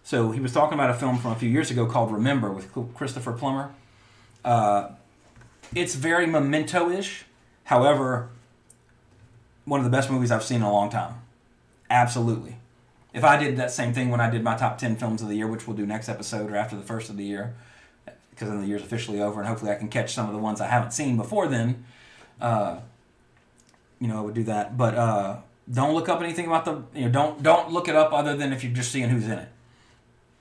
So 0.03 0.31
he 0.31 0.39
was 0.39 0.51
talking 0.51 0.73
about 0.73 0.89
a 0.89 0.93
film 0.93 1.17
from 1.17 1.31
a 1.31 1.35
few 1.35 1.49
years 1.49 1.71
ago 1.71 1.85
called 1.85 2.11
Remember 2.11 2.51
with 2.51 2.71
Christopher 2.93 3.31
Plummer. 3.31 3.73
Uh, 4.43 4.89
it's 5.73 5.95
very 5.95 6.27
memento-ish. 6.27 7.25
However, 7.65 8.29
one 9.65 9.79
of 9.79 9.85
the 9.85 9.89
best 9.89 10.11
movies 10.11 10.29
I've 10.29 10.43
seen 10.43 10.57
in 10.57 10.63
a 10.63 10.71
long 10.71 10.89
time. 10.89 11.15
Absolutely. 11.89 12.57
If 13.13 13.23
I 13.23 13.37
did 13.37 13.57
that 13.57 13.71
same 13.71 13.93
thing 13.93 14.09
when 14.09 14.19
I 14.19 14.29
did 14.29 14.43
my 14.43 14.55
top 14.55 14.77
10 14.77 14.95
films 14.95 15.21
of 15.21 15.29
the 15.29 15.35
year, 15.35 15.47
which 15.47 15.67
we'll 15.67 15.77
do 15.77 15.85
next 15.85 16.09
episode 16.09 16.51
or 16.51 16.55
after 16.55 16.75
the 16.75 16.81
first 16.81 17.09
of 17.09 17.17
the 17.17 17.23
year, 17.23 17.53
because 18.31 18.49
then 18.49 18.61
the 18.61 18.67
year's 18.67 18.81
officially 18.81 19.21
over, 19.21 19.39
and 19.39 19.47
hopefully 19.47 19.71
I 19.71 19.75
can 19.75 19.87
catch 19.87 20.13
some 20.13 20.27
of 20.27 20.33
the 20.33 20.39
ones 20.39 20.59
I 20.59 20.67
haven't 20.67 20.91
seen 20.91 21.15
before 21.15 21.47
then, 21.47 21.85
uh, 22.41 22.79
you 23.99 24.07
know, 24.07 24.17
I 24.17 24.21
would 24.21 24.33
do 24.33 24.43
that. 24.45 24.77
But 24.77 24.95
uh, 24.95 25.37
don't 25.71 25.93
look 25.93 26.09
up 26.09 26.21
anything 26.21 26.47
about 26.47 26.65
the, 26.65 26.83
you 26.97 27.05
know, 27.05 27.11
don't 27.11 27.43
don't 27.43 27.71
look 27.71 27.87
it 27.87 27.95
up 27.95 28.11
other 28.11 28.35
than 28.35 28.51
if 28.51 28.63
you're 28.63 28.73
just 28.73 28.91
seeing 28.91 29.09
who's 29.09 29.25
in 29.25 29.37
it 29.39 29.49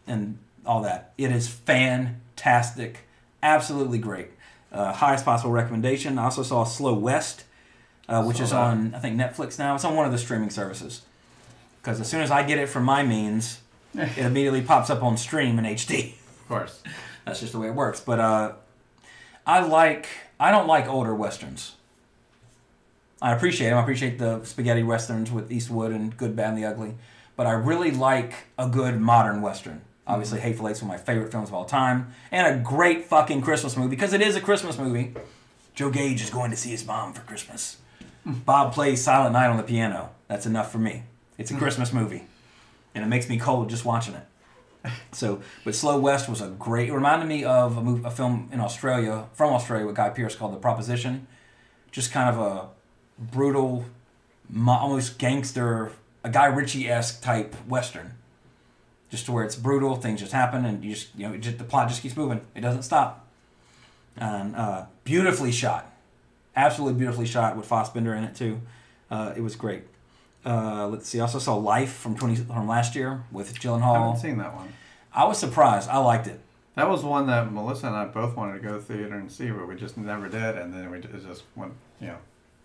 and 0.07 0.39
all 0.65 0.83
that. 0.83 1.13
It 1.19 1.31
is 1.31 1.49
fantastic, 1.49 3.01
absolutely 3.43 3.99
great. 3.99 4.29
Uh, 4.73 4.93
highest 4.93 5.25
possible 5.25 5.53
recommendation. 5.53 6.19
I 6.19 6.25
also 6.25 6.43
saw 6.43 6.65
Slow 6.65 6.95
West, 6.95 7.45
uh, 8.09 8.25
which 8.25 8.39
Saw 8.39 8.43
is 8.45 8.51
that. 8.51 8.61
on 8.61 8.95
I 8.95 8.99
think 8.99 9.21
Netflix 9.21 9.59
now. 9.59 9.75
It's 9.75 9.85
on 9.85 9.95
one 9.95 10.07
of 10.07 10.13
the 10.13 10.19
streaming 10.19 10.51
services. 10.51 11.03
Because 11.83 12.01
as 12.01 12.09
soon 12.09 12.23
as 12.23 12.31
I 12.31 12.45
get 12.45 12.59
it 12.59 12.69
from 12.69 12.85
my 12.85 13.03
means, 13.03 13.61
it 13.95 14.19
immediately 14.19 14.63
pops 14.63 14.89
up 14.89 15.03
on 15.03 15.17
stream 15.17 15.59
in 15.59 15.65
HD. 15.65 16.13
Of 16.13 16.49
course. 16.49 16.83
That's 17.25 17.41
just 17.41 17.53
the 17.53 17.59
way 17.59 17.69
it 17.69 17.75
works. 17.75 18.01
But 18.01 18.21
uh, 18.21 18.53
I 19.47 19.61
like 19.61 20.07
I 20.39 20.51
don't 20.51 20.67
like 20.67 20.87
older 20.89 21.15
westerns. 21.15 21.75
I 23.21 23.33
appreciate 23.33 23.71
them. 23.71 23.79
I 23.79 23.83
appreciate 23.83 24.19
the 24.19 24.45
spaghetti 24.45 24.83
westerns 24.83 25.31
with 25.31 25.53
Eastwood 25.53 25.93
and 25.93 26.17
Good, 26.17 26.35
Bad, 26.35 26.55
and 26.55 26.59
the 26.59 26.65
Ugly. 26.65 26.95
But 27.37 27.47
I 27.47 27.53
really 27.53 27.93
like 27.93 28.35
a 28.59 28.69
good 28.69 29.01
modern 29.01 29.41
western. 29.41 29.83
Obviously, 30.07 30.41
Hateful 30.41 30.69
Eight's 30.69 30.83
one 30.83 30.93
of 30.93 30.99
my 30.99 31.05
favorite 31.05 31.31
films 31.31 31.49
of 31.49 31.55
all 31.55 31.65
time, 31.65 32.13
and 32.33 32.47
a 32.47 32.59
great 32.59 33.05
fucking 33.05 33.43
Christmas 33.43 33.77
movie 33.77 33.91
because 33.91 34.13
it 34.13 34.21
is 34.21 34.35
a 34.35 34.41
Christmas 34.41 34.77
movie. 34.77 35.15
Joe 35.75 35.91
Gage 35.91 36.21
is 36.21 36.31
going 36.31 36.51
to 36.51 36.57
see 36.57 36.71
his 36.71 36.85
mom 36.85 37.13
for 37.13 37.21
Christmas. 37.23 37.77
Bob 38.27 38.75
plays 38.75 39.03
Silent 39.03 39.33
Night 39.33 39.47
on 39.47 39.57
the 39.57 39.63
piano. 39.63 40.11
That's 40.27 40.45
enough 40.45 40.73
for 40.73 40.79
me. 40.79 41.05
It's 41.43 41.51
a 41.51 41.57
Christmas 41.57 41.93
movie, 41.93 42.23
and 42.95 43.03
it 43.03 43.09
makes 43.09 43.29
me 43.29 43.37
cold 43.37 43.69
just 43.69 43.85
watching 43.85 44.15
it. 44.15 44.25
So, 45.11 45.43
but 45.65 45.75
Slow 45.75 45.99
West 45.99 46.29
was 46.29 46.41
a 46.41 46.47
great. 46.49 46.89
It 46.89 46.95
reminded 46.95 47.29
me 47.29 47.43
of 47.43 47.77
a, 47.77 47.83
move, 47.83 48.05
a 48.05 48.13
film 48.13 48.49
in 48.53 48.61
Australia 48.61 49.25
from 49.33 49.53
Australia 49.53 49.85
with 49.85 49.97
Guy 49.97 50.11
Pearce 50.11 50.37
called 50.37 50.53
The 50.55 50.59
Proposition. 50.59 51.27
Just 51.91 52.13
kind 52.13 52.29
of 52.29 52.39
a 52.39 52.69
brutal, 53.19 53.87
almost 54.67 55.19
gangster, 55.19 55.91
a 56.23 56.31
Guy 56.31 56.47
Ritchie 56.47 56.89
esque 56.89 57.21
type 57.23 57.57
western. 57.67 58.15
Just 59.11 59.27
to 59.27 59.33
where 59.33 59.45
it's 59.45 59.57
brutal, 59.57 59.97
things 59.97 60.21
just 60.21 60.33
happen, 60.33 60.65
and 60.65 60.85
you 60.85 60.95
just 60.95 61.09
you 61.17 61.29
know 61.29 61.37
just, 61.37 61.59
the 61.59 61.65
plot 61.65 61.89
just 61.89 62.03
keeps 62.03 62.17
moving. 62.17 62.41
It 62.55 62.61
doesn't 62.61 62.85
stop. 62.85 63.27
And 64.17 64.55
uh, 64.55 64.85
beautifully 65.03 65.51
shot, 65.51 65.93
absolutely 66.55 66.99
beautifully 66.99 67.27
shot 67.27 67.57
with 67.57 67.67
Fassbender 67.67 68.15
in 68.15 68.23
it 68.23 68.37
too. 68.37 68.61
Uh, 69.11 69.33
it 69.37 69.41
was 69.41 69.57
great. 69.57 69.83
Uh, 70.45 70.89
let's 70.89 71.09
see. 71.09 71.19
I 71.19 71.23
also 71.23 71.39
saw 71.39 71.55
Life 71.55 71.93
from 71.93 72.17
twenty 72.17 72.37
from 72.37 72.67
last 72.67 72.95
year 72.97 73.25
with 73.31 73.55
Gyllenhaal. 73.55 73.75
I 73.75 73.81
Gyllenhaal. 73.81 74.07
haven't 74.07 74.21
seen 74.21 74.39
that 74.39 74.55
one. 74.55 74.73
I 75.15 75.25
was 75.25 75.39
surprised. 75.39 75.89
I 75.89 75.99
liked 75.99 76.27
it. 76.27 76.41
That 76.75 76.89
was 76.89 77.05
one 77.05 77.27
that 77.27 77.53
Melissa 77.53 77.89
and 77.89 77.97
I 77.97 78.07
both 78.07 78.35
wanted 78.35 78.55
to 78.55 78.59
go 78.61 78.73
to 78.73 78.79
the 78.79 78.95
theater 78.95 79.15
and 79.15 79.31
see, 79.31 79.51
but 79.51 79.69
we 79.69 79.75
just 79.77 79.99
never 79.99 80.29
did, 80.29 80.57
and 80.57 80.73
then 80.73 80.91
we 80.91 80.99
it 80.99 81.27
just 81.27 81.43
went, 81.55 81.75
you 82.01 82.07
know. 82.07 82.17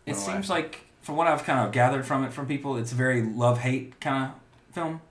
It 0.06 0.14
away. 0.14 0.20
seems 0.22 0.50
like, 0.50 0.86
from 1.02 1.18
what 1.18 1.28
I've 1.28 1.44
kind 1.44 1.60
of 1.60 1.74
gathered 1.74 2.06
from 2.06 2.24
it 2.24 2.32
from 2.32 2.48
people, 2.48 2.78
it's 2.78 2.94
a 2.94 2.96
very 2.96 3.22
love 3.22 3.60
hate 3.60 4.00
kind 4.00 4.32
of 4.32 4.74
film. 4.74 5.02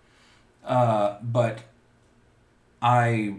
Uh, 0.64 1.18
but 1.22 1.58
I, 2.80 3.34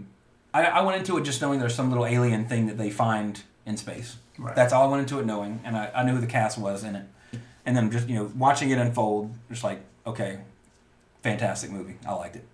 I, 0.54 0.64
I 0.66 0.82
went 0.82 0.98
into 0.98 1.18
it 1.18 1.24
just 1.24 1.42
knowing 1.42 1.58
there's 1.58 1.74
some 1.74 1.88
little 1.90 2.06
alien 2.06 2.46
thing 2.46 2.66
that 2.68 2.78
they 2.78 2.90
find 2.90 3.42
in 3.66 3.76
space. 3.76 4.16
Right. 4.38 4.54
That's 4.54 4.72
all 4.72 4.86
I 4.86 4.90
went 4.92 5.00
into 5.00 5.18
it 5.18 5.26
knowing, 5.26 5.60
and 5.64 5.76
I, 5.76 5.90
I 5.92 6.04
knew 6.04 6.14
who 6.14 6.20
the 6.20 6.28
cast 6.28 6.56
was 6.56 6.84
in 6.84 6.94
it, 6.94 7.06
and 7.68 7.76
then 7.76 7.90
just 7.90 8.08
you 8.08 8.14
know 8.14 8.32
watching 8.34 8.70
it 8.70 8.78
unfold, 8.78 9.30
just 9.50 9.62
like 9.62 9.80
okay, 10.06 10.38
fantastic 11.22 11.70
movie. 11.70 11.96
I 12.06 12.14
liked 12.14 12.36
it. 12.36 12.44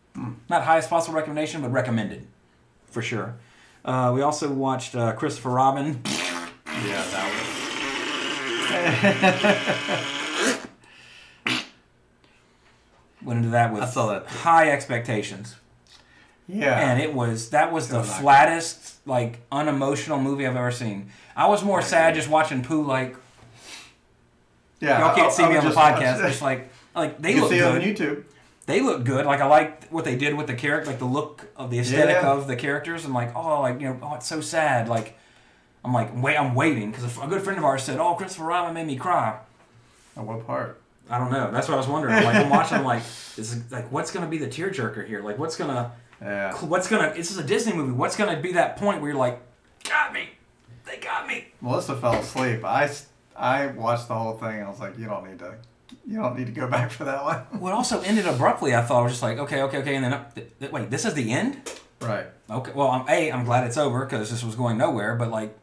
Not 0.51 0.65
highest 0.65 0.91
possible 0.91 1.15
recommendation, 1.15 1.63
but 1.63 1.71
recommended, 1.71 2.27
for 2.87 3.01
sure. 3.01 3.37
Uh, 3.85 4.11
we 4.15 4.23
also 4.23 4.51
watched 4.51 4.97
uh, 4.97 5.13
Christopher 5.13 5.51
Robin. 5.51 6.01
Yeah, 6.67 7.05
that 7.13 7.31
Went 13.23 13.39
into 13.39 13.51
that 13.51 13.73
with 13.73 13.83
I 13.85 13.87
saw 13.87 14.09
that 14.09 14.27
high 14.27 14.71
expectations. 14.71 15.55
Yeah. 16.47 16.91
and 16.91 17.01
it 17.01 17.15
was 17.15 17.51
that 17.51 17.73
was 17.73 17.89
the 17.89 17.99
was 17.99 18.19
flattest 18.19 18.99
like 19.07 19.39
unemotional 19.51 20.21
movie 20.21 20.47
I've 20.47 20.57
ever 20.57 20.73
seen. 20.73 21.11
I 21.37 21.47
was 21.49 21.63
more 21.65 21.81
sad 21.81 22.15
just 22.17 22.29
watching 22.29 22.63
Pooh 22.63 22.85
like 22.85 23.17
yeah. 24.85 25.01
y'all 25.01 25.15
can't 25.15 25.29
I- 25.29 25.35
see 25.35 25.49
me 25.49 25.57
on 25.57 25.65
the 25.65 25.71
podcast. 25.71 26.19
Just 26.29 26.43
like 26.43 26.71
like 26.95 27.21
they 27.21 27.35
you 27.35 27.41
look 27.41 27.51
see 27.51 27.59
it 27.59 27.65
on. 27.65 27.81
YouTube. 27.81 28.25
They 28.67 28.81
look 28.81 29.05
good. 29.05 29.27
Like 29.27 29.41
I 29.41 29.47
like 29.47 29.89
what 29.89 30.05
they 30.05 30.17
did 30.17 30.35
with 30.35 30.47
the 30.47 30.55
character, 30.55 30.91
like 30.91 30.99
the 30.99 31.05
look 31.05 31.45
of 31.57 31.71
the 31.71 31.79
aesthetic 31.81 32.17
Yeah. 32.23 32.33
of 32.33 32.47
the 32.47 32.57
characters, 32.57 33.05
and 33.05 33.13
like 33.13 33.35
oh 33.37 33.61
like 33.61 33.81
you 33.81 33.89
know 33.89 33.99
oh 34.03 34.15
it's 34.15 34.27
so 34.27 34.41
sad. 34.41 34.89
Like 34.89 35.19
I'm 35.85 35.93
like, 35.93 36.11
wait, 36.23 36.37
I'm 36.39 36.55
waiting 36.55 36.91
because 36.91 37.05
a 37.19 37.27
good 37.27 37.43
friend 37.43 37.59
of 37.59 37.65
ours 37.65 37.83
said, 37.83 37.99
"Oh, 37.99 38.15
Christopher 38.15 38.45
Robin 38.45 38.73
made 38.73 38.87
me 38.87 38.97
cry." 38.97 39.39
Oh, 40.17 40.23
what 40.23 40.47
part? 40.47 40.81
I 41.11 41.19
don't 41.19 41.31
know. 41.31 41.51
That's 41.53 41.69
what 41.69 41.75
I 41.75 41.77
was 41.77 41.89
wondering. 41.89 42.15
Like 42.25 42.37
I'm 42.37 42.49
watching, 42.49 42.79
I'm 42.79 42.85
like, 42.85 43.03
this 43.03 43.39
is 43.53 43.71
like, 43.71 43.93
what's 43.93 44.11
gonna 44.11 44.27
be 44.29 44.39
the 44.39 44.47
tearjerker 44.47 45.07
here? 45.07 45.21
Like, 45.23 45.37
what's 45.39 45.57
gonna, 45.57 45.93
Yeah. 46.23 46.55
what's 46.65 46.89
gonna? 46.89 47.13
This 47.15 47.31
is 47.31 47.37
a 47.37 47.45
Disney 47.45 47.75
movie. 47.75 47.93
What's 47.93 48.17
gonna 48.17 48.41
be 48.41 48.53
that 48.53 48.79
point 48.79 49.03
where 49.03 49.11
you're 49.11 49.19
like, 49.19 49.41
got 49.87 50.15
me, 50.15 50.31
they 50.87 50.97
got 50.97 51.27
me. 51.29 51.49
Melissa 51.61 51.95
fell 51.97 52.15
asleep. 52.15 52.65
I, 52.65 52.91
I 53.37 53.67
watched 53.69 54.09
the 54.09 54.15
whole 54.15 54.35
thing. 54.37 54.63
I 54.63 54.69
was 54.69 54.81
like, 54.81 54.99
you 54.99 55.07
don't 55.07 55.29
need 55.29 55.39
to, 55.41 55.55
you 56.07 56.17
don't 56.19 56.37
need 56.39 56.47
to 56.47 56.53
go 56.53 56.67
back 56.77 56.91
for 56.91 57.05
that 57.05 57.25
one. 57.25 57.39
What 57.61 57.73
also 57.73 58.01
ended 58.03 58.27
abruptly, 58.27 58.75
I 58.75 58.83
thought 58.83 59.01
I 59.01 59.03
was 59.03 59.13
just 59.13 59.23
like, 59.23 59.39
okay, 59.39 59.63
okay, 59.63 59.79
okay, 59.79 59.95
and 59.97 60.05
then 60.05 60.13
uh, 60.15 60.31
th- 60.35 60.49
th- 60.61 60.73
wait, 60.73 60.91
this 60.91 61.05
is 61.05 61.15
the 61.15 61.33
end. 61.33 61.57
right. 62.01 62.27
Okay, 62.51 62.73
well, 62.75 62.89
I'm, 62.91 63.09
a, 63.09 63.33
I'm 63.33 63.45
glad 63.45 63.67
it's 63.67 63.77
over 63.79 64.05
because 64.05 64.31
this 64.31 64.45
was 64.45 64.55
going 64.55 64.77
nowhere, 64.79 65.15
but 65.17 65.31
like, 65.31 65.57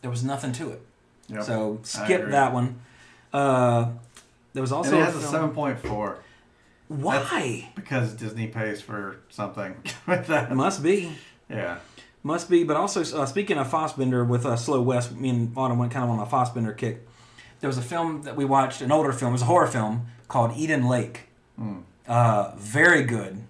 there 0.00 0.10
was 0.10 0.22
nothing 0.24 0.52
to 0.52 0.70
it. 0.70 0.80
Yep. 1.28 1.42
So 1.42 1.78
skip 1.82 2.28
that 2.30 2.52
one. 2.54 2.80
Uh, 3.32 3.90
there 4.52 4.62
was 4.62 4.72
also 4.72 4.90
And 4.92 4.98
it 4.98 5.02
a 5.02 5.04
has 5.06 5.16
a 5.16 5.20
film- 5.20 5.32
seven 5.32 5.50
point 5.50 5.78
four 5.80 6.18
Why? 6.88 7.68
because 7.76 8.14
Disney 8.14 8.48
pays 8.48 8.80
for 8.80 9.18
something 9.28 9.76
with 10.06 10.26
that. 10.28 10.52
Must 10.54 10.82
be. 10.82 11.12
Yeah. 11.48 11.78
Must 12.22 12.50
be, 12.50 12.64
but 12.64 12.76
also 12.76 13.00
uh, 13.16 13.26
speaking 13.26 13.56
of 13.58 13.70
Fassbender 13.70 14.24
with 14.24 14.44
uh, 14.44 14.56
Slow 14.56 14.82
West, 14.82 15.12
me 15.14 15.30
and 15.30 15.52
Autumn 15.56 15.78
went 15.78 15.92
kind 15.92 16.04
of 16.04 16.10
on 16.10 16.18
a 16.18 16.26
Fassbender 16.26 16.72
kick. 16.72 17.06
There 17.60 17.68
was 17.68 17.78
a 17.78 17.82
film 17.82 18.22
that 18.22 18.36
we 18.36 18.44
watched, 18.44 18.80
an 18.80 18.90
older 18.90 19.12
film, 19.12 19.30
it 19.30 19.32
was 19.32 19.42
a 19.42 19.46
horror 19.46 19.66
film 19.66 20.06
called 20.28 20.56
Eden 20.56 20.86
Lake. 20.88 21.28
Uh, 22.08 22.52
very 22.56 23.02
good, 23.04 23.42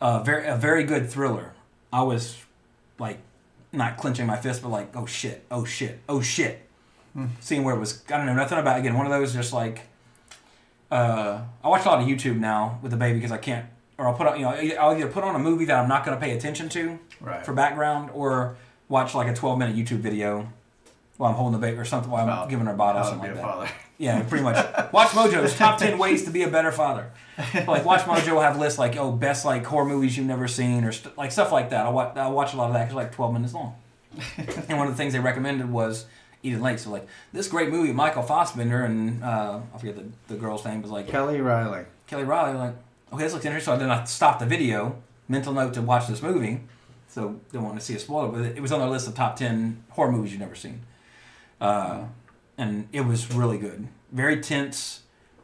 uh, 0.00 0.22
very 0.22 0.46
a 0.46 0.56
very 0.56 0.82
good 0.84 1.08
thriller. 1.08 1.52
I 1.92 2.02
was 2.02 2.36
like 2.98 3.18
not 3.72 3.96
clenching 3.96 4.26
my 4.26 4.36
fist, 4.36 4.60
but 4.62 4.68
like, 4.70 4.94
oh 4.96 5.06
shit, 5.06 5.44
oh 5.50 5.64
shit, 5.64 6.00
oh 6.08 6.20
shit. 6.20 6.68
Seeing 7.40 7.62
where 7.62 7.74
it 7.76 7.78
was, 7.78 8.02
I 8.08 8.16
don't 8.16 8.26
know 8.26 8.34
nothing 8.34 8.58
about. 8.58 8.78
Again, 8.80 8.94
one 8.96 9.06
of 9.06 9.12
those 9.12 9.32
just 9.34 9.52
like 9.52 9.82
uh, 10.90 11.42
I 11.62 11.68
watch 11.68 11.84
a 11.84 11.88
lot 11.88 12.00
of 12.00 12.06
YouTube 12.08 12.38
now 12.38 12.78
with 12.82 12.90
the 12.90 12.96
baby 12.96 13.18
because 13.18 13.32
I 13.32 13.38
can't, 13.38 13.66
or 13.98 14.06
I'll 14.08 14.14
put 14.14 14.26
on, 14.26 14.36
you 14.38 14.44
know, 14.44 14.50
I'll 14.80 14.96
either 14.96 15.06
put 15.08 15.22
on 15.24 15.34
a 15.34 15.38
movie 15.38 15.64
that 15.66 15.78
I'm 15.78 15.88
not 15.88 16.04
going 16.04 16.16
to 16.16 16.20
pay 16.20 16.36
attention 16.36 16.68
to 16.70 16.98
Right. 17.20 17.44
for 17.46 17.52
background, 17.52 18.10
or 18.12 18.56
watch 18.88 19.14
like 19.14 19.28
a 19.28 19.34
12 19.34 19.58
minute 19.58 19.76
YouTube 19.76 19.98
video 20.00 20.48
while 21.16 21.30
I'm 21.30 21.36
holding 21.36 21.60
the 21.60 21.64
baby 21.66 21.78
or 21.78 21.84
something 21.84 22.10
while 22.10 22.22
I'm 22.22 22.28
About 22.28 22.48
giving 22.50 22.66
her 22.66 22.72
a 22.72 22.76
bottle 22.76 23.02
or 23.02 23.04
something 23.04 23.20
be 23.22 23.28
like 23.28 23.44
a 23.44 23.46
that. 23.46 23.52
father. 23.54 23.70
Yeah, 23.98 24.22
pretty 24.28 24.42
much. 24.44 24.92
Watch 24.92 25.08
Mojo's 25.10 25.54
top 25.56 25.78
10 25.78 25.98
ways 25.98 26.24
to 26.24 26.30
be 26.30 26.42
a 26.42 26.48
better 26.48 26.72
father. 26.72 27.10
Like 27.54 27.84
Watch 27.84 28.00
Mojo 28.02 28.34
will 28.34 28.40
have 28.40 28.58
lists 28.58 28.78
like 28.78 28.96
oh 28.96 29.12
best 29.12 29.44
like 29.44 29.64
horror 29.64 29.84
movies 29.84 30.16
you've 30.16 30.26
never 30.26 30.48
seen 30.48 30.84
or 30.84 30.92
st- 30.92 31.16
like 31.16 31.30
stuff 31.32 31.52
like 31.52 31.70
that. 31.70 31.86
I 31.86 31.88
watch 31.90 32.16
I 32.16 32.28
watch 32.28 32.54
a 32.54 32.56
lot 32.56 32.68
of 32.68 32.74
that 32.74 32.84
because 32.84 32.94
like 32.96 33.12
12 33.12 33.32
minutes 33.32 33.54
long. 33.54 33.74
and 34.36 34.76
one 34.78 34.86
of 34.86 34.92
the 34.92 34.96
things 34.96 35.12
they 35.12 35.20
recommended 35.20 35.70
was 35.70 36.06
Eden 36.42 36.60
Lake. 36.62 36.78
So 36.78 36.90
like 36.90 37.06
this 37.32 37.48
great 37.48 37.70
movie, 37.70 37.92
Michael 37.92 38.22
Fassbender 38.22 38.84
and 38.84 39.22
uh, 39.22 39.60
I 39.74 39.78
forget 39.78 39.96
the, 39.96 40.04
the 40.34 40.38
girl's 40.40 40.64
name 40.64 40.82
was 40.82 40.90
like 40.90 41.08
Kelly 41.08 41.40
Reilly. 41.40 41.84
Kelly 42.06 42.24
Reilly. 42.24 42.54
Like 42.58 42.74
okay, 43.12 43.22
this 43.24 43.32
looks 43.32 43.44
interesting. 43.44 43.72
So 43.74 43.78
then 43.78 43.90
I 43.90 44.04
stopped 44.04 44.40
the 44.40 44.46
video, 44.46 44.96
mental 45.28 45.52
note 45.52 45.74
to 45.74 45.82
watch 45.82 46.06
this 46.08 46.22
movie. 46.22 46.60
So 47.08 47.38
don't 47.52 47.62
want 47.64 47.78
to 47.78 47.84
see 47.84 47.94
a 47.94 47.98
spoiler, 47.98 48.28
but 48.28 48.40
it 48.56 48.60
was 48.60 48.72
on 48.72 48.80
their 48.80 48.88
list 48.88 49.06
of 49.06 49.14
top 49.14 49.36
10 49.36 49.84
horror 49.90 50.10
movies 50.10 50.32
you've 50.32 50.40
never 50.40 50.54
seen. 50.54 50.80
Uh, 51.62 52.06
and 52.58 52.88
it 52.92 53.02
was 53.02 53.32
really 53.32 53.56
good. 53.56 53.86
Very 54.10 54.40
tense, 54.40 55.02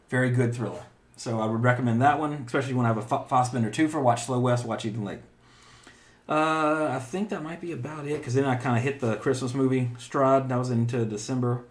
very 0.08 0.30
good 0.30 0.52
thriller. 0.52 0.82
So 1.16 1.40
I 1.40 1.46
would 1.46 1.62
recommend 1.62 2.02
that 2.02 2.18
one, 2.18 2.32
especially 2.32 2.74
when 2.74 2.86
I 2.86 2.88
have 2.88 2.98
a 2.98 3.14
F- 3.14 3.28
Fassbender 3.28 3.70
2 3.70 3.86
for 3.88 4.00
watch 4.00 4.24
Slow 4.24 4.40
West, 4.40 4.64
watch 4.64 4.84
Eden 4.84 5.04
Lake. 5.04 5.20
Uh, 6.28 6.88
I 6.90 6.98
think 6.98 7.30
that 7.30 7.42
might 7.42 7.60
be 7.60 7.70
about 7.70 8.06
it 8.06 8.18
because 8.18 8.34
then 8.34 8.44
I 8.44 8.56
kind 8.56 8.76
of 8.76 8.82
hit 8.82 9.00
the 9.00 9.16
Christmas 9.16 9.54
movie 9.54 9.90
stride. 9.96 10.48
That 10.48 10.56
was 10.56 10.70
into 10.70 11.04
December. 11.04 11.62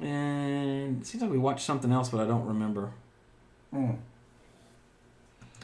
And 0.00 1.02
it 1.02 1.06
seems 1.06 1.20
like 1.22 1.30
we 1.30 1.38
watched 1.38 1.66
something 1.66 1.90
else, 1.90 2.08
but 2.08 2.20
I 2.20 2.26
don't 2.26 2.46
remember. 2.46 2.92
Hmm. 3.72 3.90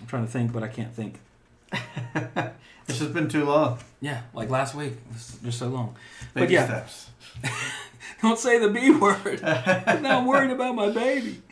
I'm 0.01 0.07
trying 0.09 0.27
to 0.27 0.31
think, 0.31 0.53
but 0.53 0.65
I 0.65 0.69
can't 0.69 0.93
think. 0.93 1.21
It's 2.89 2.99
just 2.99 3.15
been 3.15 3.29
too 3.29 3.45
long. 3.45 3.79
Yeah, 4.01 4.23
like 4.35 4.51
last 4.51 4.75
week. 4.75 4.93
It 4.93 5.13
was 5.13 5.39
just 5.43 5.59
so 5.59 5.69
long. 5.69 5.97
But 6.35 6.51
yeah. 6.51 6.67
steps. 6.67 7.11
Don't 8.23 8.39
say 8.39 8.59
the 8.59 8.69
B 8.69 8.91
word. 8.91 9.43
now 9.43 10.19
I'm 10.21 10.27
worried 10.27 10.51
about 10.51 10.75
my 10.75 10.91
baby. 10.91 11.43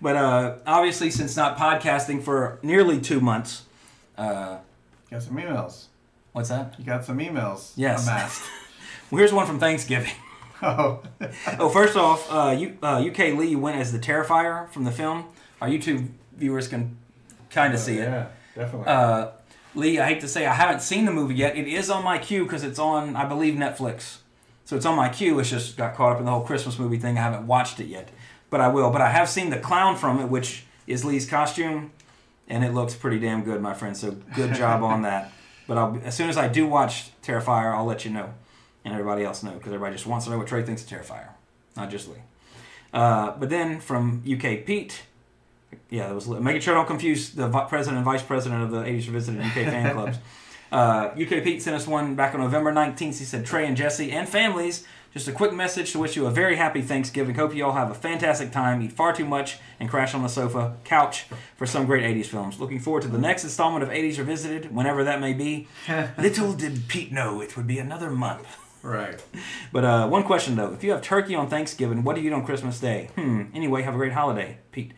But 0.00 0.16
uh, 0.16 0.56
obviously, 0.66 1.10
since 1.10 1.36
not 1.36 1.56
podcasting 1.56 2.22
for 2.22 2.58
nearly 2.62 3.00
two 3.00 3.20
months, 3.20 3.62
uh, 4.18 4.58
Got 5.10 5.22
some 5.22 5.36
emails. 5.36 5.84
what's 6.32 6.48
that? 6.48 6.74
You 6.78 6.84
got 6.84 7.04
some 7.04 7.18
emails. 7.18 7.72
Yes. 7.76 8.06
Amassed. 8.06 8.42
Well, 9.10 9.18
here's 9.20 9.32
one 9.32 9.46
from 9.46 9.58
Thanksgiving. 9.60 10.12
oh. 10.62 11.00
Oh, 11.58 11.68
first 11.68 11.96
off, 11.96 12.26
uh, 12.30 12.54
U- 12.58 12.76
uh, 12.82 13.04
UK 13.08 13.18
Lee 13.38 13.54
went 13.56 13.76
as 13.78 13.92
the 13.92 13.98
Terrifier 13.98 14.68
from 14.70 14.84
the 14.84 14.90
film. 14.92 15.26
Our 15.62 15.68
YouTube 15.68 16.08
viewers 16.36 16.66
can 16.68 16.96
kind 17.50 17.72
of 17.72 17.78
see 17.80 17.98
it. 17.98 18.08
Yeah, 18.08 18.26
definitely. 18.54 18.86
Uh, 18.88 19.28
Lee, 19.74 19.98
I 19.98 20.08
hate 20.08 20.20
to 20.22 20.28
say 20.28 20.44
I 20.46 20.54
haven't 20.54 20.80
seen 20.82 21.04
the 21.04 21.12
movie 21.12 21.34
yet. 21.36 21.56
It 21.56 21.68
is 21.68 21.88
on 21.88 22.02
my 22.04 22.18
queue 22.18 22.42
because 22.44 22.64
it's 22.64 22.78
on, 22.78 23.14
I 23.16 23.24
believe, 23.26 23.54
Netflix. 23.54 24.18
So 24.66 24.76
it's 24.76 24.84
on 24.84 24.96
my 24.96 25.08
queue. 25.08 25.38
It's 25.38 25.48
just 25.48 25.76
got 25.76 25.94
caught 25.94 26.12
up 26.12 26.18
in 26.18 26.24
the 26.24 26.32
whole 26.32 26.42
Christmas 26.42 26.78
movie 26.78 26.98
thing. 26.98 27.16
I 27.16 27.22
haven't 27.22 27.46
watched 27.46 27.78
it 27.78 27.86
yet, 27.86 28.10
but 28.50 28.60
I 28.60 28.68
will. 28.68 28.90
But 28.90 29.00
I 29.00 29.10
have 29.10 29.28
seen 29.28 29.50
the 29.50 29.58
clown 29.58 29.96
from 29.96 30.18
it, 30.20 30.28
which 30.28 30.64
is 30.88 31.04
Lee's 31.04 31.24
costume, 31.24 31.92
and 32.48 32.64
it 32.64 32.74
looks 32.74 32.94
pretty 32.94 33.20
damn 33.20 33.44
good, 33.44 33.62
my 33.62 33.74
friend. 33.74 33.96
So 33.96 34.10
good 34.34 34.54
job 34.54 34.82
on 34.82 35.02
that. 35.02 35.32
But 35.68 35.78
I'll, 35.78 36.00
as 36.04 36.16
soon 36.16 36.28
as 36.28 36.36
I 36.36 36.46
do 36.46 36.64
watch 36.64 37.10
Terrifier, 37.22 37.74
I'll 37.74 37.86
let 37.86 38.04
you 38.04 38.12
know, 38.12 38.32
and 38.84 38.94
everybody 38.94 39.24
else 39.24 39.42
know 39.42 39.50
because 39.50 39.72
everybody 39.72 39.96
just 39.96 40.06
wants 40.06 40.24
to 40.26 40.30
know 40.30 40.38
what 40.38 40.46
Trey 40.46 40.62
thinks 40.62 40.84
of 40.84 40.88
Terrifier, 40.88 41.30
not 41.76 41.90
just 41.90 42.06
Lee. 42.06 42.18
Uh, 42.94 43.32
but 43.32 43.50
then 43.50 43.80
from 43.80 44.22
UK 44.24 44.64
Pete, 44.64 45.02
yeah, 45.90 46.06
that 46.06 46.14
was 46.14 46.28
making 46.28 46.60
sure 46.60 46.72
I 46.74 46.76
don't 46.76 46.86
confuse 46.86 47.30
the 47.30 47.48
president 47.48 47.96
and 47.96 48.04
vice 48.04 48.22
president 48.22 48.62
of 48.62 48.70
the 48.70 48.82
80s 48.82 49.06
Revisited 49.08 49.40
UK 49.44 49.52
fan 49.54 49.92
clubs. 49.96 50.18
Uh, 50.72 51.10
UK 51.20 51.42
Pete 51.44 51.62
sent 51.62 51.76
us 51.76 51.86
one 51.86 52.14
back 52.14 52.34
on 52.34 52.40
November 52.40 52.72
19th. 52.72 53.18
He 53.18 53.24
said, 53.24 53.46
Trey 53.46 53.66
and 53.66 53.76
Jesse 53.76 54.10
and 54.12 54.28
families, 54.28 54.84
just 55.12 55.28
a 55.28 55.32
quick 55.32 55.52
message 55.52 55.92
to 55.92 55.98
wish 55.98 56.16
you 56.16 56.26
a 56.26 56.30
very 56.30 56.56
happy 56.56 56.82
Thanksgiving. 56.82 57.34
Hope 57.36 57.54
you 57.54 57.64
all 57.64 57.72
have 57.72 57.90
a 57.90 57.94
fantastic 57.94 58.50
time, 58.52 58.82
eat 58.82 58.92
far 58.92 59.14
too 59.14 59.24
much, 59.24 59.58
and 59.80 59.88
crash 59.88 60.12
on 60.14 60.22
the 60.22 60.28
sofa, 60.28 60.76
couch 60.84 61.26
for 61.56 61.66
some 61.66 61.86
great 61.86 62.02
80s 62.04 62.26
films. 62.26 62.60
Looking 62.60 62.80
forward 62.80 63.02
to 63.02 63.08
the 63.08 63.18
next 63.18 63.44
installment 63.44 63.82
of 63.82 63.90
80s 63.90 64.18
Revisited, 64.18 64.74
whenever 64.74 65.04
that 65.04 65.20
may 65.20 65.32
be. 65.32 65.68
Little 66.18 66.52
did 66.52 66.88
Pete 66.88 67.12
know 67.12 67.40
it 67.40 67.56
would 67.56 67.66
be 67.66 67.78
another 67.78 68.10
month. 68.10 68.46
right. 68.82 69.22
But 69.72 69.84
uh, 69.84 70.08
one 70.08 70.22
question 70.24 70.56
though: 70.56 70.72
If 70.72 70.82
you 70.84 70.90
have 70.92 71.02
turkey 71.02 71.34
on 71.34 71.48
Thanksgiving, 71.48 72.02
what 72.04 72.14
do 72.16 72.22
you 72.22 72.30
eat 72.30 72.32
on 72.32 72.44
Christmas 72.44 72.78
Day? 72.80 73.10
Hmm. 73.14 73.42
Anyway, 73.54 73.82
have 73.82 73.94
a 73.94 73.96
great 73.98 74.12
holiday, 74.12 74.58
Pete. 74.72 74.92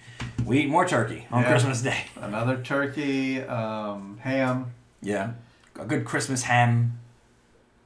We 0.44 0.60
eat 0.60 0.68
more 0.68 0.86
turkey 0.86 1.26
on 1.30 1.42
Yeah. 1.42 1.48
Christmas 1.50 1.82
Day. 1.82 2.04
Another 2.20 2.56
turkey, 2.62 3.40
um, 3.42 4.18
ham. 4.22 4.72
Yeah, 5.02 5.32
a 5.78 5.84
good 5.84 6.04
Christmas 6.04 6.42
ham. 6.42 6.98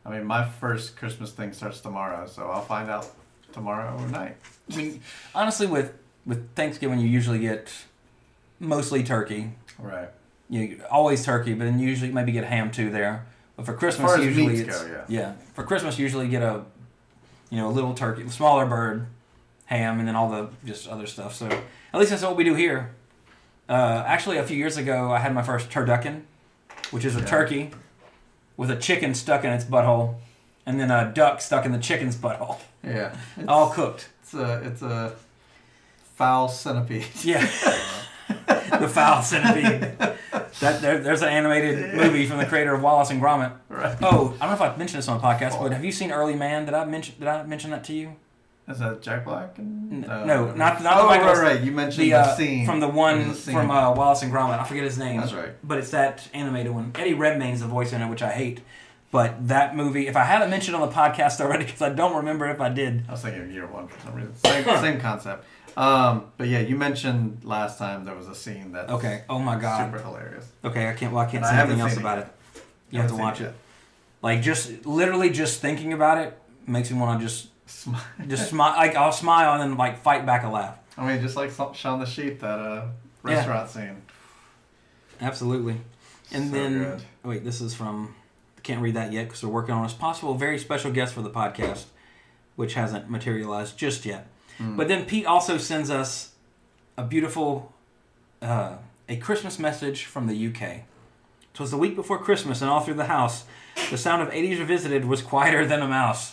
I 0.04 0.10
mean, 0.10 0.24
my 0.24 0.48
first 0.48 0.96
Christmas 0.96 1.30
thing 1.32 1.52
starts 1.52 1.80
tomorrow, 1.80 2.26
so 2.26 2.50
I'll 2.50 2.62
find 2.62 2.90
out 2.90 3.08
tomorrow 3.52 3.98
night. 4.06 4.36
I 4.72 4.76
mean, 4.76 5.00
honestly, 5.34 5.66
with 5.66 5.92
with 6.26 6.54
Thanksgiving, 6.54 6.98
you 6.98 7.08
usually 7.08 7.38
get 7.38 7.72
mostly 8.58 9.02
turkey. 9.02 9.52
Right. 9.78 10.08
You 10.48 10.82
always 10.90 11.24
turkey, 11.24 11.54
but 11.54 11.64
then 11.64 11.78
you 11.78 11.88
usually 11.88 12.12
maybe 12.12 12.32
get 12.32 12.44
ham 12.44 12.70
too 12.70 12.90
there. 12.90 13.26
But 13.56 13.66
for 13.66 13.74
Christmas, 13.74 14.18
usually 14.18 14.60
it's 14.60 14.82
go, 14.82 15.04
yeah. 15.08 15.34
For 15.54 15.64
Christmas, 15.64 15.98
you 15.98 16.04
usually 16.04 16.28
get 16.28 16.42
a 16.42 16.64
you 17.50 17.58
know 17.58 17.68
a 17.68 17.72
little 17.72 17.94
turkey, 17.94 18.28
smaller 18.28 18.66
bird, 18.66 19.06
ham, 19.66 19.98
and 19.98 20.08
then 20.08 20.16
all 20.16 20.30
the 20.30 20.48
just 20.64 20.88
other 20.88 21.06
stuff. 21.06 21.34
So 21.34 21.46
at 21.46 22.00
least 22.00 22.10
that's 22.10 22.22
what 22.22 22.36
we 22.36 22.44
do 22.44 22.54
here. 22.54 22.94
Uh, 23.68 24.02
actually, 24.06 24.38
a 24.38 24.44
few 24.44 24.56
years 24.56 24.76
ago, 24.76 25.12
I 25.12 25.18
had 25.18 25.32
my 25.32 25.42
first 25.42 25.70
turducken, 25.70 26.22
which 26.92 27.04
is 27.04 27.16
a 27.16 27.24
turkey 27.24 27.70
with 28.56 28.70
a 28.70 28.76
chicken 28.76 29.14
stuck 29.14 29.44
in 29.44 29.50
its 29.50 29.64
butthole, 29.64 30.14
and 30.64 30.78
then 30.78 30.90
a 30.90 31.10
duck 31.12 31.40
stuck 31.40 31.64
in 31.64 31.72
the 31.72 31.78
chicken's 31.78 32.14
butthole, 32.16 32.60
Yeah. 32.84 33.16
It's, 33.36 33.48
all 33.48 33.70
cooked. 33.70 34.08
it's 34.22 34.34
a 34.34 34.62
it's 34.64 34.82
a 34.82 35.16
foul 36.14 36.48
centipede. 36.48 37.06
Yeah. 37.24 37.40
the 38.78 38.88
foul 38.88 39.22
centipede. 39.22 39.96
That 40.60 40.80
there, 40.80 40.98
there's 40.98 41.22
an 41.22 41.28
animated 41.28 41.94
movie 41.94 42.26
from 42.26 42.38
the 42.38 42.46
creator 42.46 42.72
of 42.74 42.82
Wallace 42.82 43.10
and 43.10 43.20
Gromit. 43.20 43.52
Right. 43.68 43.96
Oh, 44.00 44.34
I 44.40 44.46
don't 44.46 44.50
know 44.50 44.54
if 44.54 44.60
I've 44.60 44.78
mentioned 44.78 44.98
this 44.98 45.08
on 45.08 45.20
the 45.20 45.26
podcast, 45.26 45.58
but 45.58 45.70
oh. 45.70 45.74
have 45.74 45.84
you 45.84 45.90
seen 45.92 46.12
Early 46.12 46.34
Man? 46.34 46.66
Did 46.66 46.74
I 46.74 46.84
mention 46.84 47.16
Did 47.18 47.26
I 47.26 47.42
mention 47.42 47.70
that 47.70 47.84
to 47.84 47.92
you? 47.92 48.16
Is 48.68 48.78
that 48.78 49.02
Jack 49.02 49.24
Black? 49.24 49.58
And, 49.58 50.04
N- 50.04 50.26
no, 50.26 50.52
not- 50.54 50.82
not 50.82 50.82
the 50.82 51.02
oh, 51.02 51.06
Michael- 51.06 51.26
right, 51.26 51.54
right. 51.56 51.60
You 51.60 51.72
mentioned 51.72 52.04
The, 52.04 52.10
the, 52.10 52.16
uh, 52.18 52.36
scene 52.36 52.64
from 52.64 52.80
the 52.80 52.88
one 52.88 53.34
scene. 53.34 53.54
from 53.54 53.70
uh, 53.70 53.92
Wallace 53.92 54.22
and 54.22 54.32
Gromit. 54.32 54.58
I 54.58 54.64
forget 54.64 54.84
his 54.84 54.98
name. 54.98 55.20
That's 55.20 55.32
right. 55.32 55.50
But 55.64 55.78
it's 55.78 55.90
that 55.90 56.28
animated 56.32 56.72
one. 56.72 56.92
Eddie 56.94 57.14
Redmayne's 57.14 57.60
the 57.60 57.66
voice 57.66 57.92
in 57.92 58.00
it, 58.00 58.08
which 58.08 58.22
I 58.22 58.30
hate. 58.30 58.60
But 59.10 59.48
that 59.48 59.76
movie, 59.76 60.06
if 60.06 60.16
I 60.16 60.24
haven't 60.24 60.48
mentioned 60.48 60.74
on 60.76 60.88
the 60.88 60.94
podcast 60.94 61.40
already, 61.40 61.64
because 61.66 61.82
I 61.82 61.90
don't 61.90 62.16
remember 62.16 62.48
if 62.50 62.60
I 62.60 62.68
did. 62.68 63.04
I 63.08 63.12
was 63.12 63.20
thinking 63.22 63.42
of 63.42 63.50
year 63.50 63.66
one 63.66 63.88
for 63.88 64.00
some 64.00 64.14
reason. 64.14 64.34
Same, 64.36 64.64
same 64.64 65.00
concept. 65.00 65.44
Um, 65.76 66.26
but 66.36 66.48
yeah, 66.48 66.60
you 66.60 66.76
mentioned 66.76 67.44
last 67.44 67.78
time 67.78 68.04
there 68.04 68.14
was 68.14 68.28
a 68.28 68.34
scene 68.34 68.72
that. 68.72 68.88
Okay. 68.90 69.24
Oh 69.28 69.38
my 69.38 69.58
God. 69.58 69.90
super 69.92 70.02
hilarious. 70.02 70.46
Okay, 70.64 70.88
I 70.88 70.92
can't. 70.94 71.12
Well, 71.12 71.22
I 71.22 71.30
can't 71.30 71.44
say 71.44 71.56
anything 71.58 71.80
else 71.80 71.94
it 71.94 71.98
about 72.00 72.18
yet. 72.18 72.26
it. 72.54 72.62
You 72.90 73.00
have 73.00 73.10
to 73.10 73.16
watch 73.16 73.38
seen 73.38 73.46
it. 73.48 73.54
Like 74.22 74.40
just 74.42 74.86
literally 74.86 75.30
just 75.30 75.60
thinking 75.60 75.92
about 75.92 76.18
it 76.18 76.38
makes 76.66 76.90
me 76.90 76.98
want 76.98 77.20
to 77.20 77.26
just 77.26 77.48
Smi- 77.72 78.28
just 78.28 78.50
smile. 78.50 78.74
Like 78.76 78.94
I'll 78.96 79.12
smile 79.12 79.54
and 79.54 79.62
then 79.72 79.78
like 79.78 79.98
fight 80.02 80.24
back 80.26 80.44
a 80.44 80.48
laugh. 80.48 80.78
I 80.96 81.06
mean, 81.06 81.20
just 81.22 81.36
like 81.36 81.50
Shaun 81.74 82.00
the 82.00 82.06
Sheep, 82.06 82.40
that 82.40 82.58
uh, 82.58 82.86
Yeah. 83.26 83.34
restaurant 83.36 83.70
scene. 83.70 84.02
Absolutely. 85.20 85.80
And 86.32 86.48
So 86.50 86.54
then 86.54 86.78
good. 86.78 87.02
wait, 87.24 87.44
this 87.44 87.60
is 87.60 87.74
from 87.74 88.14
can't 88.62 88.80
read 88.80 88.94
that 88.94 89.12
yet 89.12 89.24
because 89.24 89.42
we're 89.42 89.50
working 89.50 89.74
on 89.74 89.84
a 89.84 89.88
possible 89.92 90.34
very 90.34 90.56
special 90.58 90.92
guest 90.92 91.14
for 91.14 91.22
the 91.22 91.30
podcast, 91.30 91.84
which 92.54 92.74
hasn't 92.74 93.10
materialized 93.10 93.76
just 93.76 94.04
yet. 94.06 94.28
Hmm. 94.58 94.76
But 94.76 94.86
then 94.88 95.04
Pete 95.04 95.26
also 95.26 95.58
sends 95.58 95.90
us 95.90 96.32
a 96.96 97.02
beautiful 97.02 97.72
uh, 98.40 98.76
a 99.08 99.16
Christmas 99.16 99.58
message 99.58 100.04
from 100.04 100.26
the 100.28 100.46
UK. 100.48 100.62
It 101.54 101.60
was 101.60 101.70
the 101.70 101.76
week 101.76 101.96
before 101.96 102.18
Christmas, 102.18 102.60
and 102.62 102.70
all 102.70 102.80
through 102.80 102.94
the 102.94 103.06
house, 103.06 103.44
the 103.90 103.98
sound 103.98 104.22
of 104.22 104.30
80s 104.30 104.58
Revisited 104.58 105.04
was 105.04 105.22
quieter 105.22 105.66
than 105.66 105.82
a 105.82 105.88
mouse. 105.88 106.32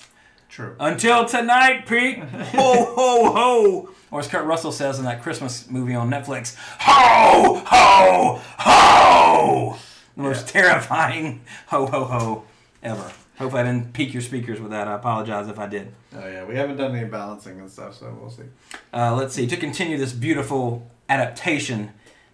True. 0.49 0.75
Until 0.79 1.25
tonight, 1.25 1.85
Pete. 1.85 2.17
Ho, 2.23 2.85
ho, 2.95 3.31
ho. 3.31 3.89
Or 4.11 4.19
as 4.19 4.27
Kurt 4.27 4.45
Russell 4.45 4.71
says 4.71 4.97
in 4.97 5.05
that 5.05 5.21
Christmas 5.21 5.69
movie 5.69 5.93
on 5.93 6.09
Netflix, 6.09 6.55
ho, 6.79 7.61
ho, 7.63 8.41
ho. 8.57 9.77
The 10.15 10.21
most 10.23 10.47
terrifying 10.47 11.41
ho, 11.67 11.85
ho, 11.85 12.05
ho 12.05 12.43
ever. 12.81 13.11
Hope 13.37 13.53
I 13.53 13.61
didn't 13.63 13.93
peak 13.93 14.11
your 14.11 14.23
speakers 14.23 14.59
with 14.59 14.71
that. 14.71 14.87
I 14.87 14.95
apologize 14.95 15.47
if 15.47 15.59
I 15.59 15.67
did. 15.67 15.93
Oh 16.15 16.27
yeah, 16.27 16.43
we 16.43 16.55
haven't 16.55 16.77
done 16.77 16.95
any 16.95 17.07
balancing 17.07 17.59
and 17.59 17.69
stuff, 17.69 17.95
so 17.95 18.17
we'll 18.19 18.31
see. 18.31 18.43
Uh, 18.91 19.15
let's 19.15 19.35
see. 19.35 19.45
To 19.45 19.55
continue 19.55 19.97
this 19.97 20.11
beautiful 20.11 20.89
adaptation 21.07 21.91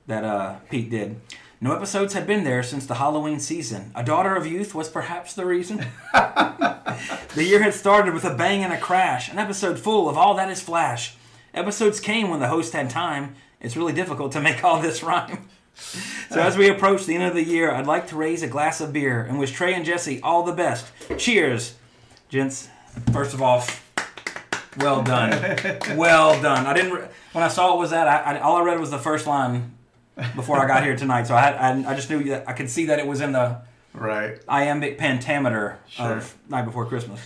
that 0.08 0.24
uh, 0.24 0.56
Pete 0.70 0.90
did. 0.90 1.20
No 1.66 1.74
episodes 1.76 2.14
had 2.14 2.28
been 2.28 2.44
there 2.44 2.62
since 2.62 2.86
the 2.86 2.94
Halloween 2.94 3.40
season. 3.40 3.92
A 3.96 4.04
Daughter 4.04 4.36
of 4.36 4.46
Youth 4.46 4.76
was 4.76 4.88
perhaps 4.88 5.34
the 5.34 5.48
reason. 5.48 5.78
the 6.14 7.44
year 7.44 7.64
had 7.64 7.74
started 7.74 8.14
with 8.14 8.24
a 8.24 8.36
bang 8.36 8.64
and 8.64 8.72
a 8.72 8.78
crash, 8.78 9.32
an 9.32 9.40
episode 9.40 9.80
full 9.80 10.08
of 10.08 10.16
all 10.16 10.36
that 10.36 10.52
is 10.52 10.62
flash. 10.62 11.16
Episodes 11.56 12.00
came 12.00 12.30
when 12.30 12.40
the 12.40 12.50
host 12.50 12.74
had 12.74 12.92
time. 12.92 13.34
It's 13.60 13.76
really 13.76 13.94
difficult 13.94 14.32
to 14.34 14.42
make 14.42 14.64
all 14.64 14.80
this 14.80 15.02
rhyme. 15.02 15.50
So 16.30 16.40
as 16.40 16.56
we 16.56 16.70
approach 16.70 17.08
the 17.08 17.16
end 17.16 17.24
of 17.24 17.34
the 17.34 17.44
year, 17.44 17.72
I'd 17.72 17.88
like 17.88 18.10
to 18.10 18.16
raise 18.16 18.44
a 18.44 18.48
glass 18.48 18.80
of 18.80 18.94
beer 18.94 19.24
and 19.24 19.40
wish 19.40 19.52
Trey 19.52 19.74
and 19.74 19.84
Jesse 19.84 20.22
all 20.22 20.44
the 20.44 20.54
best. 20.54 20.86
Cheers, 21.18 21.74
gents. 22.30 22.70
First 23.12 23.34
of 23.34 23.42
all, 23.42 23.66
well 24.78 25.02
done, 25.02 25.32
well 25.98 26.40
done. 26.40 26.68
I 26.68 26.74
didn't 26.76 26.92
re- 26.92 27.08
when 27.34 27.44
I 27.44 27.48
saw 27.48 27.74
it 27.74 27.80
was 27.80 27.90
that 27.90 28.08
I, 28.08 28.36
I 28.36 28.40
all 28.40 28.58
I 28.58 28.62
read 28.62 28.80
was 28.80 28.92
the 28.92 29.00
first 29.00 29.26
line 29.26 29.75
before 30.36 30.60
I 30.60 30.68
got 30.68 30.84
here 30.84 30.96
tonight, 30.96 31.28
so 31.28 31.36
I 31.36 31.42
had 31.42 31.56
I, 31.56 31.92
I 31.92 31.96
just 31.96 32.10
knew 32.10 32.24
that 32.26 32.48
I 32.48 32.54
could 32.54 32.70
see 32.70 32.86
that 32.86 33.00
it 33.00 33.08
was 33.08 33.22
in 33.22 33.32
the 33.34 33.62
Right. 33.94 34.40
iambic 34.50 34.98
pentameter 34.98 35.80
Sure. 35.88 36.18
of 36.18 36.36
Night 36.50 36.66
Before 36.66 36.86
Christmas. 36.86 37.22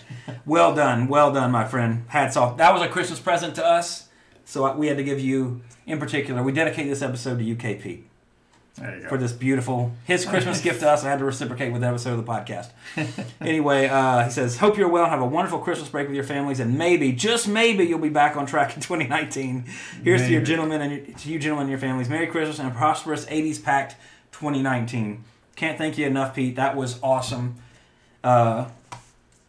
well 0.46 0.76
done, 0.76 1.08
well 1.08 1.32
done, 1.32 1.50
my 1.52 1.66
friend. 1.66 2.06
Hats 2.10 2.38
off. 2.38 2.58
That 2.58 2.74
was 2.74 2.82
a 2.84 2.88
Christmas 2.88 3.20
present 3.20 3.56
to 3.56 3.66
us, 3.66 4.10
so 4.46 4.76
we 4.76 4.88
had 4.88 4.98
to 4.98 5.04
give 5.04 5.20
you, 5.20 5.62
in 5.88 5.98
particular, 6.00 6.44
we 6.44 6.52
dedicate 6.52 6.88
this 6.88 7.02
episode 7.02 7.40
to 7.40 7.44
UK 7.52 7.80
Pete 7.82 7.90
you 7.92 7.96
go. 7.98 8.09
For 9.10 9.18
this 9.18 9.32
beautiful 9.34 9.92
his 10.06 10.26
Christmas 10.26 10.62
gift 10.68 10.80
to 10.82 10.90
us. 10.90 11.04
I 11.04 11.10
had 11.10 11.20
to 11.20 11.26
reciprocate 11.26 11.72
with 11.74 11.82
the 11.82 11.88
episode 11.88 12.18
of 12.18 12.26
the 12.26 12.32
podcast. 12.32 12.70
anyway, 13.42 13.88
uh, 13.88 14.24
he 14.26 14.32
says, 14.32 14.58
"Hope 14.58 14.78
you're 14.78 14.88
well 14.88 15.04
and 15.04 15.12
have 15.12 15.22
a 15.22 15.26
wonderful 15.26 15.60
Christmas 15.60 15.90
break 15.90 16.08
with 16.08 16.16
your 16.16 16.24
families, 16.24 16.60
and 16.60 16.78
maybe, 16.78 17.12
just 17.12 17.48
maybe, 17.48 17.84
you'll 17.84 18.00
be 18.00 18.10
back 18.10 18.38
on 18.38 18.46
track 18.46 18.76
in 18.76 18.82
2019. 18.82 19.66
Here's 20.04 20.22
to 20.22 20.32
your 20.32 20.42
gentlemen 20.42 20.82
and 20.82 20.92
your, 21.08 21.18
to 21.18 21.30
you 21.30 21.40
gentlemen 21.40 21.64
and 21.64 21.72
your 21.72 21.80
families. 21.80 22.08
Merry 22.10 22.28
Christmas 22.28 22.60
and 22.60 22.70
a 22.70 22.72
prosperous 22.72 23.26
80s 23.26 23.62
packed 23.64 23.96
2019. 24.32 25.24
Can't 25.56 25.78
thank 25.78 25.98
you 25.98 26.08
enough, 26.08 26.34
Pete. 26.36 26.56
That 26.56 26.76
was 26.78 27.00
awesome. 27.04 27.56
Uh, 28.24 28.70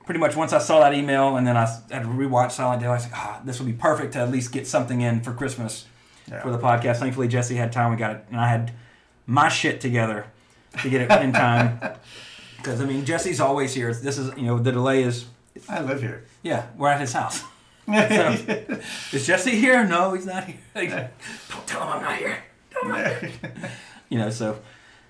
pretty 0.04 0.18
much 0.18 0.34
once 0.34 0.52
I 0.52 0.58
saw 0.58 0.80
that 0.80 0.92
email 0.94 1.36
and 1.36 1.46
then 1.46 1.56
I 1.56 1.66
had 1.90 2.02
to 2.02 2.08
rewatch 2.08 2.50
Silent 2.52 2.82
Day, 2.82 2.88
I 2.88 2.92
was 2.94 3.04
like, 3.04 3.12
ah, 3.14 3.40
this 3.44 3.60
would 3.60 3.66
be 3.66 3.72
perfect 3.72 4.14
to 4.14 4.18
at 4.20 4.30
least 4.30 4.50
get 4.50 4.66
something 4.66 5.00
in 5.02 5.20
for 5.20 5.32
Christmas 5.32 5.86
Yeah. 6.28 6.42
for 6.42 6.50
the 6.50 6.58
podcast. 6.58 6.96
Thankfully, 6.96 7.28
Jesse 7.28 7.54
had 7.54 7.70
time. 7.72 7.92
We 7.92 7.96
got 7.96 8.16
it, 8.16 8.24
and 8.30 8.40
I 8.40 8.48
had 8.48 8.72
my 9.30 9.48
shit 9.48 9.80
together 9.80 10.26
to 10.82 10.90
get 10.90 11.02
it 11.02 11.22
in 11.22 11.32
time. 11.32 11.80
Because 12.56 12.82
I 12.82 12.84
mean, 12.84 13.06
Jesse's 13.06 13.40
always 13.40 13.72
here. 13.72 13.94
This 13.94 14.18
is 14.18 14.36
you 14.36 14.42
know 14.42 14.58
the 14.58 14.70
delay 14.70 15.02
is 15.02 15.24
I 15.66 15.80
live 15.80 16.02
here. 16.02 16.26
yeah 16.42 16.66
we're 16.76 16.90
at 16.90 17.00
his 17.00 17.14
house. 17.14 17.42
Is 17.88 19.26
Jesse 19.26 19.52
here? 19.58 19.82
No, 19.86 20.12
he's 20.12 20.26
not 20.26 20.44
here. 20.44 20.58
Like, 20.74 20.90
Don't 20.90 21.66
tell 21.66 21.82
him 21.82 21.88
I'm 21.88 22.02
not 22.02 22.16
here. 22.18 22.36
Tell 22.70 22.82
him 22.84 22.92
I'm 22.92 23.02
not 23.02 23.22
here. 23.22 23.70
You 24.10 24.18
know, 24.18 24.28
so 24.28 24.60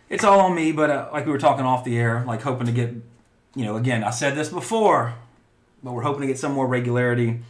it's 0.08 0.22
all 0.22 0.38
on 0.38 0.54
me. 0.54 0.70
But 0.70 0.90
uh, 0.90 1.08
like 1.12 1.26
we 1.26 1.32
were 1.32 1.38
talking 1.38 1.64
off 1.66 1.82
the 1.82 1.98
air, 1.98 2.22
like 2.24 2.42
hoping 2.42 2.66
to 2.66 2.72
get, 2.72 2.90
you 3.56 3.64
know, 3.64 3.76
again, 3.76 4.04
I 4.04 4.10
said 4.10 4.36
this 4.36 4.48
before, 4.48 5.14
but 5.82 5.92
we're 5.92 6.02
hoping 6.02 6.20
to 6.20 6.28
get 6.28 6.38
some 6.38 6.52
more 6.52 6.68
regularity 6.68 7.40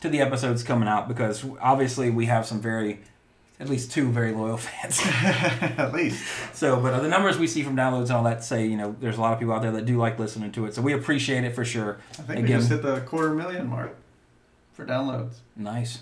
to 0.00 0.08
the 0.08 0.20
episodes 0.22 0.62
coming 0.62 0.88
out 0.88 1.06
because 1.06 1.44
obviously 1.60 2.08
we 2.08 2.24
have 2.26 2.46
some 2.46 2.62
very, 2.62 3.00
at 3.60 3.68
least 3.68 3.92
two 3.92 4.10
very 4.10 4.32
loyal 4.32 4.56
fans. 4.66 5.00
At 5.78 5.92
least. 5.92 6.24
So, 6.54 6.80
but 6.80 7.00
the 7.00 7.08
numbers 7.08 7.38
we 7.38 7.46
see 7.46 7.62
from 7.62 7.76
downloads 7.76 8.04
and 8.04 8.12
all 8.12 8.24
that 8.24 8.42
say, 8.42 8.66
you 8.66 8.76
know, 8.76 8.96
there's 9.00 9.18
a 9.18 9.20
lot 9.20 9.34
of 9.34 9.38
people 9.38 9.54
out 9.54 9.62
there 9.62 9.70
that 9.72 9.84
do 9.84 9.96
like 9.98 10.18
listening 10.18 10.50
to 10.52 10.64
it. 10.66 10.74
So 10.74 10.80
we 10.82 10.94
appreciate 10.94 11.44
it 11.44 11.54
for 11.54 11.64
sure. 11.64 11.98
I 12.18 12.22
think 12.22 12.42
we 12.42 12.48
just 12.48 12.70
hit 12.70 12.82
the 12.82 13.00
quarter 13.02 13.34
million 13.34 13.68
mark 13.68 13.94
for 14.72 14.84
downloads. 14.86 15.34
nice. 15.56 16.00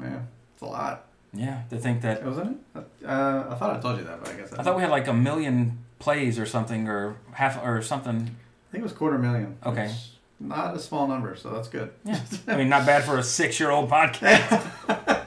Yeah, 0.00 0.20
it's 0.54 0.62
a 0.62 0.66
lot, 0.66 1.04
Yeah, 1.34 1.62
to 1.68 1.76
think 1.76 2.00
that 2.02 2.24
wasn't 2.24 2.58
it? 2.74 2.84
Uh, 3.04 3.44
I 3.50 3.54
thought 3.56 3.76
I 3.76 3.80
told 3.80 3.98
you 3.98 4.04
that, 4.04 4.20
but 4.24 4.32
I 4.32 4.36
guess 4.36 4.52
I 4.54 4.62
thought 4.62 4.76
we 4.76 4.82
had 4.82 4.90
like 4.90 5.08
a 5.08 5.12
million 5.12 5.78
plays 5.98 6.38
or 6.38 6.46
something, 6.46 6.88
or 6.88 7.16
half 7.32 7.62
or 7.62 7.82
something. 7.82 8.16
I 8.16 8.70
think 8.72 8.80
it 8.80 8.82
was 8.82 8.92
quarter 8.92 9.18
million. 9.18 9.56
Okay. 9.66 9.92
Not 10.38 10.74
a 10.74 10.78
small 10.78 11.06
number, 11.06 11.36
so 11.36 11.50
that's 11.50 11.68
good. 11.68 11.90
Yeah, 12.04 12.18
I 12.48 12.56
mean, 12.56 12.70
not 12.70 12.86
bad 12.86 13.04
for 13.04 13.18
a 13.18 13.22
six-year-old 13.22 13.90
podcast. 13.90 15.19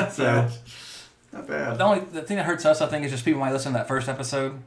Not 0.00 0.12
So- 0.12 0.24
bad. 0.24 0.52
Not 1.32 1.46
bad. 1.46 1.78
The 1.78 1.84
only 1.84 2.00
the 2.00 2.22
thing 2.22 2.36
that 2.38 2.46
hurts 2.46 2.64
us, 2.64 2.80
I 2.80 2.86
think, 2.86 3.04
is 3.04 3.10
just 3.10 3.24
people 3.24 3.40
might 3.40 3.52
listen 3.52 3.72
to 3.72 3.78
that 3.78 3.86
first 3.88 4.08
episode 4.08 4.58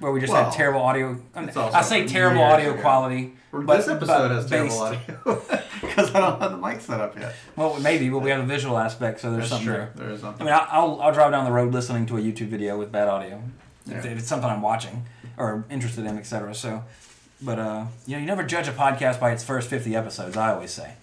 where 0.00 0.10
we 0.10 0.20
just 0.20 0.32
Well, 0.32 0.44
had 0.44 0.52
terrible 0.52 0.80
audio. 0.80 1.16
I, 1.34 1.40
mean, 1.42 1.50
I 1.56 1.82
say 1.82 2.06
terrible 2.08 2.42
audio 2.42 2.72
ago. 2.72 2.80
quality, 2.80 3.34
Or 3.52 3.60
but 3.62 3.76
this 3.76 3.88
episode 3.88 4.30
has 4.30 4.46
terrible 4.46 4.68
based- 4.90 5.10
audio 5.20 5.42
because 5.80 6.14
I 6.14 6.20
don't 6.20 6.40
have 6.40 6.50
the 6.52 6.56
mic 6.56 6.80
set 6.80 7.00
up 7.00 7.16
yet. 7.18 7.34
Well, 7.54 7.78
maybe, 7.80 8.08
but 8.08 8.18
we 8.20 8.30
have 8.30 8.40
a 8.40 8.46
visual 8.46 8.78
aspect, 8.78 9.20
so 9.20 9.30
there's 9.30 9.42
That's 9.48 9.62
something 9.62 9.66
true. 9.68 9.76
there. 9.76 9.92
There 9.94 10.10
is 10.10 10.20
I 10.20 10.28
something. 10.28 10.46
mean, 10.46 10.54
I'll, 10.54 11.00
I'll, 11.00 11.12
drive 11.12 11.30
down 11.32 11.44
the 11.44 11.52
road 11.52 11.72
listening 11.72 12.06
to 12.06 12.16
a 12.16 12.20
YouTube 12.20 12.48
video 12.48 12.76
with 12.78 12.90
bad 12.90 13.08
audio 13.08 13.42
if, 13.86 13.92
Yeah. 14.04 14.10
if 14.10 14.18
it's 14.18 14.26
something 14.28 14.48
I'm 14.50 14.62
watching 14.62 15.04
or 15.36 15.64
interested 15.70 16.04
in, 16.06 16.18
etc. 16.18 16.54
So, 16.54 16.82
but 17.42 17.58
uh, 17.58 17.84
you 18.06 18.16
know, 18.16 18.20
you 18.20 18.26
never 18.26 18.42
judge 18.42 18.66
a 18.68 18.72
podcast 18.72 19.20
by 19.20 19.30
its 19.32 19.44
first 19.44 19.68
50 19.70 19.94
episodes. 19.94 20.36
I 20.36 20.52
always 20.54 20.70
say 20.72 20.94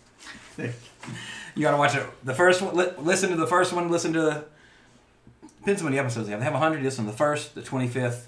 you 1.57 1.63
got 1.63 1.71
to 1.71 1.77
watch 1.77 1.95
it. 1.95 2.05
The 2.23 2.33
first 2.33 2.61
one, 2.61 2.75
li- 2.75 2.91
listen 2.97 3.29
to 3.31 3.35
the 3.35 3.47
first 3.47 3.73
one. 3.73 3.89
Listen 3.89 4.13
to 4.13 4.21
the 4.21 4.45
depends 5.59 5.81
how 5.81 5.85
many 5.89 5.99
episodes 5.99 6.27
they 6.27 6.31
have. 6.31 6.39
They 6.39 6.45
have 6.45 6.53
100. 6.53 6.81
Listen 6.81 7.05
to 7.05 7.11
the 7.11 7.17
first, 7.17 7.55
the 7.55 7.61
25th, 7.61 8.21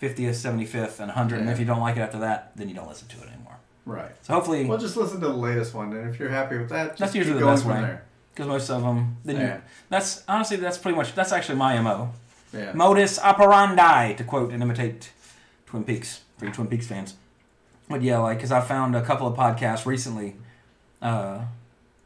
50th, 0.00 0.30
75th, 0.30 0.98
and 1.00 1.08
100. 1.08 1.38
And 1.40 1.46
Yeah. 1.46 1.52
if 1.52 1.58
you 1.58 1.66
don't 1.66 1.80
like 1.80 1.96
it 1.96 2.00
after 2.00 2.20
that, 2.20 2.52
then 2.56 2.68
you 2.68 2.74
don't 2.74 2.88
listen 2.88 3.08
to 3.08 3.16
it 3.18 3.28
anymore. 3.32 3.56
right. 3.86 4.12
So 4.22 4.34
hopefully, 4.34 4.64
Well, 4.66 4.78
just 4.78 4.96
listen 4.96 5.20
to 5.20 5.26
the 5.26 5.32
latest 5.32 5.74
one, 5.74 5.92
and 5.92 6.08
if 6.08 6.18
you're 6.20 6.28
happy 6.30 6.56
with 6.58 6.68
that, 6.70 6.90
just 6.90 6.98
That's 7.00 7.12
keep 7.12 7.18
usually 7.20 7.34
the 7.38 7.44
going 7.44 7.54
best 7.54 7.64
from 7.64 7.74
way. 7.74 7.80
there. 7.82 8.02
because 8.32 8.46
most 8.46 8.70
of 8.70 8.82
them, 8.82 9.16
then 9.24 9.36
you, 9.36 9.42
Yeah. 9.42 9.56
that's 9.88 10.22
honestly 10.28 10.56
that's 10.56 10.78
pretty 10.78 10.96
much 10.96 11.14
that's 11.14 11.32
actually 11.32 11.58
my 11.58 11.78
mo. 11.80 12.10
Yeah. 12.52 12.72
modus 12.72 13.18
operandi, 13.18 14.14
to 14.14 14.24
quote 14.24 14.52
and 14.52 14.62
imitate 14.62 15.10
Twin 15.66 15.84
Peaks 15.84 16.20
for 16.38 16.46
you 16.46 16.52
Twin 16.52 16.68
Peaks 16.68 16.86
fans. 16.86 17.14
But 17.88 18.02
yeah, 18.02 18.18
like, 18.18 18.38
because 18.38 18.52
I 18.52 18.60
found 18.60 18.94
a 18.96 19.02
couple 19.02 19.26
of 19.26 19.36
podcasts 19.36 19.84
recently, 19.86 20.36
uh, 21.02 21.40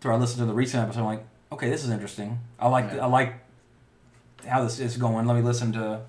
through 0.04 0.12
I 0.12 0.16
listened 0.18 0.40
to 0.40 0.44
the 0.44 0.52
recent 0.52 0.82
episode, 0.82 1.00
I'm 1.00 1.06
like, 1.06 1.24
okay, 1.50 1.70
this 1.70 1.82
is 1.82 1.88
interesting. 1.88 2.38
I 2.60 2.68
like, 2.68 2.92
Yeah. 2.92 3.04
I 3.04 3.06
like 3.06 3.32
how 4.46 4.62
this 4.62 4.78
is 4.78 4.98
going. 4.98 5.26
Let 5.26 5.34
me 5.34 5.40
listen 5.40 5.72
to 5.72 6.02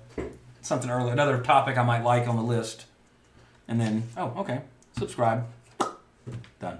something 0.60 0.90
early, 0.90 1.12
another 1.12 1.40
topic 1.40 1.78
I 1.78 1.82
might 1.82 2.02
like 2.04 2.28
on 2.28 2.36
the 2.36 2.42
list, 2.42 2.84
and 3.66 3.80
then, 3.80 4.02
oh, 4.18 4.34
okay, 4.40 4.60
subscribe, 4.98 5.46
done. 6.60 6.78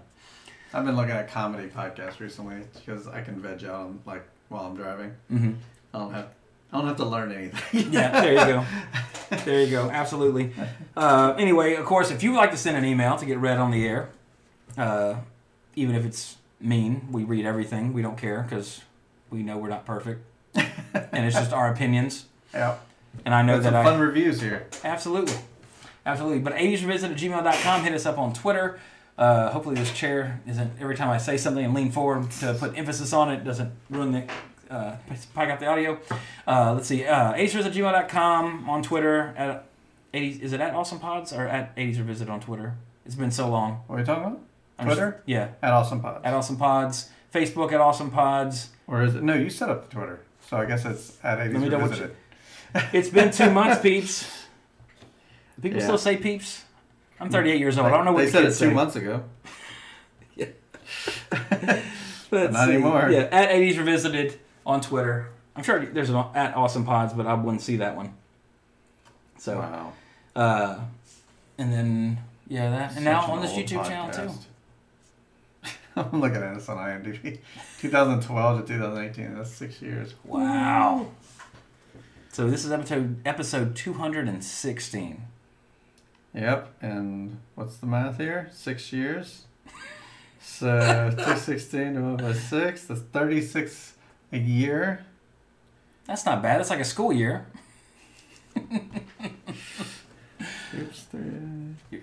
I've 0.75 0.85
been 0.85 0.95
looking 0.95 1.13
at 1.13 1.31
comedy 1.31 1.69
podcasts 1.69 2.21
recently 2.21 2.57
because 2.75 3.09
I 3.09 3.23
can 3.23 3.41
veg 3.41 3.65
out 3.65 3.75
on, 3.87 4.01
like 4.05 4.23
while 4.51 4.67
I'm 4.67 4.77
driving. 4.77 5.13
hmm 5.31 5.53
I 5.95 5.99
don't 5.99 6.13
have 6.13 6.27
I 6.71 6.77
don't 6.77 6.87
have 6.89 6.97
to 6.99 7.07
learn 7.07 7.33
anything. 7.33 7.93
Yeah, 7.93 8.11
there 8.21 8.33
you 8.35 8.39
go. 8.55 8.65
There 9.47 9.63
you 9.63 9.71
go. 9.71 9.89
Absolutely. 9.91 10.53
Uh, 10.97 11.35
anyway, 11.39 11.75
of 11.77 11.85
course, 11.87 12.11
if 12.13 12.23
you 12.23 12.31
would 12.33 12.37
like 12.37 12.51
to 12.53 12.57
send 12.57 12.77
an 12.77 12.85
email 12.85 13.17
to 13.17 13.25
get 13.25 13.39
read 13.39 13.59
on 13.59 13.71
the 13.73 13.85
air, 13.87 14.11
uh, 14.79 15.15
even 15.75 15.97
if 15.97 16.05
it's 16.05 16.37
mean, 16.61 17.09
we 17.11 17.25
read 17.25 17.45
everything. 17.45 17.93
We 17.93 18.03
don't 18.03 18.19
care 18.19 18.43
because 18.43 18.83
we 19.31 19.43
know 19.43 19.59
we're 19.59 19.69
not 19.69 19.85
perfect, 19.85 20.25
and 20.55 21.27
it's 21.27 21.37
just 21.37 21.53
our 21.53 21.71
opinions. 21.73 22.27
yeah. 22.55 22.77
And 23.25 23.35
I 23.35 23.43
know 23.43 23.61
some 23.63 23.73
that 23.73 23.85
fun 23.85 23.97
I 23.97 24.03
reviews 24.03 24.41
here. 24.41 24.67
absolutely, 24.85 25.35
absolutely. 26.05 26.41
But 26.41 26.55
80srevisit 26.55 27.11
at 27.13 27.17
gmail.com. 27.17 27.83
Hit 27.85 27.95
us 27.95 28.07
up 28.07 28.19
on 28.19 28.33
Twitter. 28.33 28.79
Uh, 29.17 29.51
hopefully, 29.51 29.77
this 29.77 29.93
chair 29.93 30.41
isn't 30.47 30.73
every 30.81 30.97
time 30.97 31.09
I 31.09 31.19
say 31.19 31.37
something 31.39 31.65
and 31.65 31.73
lean 31.73 31.91
forward 31.91 32.31
to 32.33 32.55
put 32.55 32.77
emphasis 32.77 33.13
on 33.15 33.33
it 33.33 33.45
doesn't 33.45 33.73
ruin 33.89 34.13
the 34.13 34.25
uh, 34.71 34.97
pick 35.35 35.49
up 35.51 35.61
the 35.61 35.67
audio. 35.67 35.99
Uh, 36.47 36.75
let's 36.75 36.89
see. 36.89 37.05
Uh, 37.07 37.33
80srevisit 37.35 37.67
at 37.67 37.73
gmail.com 37.73 38.69
on 38.69 38.83
Twitter 38.83 39.35
at 39.37 39.67
80s. 40.13 40.41
Is 40.41 40.53
it 40.53 40.61
at 40.61 40.75
Awesome 40.75 40.99
Pods 40.99 41.33
or 41.33 41.47
at 41.47 41.75
80s 41.77 41.99
Revisited 41.99 42.31
on 42.31 42.41
Twitter? 42.41 42.75
It's 43.05 43.15
been 43.15 43.31
so 43.31 43.49
long. 43.49 43.83
What 43.87 43.97
are 43.97 43.99
you 44.01 44.07
talking 44.07 44.25
about? 44.25 44.41
Twitter? 44.85 45.23
yeah, 45.27 45.49
At 45.63 45.73
Awesome 45.73 46.01
Pods. 46.01 46.21
at 46.25 46.35
Awesome 46.35 46.57
Pods. 46.57 47.09
Facebook 47.33 47.73
at 47.73 47.81
Awesome 47.81 48.11
Pods. 48.11 48.71
or 48.87 49.03
is 49.03 49.15
it? 49.15 49.23
No, 49.23 49.35
you 49.35 49.49
set 49.51 49.69
up 49.69 49.89
the 49.89 49.95
Twitter. 49.97 50.21
So 50.49 50.57
I 50.59 50.65
guess 50.67 50.85
it's 50.85 51.17
at 51.25 51.39
80s 51.39 51.53
Let 51.55 51.63
me 51.63 51.69
double 51.69 51.85
Revisited. 51.85 52.17
It's 52.93 53.09
been 53.09 53.31
two 53.31 53.51
months, 53.51 53.81
peeps. 53.81 54.45
People 55.63 55.79
Yeah. 55.79 55.85
still 55.85 55.99
say 55.99 56.17
peeps? 56.17 56.65
I'm 57.19 57.31
38 57.31 57.59
years 57.59 57.79
old. 57.79 57.87
I 57.87 57.91
don't 57.91 58.05
know 58.05 58.13
what 58.13 58.19
They 58.21 58.27
the 58.27 58.31
said 58.33 58.43
it 58.45 58.49
two 58.49 58.53
say. 58.53 58.71
months 58.73 58.97
ago. 58.97 59.25
Let's 62.31 62.53
Not 62.53 62.67
see. 62.67 62.73
anymore. 62.75 63.09
Yeah, 63.11 63.21
at 63.33 63.51
80s 63.51 63.79
Revisited 63.79 64.39
on 64.67 64.81
Twitter. 64.81 65.29
I'm 65.55 65.63
sure 65.63 65.85
there's 65.87 66.11
an 66.11 66.17
at 66.35 66.55
Awesome 66.57 66.85
Pods, 66.85 67.13
but 67.15 67.27
I 67.27 67.35
wouldn't 67.35 67.63
see 67.63 67.77
that 67.77 67.97
one. 67.97 68.15
So, 69.39 69.59
Wow. 69.59 69.93
uh, 70.35 70.79
and 71.59 71.73
then 71.73 72.19
yeah, 72.49 72.71
that, 72.71 72.97
and 72.97 73.05
now 73.05 73.23
Such 73.23 73.31
on 73.31 73.43
this 73.43 73.53
YouTube 73.53 73.87
channel 73.89 74.11
too. 74.13 74.35
I'm 76.13 76.21
looking 76.21 76.43
at 76.43 76.55
this 76.55 76.69
on 76.69 76.77
IMDb. 76.77 77.39
2012 77.81 78.67
to 78.67 78.75
2018. 78.75 79.35
That's 79.35 79.51
six 79.51 79.81
years. 79.81 80.15
Wow. 80.25 81.07
So 82.33 82.51
this 82.51 82.67
is 82.67 82.73
episode 82.73 83.27
episode 83.27 83.75
216. 83.75 85.23
Yep. 86.35 86.75
And 86.83 87.41
what's 87.55 87.79
the 87.79 87.87
math 87.87 88.19
here? 88.19 88.51
Six 88.53 88.93
years. 88.93 89.45
So 90.49 91.11
216 91.11 91.95
divided 91.95 92.19
by 92.23 92.33
six. 92.33 92.85
That's 92.85 93.01
36 93.01 93.95
a 94.31 94.39
year. 94.39 95.05
That's 96.07 96.25
not 96.25 96.41
bad. 96.41 96.61
It's 96.61 96.71
like 96.71 96.79
a 96.79 96.85
school 96.85 97.13
year. 97.13 97.49
Oops. 100.79 101.03
Three. 101.11 102.01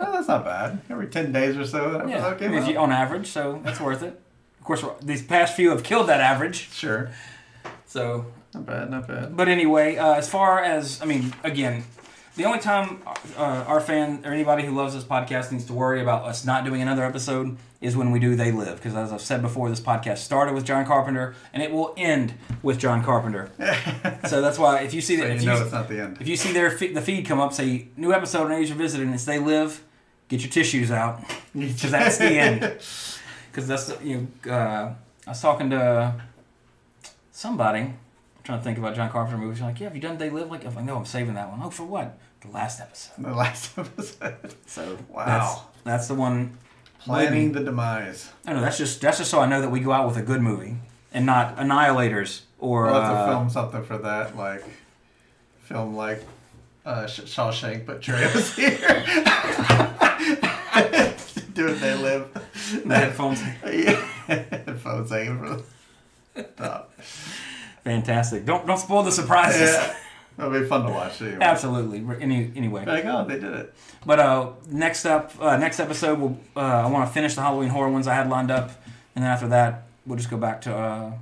Oh, 0.00 0.12
that's 0.12 0.28
not 0.28 0.44
bad. 0.44 0.80
Every 0.90 1.06
10 1.06 1.32
days 1.32 1.56
or 1.56 1.64
so, 1.66 1.90
that 1.92 2.08
Yeah, 2.08 2.16
was 2.24 2.32
okay. 2.34 2.46
I 2.46 2.48
mean, 2.48 2.58
if 2.58 2.64
well, 2.64 2.72
you- 2.72 2.78
on 2.78 2.92
average, 2.92 3.28
so 3.28 3.60
that's 3.64 3.80
worth 3.80 4.02
it. 4.02 4.20
Of 4.58 4.64
course, 4.64 4.84
these 5.02 5.22
past 5.22 5.54
few 5.56 5.70
have 5.70 5.82
killed 5.82 6.08
that 6.08 6.20
average. 6.20 6.70
Sure. 6.72 7.10
So, 7.86 8.26
Not 8.54 8.66
bad, 8.66 8.90
not 8.90 9.06
bad. 9.06 9.36
but 9.36 9.48
anyway, 9.48 9.96
uh, 9.96 10.14
as 10.14 10.28
far 10.28 10.62
as 10.62 11.00
I 11.02 11.04
mean, 11.04 11.34
again, 11.44 11.84
the 12.36 12.44
only 12.44 12.58
time 12.58 13.00
uh, 13.36 13.64
our 13.66 13.80
fan 13.80 14.22
or 14.24 14.32
anybody 14.32 14.64
who 14.64 14.74
loves 14.74 14.94
this 14.94 15.04
podcast 15.04 15.52
needs 15.52 15.64
to 15.66 15.72
worry 15.72 16.00
about 16.02 16.24
us 16.24 16.44
not 16.44 16.64
doing 16.64 16.82
another 16.82 17.04
episode 17.04 17.56
is 17.80 17.96
when 17.96 18.10
we 18.10 18.18
do 18.18 18.34
They 18.34 18.50
Live, 18.50 18.76
because 18.76 18.94
as 18.96 19.12
I've 19.12 19.20
said 19.20 19.40
before, 19.42 19.68
this 19.68 19.80
podcast 19.80 20.18
started 20.18 20.54
with 20.54 20.64
John 20.64 20.84
Carpenter 20.86 21.34
and 21.52 21.62
it 21.62 21.70
will 21.70 21.94
end 21.96 22.34
with 22.62 22.78
John 22.78 23.04
Carpenter. 23.04 23.50
so 24.28 24.40
that's 24.40 24.58
why 24.58 24.80
if 24.80 24.94
you 24.94 25.00
see 25.00 25.16
So 25.16 25.22
that, 25.22 25.28
you 25.30 25.36
if 25.36 25.44
know 25.44 25.56
you, 25.56 25.62
it's 25.62 25.72
not 25.72 25.88
the 25.88 26.00
end. 26.00 26.16
if 26.20 26.26
you 26.26 26.36
see 26.36 26.52
their 26.52 26.70
the 26.76 27.00
feed 27.02 27.26
come 27.26 27.40
up, 27.40 27.52
say 27.52 27.88
new 27.96 28.12
episode 28.12 28.50
on 28.50 28.50
80s 28.50 28.70
Revisited, 28.70 29.06
and 29.06 29.14
it's 29.14 29.24
They 29.26 29.38
Live, 29.38 29.84
get 30.28 30.40
your 30.42 30.50
tissues 30.50 30.90
out 30.90 31.20
because 31.54 31.90
that's 31.90 32.18
the 32.18 32.24
end. 32.38 32.60
Because 33.50 33.68
that's 33.68 33.92
you 34.02 34.28
know, 34.44 34.52
uh, 34.52 34.94
I 35.26 35.30
was 35.30 35.40
talking 35.40 35.70
to 35.70 36.14
somebody, 37.30 37.80
I'm 37.80 37.96
trying 38.42 38.58
to 38.58 38.64
think 38.64 38.78
about 38.78 38.94
John 38.96 39.10
Carpenter 39.10 39.38
movies. 39.38 39.60
Like, 39.60 39.78
yeah, 39.78 39.84
have 39.86 39.94
you 39.94 40.02
done 40.02 40.18
They 40.18 40.30
Live? 40.30 40.50
Like, 40.50 40.64
I'm 40.66 40.74
like, 40.74 40.84
no, 40.84 40.96
I'm 40.96 41.04
saving 41.06 41.34
that 41.34 41.50
one. 41.50 41.60
Oh, 41.62 41.70
for 41.70 41.84
what? 41.84 42.18
The 42.44 42.50
last 42.52 42.80
episode. 42.80 43.12
The 43.24 43.32
last 43.34 43.78
episode. 43.78 44.54
So 44.66 44.98
Wow. 45.08 45.24
that's 45.26 45.60
that's 45.84 46.08
the 46.08 46.14
one. 46.14 46.58
Planning 47.00 47.48
movie. 47.48 47.58
the 47.58 47.64
demise. 47.66 48.30
I 48.46 48.54
know. 48.54 48.60
That's 48.62 48.78
just 48.78 49.00
that's 49.02 49.18
just 49.18 49.30
so 49.30 49.40
I 49.40 49.46
know 49.46 49.60
that 49.60 49.70
we 49.70 49.80
go 49.80 49.92
out 49.92 50.06
with 50.06 50.16
a 50.16 50.22
good 50.22 50.40
movie 50.40 50.76
and 51.12 51.26
not 51.26 51.56
Annihilators 51.58 52.42
or 52.58 52.84
We'll 52.84 52.94
have 52.94 53.10
to 53.12 53.18
uh, 53.18 53.26
film 53.30 53.50
something 53.50 53.84
for 53.84 53.98
that, 53.98 54.36
like 54.38 54.64
film 55.64 55.94
like 55.94 56.22
uh, 56.86 57.06
Sh- 57.06 57.20
Shawshank, 57.20 57.84
but 57.84 58.00
Trejo's 58.00 58.54
here. 58.56 58.78
Do 61.54 61.68
it, 61.68 61.74
they 61.80 61.94
live. 61.94 62.28
the 62.86 62.94
headphones. 62.96 63.40
Yeah. 63.64 63.92
Headphones 64.26 65.10
hanging 65.10 65.38
from 65.38 65.62
the 66.34 66.42
top. 66.42 66.92
Fantastic. 67.84 68.44
Don't 68.46 68.66
don't 68.66 68.78
spoil 68.78 69.02
the 69.02 69.12
surprises. 69.12 69.70
Yeah. 69.72 69.94
That'll 70.36 70.52
be 70.60 70.66
fun 70.66 70.84
to 70.84 70.90
watch. 70.90 71.20
Anyway. 71.22 71.38
Absolutely. 71.40 72.04
Any, 72.20 72.50
anyway. 72.56 72.84
Like, 72.84 73.04
oh, 73.04 73.24
they 73.24 73.34
did 73.34 73.52
it. 73.52 73.74
But 74.04 74.18
uh, 74.18 74.50
next 74.68 75.06
up, 75.06 75.32
uh, 75.40 75.56
next 75.56 75.78
episode, 75.80 76.18
we'll, 76.18 76.38
uh, 76.56 76.60
I 76.60 76.86
want 76.86 77.08
to 77.08 77.14
finish 77.14 77.34
the 77.34 77.42
Halloween 77.42 77.68
horror 77.68 77.90
ones 77.90 78.06
I 78.08 78.14
had 78.14 78.28
lined 78.28 78.50
up, 78.50 78.70
and 79.14 79.24
then 79.24 79.30
after 79.30 79.48
that, 79.48 79.84
we'll 80.06 80.18
just 80.18 80.30
go 80.30 80.36
back 80.36 80.60
to, 80.62 80.74
uh, 80.76 81.12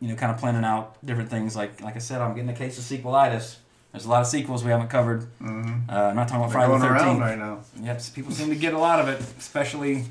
you 0.00 0.08
know, 0.08 0.14
kind 0.16 0.32
of 0.32 0.38
planning 0.38 0.64
out 0.64 0.96
different 1.04 1.28
things. 1.28 1.54
Like 1.54 1.80
like 1.82 1.96
I 1.96 1.98
said, 1.98 2.20
I'm 2.20 2.34
getting 2.34 2.50
a 2.50 2.54
case 2.54 2.78
of 2.78 2.84
sequelitis. 2.84 3.56
There's 3.92 4.06
a 4.06 4.08
lot 4.08 4.22
of 4.22 4.28
sequels 4.28 4.64
we 4.64 4.70
haven't 4.70 4.88
covered. 4.88 5.22
Mm-hmm. 5.42 5.90
Uh, 5.90 5.92
I'm 5.92 6.16
not 6.16 6.28
talking 6.28 6.44
about 6.44 6.80
They're 6.80 6.90
Friday 6.90 7.04
the 7.04 7.18
13th. 7.18 7.20
right 7.20 7.38
now. 7.38 7.60
Yep, 7.82 8.02
people 8.14 8.32
seem 8.32 8.48
to 8.48 8.54
get 8.54 8.72
a 8.72 8.78
lot 8.78 9.00
of 9.00 9.08
it, 9.08 9.20
especially. 9.38 10.04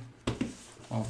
Well, 0.90 1.08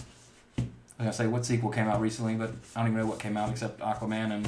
I 0.57 0.61
was 0.61 0.67
gonna 0.99 1.13
say 1.13 1.27
what 1.27 1.45
sequel 1.45 1.69
came 1.71 1.87
out 1.87 1.99
recently, 1.99 2.35
but 2.35 2.51
I 2.75 2.81
don't 2.81 2.91
even 2.91 2.99
know 2.99 3.07
what 3.07 3.19
came 3.19 3.37
out 3.37 3.49
except 3.49 3.79
Aquaman 3.79 4.31
and 4.31 4.47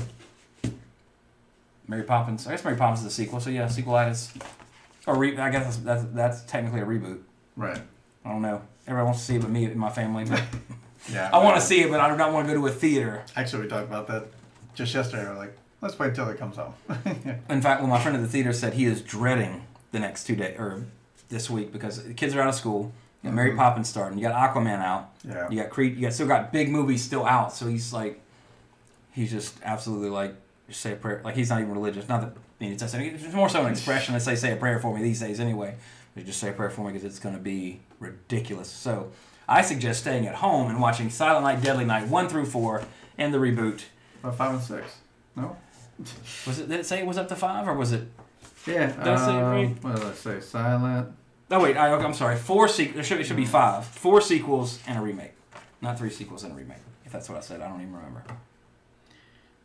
Mary 1.92 2.04
Poppins. 2.04 2.48
I 2.48 2.52
guess 2.52 2.64
Mary 2.64 2.78
Poppins 2.78 3.02
is 3.02 3.06
a 3.06 3.12
sequel, 3.12 3.40
so 3.40 3.52
yeah, 3.52 3.66
sequelitis. 3.66 4.36
Or 5.06 5.16
re- 5.18 5.38
I 5.38 5.52
guess 5.52 5.78
that's, 5.78 5.78
that's 5.78 6.04
that's 6.14 6.42
technically 6.44 6.82
a 6.82 6.86
reboot. 6.86 7.20
Right. 7.56 7.80
I 8.26 8.30
don't 8.30 8.42
know. 8.42 8.62
Everyone 8.88 9.08
wants 9.08 9.20
to 9.20 9.26
see 9.26 9.36
it, 9.36 9.42
but 9.42 9.52
me 9.52 9.66
and 9.66 9.76
my 9.76 9.90
family. 9.90 10.26
But 10.26 10.42
Yeah. 11.12 11.30
I 11.34 11.44
want 11.44 11.60
to 11.60 11.62
see 11.62 11.82
it, 11.82 11.90
but 11.90 12.00
I 12.00 12.10
do 12.10 12.18
not 12.18 12.32
want 12.34 12.48
to 12.48 12.54
go 12.54 12.62
to 12.62 12.68
a 12.68 12.72
theater. 12.72 13.24
Actually, 13.36 13.64
we 13.64 13.68
talked 13.70 13.88
about 13.88 14.08
that 14.08 14.28
just 14.76 14.94
yesterday. 14.94 15.26
We're 15.28 15.36
like, 15.36 15.58
let's 15.82 15.98
wait 15.98 16.14
till 16.14 16.30
it 16.30 16.38
comes 16.38 16.58
out. 16.58 16.76
In 17.50 17.62
fact, 17.62 17.82
when 17.82 17.90
my 17.90 18.00
friend 18.00 18.16
at 18.16 18.22
the 18.22 18.30
theater 18.30 18.54
said 18.54 18.74
he 18.74 18.86
is 18.86 19.02
dreading 19.02 19.66
the 19.92 20.00
next 20.00 20.26
two 20.26 20.36
days 20.36 20.60
or 20.60 20.86
this 21.30 21.50
week 21.50 21.72
because 21.72 22.04
the 22.04 22.14
kids 22.14 22.36
are 22.36 22.42
out 22.42 22.50
of 22.50 22.56
school. 22.56 22.92
You 23.24 23.30
got 23.30 23.36
Mary 23.36 23.50
mm-hmm. 23.50 23.60
Poppins 23.60 23.90
starting. 23.90 24.18
You 24.18 24.28
got 24.28 24.56
Aquaman 24.56 24.80
out. 24.80 25.12
Yeah. 25.28 25.50
You 25.50 25.62
got 25.62 25.70
Creed. 25.70 25.96
You 25.96 26.04
got 26.04 26.14
still 26.14 26.28
got 26.28 26.52
big 26.52 26.70
movies 26.70 27.04
still 27.04 27.26
out. 27.26 27.54
So 27.54 27.68
he's 27.68 27.94
like, 27.94 28.22
he's 29.12 29.32
just 29.32 29.56
absolutely 29.64 30.10
like, 30.10 30.36
say 30.72 30.94
a 30.94 30.96
prayer. 30.96 31.22
Like 31.24 31.36
he's 31.36 31.50
not 31.50 31.62
even 31.62 31.74
religious. 31.74 32.08
Not 32.08 32.22
that 32.22 32.34
I 32.60 32.64
mean, 32.64 32.74
it's, 32.74 32.84
it's 32.94 33.34
more 33.34 33.50
so 33.50 33.66
an 33.66 33.72
expression. 33.72 34.14
They 34.14 34.20
say 34.20 34.36
say 34.36 34.54
a 34.54 34.56
prayer 34.56 34.80
for 34.80 34.96
me 34.96 35.02
these 35.02 35.20
days 35.20 35.40
anyway. 35.40 35.76
But 36.16 36.26
just 36.26 36.40
say 36.40 36.50
a 36.50 36.54
prayer 36.54 36.70
for 36.70 36.82
me 36.82 36.94
because 36.94 37.06
it's 37.06 37.20
going 37.20 37.36
to 37.36 37.42
be 37.42 37.80
ridiculous. 38.00 38.70
So 38.70 39.12
I 39.48 39.62
suggest 39.62 40.02
staying 40.02 40.28
at 40.28 40.36
home 40.36 40.70
and 40.70 40.82
watching 40.82 41.10
Silent 41.10 41.44
Night, 41.44 41.64
Deadly 41.64 41.86
Night 41.86 42.08
one 42.08 42.28
through 42.28 42.46
four 42.46 42.84
and 43.18 43.34
the 43.34 43.38
reboot. 43.38 43.84
About 44.24 44.38
five 44.38 44.54
and 44.54 44.64
six. 44.64 44.98
No. 45.36 45.56
Was 46.46 46.60
it? 46.60 46.70
Did 46.70 46.82
it 46.82 46.86
say 46.86 47.00
it 47.00 47.06
was 47.06 47.18
up 47.18 47.28
to 47.30 47.36
five 47.36 47.68
or 47.68 47.74
was 47.74 47.92
it? 47.92 48.08
Yeah. 48.68 48.88
Did 48.88 49.08
I 49.08 49.16
say 49.16 49.36
it 49.36 49.42
um, 49.42 49.52
right? 49.52 49.84
What 49.84 49.96
did 49.96 50.06
I 50.06 50.14
say? 50.14 50.40
Silent. 50.40 51.16
Oh 51.50 51.62
wait, 51.62 51.76
I, 51.76 51.94
I'm 51.94 52.14
sorry. 52.14 52.38
Four 52.38 52.68
sequels. 52.68 53.06
Should 53.06 53.20
it 53.20 53.26
should 53.26 53.38
be 53.38 53.46
five. 53.46 53.86
Four 53.86 54.22
sequels 54.22 54.80
and 54.88 54.98
a 54.98 55.02
remake, 55.02 55.34
not 55.82 55.98
three 55.98 56.10
sequels 56.10 56.44
and 56.44 56.54
a 56.54 56.56
remake. 56.56 56.78
If 57.06 57.12
that's 57.12 57.28
what 57.28 57.38
I 57.38 57.42
said, 57.42 57.62
I 57.62 57.68
don't 57.68 57.82
even 57.82 57.96
remember. 57.96 58.24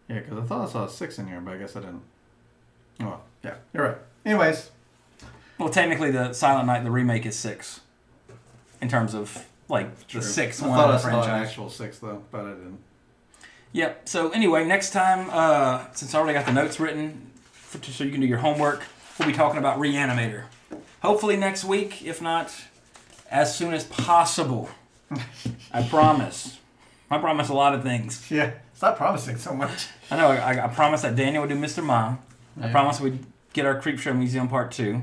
Yeah, 0.08 0.20
because 0.20 0.38
I 0.38 0.42
thought 0.42 0.68
I 0.68 0.70
saw 0.72 0.84
a 0.84 0.88
six 0.88 1.18
in 1.18 1.26
here, 1.26 1.40
but 1.40 1.54
I 1.54 1.56
guess 1.58 1.74
I 1.76 1.80
didn't. 1.80 2.02
Oh, 3.00 3.04
well, 3.06 3.22
yeah, 3.42 3.54
you're 3.74 3.84
right. 3.84 3.98
Anyways, 4.24 4.70
Well, 5.58 5.68
technically, 5.68 6.10
the 6.10 6.32
Silent 6.32 6.66
Night, 6.66 6.84
the 6.84 6.90
remake 6.90 7.26
is 7.26 7.36
six, 7.36 7.80
in 8.80 8.88
terms 8.88 9.14
of 9.14 9.46
like 9.68 10.06
true. 10.06 10.20
the 10.20 10.26
sixth 10.26 10.62
I 10.62 10.68
one 10.68 10.78
thought 10.78 10.90
of 10.90 11.04
I 11.04 11.10
saw 11.10 11.22
an 11.24 11.42
actual 11.42 11.70
six 11.70 11.98
though, 11.98 12.22
but 12.30 12.42
I 12.42 12.50
didn't. 12.50 12.78
Yep. 13.72 14.08
So 14.08 14.30
anyway, 14.30 14.64
next 14.64 14.90
time, 14.92 15.28
uh, 15.30 15.86
since 15.92 16.14
I 16.14 16.18
already 16.18 16.34
got 16.34 16.46
the 16.46 16.52
notes 16.52 16.78
written, 16.80 17.30
for, 17.52 17.82
so 17.84 18.04
you 18.04 18.10
can 18.10 18.20
do 18.20 18.26
your 18.26 18.38
homework, 18.38 18.82
we'll 19.18 19.28
be 19.28 19.34
talking 19.34 19.58
about 19.58 19.78
Reanimator. 19.78 20.44
Hopefully 21.02 21.36
next 21.36 21.64
week, 21.64 22.04
if 22.04 22.22
not 22.22 22.54
as 23.30 23.56
soon 23.56 23.74
as 23.74 23.84
possible. 23.84 24.70
I 25.72 25.82
promise. 25.82 26.58
I 27.10 27.18
promise 27.18 27.48
a 27.48 27.54
lot 27.54 27.74
of 27.74 27.82
things. 27.82 28.28
Yeah, 28.30 28.52
stop 28.76 28.96
promising 28.96 29.36
so 29.36 29.52
much. 29.54 29.88
I 30.10 30.16
know. 30.16 30.28
I, 30.28 30.64
I 30.64 30.68
promised 30.68 31.02
that 31.02 31.16
Daniel 31.16 31.42
would 31.42 31.48
do 31.50 31.56
Mr. 31.58 31.82
Mom. 31.82 32.18
I 32.60 32.68
promised 32.70 33.00
we'd 33.00 33.18
get 33.52 33.66
our 33.66 33.80
Creepshow 33.80 34.16
Museum 34.16 34.46
Part 34.48 34.70
Two. 34.70 35.02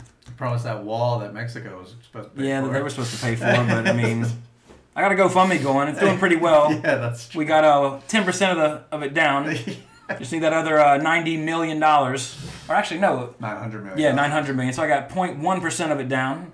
I 0.00 0.30
promised 0.36 0.64
that 0.64 0.82
wall 0.82 1.20
that 1.20 1.32
Mexico 1.34 1.78
was 1.80 1.94
supposed 2.04 2.30
to 2.30 2.36
pay 2.40 2.48
Yeah, 2.48 2.60
for. 2.60 2.66
that 2.68 2.72
they 2.74 2.82
were 2.82 2.90
supposed 2.90 3.14
to 3.14 3.20
pay 3.22 3.36
for, 3.36 3.44
but 3.44 3.86
I 3.88 3.92
mean, 3.92 4.26
I 4.96 5.00
got 5.02 5.12
a 5.12 5.14
GoFundMe 5.14 5.62
going. 5.62 5.88
It's 5.88 6.00
doing 6.00 6.18
pretty 6.18 6.36
well. 6.36 6.72
yeah, 6.84 6.96
that's 6.96 7.28
true. 7.28 7.38
We 7.40 7.44
got 7.44 7.64
uh 7.64 8.00
ten 8.08 8.24
percent 8.24 8.58
of 8.58 8.58
the 8.90 8.94
of 8.96 9.02
it 9.02 9.14
down. 9.14 9.54
Just 10.18 10.32
need 10.32 10.40
that 10.42 10.52
other 10.52 10.78
uh, 10.78 10.98
ninety 10.98 11.36
million 11.38 11.80
dollars, 11.80 12.36
or 12.68 12.74
actually 12.74 13.00
no, 13.00 13.34
Nine 13.40 13.56
hundred 13.56 13.82
million. 13.84 13.98
yeah, 13.98 14.12
nine 14.12 14.30
hundred 14.30 14.56
million. 14.56 14.74
So 14.74 14.82
I 14.82 14.88
got 14.88 15.08
0.1 15.08 15.60
percent 15.62 15.90
of 15.92 16.00
it 16.00 16.08
down. 16.08 16.52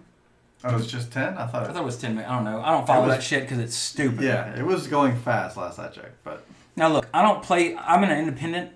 Oh, 0.65 0.71
it 0.71 0.75
was 0.75 0.91
just 0.91 1.13
ten. 1.13 1.37
I 1.39 1.47
thought. 1.47 1.63
I 1.63 1.71
It, 1.71 1.73
thought 1.73 1.83
it 1.83 1.85
was 1.85 1.99
ten 1.99 2.15
million. 2.15 2.31
I 2.33 2.35
don't 2.37 2.45
know. 2.45 2.61
I 2.61 2.71
don't 2.73 2.87
follow 2.87 3.07
was- 3.07 3.17
that 3.17 3.23
shit 3.23 3.43
because 3.43 3.59
it's 3.59 3.77
stupid. 3.77 4.23
yeah, 4.23 4.57
it 4.59 4.65
was 4.65 4.87
going 4.87 5.17
fast 5.17 5.57
last 5.57 5.79
I 5.79 5.89
checked, 5.89 6.23
but 6.25 6.45
Now 6.77 6.89
look, 6.89 7.07
I 7.15 7.23
don't 7.23 7.43
play. 7.43 7.77
I'm 7.77 8.03
an 8.03 8.11
independent, 8.11 8.73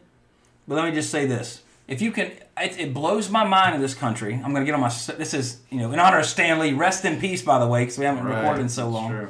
but 0.68 0.76
let 0.76 0.84
me 0.84 0.92
just 0.92 1.10
say 1.10 1.26
this: 1.26 1.62
if 1.88 2.00
you 2.00 2.12
can, 2.12 2.30
it, 2.60 2.78
it 2.78 2.94
blows 2.94 3.30
my 3.30 3.44
mind 3.44 3.74
in 3.74 3.80
this 3.80 3.94
country. 3.94 4.34
I'm 4.34 4.52
gonna 4.52 4.64
get 4.64 4.74
on 4.74 4.80
my. 4.80 4.92
This 5.18 5.34
is 5.34 5.58
you 5.70 5.78
know 5.78 5.90
in 5.92 5.98
honor 5.98 6.18
of 6.20 6.26
Stan 6.26 6.58
Lee. 6.60 6.72
Rest 6.72 7.04
in 7.04 7.18
peace, 7.18 7.42
by 7.42 7.58
the 7.58 7.66
way, 7.66 7.82
because 7.82 7.98
we 7.98 8.04
haven't 8.04 8.24
recorded 8.24 8.60
in 8.62 8.68
so 8.68 8.88
long. 8.88 9.10
True. 9.10 9.28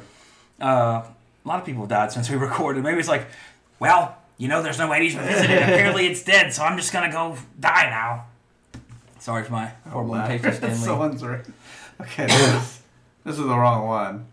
Uh, 0.61 1.03
a 1.45 1.47
lot 1.47 1.59
of 1.59 1.65
people 1.65 1.81
have 1.81 1.89
died 1.89 2.11
since 2.11 2.29
we 2.29 2.35
recorded. 2.49 2.83
Maybe 2.83 2.99
it's 2.99 3.09
like, 3.09 3.25
well, 3.79 4.17
You 4.37 4.47
know, 4.47 4.61
there's 4.63 4.79
no 4.79 4.89
80s 4.89 5.15
revisited. 5.17 5.57
Apparently, 5.63 6.05
it's 6.07 6.23
dead, 6.23 6.53
so 6.53 6.63
I'm 6.63 6.75
just 6.77 6.91
gonna 6.93 7.11
go 7.11 7.35
die 7.59 7.89
now. 7.89 8.25
Sorry 9.19 9.43
for 9.43 9.51
my 9.53 9.71
horrible 9.89 10.15
imitation, 10.15 10.53
Stan 10.53 10.69
Lee. 10.71 10.75
Someone's 10.89 11.23
right. 11.23 11.45
Okay, 12.01 12.25
this 12.27 12.41
is, 12.53 12.81
this 13.23 13.39
is 13.39 13.45
the 13.45 13.55
wrong 13.57 13.87
one. 13.87 14.25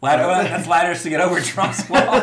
Ladder, 0.00 0.26
well, 0.26 0.42
that's 0.44 0.66
ladders 0.68 1.02
to 1.02 1.10
get 1.10 1.20
over 1.20 1.40
Trump's 1.40 1.88
wall. 1.90 2.20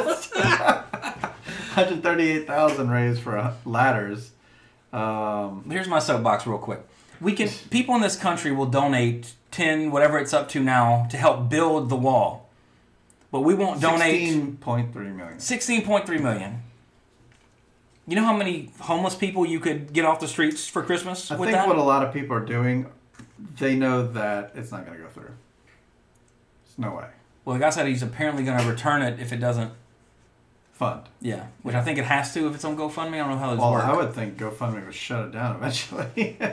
138,000 1.74 2.90
raised 2.90 3.22
for 3.22 3.38
uh, 3.38 3.54
ladders. 3.66 4.32
Um, 4.94 5.64
Here's 5.70 5.88
my 5.88 6.00
soapbox, 6.00 6.46
real 6.46 6.58
quick. 6.58 6.82
We 7.20 7.34
can 7.34 7.50
people 7.70 7.96
in 7.96 8.02
this 8.02 8.16
country 8.18 8.52
will 8.52 8.66
donate 8.66 9.34
ten, 9.52 9.92
whatever 9.92 10.18
it's 10.18 10.34
up 10.34 10.50
to 10.50 10.60
now, 10.62 11.08
to 11.12 11.18
help 11.18 11.50
build 11.50 11.90
the 11.90 11.96
wall, 11.96 12.50
but 13.32 13.42
we 13.42 13.54
won't 13.54 13.80
donate 13.80 14.22
16.3 14.34 14.94
million. 15.16 15.40
sixteen 15.40 15.86
point 15.86 16.06
three 16.08 16.18
million. 16.18 16.64
You 18.08 18.16
know 18.16 18.24
how 18.26 18.36
many 18.36 18.72
homeless 18.80 19.14
people 19.16 19.46
you 19.46 19.60
could 19.60 19.94
get 19.94 20.04
off 20.04 20.20
the 20.20 20.28
streets 20.28 20.68
for 20.68 20.82
Christmas 20.82 21.30
I 21.32 21.36
with 21.36 21.50
think 21.50 21.58
that? 21.60 21.68
what 21.68 21.78
a 21.78 21.84
lot 21.84 22.04
of 22.06 22.12
people 22.12 22.36
are 22.36 22.44
doing, 22.46 22.88
they 23.60 23.76
know 23.76 24.08
that 24.14 24.52
it's 24.56 24.72
not 24.72 24.86
going 24.86 24.98
to 24.98 25.04
go 25.04 25.10
through. 25.10 25.32
There's 26.66 26.78
no 26.78 26.96
way. 26.96 27.08
well, 27.46 27.56
the 27.56 27.60
guy 27.60 27.70
said 27.70 27.88
he's 27.88 28.04
apparently 28.04 28.44
going 28.44 28.60
to 28.60 28.68
return 28.70 29.02
it 29.02 29.20
if 29.20 29.32
it 29.34 29.38
doesn't. 29.38 29.74
Fund. 30.74 31.04
Yeah, 31.22 31.46
which 31.62 31.76
I 31.76 31.84
think 31.84 32.00
it 32.00 32.06
has 32.06 32.34
to 32.34 32.48
if 32.48 32.56
it's 32.56 32.66
on 32.66 32.76
GoFundMe. 32.76 33.14
I 33.14 33.18
don't 33.18 33.30
know 33.32 33.38
how 33.38 33.52
those 33.52 33.60
Well, 33.60 33.72
work. 33.74 33.84
I 33.84 33.96
would 33.96 34.14
think 34.14 34.38
GoFundMe 34.38 34.84
would 34.84 34.96
shut 34.96 35.26
it 35.28 35.32
down 35.32 35.56
eventually. 35.58 36.38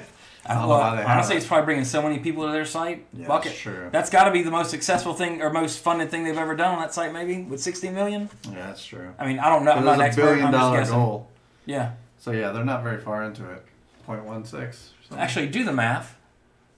I, 0.46 0.54
don't 0.54 0.62
know 0.62 0.68
well, 0.68 0.80
how 0.82 0.96
they 0.96 1.02
honestly, 1.02 1.34
it. 1.34 1.38
it's 1.38 1.46
probably 1.46 1.64
bringing 1.64 1.84
so 1.86 2.02
many 2.02 2.18
people 2.18 2.44
to 2.46 2.52
their 2.52 2.64
site. 2.66 3.06
Yeah, 3.14 3.26
Fuck 3.26 3.46
it. 3.46 3.54
true. 3.54 3.88
That's 3.90 4.10
got 4.10 4.24
to 4.24 4.30
be 4.30 4.42
the 4.42 4.50
most 4.50 4.70
successful 4.70 5.14
thing 5.14 5.40
or 5.42 5.50
most 5.50 5.78
funded 5.78 6.10
thing 6.10 6.24
they've 6.24 6.36
ever 6.36 6.54
done 6.54 6.74
on 6.74 6.80
that 6.80 6.92
site, 6.92 7.12
maybe 7.12 7.42
with 7.42 7.60
16 7.62 7.94
million. 7.94 8.28
yeah, 8.50 8.66
that's 8.66 8.84
true. 8.84 9.14
I 9.18 9.26
mean, 9.26 9.38
I 9.38 9.48
don't 9.48 9.64
know. 9.64 9.72
I'm 9.72 9.84
not 9.84 9.94
an 9.94 9.98
there's 10.00 10.00
a 10.00 10.04
expert. 10.20 10.22
billion 10.24 10.46
I'm 10.46 10.52
just 10.52 10.60
dollar 10.62 10.78
guessing. 10.78 10.94
goal. 10.94 11.28
Yeah. 11.64 11.92
So 12.18 12.32
yeah, 12.32 12.52
they're 12.52 12.64
not 12.64 12.82
very 12.82 13.00
far 13.00 13.22
into 13.24 13.50
it. 13.50 13.64
0.16 14.06 14.44
or 14.44 14.72
something. 14.72 15.18
Actually, 15.18 15.46
do 15.48 15.64
the 15.64 15.72
math. 15.72 16.16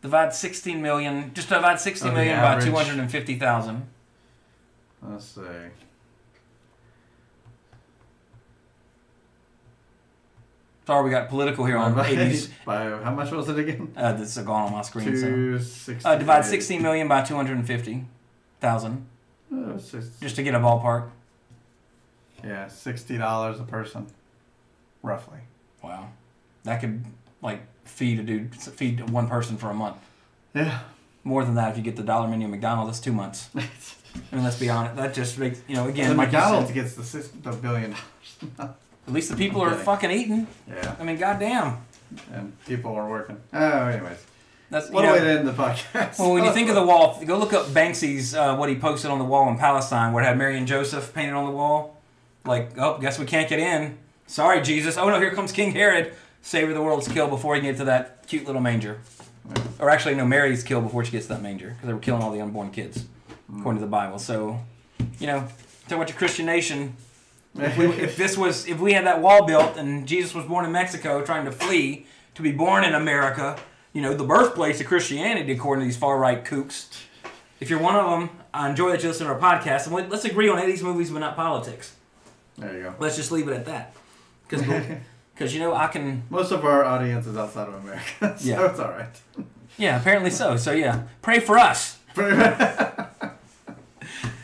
Divide 0.03 0.33
16 0.35 0.81
million. 0.81 1.33
Just 1.35 1.49
divide 1.49 1.79
60 1.79 2.09
Oh, 2.09 2.13
by 2.13 2.59
250,000. 2.61 3.87
Let's 5.03 5.25
see. 5.25 5.41
Sorry, 10.87 11.05
we 11.05 11.11
got 11.11 11.29
political 11.29 11.65
here 11.67 11.77
on 11.77 11.95
80s. 11.97 12.51
By 12.65 12.89
how 13.03 13.13
much 13.15 13.31
was 13.31 13.49
it 13.49 13.59
again? 13.59 13.93
Uh, 13.97 14.13
this 14.15 14.37
is 14.37 14.43
gone 14.45 14.67
on 14.67 14.73
my 14.73 14.83
screen. 14.83 15.17
So. 15.17 15.27
Two 15.27 15.59
sixty. 15.61 16.09
Uh, 16.09 16.17
divide 16.17 16.45
16 16.45 16.83
million 16.83 17.07
by 17.07 17.23
250,000. 17.23 19.07
Oh, 19.53 19.79
six- 19.79 20.09
Just 20.21 20.37
to 20.37 20.43
get 20.43 20.55
a 20.55 20.59
ballpark. 20.59 21.11
yeah, 22.43 22.67
sixty 22.69 23.19
dollars 23.19 23.61
a 23.61 23.65
person, 23.65 24.07
roughly. 25.03 25.39
Wow. 25.83 26.09
That 26.65 26.81
could, 26.81 27.05
like, 27.41 27.61
feed 27.85 28.19
a 28.19 28.23
dude, 28.23 28.55
feed 28.55 29.11
one 29.11 29.29
person 29.29 29.57
for 29.57 29.71
a 29.71 29.75
month. 29.75 29.97
Yeah. 30.55 30.81
More 31.25 31.45
than 31.45 31.55
that 31.55 31.73
if 31.73 31.77
you 31.77 31.83
get 31.83 31.97
the 31.97 32.03
dollar 32.03 32.29
menu 32.29 32.47
at 32.47 32.51
McDonald's. 32.51 32.91
That's 32.91 33.05
two 33.05 33.13
months. 33.13 33.51
I 34.33 34.35
mean, 34.35 34.45
let's 34.45 34.59
be 34.59 34.69
honest. 34.69 34.97
That 34.97 35.15
just 35.15 35.39
makes, 35.39 35.61
you 35.69 35.77
know, 35.77 35.87
again, 35.89 36.11
the 36.11 36.15
like 36.17 36.33
McDonald's 36.33 36.69
said, 36.69 36.75
gets 36.75 36.95
the 36.95 37.05
six, 37.05 37.29
the 37.29 37.53
billion 37.53 37.95
dollars. 38.57 38.75
at 39.07 39.13
least 39.13 39.31
the 39.31 39.37
people 39.37 39.61
are 39.61 39.75
fucking 39.75 40.11
eating. 40.11 40.47
yeah, 40.69 40.97
I 40.99 41.05
mean, 41.05 41.17
goddamn. 41.17 41.79
and 42.33 42.53
people 42.67 42.95
are 42.95 43.09
working. 43.09 43.41
Oh, 43.53 43.87
anyways, 43.87 44.25
That's 44.71 44.91
what 44.91 45.03
know, 45.05 45.13
way 45.13 45.21
to 45.21 45.31
end 45.31 45.47
the 45.47 45.53
podcast. 45.53 46.19
Well, 46.19 46.33
when 46.33 46.45
you 46.45 46.53
think 46.53 46.69
of 46.69 46.75
the 46.75 46.83
wall, 46.87 47.23
go 47.25 47.39
look 47.39 47.53
up 47.53 47.67
Banksy's 47.67 48.35
uh, 48.35 48.57
what 48.57 48.69
he 48.69 48.77
posted 48.77 49.11
on 49.11 49.19
the 49.19 49.25
wall 49.25 49.49
in 49.49 49.59
Palestine, 49.59 50.13
where 50.13 50.25
it 50.25 50.27
had 50.27 50.39
Mary 50.39 50.57
and 50.57 50.67
Joseph 50.67 51.15
painted 51.15 51.35
on 51.35 51.45
the 51.45 51.53
wall. 51.53 52.01
Like, 52.45 52.77
oh, 52.79 52.99
guess 52.99 53.19
we 53.19 53.27
can't 53.27 53.49
get 53.49 53.59
in. 53.61 53.99
Sorry, 54.27 54.61
Jesus. 54.63 54.97
Oh 54.97 55.09
no, 55.09 55.21
here 55.21 55.33
comes 55.33 55.53
King 55.53 55.73
Herod. 55.73 56.15
Savor 56.43 56.73
the 56.73 56.83
world's 56.83 57.09
killed 57.09 57.31
before 57.31 57.55
he 57.55 57.61
can 57.61 57.71
get 57.71 57.79
to 57.79 57.85
that 57.85 58.27
cute 58.27 58.47
little 58.47 58.61
manger. 58.61 59.01
Or 59.79 59.91
actually, 59.91 60.15
no, 60.15 60.25
Mary's 60.27 60.63
killed 60.63 60.85
before 60.85 61.05
she 61.05 61.13
gets 61.13 61.27
to 61.27 61.35
that 61.35 61.43
manger 61.43 61.71
because 61.71 61.87
they 61.87 61.93
were 61.93 62.01
killing 62.01 62.23
all 62.23 62.31
the 62.31 62.41
unborn 62.41 62.71
kids, 62.71 63.05
according 63.49 63.81
to 63.81 63.85
the 63.85 63.91
Bible. 63.91 64.19
So, 64.19 64.61
you 65.19 65.27
know, 65.27 65.49
talk 65.89 65.97
about 65.97 66.09
your 66.09 66.19
Christian 66.19 66.47
nation. 66.47 66.97
If, 67.59 67.77
we, 67.77 67.87
if 67.87 68.17
this 68.17 68.39
was, 68.39 68.69
if 68.69 68.79
we 68.79 68.93
had 68.93 69.07
that 69.07 69.21
wall 69.21 69.45
built 69.45 69.77
and 69.77 70.07
Jesus 70.07 70.35
was 70.35 70.45
born 70.45 70.65
in 70.65 70.73
Mexico, 70.73 71.25
trying 71.25 71.45
to 71.47 71.53
flee 71.53 72.07
to 72.37 72.43
be 72.43 72.53
born 72.53 72.85
in 72.85 72.95
America, 72.95 73.59
you 73.93 74.01
know, 74.03 74.15
the 74.15 74.25
birthplace 74.25 74.81
of 74.81 74.87
Christianity, 74.87 75.53
according 75.53 75.83
to 75.83 75.87
these 75.87 75.97
far 75.97 76.19
right 76.19 76.45
kooks. 76.45 76.87
If 77.59 77.69
you're 77.69 77.81
one 77.81 77.97
of 77.97 78.09
them, 78.09 78.31
I 78.55 78.71
enjoy 78.71 78.91
that 78.93 79.03
you 79.03 79.09
listen 79.09 79.27
to 79.27 79.33
our 79.33 79.39
podcast, 79.39 79.87
and 79.87 80.11
let's 80.11 80.25
agree 80.25 80.49
on 80.49 80.59
80s 80.59 80.83
movies, 80.83 81.11
but 81.11 81.19
not 81.19 81.37
politics. 81.37 81.95
there 82.57 82.75
you 82.75 82.83
go. 82.85 82.95
Let's 82.99 83.17
just 83.17 83.33
leave 83.33 83.49
it 83.49 83.55
at 83.55 83.67
that, 83.67 83.95
because 84.49 84.65
you 85.49 85.61
know 85.61 85.75
I 85.75 85.87
can. 85.89 86.23
Most 86.31 86.53
of 86.53 86.65
our 86.65 86.85
audience 86.85 87.27
is 87.27 87.37
outside 87.37 87.69
of 87.69 87.75
America, 87.75 88.37
so 88.39 88.49
Yeah. 88.49 88.71
it's 88.71 88.79
all 88.79 88.91
right. 88.91 89.21
Yeah, 89.79 89.99
apparently 90.01 90.31
so. 90.31 90.57
So 90.57 90.73
yeah, 90.73 91.03
pray 91.23 91.41
for 91.41 91.59
us. 91.59 91.99
Pray. 92.15 92.31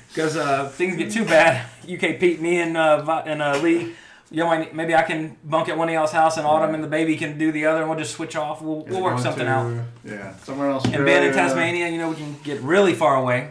Because 0.08 0.36
uh, 0.36 0.68
things 0.70 0.96
get 0.96 1.10
too 1.12 1.24
bad. 1.24 1.66
UK 1.82 2.18
Pete, 2.18 2.40
me 2.40 2.60
and 2.60 2.76
uh, 2.76 3.22
and 3.26 3.42
uh, 3.42 3.58
Lee, 3.58 3.92
you 4.30 4.36
know, 4.38 4.48
I- 4.48 4.70
maybe 4.72 4.94
I 4.94 5.02
can 5.02 5.36
bunk 5.44 5.68
at 5.68 5.76
one 5.76 5.88
of 5.88 5.94
y'all's 5.94 6.12
house, 6.12 6.38
and 6.38 6.46
Autumn 6.46 6.74
and 6.74 6.82
the 6.82 6.88
baby 6.88 7.16
can 7.16 7.36
do 7.38 7.52
the 7.52 7.66
other, 7.66 7.80
and 7.80 7.90
we'll 7.90 7.98
just 7.98 8.14
switch 8.14 8.34
off. 8.34 8.62
We'll, 8.62 8.82
we'll 8.84 9.02
work 9.02 9.18
something 9.18 9.44
to- 9.44 9.50
out. 9.50 9.84
Yeah, 10.04 10.34
somewhere 10.36 10.70
else. 10.70 10.84
And 10.86 11.04
Ben 11.04 11.22
in 11.24 11.32
Tasmania, 11.34 11.88
you 11.88 11.98
know, 11.98 12.08
we 12.10 12.16
can 12.16 12.34
get 12.44 12.60
really 12.62 12.94
far 12.94 13.16
away. 13.16 13.50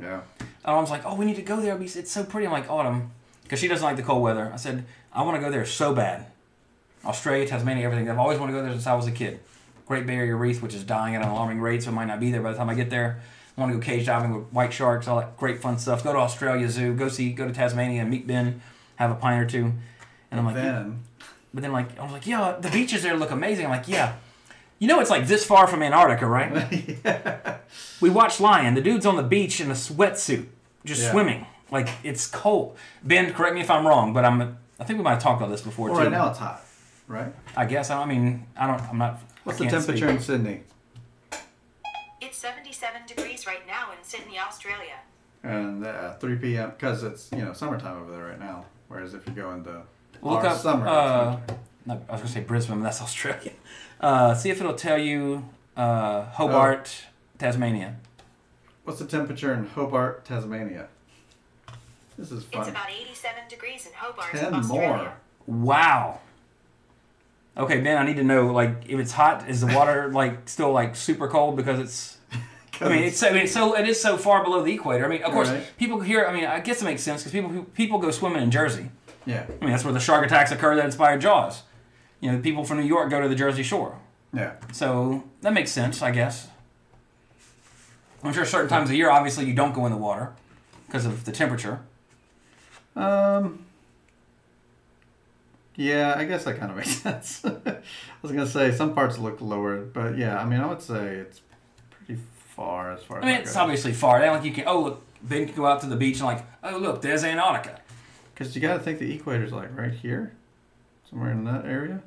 Yeah. 0.00 0.20
Autumn's 0.64 0.90
like, 0.90 1.02
oh, 1.04 1.14
we 1.16 1.24
need 1.24 1.36
to 1.36 1.42
go 1.42 1.60
there. 1.60 1.76
It's 1.80 2.10
so 2.10 2.22
pretty. 2.24 2.46
I'm 2.46 2.52
like, 2.52 2.70
Autumn, 2.70 3.10
because 3.42 3.58
she 3.58 3.66
doesn't 3.68 3.84
like 3.84 3.96
the 3.96 4.02
cold 4.02 4.22
weather. 4.22 4.50
I 4.52 4.56
said, 4.56 4.84
I 5.12 5.22
want 5.22 5.36
to 5.36 5.40
go 5.40 5.50
there 5.50 5.64
so 5.66 5.92
bad. 5.94 6.26
Australia, 7.06 7.46
Tasmania, 7.46 7.84
everything. 7.84 8.08
I've 8.10 8.18
always 8.18 8.38
wanted 8.38 8.52
to 8.52 8.58
go 8.58 8.64
there 8.64 8.72
since 8.72 8.86
I 8.86 8.94
was 8.94 9.06
a 9.06 9.12
kid. 9.12 9.40
Great 9.86 10.06
Barrier 10.06 10.36
Reef, 10.36 10.62
which 10.62 10.74
is 10.74 10.82
dying 10.84 11.14
at 11.14 11.22
an 11.22 11.28
alarming 11.28 11.60
rate, 11.60 11.82
so 11.84 11.90
it 11.90 11.94
might 11.94 12.06
not 12.06 12.18
be 12.20 12.30
there 12.32 12.42
by 12.42 12.50
the 12.52 12.58
time 12.58 12.68
I 12.68 12.74
get 12.74 12.90
there. 12.90 13.20
I 13.56 13.60
want 13.60 13.72
to 13.72 13.78
go 13.78 13.84
cage 13.84 14.06
diving 14.06 14.34
with 14.34 14.52
white 14.52 14.72
sharks, 14.72 15.08
all 15.08 15.18
that 15.18 15.36
great 15.36 15.62
fun 15.62 15.78
stuff. 15.78 16.02
Go 16.04 16.12
to 16.12 16.18
Australia 16.18 16.68
Zoo, 16.68 16.92
go 16.94 17.08
see, 17.08 17.32
go 17.32 17.46
to 17.46 17.52
Tasmania, 17.54 18.04
meet 18.04 18.26
Ben, 18.26 18.60
have 18.96 19.10
a 19.10 19.14
pint 19.14 19.42
or 19.42 19.46
two. 19.46 19.72
And 20.30 20.40
I'm 20.40 20.44
like, 20.46 20.56
Then 20.56 21.00
but 21.54 21.62
then 21.62 21.72
like 21.72 21.98
I 21.98 22.02
was 22.02 22.12
like, 22.12 22.26
yeah, 22.26 22.56
the 22.60 22.68
beaches 22.68 23.02
there 23.02 23.16
look 23.16 23.30
amazing. 23.30 23.64
I'm 23.64 23.70
like, 23.70 23.88
yeah. 23.88 24.16
You 24.78 24.88
know 24.88 25.00
it's 25.00 25.08
like 25.08 25.26
this 25.26 25.42
far 25.44 25.66
from 25.66 25.82
Antarctica, 25.82 26.26
right? 26.26 27.60
We 28.00 28.10
watched 28.10 28.40
Lion. 28.40 28.74
The 28.74 28.82
dude's 28.82 29.06
on 29.06 29.16
the 29.16 29.22
beach 29.22 29.60
in 29.60 29.70
a 29.70 29.74
sweatsuit, 29.74 30.46
just 30.84 31.02
Yeah. 31.02 31.12
swimming. 31.12 31.46
Like 31.70 31.88
it's 32.04 32.26
cold. 32.26 32.76
Ben, 33.02 33.32
correct 33.32 33.54
me 33.54 33.60
if 33.62 33.70
I'm 33.70 33.86
wrong, 33.86 34.12
but 34.12 34.24
I'm. 34.24 34.58
I 34.78 34.84
think 34.84 34.98
we 34.98 35.02
might 35.02 35.12
have 35.14 35.22
talked 35.22 35.40
about 35.40 35.50
this 35.50 35.62
before 35.62 35.88
well, 35.88 35.98
too. 35.98 36.02
right 36.04 36.12
now 36.12 36.28
it's 36.28 36.38
hot, 36.38 36.62
right? 37.08 37.32
I 37.56 37.64
guess. 37.66 37.90
I 37.90 38.04
mean, 38.04 38.46
I 38.56 38.66
don't. 38.66 38.80
I'm 38.88 38.98
not. 38.98 39.20
What's 39.44 39.58
the 39.58 39.66
temperature 39.66 40.06
speak. 40.08 40.16
in 40.16 40.20
Sydney? 40.20 40.60
It's 42.20 42.38
77 42.38 43.02
degrees 43.06 43.46
right 43.46 43.66
now 43.66 43.92
in 43.92 44.02
Sydney, 44.02 44.38
Australia. 44.38 44.96
And 45.42 45.86
uh, 45.86 46.14
3 46.14 46.36
p.m. 46.36 46.70
because 46.70 47.02
it's 47.04 47.30
you 47.32 47.44
know 47.44 47.52
summertime 47.52 48.00
over 48.02 48.10
there 48.10 48.24
right 48.26 48.38
now. 48.40 48.64
Whereas 48.88 49.14
if 49.14 49.26
you 49.26 49.32
go 49.34 49.52
into 49.52 49.82
look 50.22 50.40
our 50.40 50.46
up. 50.46 50.58
summer, 50.58 50.88
uh, 50.88 51.38
no, 51.84 52.00
I 52.08 52.12
was 52.12 52.22
gonna 52.22 52.28
say 52.28 52.40
Brisbane, 52.40 52.78
but 52.78 52.84
that's 52.84 53.00
Australia. 53.08 53.52
Uh, 54.00 54.34
see 54.34 54.50
if 54.50 54.60
it'll 54.60 54.74
tell 54.74 54.98
you 54.98 55.48
uh, 55.76 56.24
Hobart, 56.24 56.90
Oh. 57.04 57.10
Tasmania. 57.38 57.96
what's 58.84 58.98
the 58.98 59.06
temperature 59.06 59.52
in 59.52 59.66
Hobart, 59.66 60.24
Tasmania? 60.24 60.88
This 62.18 62.32
is 62.32 62.44
It's 62.50 62.68
about 62.68 62.90
87 62.90 63.42
degrees 63.48 63.86
in 63.86 63.92
Hobart, 63.94 64.30
Ten 64.32 64.54
Australia. 64.54 65.12
more. 65.46 65.64
Wow. 65.64 66.20
Okay, 67.58 67.80
Ben, 67.80 67.96
I 67.96 68.04
need 68.04 68.16
to 68.16 68.24
know 68.24 68.48
like 68.52 68.84
if 68.88 68.98
it's 69.00 69.12
hot, 69.12 69.48
is 69.48 69.60
the 69.62 69.68
water 69.68 70.10
like 70.12 70.48
still 70.48 70.72
like 70.72 70.94
super 70.94 71.26
cold 71.28 71.56
because 71.56 71.78
it's 71.80 72.18
I 72.80 72.88
mean, 72.90 73.04
it's 73.04 73.22
I 73.22 73.30
mean, 73.30 73.42
it's 73.44 73.52
so 73.52 73.74
it 73.74 73.88
is 73.88 74.00
so 74.00 74.18
far 74.18 74.44
below 74.44 74.62
the 74.62 74.74
equator. 74.74 75.06
I 75.06 75.08
mean, 75.08 75.22
of 75.22 75.32
course, 75.32 75.48
Right. 75.48 75.64
people 75.78 76.00
here. 76.00 76.26
I 76.26 76.32
mean, 76.34 76.44
I 76.44 76.60
guess 76.60 76.82
it 76.82 76.84
makes 76.84 77.02
sense 77.02 77.22
because 77.22 77.32
people 77.32 77.64
people 77.74 77.98
go 77.98 78.10
swimming 78.10 78.42
in 78.42 78.50
Jersey. 78.50 78.90
yeah, 79.24 79.46
I 79.48 79.64
mean, 79.64 79.70
that's 79.72 79.84
where 79.84 79.94
the 79.94 80.00
shark 80.00 80.24
attacks 80.26 80.52
occur 80.52 80.76
that 80.76 80.84
inspired 80.84 81.20
Jaws. 81.22 81.62
You 82.20 82.32
know, 82.32 82.40
people 82.40 82.64
from 82.64 82.78
New 82.80 82.86
York 82.86 83.08
go 83.10 83.20
to 83.22 83.28
the 83.28 83.34
Jersey 83.34 83.62
Shore, 83.62 83.98
yeah. 84.34 84.52
so 84.72 85.24
that 85.40 85.52
makes 85.52 85.70
sense, 85.70 86.02
I 86.02 86.10
guess. 86.10 86.48
I'm 88.22 88.32
sure 88.32 88.44
certain 88.44 88.68
times 88.68 88.88
of 88.90 88.96
year, 88.96 89.10
obviously, 89.10 89.44
you 89.46 89.54
don't 89.54 89.72
go 89.74 89.86
in 89.86 89.92
the 89.92 89.98
water 89.98 90.32
because 90.86 91.06
of 91.06 91.24
the 91.24 91.32
temperature. 91.32 91.80
Um. 92.94 93.65
Yeah, 95.76 96.14
I 96.16 96.24
guess 96.24 96.44
that 96.44 96.58
kind 96.58 96.70
of 96.70 96.76
makes 96.78 96.96
sense. 96.96 97.44
I 97.44 97.78
was 98.22 98.32
gonna 98.32 98.46
say 98.46 98.72
some 98.72 98.94
parts 98.94 99.18
look 99.18 99.40
lower, 99.40 99.82
but 99.82 100.16
yeah, 100.16 100.38
I 100.38 100.44
mean, 100.44 100.60
I 100.60 100.66
would 100.66 100.82
say 100.82 101.16
it's 101.16 101.40
pretty 101.90 102.20
far 102.54 102.92
as 102.92 103.02
far 103.02 103.18
as. 103.18 103.24
I 103.24 103.26
mean, 103.26 103.36
it's 103.36 103.50
goes. 103.50 103.56
obviously 103.56 103.92
far. 103.92 104.22
It 104.24 104.30
like 104.30 104.44
you 104.44 104.52
can. 104.52 104.64
Oh, 104.66 104.80
look, 104.80 105.02
Ben 105.22 105.46
can 105.46 105.54
go 105.54 105.66
out 105.66 105.80
to 105.82 105.86
the 105.86 105.96
beach 105.96 106.16
and 106.16 106.26
like, 106.26 106.44
oh, 106.64 106.78
look, 106.78 107.02
there's 107.02 107.24
Antarctica. 107.24 107.80
Because 108.34 108.54
you 108.54 108.60
got 108.60 108.74
to 108.74 108.80
think 108.80 108.98
the 108.98 109.18
equator's 109.18 109.52
like 109.52 109.76
right 109.76 109.92
here, 109.92 110.34
somewhere 111.08 111.32
in 111.32 111.44
that 111.44 111.64
area. 111.64 112.02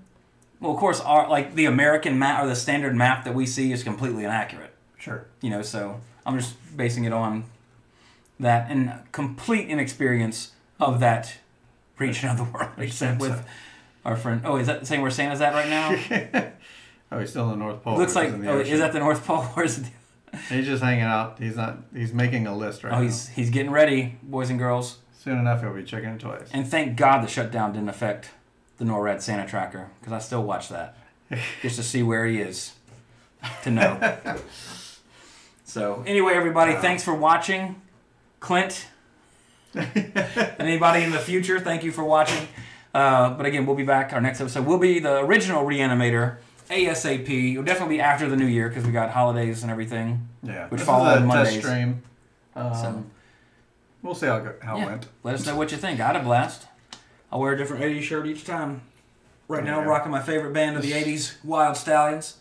Well, 0.60 0.74
of 0.74 0.78
course, 0.78 1.00
our 1.02 1.30
like 1.30 1.56
the 1.56 1.66
American 1.66 2.20
map 2.20 2.44
or 2.44 2.48
the 2.48 2.56
standard 2.56 2.96
map 2.96 3.24
that 3.26 3.34
we 3.34 3.46
see 3.46 3.72
is 3.72 3.84
completely 3.84 4.26
inaccurate. 4.26 4.74
Sure. 4.98 5.26
You 5.42 5.50
know, 5.50 5.62
so 5.62 6.02
I'm 6.26 6.38
just 6.38 6.56
basing 6.76 7.06
it 7.06 7.14
on 7.14 7.46
that 8.40 8.70
and 8.70 8.94
complete 9.12 9.70
inexperience 9.70 10.52
of 10.80 11.00
that 11.00 11.38
region 12.00 12.30
of 12.30 12.38
the 12.38 12.44
world. 12.46 12.72
He 12.78 12.90
said 12.90 13.20
with 13.20 13.46
our 14.06 14.16
friend. 14.16 14.42
Oh, 14.46 14.56
is 14.58 14.68
that 14.68 14.80
the 14.82 14.86
same 14.86 15.02
where 15.02 15.12
Santa's 15.12 15.42
at 15.42 15.54
right 15.54 15.70
now? 15.70 16.52
Oh, 17.12 17.18
he's 17.18 17.32
still 17.32 17.46
in 17.46 17.58
the 17.58 17.66
North 17.66 17.82
Pole. 17.82 17.98
Looks 17.98 18.16
like. 18.16 18.30
Oh, 18.30 18.36
ocean. 18.60 18.72
is 18.72 18.80
that 18.82 18.94
the 18.94 19.00
North 19.00 19.26
Pole? 19.26 19.44
or 19.56 19.64
is 19.64 19.80
it? 19.80 19.86
He's 20.50 20.68
just 20.68 20.84
hanging 20.84 21.02
out. 21.06 21.40
He's 21.40 21.56
not. 21.56 21.80
He's 21.92 22.14
making 22.14 22.46
a 22.46 22.56
list 22.56 22.84
right 22.84 22.94
Oh, 22.94 22.98
now. 22.98 23.02
he's 23.02 23.30
he's 23.30 23.50
getting 23.50 23.72
ready, 23.72 24.20
boys 24.22 24.52
and 24.52 24.60
girls. 24.60 25.00
Soon 25.18 25.40
enough, 25.40 25.62
he'll 25.62 25.74
be 25.74 25.84
checking 25.84 26.10
it 26.10 26.20
twice. 26.20 26.50
And 26.54 26.68
thank 26.68 26.96
God 26.98 27.24
the 27.24 27.28
shutdown 27.28 27.74
didn't 27.74 27.90
affect 27.90 28.30
the 28.78 28.86
NORAD 28.86 29.22
Santa 29.24 29.48
tracker 29.48 29.90
because 30.00 30.14
I 30.14 30.20
still 30.20 30.44
watch 30.44 30.70
that 30.70 30.98
just 31.64 31.78
to 31.78 31.84
see 31.84 32.04
where 32.04 32.28
he 32.28 32.40
is 32.42 32.74
to 33.64 33.72
know. 33.72 34.38
so 35.64 36.04
anyway, 36.06 36.34
everybody, 36.34 36.74
thanks 36.76 37.04
for 37.04 37.16
watching. 37.16 37.82
Clint, 38.40 38.88
anybody 39.76 41.04
in 41.04 41.12
the 41.12 41.20
future, 41.20 41.60
thank 41.60 41.84
you 41.84 41.92
for 41.92 42.04
watching. 42.04 42.48
Uh, 42.94 43.32
but 43.32 43.46
again, 43.46 43.66
we'll 43.66 43.76
be 43.76 43.84
back. 43.84 44.14
Our 44.14 44.22
next 44.22 44.42
episode 44.42 44.66
will 44.66 44.80
be 44.80 45.00
the 45.00 45.20
original 45.20 45.64
Reanimator 45.64 46.38
ASAP. 46.70 47.52
It'll 47.52 47.64
definitely 47.64 47.98
be 47.98 48.02
after 48.02 48.28
the 48.28 48.36
new 48.36 48.46
year 48.48 48.68
because 48.70 48.86
we 48.86 48.92
got 48.92 49.12
holidays 49.12 49.62
and 49.64 49.72
everything. 49.72 50.28
Yeah, 50.44 50.68
Which 50.70 50.80
this 50.80 50.88
fall 50.88 51.06
is 51.08 51.14
a 51.18 51.20
on 51.22 51.28
Mondays. 51.28 51.54
test 51.56 51.66
stream. 51.68 52.02
Um, 52.56 52.74
So 52.74 53.04
we'll 54.02 54.16
see 54.16 54.26
how 54.26 54.38
it, 54.38 54.44
go- 54.44 54.66
how 54.66 54.78
it 54.82 54.86
went. 54.86 55.08
let 55.24 55.36
us 55.36 55.46
know 55.46 55.56
what 55.56 55.72
you 55.72 55.78
think. 55.78 56.00
I 56.00 56.08
had 56.08 56.16
a 56.16 56.24
blast. 56.24 56.66
I'll 57.32 57.40
wear 57.40 57.54
a 57.54 57.58
different 57.58 57.84
80s 57.84 58.02
shirt 58.02 58.26
each 58.26 58.44
time. 58.46 58.82
Right 59.48 59.64
now, 59.64 59.80
Yeah. 59.80 59.86
rocking 59.86 60.12
my 60.12 60.22
favorite 60.22 60.54
band 60.54 60.76
of 60.76 60.82
the 60.84 60.94
80s, 60.94 61.36
Wyld 61.46 61.76
Stallyns. 61.76 62.36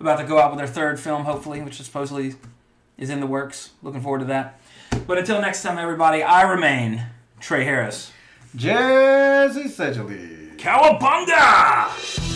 About 0.00 0.18
to 0.18 0.24
go 0.24 0.38
out 0.38 0.50
with 0.50 0.58
their 0.58 0.66
third 0.66 1.00
film, 1.00 1.24
hopefully, 1.24 1.60
which 1.62 1.80
supposedly 1.80 2.34
is 2.98 3.08
in 3.08 3.20
the 3.20 3.26
works. 3.26 3.70
Looking 3.82 4.00
forward 4.00 4.18
to 4.20 4.24
that. 4.26 4.60
But 5.06 5.18
until 5.18 5.40
next 5.40 5.62
time, 5.62 5.78
everybody, 5.78 6.22
I 6.22 6.42
remain 6.42 7.04
Trey 7.40 7.64
Harris. 7.64 8.12
Jesse 8.54 9.64
Sedgley. 9.64 10.56
Cowabunga! 10.56 12.35